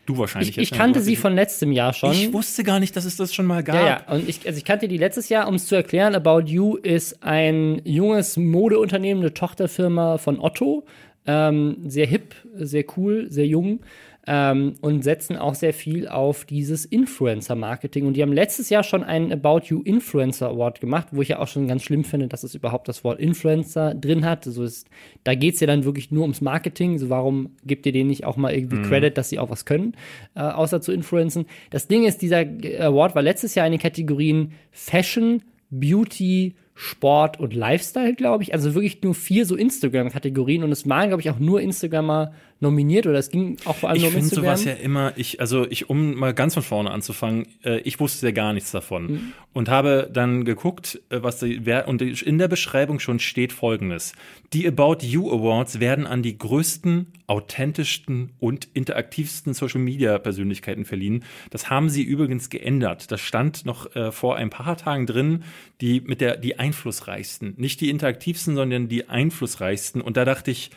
Du 0.06 0.18
wahrscheinlich. 0.18 0.58
Ich, 0.58 0.72
ich 0.72 0.72
kannte 0.72 1.02
sie 1.02 1.18
von 1.18 1.36
letztem 1.36 1.74
Jahr 1.74 1.92
schon. 1.94 2.14
Ich 2.14 2.32
wusste 2.32 2.64
gar 2.64 2.80
nicht, 2.80 2.96
dass 2.96 3.04
es 3.04 3.18
das 3.18 3.34
schon 3.34 3.46
mal 3.46 3.62
gab. 3.62 3.76
ja, 3.76 3.86
ja. 3.86 4.14
Und 4.14 4.28
ich, 4.30 4.48
also 4.48 4.58
ich 4.58 4.64
kannte 4.64 4.88
die 4.88 4.98
letztes 4.98 5.28
Jahr, 5.28 5.50
um 5.50 5.56
es 5.56 5.68
zu 5.68 5.76
erklären. 5.76 6.16
About 6.16 6.44
You 6.46 6.78
ist 6.78 7.24
ein 7.24 7.82
junges 7.84 8.38
Modeunternehmen, 8.38 9.22
eine 9.22 9.34
Tochterfirma 9.34 10.18
von 10.18 10.40
Otto. 10.40 10.86
Ähm, 11.26 11.78
sehr 11.86 12.08
hip, 12.08 12.36
sehr 12.56 12.86
cool, 12.96 13.28
sehr 13.30 13.46
jung. 13.46 13.82
Ähm, 14.28 14.76
und 14.82 15.04
setzen 15.04 15.38
auch 15.38 15.56
sehr 15.56 15.74
viel 15.74 16.08
auf 16.08 16.44
dieses 16.44 16.84
Influencer-Marketing. 16.86 18.06
Und 18.06 18.14
die 18.14 18.22
haben 18.22 18.34
letztes 18.34 18.70
Jahr 18.70 18.84
schon 18.84 19.04
einen 19.04 19.32
About 19.32 19.68
You 19.68 19.82
Influencer 19.84 20.50
Award 20.50 20.82
gemacht, 20.82 21.08
wo 21.12 21.22
ich 21.22 21.30
ja 21.30 21.40
auch 21.40 21.48
schon 21.48 21.68
ganz 21.68 21.84
schlimm 21.84 22.04
finde, 22.04 22.28
dass 22.28 22.44
es 22.44 22.54
überhaupt 22.54 22.88
das 22.90 23.04
Wort 23.04 23.20
Influencer 23.20 23.96
drin 23.96 24.26
hat. 24.26 24.46
Also 24.46 24.64
ist, 24.64 24.90
da 25.24 25.34
geht 25.34 25.54
es 25.54 25.62
ja 25.62 25.68
dann 25.68 25.86
wirklich 25.86 26.12
nur 26.12 26.24
ums 26.24 26.42
Marketing. 26.42 26.98
So 26.98 27.10
warum 27.10 27.56
gebt 27.66 27.86
ihr 27.86 27.94
denen 27.94 28.10
nicht 28.10 28.26
auch 28.26 28.36
mal 28.36 28.54
irgendwie 28.54 28.82
Credit, 28.82 29.18
dass 29.18 29.30
sie 29.30 29.40
auch 29.40 29.50
was 29.50 29.66
können, 29.66 29.96
äh, 30.36 30.42
außer 30.42 30.82
zu 30.82 30.92
influenzen? 30.92 31.46
Das 31.70 31.88
Ding 31.88 32.04
ist, 32.04 32.22
dieser 32.22 32.46
Award 32.80 33.16
war 33.16 33.22
letztes 33.22 33.56
Jahr 33.56 33.66
in 33.66 33.72
den 33.72 33.82
Kategorien 33.82 34.52
Fashion, 34.72 35.42
Beauty, 35.70 36.56
Sport 36.80 37.40
und 37.40 37.54
Lifestyle, 37.56 38.14
glaube 38.14 38.44
ich. 38.44 38.54
Also 38.54 38.76
wirklich 38.76 39.02
nur 39.02 39.16
vier 39.16 39.46
so 39.48 39.56
Instagram-Kategorien 39.56 40.64
und 40.64 40.72
es 40.72 40.88
waren, 40.88 41.08
glaube 41.08 41.22
ich, 41.22 41.30
auch 41.32 41.40
nur 41.40 41.60
Instagrammer 41.60 42.34
nominiert 42.60 43.06
oder 43.06 43.18
es 43.20 43.30
ging 43.30 43.58
auch 43.66 43.76
vor 43.76 43.90
allem 43.90 43.98
Ich 43.98 44.02
nur 44.04 44.08
um 44.10 44.14
finde 44.14 44.26
Instagram. 44.30 44.56
sowas 44.58 44.66
ja 44.66 44.74
immer, 44.74 45.14
ich, 45.16 45.40
also 45.40 45.68
ich, 45.70 45.90
um 45.92 46.16
mal 46.16 46.34
ganz 46.34 46.56
von 46.56 46.64
vorne 46.64 46.90
anzufangen, 46.90 47.48
äh, 47.64 47.80
ich 47.82 48.00
wusste 48.00 48.28
ja 48.28 48.32
gar 48.32 48.54
nichts 48.54 48.72
davon 48.72 49.04
Mhm. 49.08 49.34
und 49.54 49.70
habe 49.70 50.10
dann 50.12 50.44
geguckt, 50.44 51.00
äh, 51.10 51.22
was 51.22 51.40
die, 51.40 51.66
wer, 51.68 51.88
und 51.88 52.02
in 52.02 52.38
der 52.40 52.48
Beschreibung 52.48 53.00
schon 53.00 53.20
steht 53.20 53.54
folgendes. 53.54 54.14
Die 54.54 54.68
About 54.68 54.98
You 55.02 55.32
Awards 55.32 55.80
werden 55.80 56.08
an 56.08 56.24
die 56.24 56.36
größten, 56.38 57.08
authentischsten 57.28 58.32
und 58.40 58.68
interaktivsten 58.74 59.54
Social 59.54 59.82
Media 59.82 60.18
Persönlichkeiten 60.18 60.86
verliehen. 60.86 61.24
Das 61.52 61.70
haben 61.70 61.90
sie 61.90 62.02
übrigens 62.04 62.50
geändert. 62.50 63.12
Das 63.12 63.22
stand 63.22 63.66
noch 63.66 63.96
äh, 63.96 64.12
vor 64.12 64.36
ein 64.36 64.50
paar 64.50 64.78
Tagen 64.78 65.06
drin, 65.06 65.44
die 65.82 66.02
mit 66.02 66.22
der, 66.22 66.38
die 66.38 66.58
einflussreichsten. 66.68 67.54
Nicht 67.58 67.82
die 67.82 67.90
interaktivsten, 67.90 68.56
sondern 68.56 68.88
die 68.88 69.10
einflussreichsten. 69.10 70.02
Und 70.02 70.18
da 70.18 70.26
dachte 70.26 70.52
ich, 70.52 70.72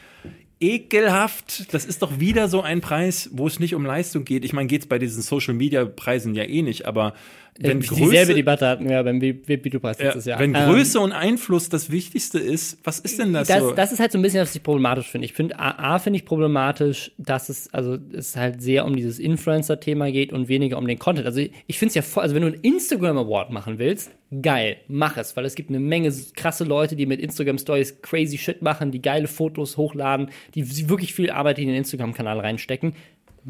ekelhaft. 0.61 1.73
Das 1.73 1.87
ist 1.87 2.03
doch 2.03 2.21
wieder 2.21 2.49
so 2.49 2.61
ein 2.61 2.81
Preis, 2.81 3.31
wo 3.33 3.47
es 3.47 3.59
nicht 3.59 3.75
um 3.75 3.85
Leistung 3.85 4.25
geht. 4.25 4.45
Ich 4.45 4.53
meine, 4.53 4.69
geht 4.69 4.83
es 4.83 4.87
bei 4.89 4.99
diesen 4.99 5.23
Social 5.23 5.55
Media 5.55 5.85
Preisen 5.85 6.35
ja 6.35 6.45
eh 6.45 6.63
nicht, 6.63 6.87
aber 6.87 7.15
wenn 7.59 7.81
Dieselbe 7.81 8.05
Größe, 8.05 8.35
Debatte 8.35 8.67
hatten 8.67 8.89
wir 8.89 9.03
beim 9.03 9.21
Videopreis 9.21 9.99
ja, 9.99 10.07
letztes 10.07 10.25
Jahr. 10.25 10.39
wenn 10.39 10.55
Ähm, 10.55 10.71
Größe 10.71 11.01
und 11.01 11.13
Einfluss 11.13 11.69
das 11.69 11.91
Wichtigste 11.91 12.39
ist, 12.39 12.79
was 12.85 13.01
ist 13.01 13.19
denn 13.19 13.33
das, 13.33 13.49
das, 13.49 13.61
so? 13.61 13.73
das 13.73 13.93
ist 13.93 14.01
halt 14.01 14.13
so 14.13 14.19
ein 14.19 14.23
bisschen, 14.23 14.41
was 14.41 14.55
ich 14.55 14.63
problematisch 14.63 15.09
finde. 15.09 15.27
Ich 15.27 15.33
finde, 15.33 15.59
A, 15.59 15.95
A 15.95 15.99
finde 15.99 16.19
ich 16.19 16.25
problematisch, 16.25 17.13
dass 17.19 17.49
es, 17.49 17.73
also 17.75 17.99
es 18.13 18.37
halt 18.37 18.63
sehr 18.63 18.85
um 18.85 18.97
dieses 18.97 19.19
Influencer-Thema 19.19 20.11
geht 20.11 20.33
und 20.33 20.49
weniger 20.49 20.79
um 20.79 20.87
den 20.87 20.99
Content. 20.99 21.27
Also 21.27 21.41
ich, 21.41 21.53
ich 21.67 21.79
finde 21.79 21.91
es 21.91 21.95
ja 21.97 22.03
voll, 22.03 22.23
also 22.23 22.35
wenn 22.35 22.43
du 22.43 22.49
einen 22.49 22.61
Instagram 22.63 23.19
Award 23.19 23.51
machen 23.51 23.79
willst, 23.79 24.11
geil, 24.43 24.77
mach 24.89 25.17
es, 25.17 25.37
weil 25.37 25.45
es 25.45 25.55
gibt 25.55 25.71
eine 25.71 25.81
Menge 25.81 26.13
krasse 26.37 26.65
Leute, 26.65 26.95
die 26.97 27.07
mit 27.07 27.21
Instagram 27.21 27.59
Stories 27.59 28.01
crazy 28.03 28.39
shit 28.39 28.63
machen, 28.63 28.91
die 28.93 29.03
geile 29.03 29.27
Fotos 29.29 29.77
hochladen, 29.77 30.31
die 30.55 30.89
wirklich 30.89 31.15
viel 31.15 31.31
Arbeit 31.31 31.59
in 31.59 31.67
den 31.67 31.77
Instagram-Kanal 31.77 32.39
reinstecken. 32.41 32.95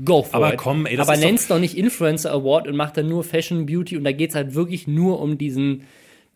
Go 0.04 0.22
for 0.22 0.36
Aber 0.36 0.52
it. 0.54 0.58
komm, 0.58 0.86
ey, 0.86 0.96
das 0.96 1.08
Aber 1.08 1.14
ist 1.16 1.22
doch- 1.22 1.28
nenn's 1.28 1.48
doch 1.48 1.58
nicht 1.58 1.76
Influencer 1.76 2.32
Award 2.32 2.68
und 2.68 2.76
mach 2.76 2.92
dann 2.92 3.08
nur 3.08 3.24
Fashion, 3.24 3.66
Beauty 3.66 3.96
und 3.96 4.04
da 4.04 4.12
geht's 4.12 4.34
halt 4.34 4.54
wirklich 4.54 4.86
nur 4.86 5.20
um 5.20 5.36
diesen 5.36 5.82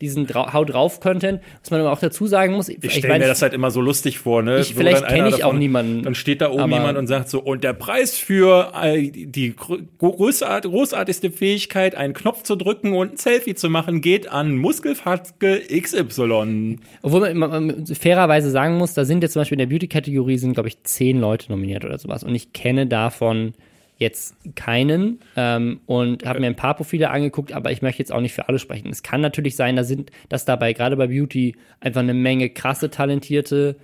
diesen 0.01 0.27
Drau 0.27 0.53
Hau 0.53 0.65
drauf 0.65 1.01
Content, 1.01 1.41
was 1.63 1.71
man 1.71 1.81
aber 1.81 1.93
auch 1.93 2.01
dazu 2.01 2.27
sagen 2.27 2.53
muss. 2.55 2.69
ich 2.69 2.79
stelle 2.93 3.19
mir 3.21 3.27
das 3.29 3.43
halt 3.43 3.55
immer 3.55 3.71
so 3.71 3.81
lustig 3.81 4.19
vor, 4.19 4.43
ne? 4.43 4.59
Ich- 4.61 4.75
Wo 4.75 4.81
vielleicht 4.81 4.99
dann 5.03 5.05
einer 5.05 5.17
kenn 5.17 5.27
ich 5.29 5.35
auch 5.45 5.49
davon- 5.51 5.59
niemanden, 5.59 6.03
Dann 6.03 6.15
steht 6.15 6.41
da 6.41 6.51
oben 6.51 6.71
jemand 6.73 6.99
und 6.99 7.07
sagt 7.07 7.29
so, 7.31 7.41
und 7.41 7.63
der 7.65 7.73
Preis 7.75 8.17
für 8.19 8.73
äh, 8.81 9.09
die 9.11 9.55
großart, 9.99 10.65
großartigste 10.65 11.31
Fähigkeit, 11.31 11.95
einen 11.95 12.13
Knopf 12.13 12.43
zu 12.43 12.57
drücken 12.57 12.93
und 12.93 13.13
ein 13.13 13.17
Selfie 13.17 13.55
zu 13.55 13.71
machen, 13.71 14.01
geht 14.01 14.29
an 14.31 14.57
Muskelfatke 14.57 15.61
XY. 15.71 16.79
Obwohl 17.03 17.21
man, 17.35 17.37
man, 17.39 17.67
man 17.67 17.87
fairerweise 17.87 18.51
sagen 18.51 18.77
muss, 18.77 18.95
da 18.95 19.05
sind 19.05 19.23
jetzt 19.23 19.33
zum 19.33 19.41
Beispiel 19.41 19.57
in 19.61 19.69
der 19.69 19.75
Beauty-Kategorie 19.75 20.39
sind, 20.39 20.55
glaube 20.55 20.69
ich, 20.69 20.83
zehn 20.83 21.19
Leute 21.21 21.51
nominiert 21.51 21.85
oder 21.85 21.99
sowas. 21.99 22.25
Und 22.25 22.35
ich 22.35 22.53
kenne 22.53 22.87
davon 22.87 23.53
jetzt 23.97 24.37
keinen 24.57 25.21
ähm, 25.37 25.81
und 25.87 26.25
habe 26.27 26.41
mir 26.41 26.47
ein 26.47 26.57
paar 26.57 26.75
Profile 26.75 27.11
angeguckt, 27.11 27.53
aber 27.53 27.71
ich 27.71 27.83
möchte 27.83 28.01
jetzt 28.01 28.13
auch 28.13 28.21
nicht 28.21 28.35
für 28.35 28.49
alle 28.49 28.59
sprechen. 28.59 28.91
Es 28.91 29.03
kann 29.03 29.21
natürlich 29.21 29.57
sein, 29.57 29.77
da 29.77 29.85
sind, 29.85 30.11
dass 30.29 30.45
dabei 30.45 30.73
gerade 30.73 30.97
bei 30.97 31.07
Beauty 31.07 31.57
einfach 31.81 32.01
eine 32.01 32.15
Menge 32.15 32.51
krasse, 32.51 32.91
talentierte 32.91 33.77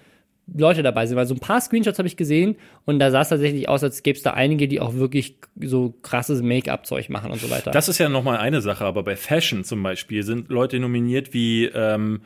Leute 0.52 0.82
dabei 0.82 1.06
sind, 1.06 1.16
weil 1.16 1.26
so 1.26 1.34
ein 1.34 1.40
paar 1.40 1.60
Screenshots 1.60 1.98
habe 1.98 2.08
ich 2.08 2.16
gesehen 2.16 2.56
und 2.84 2.98
da 2.98 3.10
sah 3.10 3.20
es 3.20 3.28
tatsächlich 3.28 3.68
aus, 3.68 3.84
als 3.84 4.02
gäbe 4.02 4.16
es 4.16 4.22
da 4.22 4.32
einige, 4.32 4.66
die 4.66 4.80
auch 4.80 4.94
wirklich 4.94 5.36
so 5.60 5.94
krasses 6.02 6.42
Make-up-Zeug 6.42 7.08
machen 7.08 7.30
und 7.30 7.40
so 7.40 7.50
weiter. 7.50 7.70
Das 7.70 7.88
ist 7.88 7.98
ja 7.98 8.08
nochmal 8.08 8.38
eine 8.38 8.60
Sache, 8.60 8.84
aber 8.84 9.04
bei 9.04 9.14
Fashion 9.16 9.62
zum 9.62 9.82
Beispiel 9.82 10.24
sind 10.24 10.48
Leute 10.48 10.80
nominiert 10.80 11.32
wie 11.32 11.66
ähm, 11.66 12.22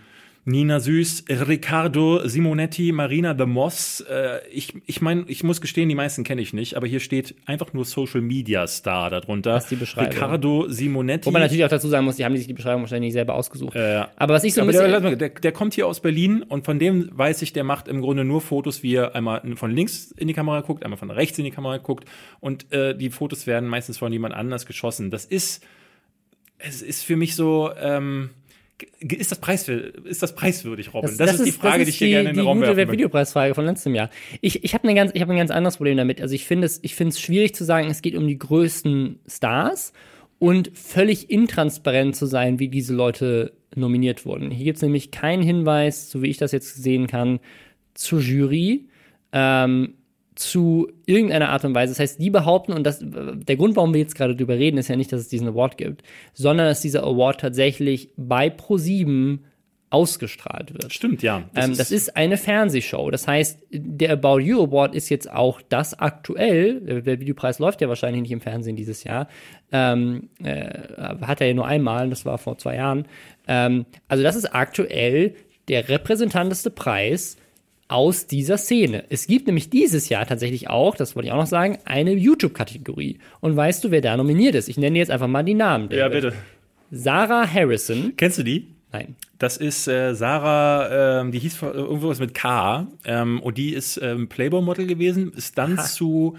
Nina 0.47 0.79
Süß, 0.79 1.25
Riccardo 1.49 2.27
Simonetti, 2.29 2.93
Marina 2.93 3.35
The 3.37 3.47
Moss. 3.47 4.05
Äh, 4.11 4.47
ich 4.51 4.75
ich 4.85 5.01
meine, 5.01 5.25
ich 5.27 5.43
muss 5.43 5.63
gestehen, 5.63 5.89
die 5.89 5.95
meisten 5.95 6.23
kenne 6.23 6.43
ich 6.43 6.53
nicht, 6.53 6.77
aber 6.77 6.87
hier 6.87 7.01
steht 7.01 7.35
einfach 7.47 7.73
nur 7.73 7.87
Social 7.87 8.21
Media 8.21 8.67
Star 8.67 9.09
darunter. 9.09 9.53
Das 9.53 9.65
ist 9.65 9.71
die 9.71 9.77
Beschreibung. 9.77 10.13
Riccardo 10.13 10.69
Simonetti. 10.69 11.27
Wo 11.27 11.31
man 11.31 11.41
natürlich 11.41 11.65
auch 11.65 11.71
dazu 11.71 11.89
sagen 11.89 12.05
muss, 12.05 12.17
die 12.17 12.27
haben 12.27 12.37
sich 12.37 12.47
die 12.47 12.53
Beschreibung 12.53 12.83
wahrscheinlich 12.83 13.09
nicht 13.09 13.15
selber 13.15 13.35
ausgesucht. 13.35 13.75
Äh, 13.75 14.05
aber 14.17 14.35
was 14.35 14.45
ich 14.45 14.53
so 14.53 14.61
ein 14.61 14.67
bisschen. 14.67 14.91
der, 14.91 15.17
der, 15.17 15.29
der 15.31 15.53
kommt 15.53 15.73
hier 15.73 15.87
aus 15.87 16.01
Berlin 16.01 16.43
und 16.43 16.67
von 16.67 16.79
dem 16.79 17.09
weiß 17.13 17.41
ich, 17.41 17.55
der 17.55 17.65
macht 17.65 17.89
im 17.89 18.03
Grunde 18.03 18.25
nur 18.25 18.43
Fotos, 18.43 18.83
wie 18.83 18.97
er 18.97 19.15
einmal 19.15 19.41
von 19.57 19.71
links 19.71 20.13
in 20.13 20.29
die 20.29 20.35
Kamera 20.35 20.61
guckt, 20.61 20.85
einmal 20.85 20.99
von 20.99 21.11
rechts 21.11 21.39
in 21.39 21.45
die 21.45 21.53
Kamera 21.53 21.79
guckt 21.79 22.05
und 22.41 22.71
äh, 22.71 22.95
die 22.95 23.09
Fotos 23.09 23.47
werden 23.47 23.67
meistens 23.67 23.97
von 23.97 24.13
jemand 24.13 24.35
anders 24.35 24.67
geschossen. 24.67 25.11
Das 25.11 25.25
ist, 25.25 25.65
es 26.59 26.83
ist 26.83 27.03
für 27.03 27.17
mich 27.17 27.35
so, 27.35 27.71
ähm, 27.81 28.31
ist 29.01 29.31
das, 29.31 29.39
preis, 29.39 29.69
ist 29.69 30.23
das 30.23 30.35
preiswürdig, 30.35 30.93
Robin? 30.93 31.17
Das, 31.17 31.35
ist 31.35 31.45
die 31.45 31.53
Frage, 31.53 31.85
die 31.85 31.91
ich 31.91 31.99
hier 31.99 32.09
gerne 32.09 32.31
in 32.31 32.37
den 32.37 32.45
Raum 32.45 32.61
die 32.61 32.67
gute 32.67 32.77
möchte. 32.77 32.93
Videopreisfrage 32.93 33.55
von 33.55 33.65
letztem 33.67 33.95
Jahr. 33.95 34.11
Ich, 34.41 34.65
ich 34.65 34.75
habe 34.75 34.89
ein 34.89 34.95
ganz, 34.97 35.13
ich 35.15 35.21
habe 35.21 35.33
ein 35.33 35.39
ganz 35.39 35.51
anderes 35.51 35.77
Problem 35.77 35.97
damit. 35.97 36.21
Also 36.21 36.35
ich 36.35 36.45
finde 36.45 36.67
es, 36.67 36.81
ich 36.83 36.95
finde 36.95 37.11
es 37.11 37.21
schwierig 37.21 37.55
zu 37.55 37.65
sagen, 37.65 37.89
es 37.89 38.03
geht 38.03 38.17
um 38.17 38.27
die 38.27 38.39
größten 38.39 39.21
Stars 39.29 39.93
und 40.39 40.77
völlig 40.77 41.31
intransparent 41.31 42.17
zu 42.17 42.27
sein, 42.27 42.59
wie 42.59 42.69
diese 42.69 42.95
Leute 42.95 43.53
nominiert 43.77 44.27
wurden. 44.27 44.51
Hier 44.51 44.65
gibt 44.65 44.77
es 44.77 44.83
nämlich 44.83 45.11
keinen 45.11 45.43
Hinweis, 45.43 46.11
so 46.11 46.23
wie 46.23 46.29
ich 46.29 46.39
das 46.39 46.53
jetzt 46.53 46.83
sehen 46.83 47.07
kann, 47.07 47.41
zur 47.95 48.21
Jury. 48.21 48.89
Ähm, 49.33 49.95
zu 50.35 50.91
irgendeiner 51.07 51.51
Art 51.51 51.65
und 51.65 51.75
Weise. 51.75 51.93
Das 51.93 52.01
heißt, 52.01 52.21
die 52.21 52.31
behaupten, 52.31 52.73
und 52.73 52.85
das, 52.85 53.01
der 53.03 53.57
Grund, 53.57 53.77
warum 53.77 53.95
wir 53.95 54.01
jetzt 54.01 54.17
gerade 54.17 54.35
drüber 54.35 54.55
reden, 54.55 54.79
ist 54.79 54.89
ja 54.89 54.97
nicht, 54.97 55.13
dass 55.13 55.21
es 55.21 55.29
diesen 55.29 55.49
Award 55.49 55.79
gibt, 55.79 56.03
sondern 56.33 56.67
dass 56.67 56.81
dieser 56.81 57.05
Award 57.05 57.41
tatsächlich 57.41 58.11
bei 58.17 58.49
Pro7 58.49 59.39
ausgestrahlt 59.95 60.75
wird. 60.75 60.93
Stimmt, 60.93 61.23
ja. 61.23 61.45
Das, 61.55 61.65
ähm, 61.65 61.71
ist, 61.73 61.81
das 61.81 61.93
ist 61.93 62.17
eine 62.17 62.37
Fernsehshow. 62.37 63.13
Das 63.13 63.29
heißt, 63.29 63.61
der 63.71 64.15
About 64.15 64.41
You 64.41 64.65
Award 64.65 64.93
ist 64.93 65.09
jetzt 65.09 65.31
auch 65.31 65.61
das 65.69 65.97
aktuell. 65.97 66.81
Der 66.81 67.21
Videopreis 67.21 67.61
läuft 67.61 67.81
ja 67.81 67.89
wahrscheinlich 67.89 68.23
nicht 68.23 68.33
im 68.33 68.41
Fernsehen 68.41 68.75
dieses 68.75 69.05
Jahr. 69.05 69.29
Ähm, 69.71 70.31
äh, 70.43 70.67
hat 71.21 71.41
er 71.41 71.47
ja 71.47 71.55
nur 71.55 71.69
einmal, 71.69 72.11
das 72.11 72.27
war 72.27 72.39
vor 72.39 72.59
zwei 72.59 72.75
Jahren. 72.75 73.07
Ähm, 73.47 73.87
also, 74.09 74.25
das 74.25 74.35
ist 74.35 74.53
aktuell 74.53 75.37
der 75.69 75.89
repräsentanteste 75.89 76.71
Preis 76.71 77.37
aus 77.89 78.27
dieser 78.27 78.57
Szene. 78.59 79.05
Es 79.11 79.27
gibt 79.27 79.47
nämlich 79.47 79.71
dieses 79.71 80.09
Jahr 80.09 80.27
tatsächlich 80.27 80.69
auch, 80.71 80.97
das 80.97 81.15
wollte 81.17 81.27
ich 81.29 81.33
auch 81.33 81.39
noch 81.39 81.47
sagen, 81.47 81.79
eine 81.85 82.13
YouTube-Kategorie. 82.13 83.19
Und 83.41 83.57
weißt 83.57 83.85
du, 83.85 83.91
wer 83.91 84.01
da 84.01 84.17
nominiert 84.17 84.55
ist? 84.55 84.69
Ich 84.69 84.79
nenne 84.79 84.99
jetzt 84.99 85.11
einfach 85.11 85.27
mal 85.29 85.43
die 85.43 85.55
Namen. 85.55 85.89
Ja, 85.91 86.09
David. 86.09 86.23
bitte. 86.23 86.37
Sarah 86.91 87.47
Harrison. 87.47 88.13
Kennst 88.17 88.39
du 88.39 88.43
die? 88.43 88.69
Nein. 88.93 89.17
Das 89.39 89.57
ist 89.57 89.89
äh, 89.89 90.15
Sarah, 90.15 91.21
ähm, 91.21 91.33
die 91.33 91.41
hieß 91.41 91.57
vor- 91.57 91.75
irgendwas 91.75 92.21
mit 92.21 92.33
K 92.35 92.87
ähm, 93.05 93.41
und 93.41 93.59
die 93.59 93.75
ist 93.75 94.01
ähm, 94.03 94.29
Playboy-Model 94.29 94.87
gewesen, 94.87 95.33
ist 95.37 95.59
dann 95.59 95.79
zu 95.79 96.37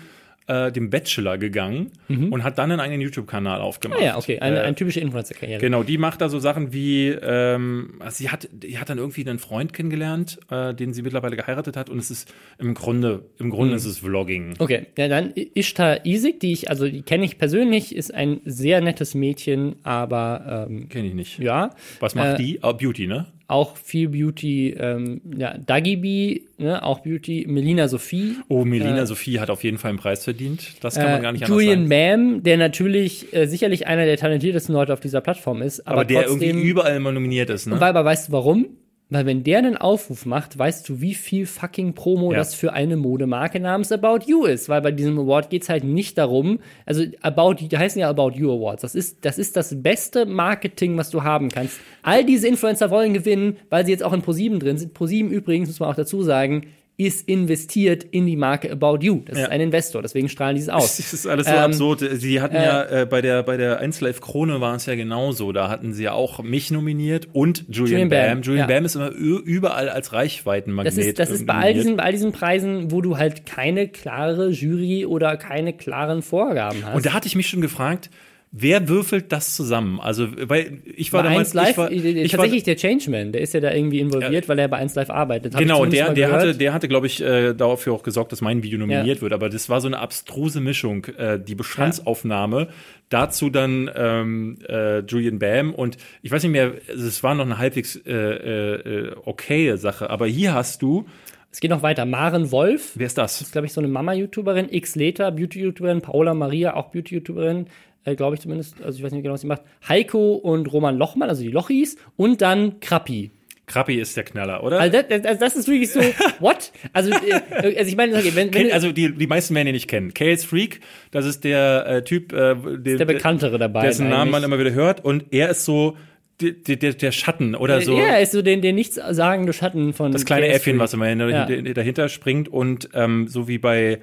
äh, 0.47 0.71
dem 0.71 0.89
Bachelor 0.91 1.37
gegangen 1.39 1.91
und 2.07 2.43
hat 2.43 2.57
dann 2.59 2.71
einen 2.71 2.79
eigenen 2.79 3.01
YouTube-Kanal 3.01 3.61
aufgemacht. 3.61 3.99
Ah 3.99 4.05
ja, 4.05 4.17
okay, 4.17 4.39
eine, 4.39 4.57
Äh, 4.59 4.61
eine 4.61 4.75
typische 4.75 4.99
Influencer-Karriere. 4.99 5.59
Genau, 5.59 5.81
die 5.83 5.97
macht 5.97 6.21
da 6.21 6.29
so 6.29 6.37
Sachen 6.39 6.71
wie, 6.71 7.07
ähm, 7.09 7.95
also 7.99 8.17
sie 8.17 8.29
hat, 8.29 8.47
die 8.51 8.77
hat 8.77 8.89
dann 8.89 8.97
irgendwie 8.99 9.27
einen 9.27 9.39
Freund 9.39 9.73
kennengelernt, 9.73 10.37
äh, 10.51 10.73
den 10.73 10.93
sie 10.93 11.01
mittlerweile 11.01 11.35
geheiratet 11.35 11.75
hat 11.75 11.89
und 11.89 11.97
es 11.97 12.11
ist 12.11 12.31
im 12.59 12.73
Grunde, 12.75 13.25
im 13.39 13.49
Grunde 13.49 13.71
Mhm. 13.71 13.77
ist 13.77 13.85
es 13.85 13.99
Vlogging. 13.99 14.53
Okay, 14.59 14.85
ja, 14.97 15.07
dann 15.07 15.33
Ishtar 15.35 16.05
Isik, 16.05 16.39
die 16.39 16.51
ich, 16.53 16.69
also 16.69 16.87
die 16.87 17.01
kenne 17.01 17.25
ich 17.25 17.37
persönlich, 17.37 17.95
ist 17.95 18.13
ein 18.13 18.41
sehr 18.45 18.81
nettes 18.81 19.15
Mädchen, 19.15 19.77
aber 19.83 20.67
ähm, 20.69 20.89
Kenne 20.89 21.07
ich 21.07 21.13
nicht. 21.15 21.39
ja, 21.39 21.71
Was 21.99 22.13
macht 22.15 22.35
Äh, 22.39 22.43
die? 22.43 22.59
Oh, 22.61 22.73
Beauty, 22.73 23.07
ne? 23.07 23.25
Auch 23.47 23.77
viel 23.77 24.09
Beauty, 24.09 24.71
ähm, 24.71 25.21
ja, 25.37 25.57
Dagi 25.57 25.97
B, 25.97 26.41
ne, 26.57 26.83
auch 26.83 26.99
Beauty, 26.99 27.45
Melina 27.47 27.87
Sophie, 27.87 28.35
Oh, 28.47 28.65
Melina 28.65 29.05
Sophie 29.05 29.39
hat 29.39 29.49
auf 29.49 29.63
jeden 29.63 29.77
Fall 29.77 29.89
einen 29.89 29.99
Preis 29.99 30.23
verdient. 30.23 30.83
Das 30.83 30.95
kann 30.95 31.11
man 31.11 31.21
gar 31.21 31.31
nicht 31.31 31.41
äh, 31.41 31.45
anders 31.45 31.61
Julian 31.61 31.87
sagen. 31.87 31.89
Bam, 32.33 32.43
der 32.43 32.57
natürlich 32.57 33.33
äh, 33.33 33.47
sicherlich 33.47 33.87
einer 33.87 34.05
der 34.05 34.17
talentiertesten 34.17 34.73
Leute 34.73 34.93
auf 34.93 34.99
dieser 34.99 35.21
Plattform 35.21 35.61
ist, 35.61 35.81
aber, 35.85 35.97
Aber 35.97 36.05
der 36.05 36.23
trotzdem, 36.23 36.49
irgendwie 36.49 36.69
überall 36.69 36.95
immer 36.95 37.11
nominiert 37.11 37.49
ist, 37.49 37.67
ne? 37.67 37.79
Weil, 37.79 37.89
aber 37.89 38.05
weißt 38.05 38.29
du 38.29 38.31
warum? 38.31 38.67
Weil 39.09 39.27
wenn 39.27 39.43
der 39.43 39.59
einen 39.59 39.77
Aufruf 39.77 40.25
macht, 40.25 40.57
weißt 40.57 40.89
du, 40.89 40.99
wie 40.99 41.13
viel 41.13 41.45
fucking 41.45 41.93
Promo 41.93 42.31
Ja. 42.31 42.39
das 42.39 42.55
für 42.55 42.73
eine 42.73 42.97
Modemarke 42.97 43.59
namens 43.59 43.91
About 43.91 44.25
You 44.25 44.45
ist. 44.45 44.67
Weil 44.67 44.81
bei 44.81 44.91
diesem 44.91 45.19
Award 45.19 45.51
geht's 45.51 45.69
halt 45.69 45.83
nicht 45.83 46.17
darum, 46.17 46.59
also 46.87 47.03
About 47.21 47.57
You, 47.61 47.67
die 47.67 47.77
heißen 47.77 48.01
ja 48.01 48.09
About 48.09 48.31
You 48.35 48.51
Awards. 48.51 48.81
Das 48.81 48.95
ist, 48.95 49.23
das 49.23 49.37
ist 49.37 49.55
das 49.55 49.81
beste 49.83 50.25
Marketing, 50.25 50.97
was 50.97 51.11
du 51.11 51.23
haben 51.23 51.49
kannst. 51.49 51.79
All 52.01 52.25
diese 52.25 52.47
Influencer 52.47 52.89
wollen 52.89 53.13
gewinnen, 53.13 53.57
weil 53.69 53.85
sie 53.85 53.91
jetzt 53.91 54.03
auch 54.03 54.13
in 54.13 54.23
ProSieben 54.23 54.59
drin 54.59 54.77
sind. 54.79 54.93
ProSieben 54.95 55.31
übrigens, 55.31 55.69
muss 55.69 55.79
man 55.79 55.89
auch 55.89 55.95
dazu 55.95 56.23
sagen, 56.23 56.65
ist 56.97 57.27
investiert 57.27 58.03
in 58.03 58.25
die 58.25 58.37
Marke 58.37 58.71
About 58.71 58.99
You. 59.01 59.21
Das 59.25 59.37
Ja. 59.37 59.45
ist 59.45 59.51
ein 59.51 59.61
Investor, 59.61 60.01
deswegen 60.01 60.29
strahlen 60.29 60.55
die 60.55 60.61
es 60.61 60.69
aus. 60.69 60.97
Das 60.97 61.13
ist 61.13 61.27
alles 61.27 61.45
so 61.47 61.51
Ähm, 61.53 61.57
absurd. 61.59 62.03
Sie 62.13 62.39
hatten 62.41 62.55
ja 62.55 62.83
äh, 62.83 63.05
bei 63.05 63.21
der 63.21 63.43
bei 63.43 63.57
der 63.57 63.79
1 63.79 63.99
Live 64.01 64.21
Krone 64.21 64.61
war 64.61 64.75
es 64.75 64.85
ja 64.85 64.95
genauso. 64.95 65.51
Da 65.51 65.69
hatten 65.69 65.93
sie 65.93 66.03
ja 66.03 66.13
auch 66.13 66.41
mich 66.41 66.71
nominiert 66.71 67.27
und 67.33 67.65
Julian, 67.69 68.03
Julian 68.03 68.09
Bam. 68.09 68.27
Bam, 68.29 68.41
Julian 68.43 68.69
ja. 68.69 68.75
Bam 68.75 68.85
ist 68.85 68.95
immer 68.95 69.09
überall 69.09 69.89
als 69.89 70.13
Reichweitenmagnet. 70.13 70.97
Das 70.97 71.05
ist, 71.05 71.19
das 71.19 71.29
ist 71.31 71.45
bei 71.45 71.53
all, 71.53 71.73
diesen, 71.73 71.97
bei 71.97 72.03
all 72.03 72.11
diesen 72.11 72.31
Preisen, 72.31 72.91
wo 72.91 73.01
du 73.01 73.17
halt 73.17 73.45
keine 73.45 73.87
klare 73.87 74.49
Jury 74.49 75.05
oder 75.05 75.37
keine 75.37 75.73
klaren 75.73 76.21
Vorgaben 76.21 76.85
hast. 76.85 76.95
Und 76.95 77.05
da 77.05 77.13
hatte 77.13 77.27
ich 77.27 77.35
mich 77.35 77.47
schon 77.47 77.61
gefragt, 77.61 78.09
wer 78.57 78.87
würfelt 78.87 79.31
das 79.33 79.53
zusammen? 79.55 79.99
Also, 79.99 80.27
weil 80.49 80.79
ich 80.95 81.11
war 81.11 81.23
bei 81.23 81.29
damals 81.29 81.53
1 81.53 81.53
Live, 81.53 81.69
ich 81.71 81.77
war, 81.77 81.91
ich 81.91 82.15
war, 82.33 82.39
tatsächlich 82.39 82.63
der 82.63 82.77
Changeman, 82.77 83.31
der 83.33 83.41
ist 83.41 83.53
ja 83.53 83.59
da 83.59 83.71
irgendwie 83.73 83.99
involviert, 83.99 84.47
weil 84.47 84.57
er 84.59 84.67
bei 84.69 84.77
1 84.77 84.95
Live 84.95 85.09
arbeitet. 85.09 85.53
Hab 85.53 85.59
Genau, 85.61 85.85
der, 85.85 86.13
der 86.13 86.27
gehört. 86.27 86.41
hatte, 86.41 86.55
der 86.57 86.73
hatte, 86.73 86.87
glaube 86.87 87.07
ich, 87.07 87.21
äh, 87.21 87.53
dafür 87.53 87.93
auch 87.93 88.03
gesorgt, 88.03 88.31
dass 88.31 88.41
mein 88.41 88.63
Video 88.63 88.79
nominiert 88.79 89.17
Ja. 89.17 89.21
wird. 89.21 89.33
Aber 89.33 89.49
das 89.49 89.67
war 89.69 89.81
so 89.81 89.87
eine 89.87 89.99
abstruse 89.99 90.61
Mischung. 90.61 91.05
Äh, 91.17 91.39
die 91.39 91.55
Bestandsaufnahme, 91.55 92.69
dazu 93.09 93.49
dann 93.49 93.89
ähm, 93.95 94.57
äh, 94.67 94.99
Julian 94.99 95.39
Bam 95.39 95.73
und 95.73 95.97
ich 96.21 96.31
weiß 96.31 96.43
nicht 96.43 96.51
mehr, 96.51 96.73
es 96.87 97.23
war 97.23 97.35
noch 97.35 97.45
eine 97.45 97.57
halbwegs 97.57 97.95
äh, 98.05 98.11
äh, 98.13 99.11
okaye 99.25 99.77
Sache. 99.77 100.09
Aber 100.09 100.27
hier 100.27 100.53
hast 100.53 100.81
du, 100.81 101.05
Es 101.51 101.59
geht 101.59 101.71
noch 101.71 101.83
weiter. 101.83 102.05
Maren 102.05 102.51
Wolf, 102.51 102.91
wer 102.95 103.05
ist 103.07 103.17
das? 103.17 103.51
glaube 103.51 103.67
ich, 103.67 103.73
so 103.73 103.79
eine 103.81 103.87
Mama-YouTuberin, 103.87 104.67
X 104.71 104.95
Leta, 104.95 105.29
Beauty-YouTuberin, 105.29 106.01
Paola 106.01 106.33
Maria, 106.33 106.73
auch 106.75 106.91
Beauty-YouTuberin, 106.91 107.67
äh, 108.05 108.15
glaube 108.15 108.35
ich 108.35 108.41
zumindest, 108.41 108.81
also 108.81 108.97
ich 108.97 109.03
weiß 109.03 109.11
nicht 109.11 109.23
genau, 109.23 109.33
was 109.33 109.41
sie 109.41 109.47
macht. 109.47 109.63
Heiko 109.87 110.35
und 110.35 110.71
Roman 110.71 110.97
Lochmann, 110.97 111.27
also 111.29 111.41
die 111.43 111.49
Lochis, 111.51 111.97
und 112.15 112.41
dann 112.41 112.79
Krappi. 112.79 113.31
Krappi 113.67 113.95
ist 113.99 114.15
der 114.15 114.23
Knaller, 114.25 114.63
oder? 114.63 114.79
Also 114.79 114.99
das, 115.09 115.21
das, 115.23 115.37
das 115.39 115.55
ist 115.55 115.67
wirklich 115.67 115.91
so, 115.91 115.99
what? 116.39 116.71
Also, 116.93 117.09
äh, 117.11 117.75
also 117.77 117.89
ich 117.89 117.97
meine, 117.97 118.15
okay, 118.15 118.31
wenn, 118.35 118.53
wenn 118.53 118.71
also 118.71 118.91
die, 118.91 119.11
die 119.11 119.25
meisten 119.27 119.55
werden 119.55 119.67
ihn 119.69 119.73
nicht 119.73 119.87
kennen. 119.87 120.13
Chaos 120.13 120.43
Freak, 120.45 120.81
das 121.09 121.25
ist 121.25 121.43
der 121.43 121.85
äh, 121.87 122.03
Typ, 122.03 122.31
äh, 122.31 122.55
der, 122.77 122.97
der 122.97 123.05
bekanntere 123.05 123.57
dabei. 123.57 123.81
dessen 123.87 124.07
Namen 124.09 124.29
man 124.29 124.43
immer 124.43 124.59
wieder 124.59 124.71
hört. 124.73 125.03
Und 125.03 125.25
er 125.31 125.49
ist 125.49 125.65
so 125.65 125.97
der, 126.41 126.51
der, 126.75 126.93
der 126.93 127.11
Schatten 127.11 127.55
oder 127.55 127.81
so. 127.81 127.97
Ja, 127.97 128.03
er 128.05 128.21
ist 128.21 128.33
so 128.33 128.43
den, 128.43 128.61
der 128.61 128.73
nichts 128.73 128.99
sagende 129.09 129.51
Schatten 129.51 129.93
von 129.93 130.11
das 130.11 130.25
kleine 130.25 130.45
KS3. 130.45 130.49
Äffchen, 130.51 130.77
was 130.79 130.93
immer 130.93 131.07
Ja. 131.09 131.47
hinter- 131.47 131.73
dahinter 131.73 132.07
springt 132.09 132.47
und 132.49 132.89
ähm, 132.93 133.27
so 133.27 133.47
wie 133.47 133.57
bei 133.57 133.99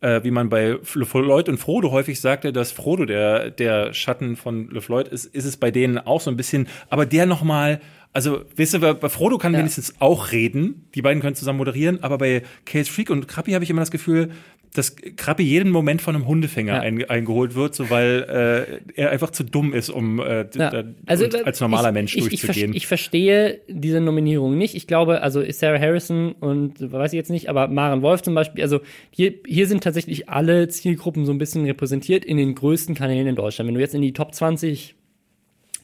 äh, 0.00 0.22
wie 0.22 0.30
man 0.30 0.48
bei 0.48 0.78
LeFloid 0.94 1.48
und 1.48 1.58
Frodo 1.58 1.90
häufig 1.90 2.20
sagte, 2.20 2.52
dass 2.52 2.72
Frodo 2.72 3.04
der 3.04 3.50
der 3.50 3.92
Schatten 3.94 4.36
von 4.36 4.70
LeFloid 4.70 5.08
ist, 5.08 5.26
ist 5.26 5.44
es 5.44 5.56
bei 5.56 5.70
denen 5.70 5.98
auch 5.98 6.20
so 6.20 6.30
ein 6.30 6.36
bisschen, 6.36 6.68
aber 6.90 7.06
der 7.06 7.26
noch 7.26 7.42
mal 7.42 7.80
also, 8.14 8.40
weißt 8.56 8.74
du, 8.74 8.80
bei 8.80 8.94
bei 8.94 9.08
Frodo 9.10 9.36
kann 9.38 9.52
Ja. 9.52 9.58
wenigstens 9.58 9.94
auch 10.00 10.32
reden. 10.32 10.88
Die 10.94 11.02
beiden 11.02 11.20
können 11.20 11.36
zusammen 11.36 11.58
moderieren, 11.58 12.02
aber 12.02 12.16
bei 12.18 12.42
Case 12.64 12.90
Freak 12.90 13.10
und 13.10 13.28
Krappi 13.28 13.52
habe 13.52 13.64
ich 13.64 13.70
immer 13.70 13.82
das 13.82 13.90
Gefühl, 13.90 14.30
dass 14.74 14.96
Krappi 14.96 15.42
jeden 15.42 15.70
Moment 15.70 16.02
von 16.02 16.14
einem 16.14 16.26
Hundefänger 16.26 16.74
Ja. 16.74 16.80
ein, 16.80 17.08
eingeholt 17.08 17.54
wird, 17.54 17.74
so 17.74 17.90
weil 17.90 18.80
äh, 18.96 19.00
er 19.00 19.10
einfach 19.10 19.30
zu 19.30 19.44
dumm 19.44 19.72
ist, 19.72 19.88
um 19.90 20.20
äh, 20.20 20.46
Ja. 20.54 20.84
Also, 21.06 21.26
als 21.44 21.60
normaler 21.60 21.88
ich, 21.88 21.94
Mensch 21.94 22.16
ich, 22.16 22.22
durchzugehen. 22.28 22.74
ich 22.74 22.86
verstehe 22.86 23.60
diese 23.68 24.00
Nominierung 24.00 24.56
nicht. 24.58 24.74
Ich 24.74 24.86
glaube, 24.86 25.22
also 25.22 25.42
Sarah 25.50 25.78
Harrison 25.80 26.32
und 26.32 26.74
weiß 26.92 27.12
ich 27.12 27.16
jetzt 27.16 27.30
nicht, 27.30 27.48
aber 27.48 27.68
Maren 27.68 28.02
Wolf 28.02 28.22
zum 28.22 28.34
Beispiel, 28.34 28.62
also 28.62 28.80
hier, 29.10 29.34
hier 29.46 29.66
sind 29.66 29.82
tatsächlich 29.82 30.28
alle 30.28 30.68
Zielgruppen 30.68 31.24
so 31.24 31.32
ein 31.32 31.38
bisschen 31.38 31.64
repräsentiert 31.64 32.24
in 32.24 32.36
den 32.36 32.54
größten 32.54 32.94
Kanälen 32.94 33.26
in 33.26 33.36
Deutschland. 33.36 33.68
Wenn 33.68 33.74
du 33.74 33.80
jetzt 33.80 33.94
in 33.94 34.02
die 34.02 34.12
Top 34.12 34.34
20 34.34 34.94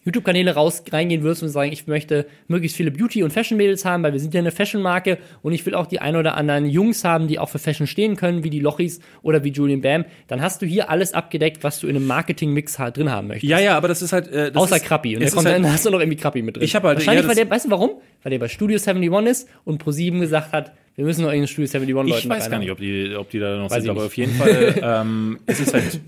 YouTube-Kanäle 0.04 0.54
raus 0.54 0.82
reingehen 0.90 1.22
würdest 1.22 1.42
und 1.42 1.48
sagen, 1.48 1.72
ich 1.72 1.86
möchte 1.86 2.26
möglichst 2.48 2.76
viele 2.76 2.90
Beauty- 2.90 3.22
und 3.22 3.32
Fashion-Mädels 3.32 3.84
haben, 3.84 4.02
weil 4.02 4.12
wir 4.12 4.20
sind 4.20 4.34
ja 4.34 4.40
eine 4.40 4.50
Fashion-Marke 4.50 5.18
und 5.42 5.52
ich 5.52 5.64
will 5.64 5.74
auch 5.74 5.86
die 5.86 6.00
ein 6.00 6.16
oder 6.16 6.36
anderen 6.36 6.66
Jungs 6.66 7.04
haben, 7.04 7.28
die 7.28 7.38
auch 7.38 7.48
für 7.48 7.58
Fashion 7.58 7.86
stehen 7.86 8.16
können, 8.16 8.44
wie 8.44 8.50
die 8.50 8.60
Lochis 8.60 9.00
oder 9.22 9.44
wie 9.44 9.50
Julian 9.50 9.80
Bam, 9.80 10.04
dann 10.28 10.42
hast 10.42 10.62
du 10.62 10.66
hier 10.66 10.90
alles 10.90 11.14
abgedeckt, 11.14 11.64
was 11.64 11.80
du 11.80 11.86
in 11.86 11.96
einem 11.96 12.06
Marketing-Mix 12.06 12.78
halt 12.78 12.96
drin 12.96 13.10
haben 13.10 13.28
möchtest. 13.28 13.50
Ja, 13.50 13.58
ja, 13.58 13.76
aber 13.76 13.88
das 13.88 14.02
ist 14.02 14.12
halt. 14.12 14.28
Äh, 14.28 14.52
das 14.52 14.62
Außer 14.62 14.76
ist, 14.76 14.84
Krappi. 14.84 15.16
Und 15.16 15.22
kommt 15.22 15.28
ist 15.28 15.36
halt, 15.36 15.64
dann 15.64 15.72
hast 15.72 15.86
du 15.86 15.90
noch 15.90 16.00
irgendwie 16.00 16.18
Krappi 16.18 16.42
mit 16.42 16.56
drin. 16.56 16.64
Ich 16.64 16.74
hab 16.74 16.82
halt- 16.84 16.98
Wahrscheinlich, 16.98 17.22
ja, 17.24 17.28
weil 17.28 17.36
der, 17.36 17.50
weißt 17.50 17.66
du 17.66 17.70
warum? 17.70 17.90
Weil 18.22 18.30
der 18.30 18.38
bei 18.38 18.48
Studio 18.48 18.78
71 18.78 19.30
ist 19.30 19.48
und 19.64 19.78
ProSieben 19.78 20.20
gesagt 20.20 20.52
hat, 20.52 20.72
wir 20.96 21.04
müssen 21.04 21.22
noch 21.22 21.28
irgendeinen 21.28 21.48
Studio 21.48 21.68
71 21.68 21.94
Leuten 21.94 22.18
Ich 22.18 22.28
weiß 22.28 22.50
gar 22.50 22.58
nicht, 22.58 22.70
ob 22.70 22.78
die, 22.78 23.14
ob 23.16 23.30
die 23.30 23.38
da 23.40 23.56
noch 23.56 23.70
Weiß 23.70 23.82
sind, 23.82 23.90
aber 23.90 24.04
auf 24.04 24.16
jeden 24.16 24.34
Fall 24.34 24.74
ähm, 24.82 25.38
ist 25.46 25.60
es 25.60 25.72
halt, 25.74 26.00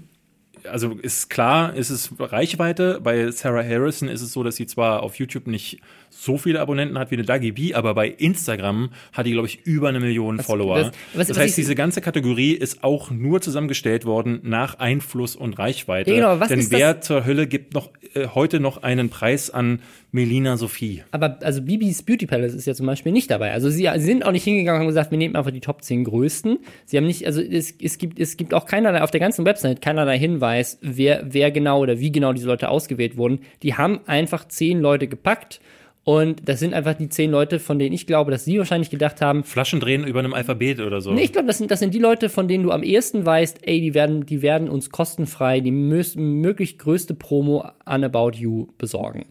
also 0.71 0.93
ist 1.03 1.31
klar, 1.31 1.75
ist 1.75 1.91
es 1.91 2.11
Reichweite. 2.19 3.01
Bei 3.03 3.31
Sarah 3.31 3.65
Harrison 3.65 4.09
ist 4.09 4.23
es 4.23 4.33
so, 4.33 4.43
dass 4.43 4.57
sie 4.57 4.67
zwar 4.67 5.03
auf 5.03 5.17
YouTube 5.19 5.47
nicht 5.47 5.81
so 6.11 6.39
viele 6.39 6.61
Abonnenten 6.61 6.99
hat 6.99 7.11
wie 7.11 7.17
eine 7.17 7.25
Dagi 7.25 7.53
B, 7.53 7.75
aber 7.75 7.95
bei 7.95 8.09
Instagram 8.09 8.91
hat 9.13 9.27
die, 9.27 9.33
glaube 9.33 9.49
ich, 9.49 9.67
über 9.67 9.89
eine 9.89 10.01
Million 10.01 10.39
Follower. 10.41 10.77
das- 10.79 10.87
was- 11.15 11.27
das 11.29 11.31
was 11.31 11.39
heißt, 11.39 11.57
diese 11.59 11.75
ganze 11.75 12.01
Kategorie 12.01 12.53
ist 12.53 12.83
auch 12.85 13.11
nur 13.11 13.41
zusammengestellt 13.41 14.05
worden 14.07 14.41
nach 14.43 14.79
Einfluss 14.79 15.37
und 15.37 15.59
Reichweite. 15.59 16.15
Genau, 16.15 16.41
was 16.41 16.49
Denn 16.49 16.59
ist 16.61 16.73
das- 16.73 16.81
wer 16.81 17.01
zur 17.01 17.25
Hölle 17.27 17.47
gibt 17.47 17.75
noch 17.75 17.91
äh, 18.15 18.29
heute 18.35 18.61
noch 18.61 18.83
einen 18.83 19.11
Preis 19.11 19.51
an 19.51 19.81
Melina 20.13 20.57
Sophie? 20.57 21.03
Aber 21.11 21.39
also 21.43 21.61
Bibis 21.61 22.03
Beauty 22.03 22.27
Palace 22.27 22.55
ist 22.55 22.67
ja 22.67 22.75
zum 22.75 22.87
Beispiel 22.87 23.13
nicht 23.13 23.31
dabei. 23.31 23.53
Also 23.53 23.69
sie, 23.69 23.87
sie 23.97 24.01
sind 24.05 24.25
auch 24.25 24.33
nicht 24.33 24.45
hingegangen 24.45 24.77
und 24.81 24.85
haben 24.85 24.89
gesagt, 24.89 25.11
wir 25.11 25.19
nehmen 25.19 25.37
einfach 25.37 25.51
die 25.51 25.61
Top 25.61 25.83
10 25.83 26.05
größten. 26.05 26.59
Sie 26.87 26.97
haben 26.97 27.07
nicht, 27.07 27.27
also 27.27 27.43
es, 27.43 27.75
es 27.83 27.99
gibt 27.99 28.19
es 28.19 28.37
gibt 28.39 28.55
auch 28.55 28.65
keinerlei 28.65 29.03
auf 29.03 29.11
der 29.11 29.21
ganzen 29.21 29.45
Website 29.45 29.83
keinerlei 29.83 30.19
Hinweis, 30.19 30.47
wer 30.81 31.25
wer 31.29 31.51
genau 31.51 31.81
oder 31.81 32.01
wie 32.01 32.13
genau 32.13 32.33
diese 32.33 32.47
Leute 32.47 32.69
ausgewählt 32.69 33.17
wurden. 33.17 33.41
Die 33.63 33.75
haben 33.75 34.01
einfach 34.07 34.47
zehn 34.49 34.81
Leute 34.81 35.09
gepackt 35.09 35.61
und 36.09 36.49
das 36.49 36.61
sind 36.61 36.73
einfach 36.73 36.95
die 36.95 37.09
zehn 37.09 37.33
Leute, 37.33 37.59
von 37.59 37.81
denen 37.81 37.93
ich 37.93 38.07
glaube, 38.07 38.31
dass 38.31 38.45
sie 38.45 38.59
wahrscheinlich 38.59 38.91
gedacht 38.91 39.21
haben, 39.21 39.43
Flaschen 39.43 39.81
drehen 39.81 40.07
über 40.07 40.21
einem 40.21 40.35
Alphabet 40.35 40.79
oder 40.79 41.01
so. 41.01 41.13
Nee, 41.13 41.25
ich 41.25 41.33
glaube, 41.33 41.49
das 41.49 41.59
sind, 41.59 41.73
das 41.73 41.81
sind 41.81 41.95
die 41.95 41.99
Leute, 41.99 42.29
von 42.29 42.47
denen 42.47 42.63
du 42.63 42.71
am 42.71 42.85
ehesten 42.85 43.27
weißt, 43.27 43.67
ey, 43.67 43.81
die 43.81 43.93
werden, 43.93 44.25
die 44.25 44.41
werden 44.41 44.69
uns 44.69 44.91
kostenfrei 44.91 45.59
die 45.59 45.73
mö 45.73 46.05
möglich 46.15 46.79
größte 46.79 47.15
Promo 47.15 47.69
an 47.85 48.05
About 48.05 48.37
You 48.37 48.69
besorgen. 48.79 49.27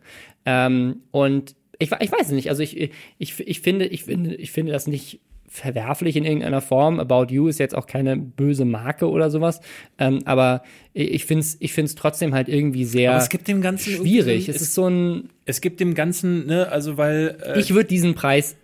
Ähm, 0.45 1.03
und 1.11 1.55
ich, 1.79 1.93
ich 1.93 2.11
weiß 2.11 2.25
es 2.25 2.31
nicht, 2.31 2.49
also 2.49 2.61
ich, 2.61 2.91
ich, 3.19 3.39
ich 3.39 3.61
finde, 3.61 3.85
ich 3.85 4.03
finde, 4.03 4.35
ich 4.35 4.51
finde 4.51 4.73
das 4.73 4.85
nicht 4.85 5.21
verwerflich 5.55 6.15
in 6.15 6.25
irgendeiner 6.25 6.61
Form. 6.61 6.99
About 6.99 7.27
You 7.33 7.47
ist 7.47 7.59
jetzt 7.59 7.73
auch 7.75 7.87
keine 7.87 8.15
böse 8.17 8.65
Marke 8.65 9.09
oder 9.09 9.29
sowas. 9.29 9.61
Ähm, 9.97 10.19
aber 10.25 10.61
ich 10.93 11.25
finde 11.25 11.41
es 11.41 11.57
ich 11.59 11.73
find's 11.73 11.95
trotzdem 11.95 12.33
halt 12.33 12.47
irgendwie 12.49 12.85
sehr 12.85 13.11
Aber 13.11 13.21
es 13.21 13.29
gibt 13.29 13.47
dem 13.47 13.61
Ganzen 13.61 13.93
schwierig. 13.93 14.47
ein- 14.49 14.55
Es 14.55 14.61
ist 14.61 14.73
so 14.73 14.87
ein, 14.87 15.29
Es 15.45 15.61
gibt 15.61 15.79
dem 15.79 15.93
Ganzen, 15.93 16.45
ne, 16.45 16.69
also 16.71 16.97
weil 16.97 17.37
äh, 17.45 17.59
ich 17.59 17.73
würde 17.73 17.87
diesen 17.89 18.13
Preis 18.15 18.55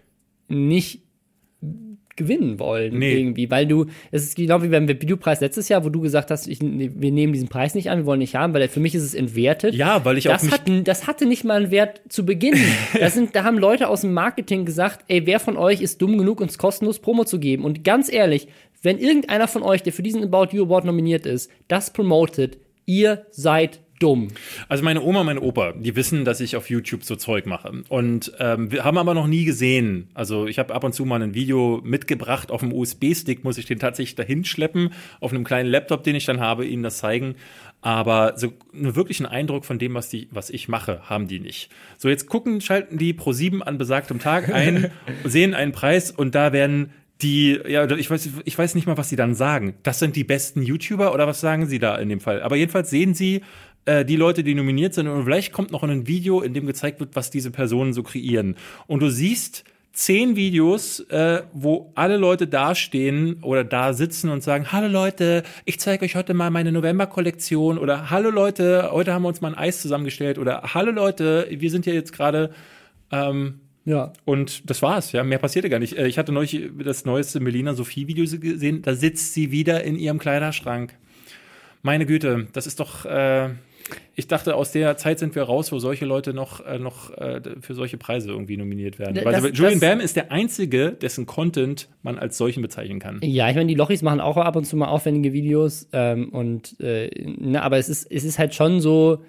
nicht 0.47 1.01
gewinnen 2.21 2.59
wollen 2.59 2.97
Nee. 2.97 3.13
irgendwie, 3.17 3.49
weil 3.49 3.65
du, 3.65 3.85
es 4.11 4.23
ist 4.23 4.35
genau 4.35 4.61
wie 4.63 4.67
beim 4.67 4.87
Videopreis 4.87 5.41
letztes 5.41 5.69
Jahr, 5.69 5.83
wo 5.83 5.89
du 5.89 6.01
gesagt 6.01 6.31
hast, 6.31 6.47
ich, 6.47 6.59
wir 6.61 7.11
nehmen 7.11 7.33
diesen 7.33 7.47
Preis 7.47 7.75
nicht 7.75 7.89
an, 7.89 7.99
wir 7.99 8.05
wollen 8.05 8.19
nicht 8.19 8.35
haben, 8.35 8.53
weil 8.53 8.67
für 8.67 8.79
mich 8.79 8.95
ist 8.95 9.03
es 9.03 9.13
entwertet. 9.13 9.73
ja, 9.75 10.03
weil 10.05 10.17
ich 10.17 10.29
auch 10.29 10.33
Das, 10.33 10.43
mich 10.43 10.51
hat, 10.51 10.61
das 10.85 11.07
hatte 11.07 11.25
nicht 11.25 11.43
mal 11.43 11.61
einen 11.63 11.71
Wert 11.71 12.01
zu 12.09 12.25
Beginn. 12.25 12.55
Das 12.99 13.13
sind, 13.15 13.35
da 13.35 13.43
haben 13.43 13.57
Leute 13.57 13.87
aus 13.87 14.01
dem 14.01 14.13
Marketing 14.13 14.65
gesagt, 14.65 15.05
ey, 15.07 15.25
wer 15.25 15.39
von 15.39 15.57
euch 15.57 15.81
ist 15.81 16.01
dumm 16.01 16.17
genug, 16.17 16.39
uns 16.41 16.57
kostenlos 16.57 16.99
Promo 16.99 17.23
zu 17.23 17.39
geben? 17.39 17.63
Und 17.65 17.83
ganz 17.83 18.11
ehrlich, 18.11 18.47
wenn 18.83 18.97
irgendeiner 18.97 19.47
von 19.47 19.63
euch, 19.63 19.81
der 19.83 19.93
für 19.93 20.03
diesen 20.03 20.23
About 20.23 20.55
You 20.55 20.65
Award 20.65 20.85
nominiert 20.85 21.25
ist, 21.25 21.49
das 21.67 21.93
promotet, 21.93 22.57
ihr 22.85 23.25
seid 23.31 23.79
dumm. 24.01 24.29
Also 24.67 24.83
meine 24.83 25.01
Oma, 25.01 25.23
mein 25.23 25.37
Opa, 25.37 25.73
die 25.73 25.95
wissen, 25.95 26.25
dass 26.25 26.39
ich 26.41 26.55
auf 26.55 26.69
YouTube 26.69 27.03
so 27.03 27.15
Zeug 27.15 27.45
mache. 27.45 27.83
Und 27.89 28.33
ähm, 28.39 28.71
wir 28.71 28.83
haben 28.83 28.97
aber 28.97 29.13
noch 29.13 29.27
nie 29.27 29.45
gesehen. 29.45 30.09
Also 30.13 30.47
ich 30.47 30.59
habe 30.59 30.73
ab 30.73 30.83
und 30.83 30.93
zu 30.93 31.05
mal 31.05 31.21
ein 31.21 31.33
Video 31.33 31.81
mitgebracht. 31.83 32.51
Auf 32.51 32.61
dem 32.61 32.73
USB-Stick 32.73 33.43
muss 33.43 33.57
ich 33.57 33.65
den 33.65 33.79
tatsächlich 33.79 34.15
dahin 34.15 34.43
schleppen. 34.43 34.93
Auf 35.19 35.31
einem 35.31 35.43
kleinen 35.43 35.69
Laptop, 35.69 36.03
den 36.03 36.15
ich 36.15 36.25
dann 36.25 36.39
habe, 36.39 36.65
ihnen 36.65 36.83
das 36.83 36.97
zeigen. 36.97 37.35
Aber 37.81 38.33
so 38.37 38.53
einen 38.73 38.95
wirklichen 38.95 39.25
Eindruck 39.25 39.65
von 39.65 39.79
dem, 39.79 39.93
was, 39.95 40.09
die, 40.09 40.27
was 40.31 40.49
ich 40.49 40.67
mache, 40.67 41.01
haben 41.09 41.27
die 41.27 41.39
nicht. 41.39 41.71
So, 41.97 42.09
jetzt 42.09 42.27
gucken, 42.27 42.61
schalten 42.61 42.97
die 42.97 43.13
pro 43.13 43.33
7 43.33 43.63
an 43.63 43.77
besagtem 43.77 44.19
Tag 44.19 44.53
ein, 44.53 44.91
sehen 45.23 45.55
einen 45.55 45.71
Preis 45.71 46.11
und 46.11 46.35
da 46.35 46.53
werden 46.53 46.91
die, 47.21 47.59
ja, 47.67 47.89
ich 47.91 48.09
weiß, 48.09 48.29
ich 48.45 48.57
weiß 48.57 48.75
nicht 48.75 48.87
mal, 48.87 48.97
was 48.97 49.09
sie 49.09 49.15
dann 49.15 49.35
sagen. 49.35 49.75
Das 49.83 49.99
sind 49.99 50.15
die 50.15 50.23
besten 50.23 50.61
YouTuber 50.63 51.13
oder 51.13 51.27
was 51.27 51.41
sagen 51.41 51.67
sie 51.67 51.79
da 51.79 51.95
in 51.97 52.09
dem 52.09 52.19
Fall? 52.19 52.41
Aber 52.41 52.55
jedenfalls 52.55 52.89
sehen 52.89 53.13
sie 53.13 53.41
äh, 53.85 54.05
die 54.05 54.15
Leute, 54.15 54.43
die 54.43 54.55
nominiert 54.55 54.93
sind 54.93 55.07
und 55.07 55.23
vielleicht 55.23 55.51
kommt 55.51 55.71
noch 55.71 55.83
ein 55.83 56.07
Video, 56.07 56.41
in 56.41 56.53
dem 56.53 56.65
gezeigt 56.65 56.99
wird, 56.99 57.15
was 57.15 57.31
diese 57.31 57.51
Personen 57.51 57.93
so 57.93 58.03
kreieren. 58.03 58.55
Und 58.87 59.01
du 59.01 59.09
siehst 59.09 59.63
zehn 59.93 60.37
Videos, 60.37 61.01
äh, 61.09 61.41
wo 61.53 61.91
alle 61.95 62.15
Leute 62.15 62.47
dastehen 62.47 63.43
oder 63.43 63.65
da 63.65 63.91
sitzen 63.93 64.29
und 64.29 64.41
sagen, 64.41 64.71
hallo 64.71 64.87
Leute, 64.87 65.43
ich 65.65 65.79
zeige 65.81 66.05
euch 66.05 66.15
heute 66.15 66.33
mal 66.33 66.49
meine 66.49 66.71
November-Kollektion 66.71 67.77
oder 67.77 68.09
hallo 68.09 68.29
Leute, 68.29 68.89
heute 68.91 69.13
haben 69.13 69.23
wir 69.23 69.27
uns 69.27 69.41
mal 69.41 69.49
ein 69.49 69.57
Eis 69.57 69.81
zusammengestellt 69.81 70.37
oder 70.37 70.61
hallo 70.73 70.91
Leute, 70.91 71.47
wir 71.51 71.69
sind 71.69 71.85
ja 71.85 71.91
jetzt 71.93 72.13
gerade 72.13 72.51
ähm, 73.11 73.59
Ja. 73.83 74.13
und 74.23 74.69
das 74.69 74.81
war's, 74.81 75.11
ja. 75.11 75.25
Mehr 75.25 75.39
passierte 75.39 75.69
gar 75.69 75.79
nicht. 75.79 75.97
Äh, 75.97 76.07
Ich 76.07 76.17
hatte 76.17 76.31
neulich 76.31 76.69
das 76.85 77.03
neueste 77.03 77.41
Melina 77.41 77.73
Sophie-Video 77.73 78.23
gesehen. 78.39 78.83
Da 78.83 78.95
sitzt 78.95 79.33
sie 79.33 79.51
wieder 79.51 79.83
in 79.83 79.97
ihrem 79.97 80.19
Kleiderschrank. 80.19 80.95
Meine 81.81 82.05
Güte, 82.05 82.47
das 82.53 82.65
ist 82.65 82.79
doch. 82.79 83.05
Äh, 83.05 83.49
ich 84.15 84.27
dachte, 84.27 84.55
aus 84.55 84.71
der 84.71 84.97
Zeit 84.97 85.19
sind 85.19 85.35
wir 85.35 85.43
raus, 85.43 85.71
wo 85.71 85.79
solche 85.79 86.05
Leute 86.05 86.33
noch, 86.33 86.65
äh, 86.65 86.79
noch 86.79 87.11
äh, 87.17 87.41
für 87.61 87.73
solche 87.73 87.97
Preise 87.97 88.29
irgendwie 88.29 88.57
nominiert 88.57 88.99
werden. 88.99 89.15
Das- 89.15 89.25
Weil 89.43 89.53
Julian 89.53 89.79
Bam 89.79 89.99
ist 89.99 90.15
der 90.15 90.31
einzige, 90.31 90.91
dessen 90.91 91.25
Content 91.25 91.89
man 92.03 92.17
als 92.17 92.37
solchen 92.37 92.61
bezeichnen 92.61 92.99
kann. 92.99 93.19
Ja, 93.23 93.49
ich 93.49 93.55
meine, 93.55 93.67
die 93.67 93.75
Lochis 93.75 94.01
machen 94.01 94.19
auch 94.19 94.37
ab 94.37 94.55
und 94.55 94.65
zu 94.65 94.75
mal 94.77 94.87
aufwendige 94.87 95.33
Videos 95.33 95.87
ähm, 95.93 96.29
und 96.29 96.79
äh, 96.79 97.09
ne, 97.23 97.61
aber 97.61 97.77
es 97.77 97.89
ist, 97.89 98.11
es 98.11 98.23
ist 98.23 98.39
halt 98.39 98.53
schon 98.55 98.79
so, 98.81 99.19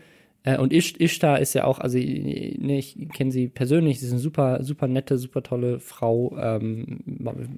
äh, 0.44 0.58
und 0.58 0.72
Ish, 0.72 0.94
Ishtar 0.98 1.38
ist 1.38 1.54
ja 1.54 1.64
auch, 1.64 1.78
also 1.78 1.98
ne, 1.98 2.78
ich 2.78 2.96
kenne 3.12 3.30
sie 3.30 3.46
persönlich, 3.48 4.00
sie 4.00 4.06
ist 4.06 4.12
eine 4.12 4.20
super, 4.20 4.64
super 4.64 4.88
nette, 4.88 5.16
super 5.16 5.42
tolle 5.42 5.78
Frau. 5.78 6.36
Ähm, 6.36 7.00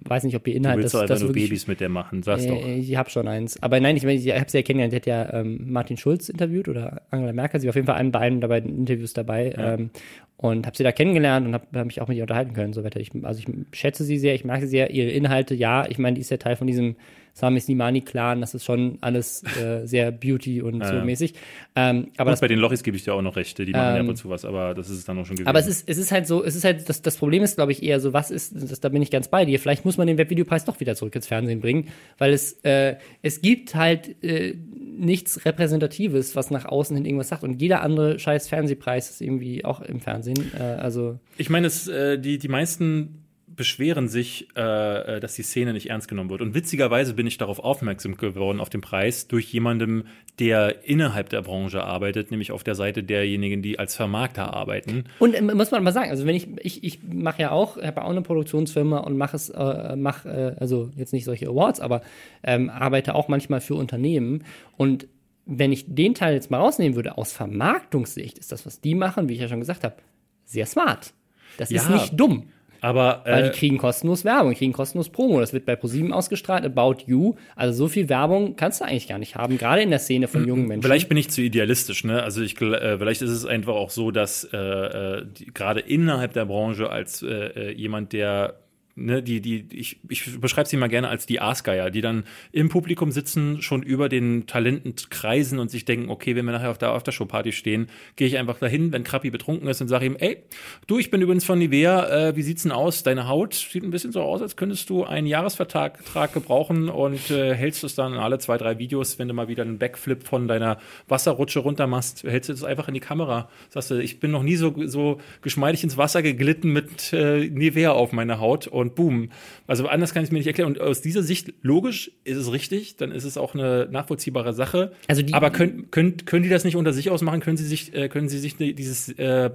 weiß 0.04 0.24
nicht, 0.24 0.36
ob 0.36 0.46
ihr 0.46 0.54
Du 0.54 0.58
Inhalt 0.58 0.78
willst 0.78 0.86
das, 0.86 0.92
doch 0.92 1.00
einfach 1.02 1.14
das 1.14 1.22
nur 1.22 1.30
wirklich 1.30 1.48
Babys 1.48 1.66
mit 1.66 1.80
der 1.80 1.88
machen, 1.88 2.22
sag's 2.22 2.46
doch. 2.46 2.56
äh, 2.56 2.76
ich 2.76 2.96
habe 2.96 3.08
schon 3.08 3.26
eins. 3.26 3.62
Aber 3.62 3.80
nein, 3.80 3.96
ich, 3.96 4.04
ich 4.04 4.32
habe 4.32 4.50
sie 4.50 4.58
ja 4.58 4.62
kennengelernt. 4.62 4.92
Die 4.92 4.96
hat 4.96 5.06
ja 5.06 5.32
ähm, 5.32 5.72
Martin 5.72 5.96
Schulz 5.96 6.28
interviewt 6.28 6.68
oder 6.68 7.02
Angela 7.10 7.32
Merkel. 7.32 7.58
Sie 7.60 7.66
war 7.66 7.70
auf 7.70 7.76
jeden 7.76 7.86
Fall 7.86 7.96
an 7.96 8.12
beiden 8.12 8.42
dabei 8.42 8.58
Interviews 8.58 9.14
dabei. 9.14 9.54
Ähm, 9.56 9.90
und 10.36 10.66
habe 10.66 10.76
sie 10.76 10.82
da 10.82 10.92
kennengelernt 10.92 11.46
und 11.46 11.54
habe 11.54 11.66
hab 11.72 11.86
mich 11.86 12.02
auch 12.02 12.08
mit 12.08 12.18
ihr 12.18 12.24
unterhalten 12.24 12.52
können. 12.52 12.74
So 12.74 12.84
weiter. 12.84 13.00
Ich, 13.00 13.12
also 13.22 13.40
ich 13.40 13.78
schätze 13.78 14.04
sie 14.04 14.18
sehr, 14.18 14.34
ich 14.34 14.44
mag 14.44 14.60
sie 14.60 14.66
sehr. 14.66 14.90
Ihre 14.90 15.10
Inhalte, 15.10 15.54
ja, 15.54 15.86
ich 15.88 15.98
meine, 15.98 16.16
die 16.16 16.20
ist 16.20 16.30
ja 16.30 16.36
Teil 16.36 16.56
von 16.56 16.66
diesem 16.66 16.96
Sami 17.34 17.60
Slimani-Clan. 17.60 18.40
Das 18.40 18.54
ist 18.54 18.64
schon 18.64 18.96
alles 19.00 19.42
äh, 19.60 19.84
sehr 19.86 20.12
Beauty 20.12 20.62
und 20.62 20.84
so 20.86 20.94
ja. 20.94 21.04
mäßig. 21.04 21.34
Ähm, 21.74 22.08
aber 22.16 22.28
Und 22.28 22.32
das 22.32 22.40
bei 22.40 22.48
den 22.48 22.60
Lochis 22.60 22.84
gebe 22.84 22.96
ich 22.96 23.02
dir 23.02 23.12
auch 23.12 23.22
noch 23.22 23.34
Rechte, 23.36 23.64
die 23.66 23.72
machen 23.72 23.82
ja 23.82 23.96
Ähm, 23.96 24.06
ab 24.06 24.08
und 24.10 24.16
zu 24.16 24.30
was, 24.30 24.44
aber 24.44 24.72
das 24.74 24.88
ist 24.88 24.98
es 24.98 25.04
dann 25.04 25.18
auch 25.18 25.26
schon 25.26 25.34
gewesen. 25.36 25.48
aber 25.48 25.58
es 25.58 25.66
ist, 25.66 25.88
es 25.88 25.98
ist 25.98 26.12
halt 26.12 26.28
so, 26.28 26.44
es 26.44 26.54
ist 26.54 26.64
halt, 26.64 26.88
das, 26.88 27.02
das 27.02 27.16
Problem 27.16 27.42
ist, 27.42 27.56
glaube 27.56 27.72
ich, 27.72 27.82
eher 27.82 27.98
so, 27.98 28.12
was 28.12 28.30
ist, 28.30 28.54
das, 28.54 28.78
da 28.78 28.88
bin 28.88 29.02
ich 29.02 29.10
ganz 29.10 29.28
bei 29.28 29.44
dir. 29.44 29.58
Vielleicht 29.58 29.84
muss 29.84 29.98
man 29.98 30.06
den 30.06 30.16
Webvideopreis 30.16 30.64
doch 30.64 30.78
wieder 30.78 30.94
zurück 30.94 31.14
ins 31.16 31.26
Fernsehen 31.26 31.60
bringen, 31.60 31.88
weil 32.18 32.32
es, 32.32 32.52
äh, 32.62 32.96
es 33.22 33.42
gibt 33.42 33.74
halt 33.74 34.22
äh, 34.22 34.54
nichts 34.96 35.44
Repräsentatives, 35.44 36.36
was 36.36 36.52
nach 36.52 36.66
außen 36.66 36.96
hin 36.96 37.04
irgendwas 37.04 37.30
sagt. 37.30 37.42
Und 37.42 37.60
jeder 37.60 37.82
andere 37.82 38.20
scheiß 38.20 38.48
Fernsehpreis 38.48 39.10
ist 39.10 39.20
irgendwie 39.20 39.64
auch 39.64 39.80
im 39.80 40.00
Fernsehen. 40.00 40.52
Äh, 40.56 40.62
also, 40.62 41.18
Ich 41.36 41.50
meine, 41.50 41.66
es, 41.66 41.88
äh, 41.88 42.16
die, 42.16 42.38
die 42.38 42.48
meisten 42.48 43.23
beschweren 43.56 44.08
sich, 44.08 44.48
äh, 44.56 45.16
äh, 45.16 45.20
dass 45.20 45.34
die 45.34 45.42
Szene 45.42 45.72
nicht 45.72 45.90
ernst 45.90 46.08
genommen 46.08 46.30
wird. 46.30 46.40
Und 46.40 46.54
witzigerweise 46.54 47.14
bin 47.14 47.26
ich 47.26 47.38
darauf 47.38 47.58
aufmerksam 47.58 48.16
geworden, 48.16 48.60
auf 48.60 48.70
den 48.70 48.80
Preis, 48.80 49.28
durch 49.28 49.52
jemandem, 49.52 50.04
der 50.38 50.84
innerhalb 50.84 51.28
der 51.28 51.42
Branche 51.42 51.84
arbeitet, 51.84 52.30
nämlich 52.30 52.52
auf 52.52 52.64
der 52.64 52.74
Seite 52.74 53.02
derjenigen, 53.02 53.62
die 53.62 53.78
als 53.78 53.94
Vermarkter 53.96 54.52
arbeiten. 54.54 55.04
Und 55.18 55.34
ähm, 55.34 55.50
muss 55.54 55.70
man 55.70 55.82
mal 55.84 55.92
sagen, 55.92 56.10
also 56.10 56.26
wenn 56.26 56.34
ich, 56.34 56.48
ich, 56.62 56.82
ich 56.84 57.00
mache 57.02 57.42
ja 57.42 57.50
auch, 57.50 57.80
habe 57.80 58.04
auch 58.04 58.10
eine 58.10 58.22
Produktionsfirma 58.22 58.98
und 58.98 59.16
mache 59.16 59.36
es, 59.36 59.50
äh, 59.50 59.96
mache, 59.96 60.28
äh, 60.56 60.60
also 60.60 60.90
jetzt 60.96 61.12
nicht 61.12 61.24
solche 61.24 61.48
Awards, 61.48 61.80
aber 61.80 62.02
ähm, 62.42 62.70
arbeite 62.70 63.14
auch 63.14 63.28
manchmal 63.28 63.60
für 63.60 63.74
Unternehmen. 63.74 64.44
Und 64.76 65.06
wenn 65.46 65.72
ich 65.72 65.84
den 65.94 66.14
Teil 66.14 66.34
jetzt 66.34 66.50
mal 66.50 66.58
rausnehmen 66.58 66.96
würde, 66.96 67.18
aus 67.18 67.32
Vermarktungssicht, 67.32 68.38
ist 68.38 68.50
das, 68.52 68.66
was 68.66 68.80
die 68.80 68.94
machen, 68.94 69.28
wie 69.28 69.34
ich 69.34 69.40
ja 69.40 69.48
schon 69.48 69.60
gesagt 69.60 69.84
habe, 69.84 69.96
sehr 70.44 70.66
smart. 70.66 71.12
Das 71.58 71.70
ist 71.70 71.88
Ja. 71.88 71.94
nicht 71.94 72.18
dumm. 72.18 72.48
Aber 72.84 73.22
Weil 73.24 73.44
äh, 73.44 73.50
die 73.50 73.58
kriegen 73.58 73.78
kostenlos 73.78 74.26
Werbung, 74.26 74.52
kriegen 74.52 74.74
kostenlos 74.74 75.08
Promo. 75.08 75.40
Das 75.40 75.54
wird 75.54 75.64
bei 75.64 75.74
ProSieben 75.74 76.12
ausgestrahlt, 76.12 76.66
About 76.66 76.96
You. 77.06 77.34
Also 77.56 77.84
so 77.84 77.88
viel 77.88 78.10
Werbung 78.10 78.56
kannst 78.56 78.82
du 78.82 78.84
eigentlich 78.84 79.08
gar 79.08 79.18
nicht 79.18 79.36
haben, 79.36 79.56
gerade 79.56 79.80
in 79.80 79.88
der 79.88 79.98
Szene 79.98 80.28
von 80.28 80.46
jungen 80.46 80.66
Menschen. 80.66 80.82
Vielleicht 80.82 81.08
bin 81.08 81.16
ich 81.16 81.30
zu 81.30 81.40
idealistisch, 81.40 82.04
ne? 82.04 82.22
Also 82.22 82.42
ich 82.42 82.60
äh, 82.60 82.98
vielleicht 82.98 83.22
ist 83.22 83.30
es 83.30 83.46
einfach 83.46 83.72
auch 83.72 83.88
so, 83.88 84.10
dass 84.10 84.44
äh, 84.52 84.58
äh, 84.58 85.24
gerade 85.54 85.80
innerhalb 85.80 86.34
der 86.34 86.44
Branche 86.44 86.90
als 86.90 87.22
äh, 87.22 87.28
äh, 87.28 87.72
jemand, 87.72 88.12
der 88.12 88.56
ne, 88.96 89.22
die, 89.22 89.40
die, 89.40 89.66
ich, 89.72 90.00
ich 90.08 90.40
beschreibe 90.40 90.68
sie 90.68 90.76
mal 90.76 90.88
gerne 90.88 91.08
als 91.08 91.26
die 91.26 91.40
Aasgeier, 91.40 91.90
die 91.90 92.00
dann 92.00 92.24
im 92.52 92.68
Publikum 92.68 93.10
sitzen, 93.10 93.62
schon 93.62 93.82
über 93.82 94.08
den 94.08 94.46
Talenten 94.46 94.94
kreisen 95.10 95.58
und 95.58 95.70
sich 95.70 95.84
denken, 95.84 96.10
okay, 96.10 96.36
wenn 96.36 96.44
wir 96.44 96.52
nachher 96.52 96.70
auf 96.70 96.78
der 96.78 96.90
Aftershow-Party 96.90 97.52
stehen, 97.52 97.88
gehe 98.16 98.26
ich 98.26 98.38
einfach 98.38 98.58
dahin, 98.58 98.92
wenn 98.92 99.04
Krappi 99.04 99.30
betrunken 99.30 99.68
ist 99.68 99.80
und 99.80 99.88
sage 99.88 100.06
ihm, 100.06 100.16
ey, 100.18 100.42
du, 100.86 100.98
ich 100.98 101.10
bin 101.10 101.20
übrigens 101.22 101.44
von 101.44 101.58
Nivea, 101.58 102.28
äh, 102.28 102.36
wie 102.36 102.42
sieht's 102.42 102.62
denn 102.62 102.72
aus? 102.72 103.02
Deine 103.02 103.28
Haut 103.28 103.54
sieht 103.54 103.82
ein 103.82 103.90
bisschen 103.90 104.12
so 104.12 104.22
aus, 104.22 104.42
als 104.42 104.56
könntest 104.56 104.90
du 104.90 105.04
einen 105.04 105.26
Jahresvertrag 105.26 106.32
gebrauchen 106.32 106.88
und 106.88 107.30
äh, 107.30 107.54
hältst 107.54 107.84
es 107.84 107.94
dann 107.94 108.14
alle 108.14 108.38
zwei, 108.38 108.58
drei 108.58 108.78
Videos, 108.78 109.18
wenn 109.18 109.28
du 109.28 109.34
mal 109.34 109.48
wieder 109.48 109.62
einen 109.62 109.78
Backflip 109.78 110.24
von 110.24 110.48
deiner 110.48 110.78
Wasserrutsche 111.08 111.60
runter 111.60 111.86
machst, 111.86 112.24
hältst 112.24 112.48
du 112.48 112.52
das 112.52 112.64
einfach 112.64 112.88
in 112.88 112.94
die 112.94 113.00
Kamera. 113.00 113.48
Sagst 113.70 113.90
du, 113.90 113.94
ich 114.00 114.20
bin 114.20 114.30
noch 114.30 114.42
nie 114.42 114.56
so, 114.56 114.74
so 114.86 115.20
geschmeidig 115.42 115.84
ins 115.84 115.96
Wasser 115.96 116.22
geglitten 116.22 116.72
mit 116.72 117.12
äh, 117.12 117.48
Nivea 117.48 117.92
auf 117.92 118.12
meiner 118.12 118.40
Haut 118.40 118.66
und 118.66 118.83
boom. 118.90 119.30
Also 119.66 119.86
anders 119.86 120.12
kann 120.14 120.22
ich 120.22 120.28
es 120.28 120.32
mir 120.32 120.38
nicht 120.38 120.46
erklären. 120.46 120.68
Und 120.68 120.80
aus 120.80 121.00
dieser 121.00 121.22
Sicht, 121.22 121.52
logisch 121.62 122.10
ist 122.24 122.36
es 122.36 122.52
richtig, 122.52 122.96
dann 122.96 123.12
ist 123.12 123.24
es 123.24 123.36
auch 123.36 123.54
eine 123.54 123.88
nachvollziehbare 123.90 124.52
Sache. 124.52 124.92
Also 125.08 125.22
die, 125.22 125.34
Aber 125.34 125.50
können, 125.50 125.90
können, 125.90 126.16
können 126.24 126.42
die 126.42 126.48
das 126.48 126.64
nicht 126.64 126.76
unter 126.76 126.92
sich 126.92 127.10
ausmachen? 127.10 127.40
Können 127.40 127.56
sie 127.56 127.66
sich, 127.66 127.94
äh, 127.94 128.08
können 128.08 128.28
sie 128.28 128.38
sich 128.38 128.56
dieses, 128.56 129.08
äh, 129.10 129.50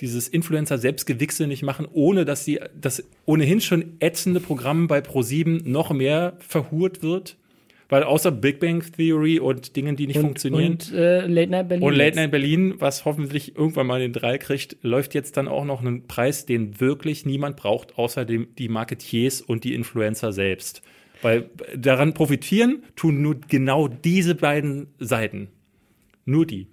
dieses 0.00 0.28
Influencer-Selbstgewichse 0.28 1.46
nicht 1.46 1.62
machen, 1.62 1.86
ohne 1.92 2.24
dass 2.24 2.44
sie 2.44 2.60
das 2.80 3.04
ohnehin 3.24 3.60
schon 3.60 3.96
ätzende 4.00 4.40
Programm 4.40 4.86
bei 4.86 4.98
Pro7 5.00 5.68
noch 5.68 5.92
mehr 5.92 6.36
verhurt 6.40 7.02
wird? 7.02 7.36
Weil 7.90 8.02
außer 8.02 8.30
Big 8.30 8.60
Bang 8.60 8.84
Theory 8.92 9.40
und 9.40 9.74
Dingen, 9.74 9.96
die 9.96 10.06
nicht 10.06 10.16
und, 10.16 10.22
funktionieren. 10.22 10.72
Und 10.72 10.92
äh, 10.92 11.26
Late 11.26 11.50
Night 11.50 11.68
Berlin. 11.68 11.86
Und 11.86 11.94
Late 11.94 12.16
Night 12.16 12.30
Berlin, 12.30 12.74
was 12.78 13.06
hoffentlich 13.06 13.56
irgendwann 13.56 13.86
mal 13.86 13.98
den 13.98 14.12
Drei 14.12 14.36
kriegt, 14.36 14.76
läuft 14.82 15.14
jetzt 15.14 15.38
dann 15.38 15.48
auch 15.48 15.64
noch 15.64 15.80
einen 15.80 16.06
Preis, 16.06 16.44
den 16.44 16.80
wirklich 16.80 17.24
niemand 17.24 17.56
braucht, 17.56 17.96
außer 17.96 18.26
dem, 18.26 18.48
die 18.58 18.68
Marketiers 18.68 19.40
und 19.40 19.64
die 19.64 19.74
Influencer 19.74 20.32
selbst. 20.32 20.82
Weil 21.22 21.50
daran 21.76 22.14
profitieren 22.14 22.82
tun 22.94 23.22
nur 23.22 23.40
genau 23.48 23.88
diese 23.88 24.34
beiden 24.34 24.88
Seiten. 24.98 25.48
Nur 26.26 26.46
die. 26.46 26.68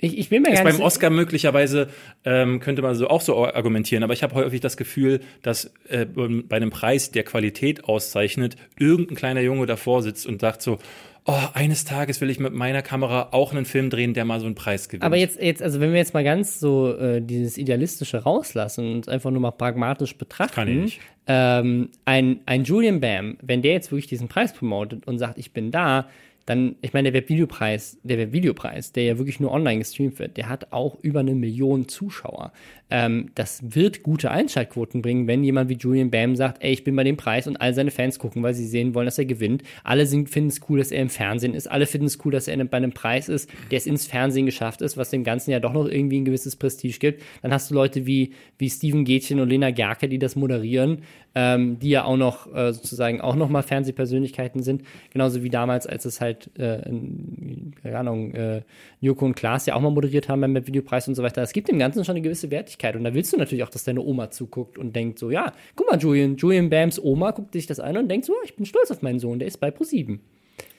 Ich, 0.00 0.16
ich 0.16 0.28
bin 0.28 0.42
mir 0.42 0.52
ist 0.52 0.62
beim 0.62 0.80
Oscar 0.80 1.10
möglicherweise 1.10 1.88
ähm, 2.24 2.60
könnte 2.60 2.82
man 2.82 2.94
so 2.94 3.08
auch 3.08 3.20
so 3.20 3.44
argumentieren, 3.44 4.04
aber 4.04 4.12
ich 4.12 4.22
habe 4.22 4.34
häufig 4.34 4.60
das 4.60 4.76
Gefühl, 4.76 5.20
dass 5.42 5.72
äh, 5.88 6.06
bei 6.06 6.56
einem 6.56 6.70
Preis, 6.70 7.10
der 7.10 7.24
Qualität 7.24 7.84
auszeichnet, 7.84 8.54
irgendein 8.78 9.16
kleiner 9.16 9.40
Junge 9.40 9.66
davor 9.66 10.02
sitzt 10.02 10.24
und 10.26 10.40
sagt 10.40 10.62
so, 10.62 10.78
oh, 11.28 11.48
eines 11.52 11.84
Tages 11.84 12.20
will 12.20 12.30
ich 12.30 12.38
mit 12.38 12.54
meiner 12.54 12.82
Kamera 12.82 13.28
auch 13.32 13.52
einen 13.52 13.64
Film 13.64 13.90
drehen, 13.90 14.14
der 14.14 14.24
mal 14.24 14.38
so 14.38 14.46
einen 14.46 14.54
Preis 14.54 14.88
gewinnt. 14.88 15.02
Aber 15.02 15.16
jetzt, 15.16 15.40
jetzt, 15.40 15.62
also 15.62 15.80
wenn 15.80 15.90
wir 15.90 15.98
jetzt 15.98 16.14
mal 16.14 16.24
ganz 16.24 16.60
so 16.60 16.96
äh, 16.96 17.20
dieses 17.20 17.58
Idealistische 17.58 18.18
rauslassen 18.18 18.92
und 18.92 19.08
einfach 19.08 19.30
nur 19.32 19.40
mal 19.40 19.50
pragmatisch 19.50 20.16
betrachten, 20.16 20.54
Kann 20.54 20.68
ich 20.68 20.76
nicht. 20.76 21.00
Ähm, 21.26 21.90
ein, 22.06 22.40
ein 22.46 22.64
Julian 22.64 23.00
Bam, 23.00 23.36
wenn 23.42 23.62
der 23.62 23.72
jetzt 23.72 23.90
wirklich 23.92 24.06
diesen 24.06 24.28
Preis 24.28 24.54
promotet 24.54 25.06
und 25.06 25.18
sagt, 25.18 25.36
ich 25.38 25.52
bin 25.52 25.70
da, 25.70 26.08
dann, 26.48 26.76
ich 26.80 26.94
meine, 26.94 27.12
der 27.12 27.20
Webvideopreis, 27.20 27.98
der 28.02 28.16
Webvideopreis, 28.18 28.92
der 28.92 29.04
ja 29.04 29.18
wirklich 29.18 29.38
nur 29.38 29.52
online 29.52 29.80
gestreamt 29.80 30.18
wird, 30.18 30.38
der 30.38 30.48
hat 30.48 30.72
auch 30.72 30.98
über 31.02 31.20
eine 31.20 31.34
Million 31.34 31.88
Zuschauer. 31.88 32.52
Ähm, 32.90 33.30
das 33.34 33.60
wird 33.62 34.02
gute 34.02 34.30
Einschaltquoten 34.30 35.02
bringen, 35.02 35.26
wenn 35.26 35.44
jemand 35.44 35.68
wie 35.68 35.76
Julian 35.76 36.10
Bam 36.10 36.36
sagt, 36.36 36.62
ey, 36.62 36.72
ich 36.72 36.84
bin 36.84 36.96
bei 36.96 37.04
dem 37.04 37.18
Preis 37.18 37.46
und 37.46 37.60
all 37.60 37.74
seine 37.74 37.90
Fans 37.90 38.18
gucken, 38.18 38.42
weil 38.42 38.54
sie 38.54 38.66
sehen 38.66 38.94
wollen, 38.94 39.04
dass 39.04 39.18
er 39.18 39.26
gewinnt. 39.26 39.62
Alle 39.84 40.06
finden 40.06 40.48
es 40.48 40.60
cool, 40.68 40.78
dass 40.78 40.90
er 40.90 41.02
im 41.02 41.10
Fernsehen 41.10 41.54
ist. 41.54 41.70
Alle 41.70 41.86
finden 41.86 42.06
es 42.06 42.18
cool, 42.24 42.32
dass 42.32 42.48
er 42.48 42.56
bei 42.64 42.76
einem 42.78 42.92
Preis 42.92 43.28
ist, 43.28 43.50
der 43.70 43.78
es 43.78 43.86
ins 43.86 44.06
Fernsehen 44.06 44.46
geschafft 44.46 44.80
ist, 44.80 44.96
was 44.96 45.10
dem 45.10 45.22
Ganzen 45.22 45.50
ja 45.50 45.60
doch 45.60 45.72
noch 45.72 45.86
irgendwie 45.86 46.18
ein 46.18 46.24
gewisses 46.24 46.56
Prestige 46.56 46.98
gibt. 46.98 47.22
Dann 47.42 47.52
hast 47.52 47.70
du 47.70 47.74
Leute 47.74 48.06
wie, 48.06 48.32
wie 48.56 48.70
Steven 48.70 49.04
Gätchen 49.04 49.40
und 49.40 49.50
Lena 49.50 49.70
Gerke, 49.70 50.08
die 50.08 50.18
das 50.18 50.34
moderieren, 50.34 51.02
ähm, 51.34 51.78
die 51.78 51.90
ja 51.90 52.04
auch 52.04 52.16
noch 52.16 52.52
äh, 52.54 52.72
sozusagen 52.72 53.20
auch 53.20 53.36
noch 53.36 53.50
mal 53.50 53.62
Fernsehpersönlichkeiten 53.62 54.62
sind. 54.62 54.82
Genauso 55.12 55.42
wie 55.42 55.50
damals, 55.50 55.86
als 55.86 56.06
es 56.06 56.22
halt, 56.22 56.50
äh, 56.58 56.80
keine 57.82 57.98
Ahnung, 57.98 58.32
äh, 58.32 58.62
Joko 59.00 59.26
und 59.26 59.36
Klaas 59.36 59.66
ja 59.66 59.74
auch 59.74 59.80
mal 59.80 59.90
moderiert 59.90 60.28
haben 60.28 60.40
beim 60.40 60.66
Videopreis 60.66 61.06
und 61.06 61.14
so 61.14 61.22
weiter. 61.22 61.42
Es 61.42 61.52
gibt 61.52 61.68
dem 61.68 61.78
Ganzen 61.78 62.04
schon 62.04 62.16
eine 62.16 62.22
gewisse 62.22 62.50
Wertigkeit. 62.50 62.77
Persönlichkeit. 62.78 62.96
Und 62.96 63.04
da 63.04 63.14
willst 63.14 63.32
du 63.32 63.36
natürlich 63.36 63.64
auch, 63.64 63.70
dass 63.70 63.84
deine 63.84 64.00
Oma 64.00 64.30
zuguckt 64.30 64.78
und 64.78 64.94
denkt 64.94 65.18
so, 65.18 65.30
ja, 65.30 65.52
guck 65.76 65.90
mal, 65.90 65.98
Julian, 65.98 66.36
Julian 66.36 66.70
Bams 66.70 67.02
Oma 67.02 67.32
guckt 67.32 67.52
sich 67.52 67.66
das 67.66 67.80
an 67.80 67.96
und 67.96 68.08
denkt 68.08 68.26
so, 68.26 68.34
ich 68.44 68.56
bin 68.56 68.64
stolz 68.64 68.90
auf 68.90 69.02
meinen 69.02 69.18
Sohn, 69.18 69.38
der 69.38 69.48
ist 69.48 69.58
bei 69.58 69.70
ProSieben. 69.70 70.20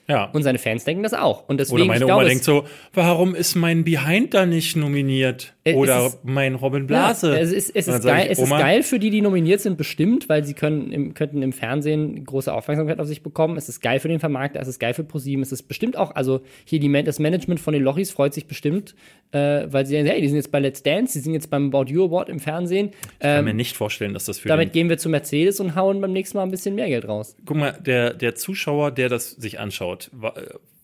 Ja. 0.10 0.26
Und 0.34 0.41
seine 0.41 0.57
Fans 0.57 0.86
denken 0.86 1.03
das 1.03 1.14
auch. 1.14 1.48
Und 1.48 1.60
deswegen, 1.60 1.84
Oder 1.84 1.86
meine 1.86 2.06
Oma 2.07 2.23
denkt 2.23 2.44
so, 2.44 2.65
warum 2.94 3.36
ist 3.36 3.56
mein 3.56 3.84
Behind 3.84 4.34
da 4.34 4.48
nicht 4.48 4.76
nominiert? 4.76 5.53
Oder 5.76 6.07
ist, 6.07 6.19
mein 6.23 6.56
Robin 6.56 6.88
Blase. 6.88 7.31
Ja, 7.31 7.40
es 7.40 7.52
ist, 7.52 7.76
es 7.76 7.88
ist 7.88 8.03
geil, 8.03 8.26
ich, 8.26 8.31
es 8.31 8.40
ist 8.40 8.49
geil 8.49 8.81
für 8.81 8.98
die, 8.98 9.11
die 9.11 9.22
nominiert 9.22 9.61
sind, 9.61 9.77
bestimmt, 9.77 10.27
weil 10.27 10.44
sie 10.44 10.53
können 10.56 10.91
im, 10.91 11.14
könnten 11.14 11.41
im 11.41 11.53
Fernsehen 11.53 12.26
große 12.26 12.52
Aufmerksamkeit 12.52 12.99
auf 12.99 13.07
sich 13.07 13.22
bekommen. 13.22 13.57
Es 13.57 13.69
ist 13.69 13.81
geil 13.81 13.99
für 13.99 14.07
den 14.07 14.19
Vermarkter, 14.19 14.60
es 14.60 14.68
ist 14.68 14.80
geil 14.80 14.94
für 14.94 15.03
ProSieben. 15.03 15.44
Es 15.44 15.52
ist 15.52 15.64
bestimmt 15.64 15.98
auch, 15.98 16.15
also 16.15 16.41
hier 16.65 16.80
die, 16.80 16.91
das 17.03 17.19
Management 17.19 17.60
von 17.60 17.73
den 17.73 17.84
Lochis 17.84 18.11
freut 18.11 18.34
sich 18.34 18.48
bestimmt, 18.48 18.95
äh, 19.31 19.68
weil 19.68 19.86
sie 19.86 19.95
sagen, 19.95 20.07
hey, 20.07 20.22
die 20.22 20.27
sind 20.27 20.38
jetzt 20.38 20.52
bei 20.52 20.60
Let's 20.60 20.81
Dance, 20.81 21.14
die 21.14 21.23
sind 21.23 21.34
jetzt 21.34 21.49
beim 21.49 21.68
About 21.68 21.91
You 21.91 22.06
Award 22.06 22.30
im 22.30 22.40
Fernsehen. 22.40 22.90
Ich 22.90 23.19
kann 23.19 23.40
ähm, 23.40 23.45
mir 23.45 23.53
nicht 23.53 23.76
vorstellen, 23.76 24.14
dass 24.14 24.26
das 24.26 24.40
für 24.40 24.49
Damit 24.49 24.73
gehen 24.73 24.90
wir 24.90 24.98
zu 24.98 25.10
Mercedes 25.10 25.60
und 25.60 25.76
hauen 25.76 26.02
beim 26.02 26.14
nächsten 26.14 26.38
Mal 26.38 26.44
ein 26.44 26.52
bisschen 26.52 26.76
mehr 26.76 26.88
Geld 26.88 27.07
raus. 27.07 27.36
Guck 27.45 27.57
mal, 27.57 27.73
der, 27.73 28.14
der 28.14 28.36
Zuschauer, 28.36 28.91
der 28.91 29.10
das 29.10 29.31
sich 29.31 29.60
anschaut, 29.60 29.99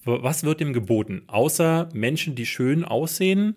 was 0.06 0.44
wird 0.44 0.60
dem 0.60 0.74
geboten? 0.74 1.24
Außer 1.28 1.90
Menschen, 1.94 2.36
die 2.36 2.46
schön 2.46 2.84
aussehen 2.86 3.56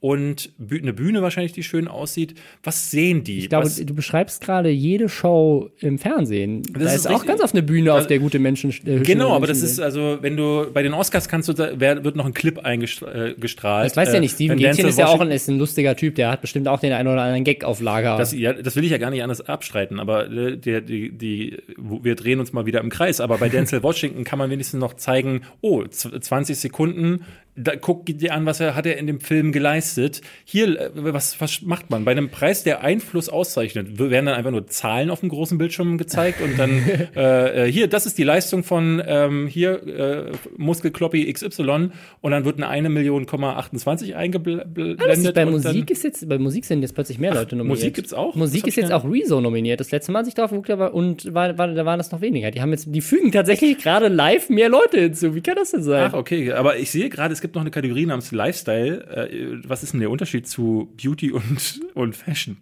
und 0.00 0.50
eine 0.58 0.94
Bühne 0.94 1.20
wahrscheinlich, 1.20 1.52
die 1.52 1.62
schön 1.62 1.86
aussieht. 1.86 2.34
Was 2.62 2.90
sehen 2.90 3.22
die? 3.22 3.38
Ich 3.38 3.48
glaube, 3.50 3.66
Was? 3.66 3.76
du 3.76 3.94
beschreibst 3.94 4.42
gerade 4.42 4.70
jede 4.70 5.10
Show 5.10 5.70
im 5.78 5.98
Fernsehen. 5.98 6.62
Das 6.72 6.82
da 6.82 6.88
ist, 6.88 6.94
ist 6.94 7.06
auch 7.06 7.26
ganz 7.26 7.42
auf 7.42 7.52
eine 7.52 7.62
Bühne, 7.62 7.92
auf 7.92 8.06
der 8.06 8.18
gute 8.18 8.38
Menschen 8.38 8.70
äh, 8.86 9.00
Genau, 9.00 9.34
aber 9.34 9.46
das 9.46 9.60
ist 9.62 9.78
also, 9.78 10.18
wenn 10.22 10.38
du 10.38 10.66
bei 10.72 10.82
den 10.82 10.94
Oscars 10.94 11.28
kannst 11.28 11.50
du, 11.50 11.74
wer, 11.76 12.02
wird 12.02 12.16
noch 12.16 12.24
ein 12.24 12.32
Clip 12.32 12.58
eingestrahlt. 12.58 13.36
Äh, 13.36 13.88
das 13.88 13.96
weiß 13.96 14.14
ja 14.14 14.20
nicht. 14.20 14.34
Steven 14.34 14.56
Gätchen 14.56 14.88
ist 14.88 14.98
ja 14.98 15.06
auch 15.06 15.20
ein, 15.20 15.30
ist 15.30 15.48
ein 15.48 15.58
lustiger 15.58 15.94
Typ, 15.94 16.14
der 16.14 16.30
hat 16.30 16.40
bestimmt 16.40 16.66
auch 16.66 16.80
den 16.80 16.94
einen 16.94 17.08
oder 17.08 17.20
anderen 17.20 17.44
Gag 17.44 17.64
auf 17.64 17.82
Lager. 17.82 18.16
Das, 18.16 18.32
ja, 18.32 18.54
das 18.54 18.76
will 18.76 18.84
ich 18.84 18.90
ja 18.90 18.98
gar 18.98 19.10
nicht 19.10 19.22
anders 19.22 19.42
abstreiten, 19.42 20.00
aber 20.00 20.30
äh, 20.30 20.56
der, 20.56 20.80
die, 20.80 21.12
die, 21.12 21.58
wir 21.76 22.14
drehen 22.14 22.40
uns 22.40 22.54
mal 22.54 22.64
wieder 22.64 22.80
im 22.80 22.88
Kreis. 22.88 23.20
Aber 23.20 23.36
bei 23.36 23.48
Denzel 23.50 23.82
Washington 23.82 24.24
kann 24.24 24.38
man 24.38 24.48
wenigstens 24.48 24.80
noch 24.80 24.94
zeigen, 24.94 25.42
oh, 25.60 25.84
20 25.84 26.58
Sekunden 26.58 27.26
da 27.56 27.76
guck 27.76 28.06
dir 28.06 28.34
an, 28.34 28.46
was 28.46 28.60
er 28.60 28.74
hat 28.74 28.86
er 28.86 28.96
in 28.96 29.06
dem 29.06 29.20
Film 29.20 29.52
geleistet. 29.52 30.20
Hier, 30.44 30.80
äh, 30.80 30.90
was, 30.94 31.40
was 31.40 31.62
macht 31.62 31.90
man? 31.90 32.04
Bei 32.04 32.12
einem 32.12 32.30
Preis, 32.30 32.64
der 32.64 32.82
Einfluss 32.82 33.28
auszeichnet, 33.28 33.98
werden 33.98 34.26
dann 34.26 34.34
einfach 34.34 34.50
nur 34.50 34.66
Zahlen 34.66 35.10
auf 35.10 35.20
dem 35.20 35.28
großen 35.28 35.58
Bildschirm 35.58 35.98
gezeigt 35.98 36.40
und 36.40 36.58
dann 36.58 36.70
äh, 37.16 37.66
äh, 37.66 37.72
hier, 37.72 37.88
das 37.88 38.06
ist 38.06 38.18
die 38.18 38.24
Leistung 38.24 38.64
von 38.64 39.02
ähm, 39.06 39.46
hier 39.46 39.86
äh, 39.86 40.32
Muskelkloppi 40.56 41.32
XY 41.32 41.90
und 42.20 42.30
dann 42.30 42.44
wird 42.44 42.56
eine 42.56 42.68
eine 42.68 42.88
Million 42.88 43.26
Komma 43.26 43.56
28 43.56 44.16
eingeblendet. 44.16 45.00
Ah, 45.00 45.32
bei 45.32 45.46
Musik 45.46 45.90
ist 45.90 46.04
jetzt, 46.04 46.28
bei 46.28 46.38
Musik 46.38 46.64
sind 46.64 46.82
jetzt 46.82 46.94
plötzlich 46.94 47.18
mehr 47.18 47.34
Leute 47.34 47.56
nominiert. 47.56 47.78
Musik 47.78 47.94
gibt's 47.94 48.14
auch. 48.14 48.34
Musik 48.34 48.66
ist 48.66 48.76
jetzt 48.76 48.92
auch 48.92 49.04
Rezo 49.04 49.40
nominiert. 49.40 49.80
Das 49.80 49.90
letzte 49.90 50.12
Mal, 50.12 50.20
als 50.20 50.28
ich 50.28 50.34
darauf 50.34 50.50
geguckt 50.50 50.70
habe, 50.70 50.92
und 50.92 51.32
war, 51.34 51.56
war, 51.58 51.68
da 51.68 51.84
waren 51.84 51.98
das 51.98 52.10
noch 52.10 52.20
weniger. 52.20 52.50
Die 52.50 52.60
haben 52.60 52.70
jetzt, 52.70 52.86
die 52.88 53.00
fügen 53.00 53.32
tatsächlich 53.32 53.78
gerade 53.78 54.08
live 54.08 54.48
mehr 54.48 54.68
Leute 54.68 55.00
hinzu. 55.00 55.34
Wie 55.34 55.40
kann 55.40 55.56
das 55.56 55.72
denn 55.72 55.82
sein? 55.82 56.10
Ach, 56.10 56.14
okay. 56.14 56.52
Aber 56.52 56.76
ich 56.78 56.90
sehe 56.90 57.08
gerade, 57.08 57.34
es 57.40 57.42
gibt 57.42 57.54
noch 57.54 57.62
eine 57.62 57.70
Kategorie 57.70 58.04
namens 58.04 58.32
Lifestyle. 58.32 59.30
Äh, 59.30 59.66
was 59.66 59.82
ist 59.82 59.94
denn 59.94 60.00
der 60.00 60.10
Unterschied 60.10 60.46
zu 60.46 60.92
Beauty 61.02 61.32
und, 61.32 61.80
und 61.94 62.14
Fashion? 62.14 62.58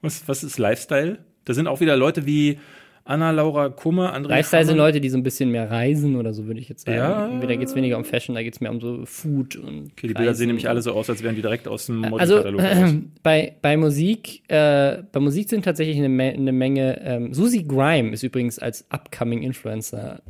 Was, 0.00 0.26
was 0.26 0.42
ist 0.42 0.58
Lifestyle? 0.58 1.18
Da 1.44 1.52
sind 1.52 1.66
auch 1.66 1.80
wieder 1.80 1.98
Leute 1.98 2.24
wie 2.24 2.58
Anna-Laura 3.04 3.68
Kummer, 3.68 4.16
André 4.16 4.28
Lifestyle 4.28 4.60
Hammer. 4.60 4.68
sind 4.68 4.76
Leute, 4.78 5.00
die 5.02 5.10
so 5.10 5.18
ein 5.18 5.22
bisschen 5.22 5.50
mehr 5.50 5.70
reisen 5.70 6.16
oder 6.16 6.32
so, 6.32 6.46
würde 6.46 6.60
ich 6.60 6.68
jetzt 6.70 6.86
sagen. 6.86 6.96
Ja. 6.96 7.28
Da 7.28 7.56
geht 7.56 7.68
es 7.68 7.74
weniger 7.74 7.98
um 7.98 8.06
Fashion, 8.06 8.34
da 8.34 8.42
geht 8.42 8.54
es 8.54 8.62
mehr 8.62 8.70
um 8.70 8.80
so 8.80 9.04
Food 9.04 9.56
und. 9.56 9.92
Okay, 9.92 10.08
die 10.08 10.14
Bilder 10.14 10.32
sehen 10.32 10.46
nämlich 10.46 10.66
alle 10.66 10.80
so 10.80 10.92
aus, 10.92 11.10
als 11.10 11.22
wären 11.22 11.34
die 11.34 11.42
direkt 11.42 11.68
aus 11.68 11.86
dem 11.86 11.98
Modelkatalog. 11.98 12.58
Also 12.62 12.84
äh, 12.84 13.02
bei, 13.22 13.54
bei 13.60 13.76
Musik, 13.76 14.44
äh, 14.48 15.02
bei 15.12 15.20
Musik 15.20 15.50
sind 15.50 15.62
tatsächlich 15.62 15.98
eine, 15.98 16.22
eine 16.22 16.52
Menge. 16.52 17.02
Ähm, 17.04 17.34
Susie 17.34 17.68
Grime 17.68 18.12
ist 18.12 18.22
übrigens 18.22 18.58
als 18.58 18.90
Upcoming 18.90 19.42
Influencer 19.42 20.22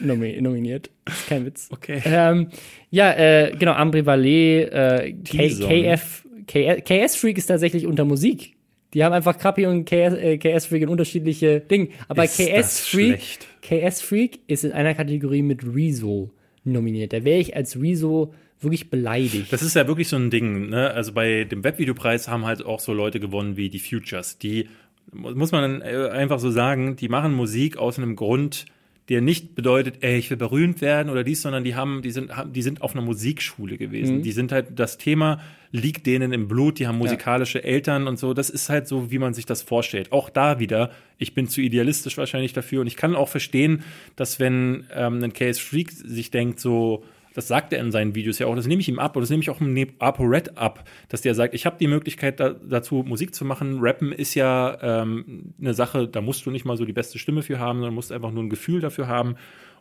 nominiert. 0.00 0.90
kein 1.28 1.46
Witz. 1.46 1.68
Okay. 1.70 2.02
Ähm, 2.04 2.48
ja, 2.90 3.12
äh, 3.12 3.52
genau, 3.56 3.72
Ambri 3.72 4.04
Valet, 4.04 4.68
äh, 4.72 5.12
KF, 5.12 6.24
KS 6.46 7.16
Freak 7.16 7.38
ist 7.38 7.46
tatsächlich 7.46 7.86
unter 7.86 8.04
Musik. 8.04 8.54
Die 8.92 9.02
haben 9.02 9.12
einfach 9.12 9.36
Krappi 9.38 9.66
und 9.66 9.84
KS, 9.84 10.14
äh, 10.14 10.38
KS 10.38 10.66
Freak 10.66 10.82
in 10.82 10.88
unterschiedliche 10.88 11.60
Dinge. 11.60 11.88
Aber 12.08 12.24
ist 12.24 12.36
KS 12.36 12.88
Freak, 12.88 13.20
KS 13.62 14.00
Freak 14.00 14.40
ist 14.46 14.64
in 14.64 14.72
einer 14.72 14.94
Kategorie 14.94 15.42
mit 15.42 15.64
Rezo 15.64 16.30
nominiert. 16.62 17.12
Da 17.12 17.24
wäre 17.24 17.40
ich 17.40 17.56
als 17.56 17.80
Rezo 17.80 18.32
wirklich 18.60 18.90
beleidigt. 18.90 19.52
Das 19.52 19.62
ist 19.62 19.74
ja 19.74 19.86
wirklich 19.88 20.08
so 20.08 20.16
ein 20.16 20.30
Ding, 20.30 20.68
ne? 20.68 20.90
Also 20.92 21.12
bei 21.12 21.44
dem 21.44 21.64
Webvideopreis 21.64 22.28
haben 22.28 22.46
halt 22.46 22.64
auch 22.64 22.80
so 22.80 22.92
Leute 22.92 23.20
gewonnen 23.20 23.56
wie 23.56 23.68
die 23.68 23.80
Futures, 23.80 24.38
die 24.38 24.68
muss 25.12 25.52
man 25.52 25.82
äh, 25.82 26.08
einfach 26.10 26.38
so 26.38 26.50
sagen, 26.50 26.96
die 26.96 27.08
machen 27.08 27.34
Musik 27.34 27.76
aus 27.76 27.98
einem 27.98 28.16
Grund, 28.16 28.66
der 29.08 29.20
nicht 29.20 29.54
bedeutet, 29.54 29.96
ey, 30.00 30.16
ich 30.16 30.30
will 30.30 30.38
berühmt 30.38 30.80
werden 30.80 31.10
oder 31.10 31.24
dies, 31.24 31.42
sondern 31.42 31.62
die 31.62 31.74
haben, 31.74 32.00
die 32.00 32.10
sind, 32.10 32.30
die 32.54 32.62
sind 32.62 32.80
auf 32.80 32.94
einer 32.94 33.04
Musikschule 33.04 33.76
gewesen. 33.76 34.18
Mhm. 34.18 34.22
Die 34.22 34.32
sind 34.32 34.50
halt, 34.50 34.78
das 34.78 34.96
Thema 34.96 35.40
liegt 35.72 36.06
denen 36.06 36.32
im 36.32 36.48
Blut, 36.48 36.78
die 36.78 36.86
haben 36.86 36.98
musikalische 36.98 37.58
ja. 37.58 37.64
Eltern 37.64 38.06
und 38.08 38.18
so. 38.18 38.32
Das 38.32 38.48
ist 38.48 38.70
halt 38.70 38.88
so, 38.88 39.10
wie 39.10 39.18
man 39.18 39.34
sich 39.34 39.44
das 39.44 39.60
vorstellt. 39.60 40.12
Auch 40.12 40.30
da 40.30 40.58
wieder, 40.58 40.90
ich 41.18 41.34
bin 41.34 41.48
zu 41.48 41.60
idealistisch 41.60 42.16
wahrscheinlich 42.16 42.54
dafür 42.54 42.80
und 42.80 42.86
ich 42.86 42.96
kann 42.96 43.14
auch 43.14 43.28
verstehen, 43.28 43.82
dass 44.16 44.40
wenn 44.40 44.86
ähm, 44.94 45.22
ein 45.22 45.32
Case 45.32 45.60
Freak 45.60 45.90
sich 45.92 46.30
denkt, 46.30 46.58
so, 46.60 47.04
das 47.34 47.48
sagt 47.48 47.72
er 47.72 47.80
in 47.80 47.92
seinen 47.92 48.14
Videos 48.14 48.38
ja 48.38 48.46
auch, 48.46 48.54
das 48.54 48.66
nehme 48.66 48.80
ich 48.80 48.88
ihm 48.88 48.98
ab 48.98 49.16
und 49.16 49.20
das 49.20 49.30
nehme 49.30 49.42
ich 49.42 49.50
auch 49.50 49.60
im 49.60 49.76
ApoRed 49.98 50.56
ab, 50.56 50.88
dass 51.08 51.20
der 51.20 51.34
sagt, 51.34 51.54
ich 51.54 51.66
habe 51.66 51.76
die 51.78 51.88
Möglichkeit 51.88 52.40
da, 52.40 52.50
dazu, 52.50 53.04
Musik 53.06 53.34
zu 53.34 53.44
machen. 53.44 53.78
Rappen 53.80 54.12
ist 54.12 54.34
ja 54.34 54.78
ähm, 54.80 55.54
eine 55.60 55.74
Sache, 55.74 56.08
da 56.08 56.20
musst 56.20 56.46
du 56.46 56.50
nicht 56.50 56.64
mal 56.64 56.76
so 56.76 56.84
die 56.84 56.92
beste 56.92 57.18
Stimme 57.18 57.42
für 57.42 57.58
haben, 57.58 57.80
sondern 57.80 57.94
musst 57.94 58.12
einfach 58.12 58.30
nur 58.30 58.44
ein 58.44 58.50
Gefühl 58.50 58.80
dafür 58.80 59.08
haben. 59.08 59.34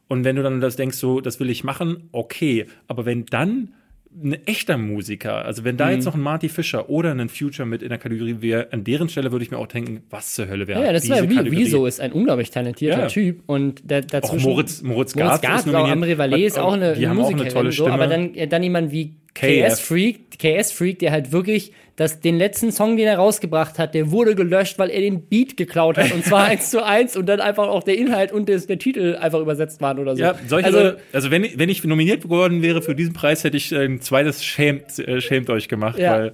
Und 0.08 0.26
wenn 0.26 0.36
du 0.36 0.44
dann 0.44 0.60
das 0.60 0.76
denkst, 0.76 0.98
so, 0.98 1.22
das 1.22 1.40
will 1.40 1.50
ich 1.50 1.64
machen, 1.64 2.10
okay. 2.12 2.66
Aber 2.88 3.06
wenn 3.06 3.26
dann 3.26 3.74
ein 4.22 4.38
echter 4.46 4.78
Musiker, 4.78 5.46
also 5.46 5.64
wenn 5.64 5.78
da 5.78 5.88
mhm. 5.88 5.94
jetzt 5.94 6.06
noch 6.06 6.16
ein 6.16 6.22
Marty 6.22 6.50
Fischer 6.50 6.90
oder 6.90 7.12
ein 7.12 7.30
Future 7.30 7.68
mit 7.68 7.82
in 7.82 7.90
der 7.90 7.98
Kategorie 7.98 8.38
wäre, 8.40 8.68
an 8.72 8.84
deren 8.84 9.10
Stelle 9.10 9.32
würde 9.32 9.44
ich 9.44 9.52
mir 9.52 9.58
auch 9.58 9.68
denken, 9.68 10.04
was 10.10 10.34
zur 10.34 10.48
Hölle 10.48 10.68
wäre. 10.68 10.84
Ja, 10.84 10.94
das 10.94 11.08
wäre 11.10 11.30
wie 11.30 11.52
Wieso 11.52 11.86
ist 11.86 12.00
ein 12.00 12.12
unglaublich 12.12 12.52
talentierter 12.52 13.02
ja. 13.02 13.08
Typ 13.08 13.42
und 13.48 13.82
da, 13.86 14.02
dazwischen 14.02 14.46
auch 14.46 14.52
Moritz 14.52 14.82
Moritz 14.82 15.16
Moritz 15.16 15.42
Gart 15.42 15.66
ist 15.66 15.74
auch 15.74 15.88
André 15.88 16.18
Vallet 16.18 16.46
ist 16.46 16.60
auch 16.60 16.74
eine, 16.74 16.94
die 16.94 17.06
eine 17.06 17.16
Musikerin, 17.16 17.40
auch 17.40 17.46
eine 17.46 17.54
tolle 17.54 17.72
Stimme. 17.72 17.90
So, 17.90 17.94
aber 17.94 18.08
dann 18.08 18.34
dann 18.50 18.64
jemand 18.64 18.92
wie 18.92 19.16
KS 19.34 19.80
Freak, 19.80 20.40
KS 20.40 20.72
Freak, 20.72 21.00
der 21.00 21.12
halt 21.12 21.32
wirklich 21.32 21.74
dass 21.96 22.20
den 22.20 22.38
letzten 22.38 22.72
Song, 22.72 22.98
den 22.98 23.06
er 23.06 23.18
rausgebracht 23.18 23.78
hat, 23.78 23.94
der 23.94 24.10
wurde 24.10 24.34
gelöscht, 24.34 24.80
weil 24.80 24.90
er 24.90 25.02
den 25.02 25.28
Beat 25.28 25.58
geklaut 25.58 25.98
hat 25.98 26.12
und 26.12 26.26
zwar 26.26 26.44
eins 26.46 26.72
zu 26.72 26.84
eins 26.84 27.16
und 27.16 27.28
dann 27.28 27.40
einfach 27.40 27.68
auch 27.68 27.84
der 27.84 27.98
Inhalt 27.98 28.32
und 28.32 28.50
des, 28.50 28.66
der 28.66 28.80
Titel 28.80 29.16
einfach 29.16 29.40
übersetzt 29.40 29.80
waren 29.80 30.00
oder 30.00 30.16
so. 30.16 30.24
Ja, 30.24 30.36
solche 30.48 30.68
also, 30.68 30.80
Leute, 30.80 30.98
also 31.12 31.30
wenn, 31.30 31.48
wenn 31.56 31.70
ich 31.70 31.84
nominiert 31.84 32.24
geworden 32.24 32.64
wäre 32.64 32.82
für 32.82 32.96
diesen 32.96 33.14
Preis, 33.14 33.44
hätte 33.44 33.58
ich 33.58 33.72
ein 33.76 34.02
zweites 34.02 34.44
Schämt, 34.44 34.98
äh, 34.98 35.22
Schämt 35.22 35.52
euch 35.52 35.68
gemacht. 35.68 36.00
Ja. 36.00 36.14
Weil, 36.14 36.34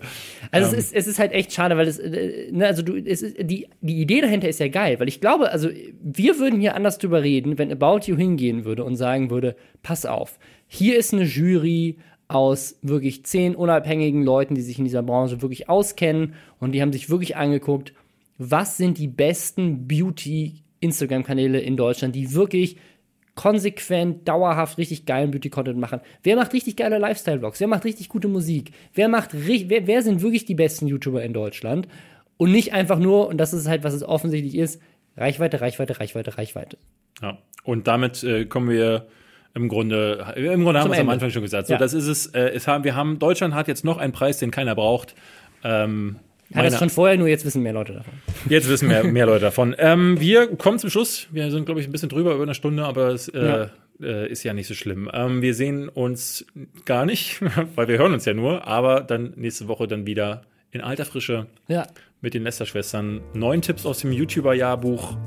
also 0.52 0.72
ähm, 0.72 0.80
es, 0.80 0.86
ist, 0.86 0.96
es 0.96 1.08
ist 1.08 1.20
halt 1.20 1.34
echt 1.34 1.52
schade, 1.52 1.76
weil 1.76 1.88
es, 1.88 2.00
äh, 2.00 2.50
ne, 2.52 2.66
also 2.66 2.82
du, 2.82 2.96
es 2.96 3.22
ist, 3.22 3.36
die, 3.42 3.68
die 3.82 4.02
Idee 4.02 4.22
dahinter 4.22 4.48
ist 4.48 4.62
ja 4.62 4.70
geil, 4.70 4.98
weil 5.00 5.10
ich 5.10 5.20
glaube, 5.20 5.52
also 5.52 5.70
wir 6.02 6.40
würden 6.40 6.62
hier 6.62 6.76
anders 6.76 7.00
drüber 7.00 7.22
reden, 7.22 7.58
wenn 7.58 7.70
About 7.70 8.06
You 8.06 8.16
hingehen 8.16 8.64
würde 8.64 8.86
und 8.86 8.96
sagen 8.96 9.30
würde, 9.30 9.58
pass 9.84 10.06
auf, 10.06 10.40
hier 10.68 10.98
ist 10.98 11.14
eine 11.14 11.24
Jury, 11.24 11.98
aus 12.30 12.78
wirklich 12.84 13.26
zehn 13.26 13.56
unabhängigen 13.56 14.24
Leuten, 14.24 14.56
die 14.56 14.62
sich 14.62 14.78
in 14.78 14.86
dieser 14.86 15.04
Branche 15.04 15.42
wirklich 15.42 15.68
auskennen 15.68 16.36
und 16.60 16.72
die 16.72 16.82
haben 16.82 16.94
sich 16.94 17.10
wirklich 17.10 17.36
angeguckt, 17.36 17.94
was 18.38 18.78
sind 18.78 18.98
die 19.00 19.08
besten 19.08 19.88
Beauty-Instagram-Kanäle 19.88 21.60
in 21.60 21.76
Deutschland, 21.76 22.16
die 22.16 22.34
wirklich 22.34 22.78
konsequent, 23.36 24.28
dauerhaft 24.28 24.78
richtig 24.78 25.06
geilen 25.06 25.32
Beauty-Content 25.32 25.80
machen. 25.80 26.02
Wer 26.24 26.36
macht 26.36 26.54
richtig 26.54 26.78
geile 26.78 27.00
Lifestyle-Vlogs? 27.00 27.60
Wer 27.60 27.68
macht 27.68 27.86
richtig 27.86 28.10
gute 28.10 28.28
Musik? 28.28 28.72
Wer 28.94 29.10
macht 29.10 29.32
wer, 29.34 29.88
wer 29.88 30.02
sind 30.04 30.22
wirklich 30.22 30.46
die 30.46 30.56
besten 30.56 30.88
YouTuber 30.88 31.24
in 31.24 31.34
Deutschland? 31.34 31.88
Und 32.38 32.52
nicht 32.52 32.74
einfach 32.74 33.00
nur, 33.00 33.28
und 33.28 33.38
das 33.38 33.54
ist 33.54 33.68
halt, 33.68 33.84
was 33.84 33.94
es 33.94 34.04
offensichtlich 34.04 34.56
ist, 34.56 34.82
Reichweite, 35.18 35.62
Reichweite, 35.62 36.00
Reichweite, 36.00 36.38
Reichweite. 36.38 36.78
Ja, 37.22 37.40
und 37.64 37.88
damit 37.88 38.24
äh, 38.24 38.46
kommen 38.46 38.70
wir 38.70 39.08
im 39.54 39.68
Grunde, 39.68 40.34
im 40.36 40.64
Grunde 40.64 40.80
haben 40.80 40.90
wir 40.90 40.96
es 40.96 41.00
am 41.00 41.10
Anfang 41.10 41.32
schon 41.32 41.42
gesagt. 41.42 41.68
So, 41.68 41.74
ja. 41.74 41.80
das 41.80 41.94
ist 41.94 42.08
es. 42.08 42.28
Äh, 42.28 42.50
es 42.50 42.68
haben, 42.68 42.84
wir 42.84 42.96
haben, 42.96 43.20
Deutschland 43.20 43.54
hat 43.54 43.68
jetzt 43.68 43.84
noch 43.84 43.98
einen 43.98 44.14
Preis, 44.14 44.38
den 44.38 44.52
keiner 44.52 44.76
braucht. 44.76 45.16
Ähm, 45.64 46.18
hat 46.54 46.66
es 46.66 46.80
schon 46.80 46.90
vorher, 46.90 47.18
nur 47.18 47.28
jetzt 47.28 47.46
wissen 47.46 47.62
mehr 47.62 47.74
Leute 47.74 47.94
davon. 47.94 48.14
Jetzt 48.48 48.70
wissen 48.70 48.88
mehr, 48.88 49.04
mehr 49.12 49.26
Leute 49.26 49.42
davon. 49.42 49.76
Ähm, 49.78 50.20
wir 50.20 50.48
kommen 50.56 50.80
zum 50.80 50.90
Schluss. 50.90 51.28
Wir 51.32 51.52
sind, 51.52 51.66
glaube 51.66 51.80
ich, 51.80 51.88
ein 51.88 51.92
bisschen 51.92 52.10
drüber 52.10 52.34
über 52.34 52.44
eine 52.44 52.56
Stunde, 52.56 52.86
aber 52.86 53.10
es 53.10 53.28
äh, 53.30 53.46
ja. 53.46 53.70
Äh, 54.02 54.32
ist 54.32 54.44
ja 54.44 54.54
nicht 54.54 54.68
so 54.68 54.74
schlimm. 54.74 55.10
Ähm, 55.14 55.42
wir 55.42 55.54
sehen 55.54 55.90
uns 55.90 56.46
gar 56.86 57.06
nicht, 57.06 57.42
weil 57.76 57.88
wir 57.88 57.98
hören 57.98 58.14
uns 58.14 58.26
ja 58.26 58.34
nur, 58.34 58.66
aber 58.66 59.02
dann 59.02 59.34
nächste 59.36 59.68
Woche 59.68 59.88
dann 59.88 60.08
wieder 60.08 60.42
in 60.72 60.82
alter 60.82 61.06
Frische 61.06 61.48
ja. 61.68 61.88
mit 62.22 62.34
den 62.34 62.44
Lester-Schwestern. 62.44 63.22
Neun 63.34 63.62
Tipps 63.62 63.86
aus 63.86 64.00
dem 64.00 64.12
YouTuber-Jahrbuch 64.12 65.18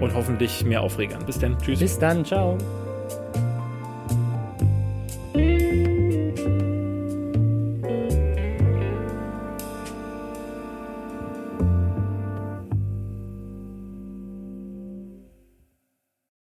und 0.00 0.14
hoffentlich 0.14 0.64
mehr 0.64 0.80
Aufregern. 0.80 1.24
Bis 1.26 1.38
dann. 1.38 1.58
Tschüss. 1.58 1.80
Bis 1.80 1.98
dann. 1.98 2.24
Ciao. 2.24 2.58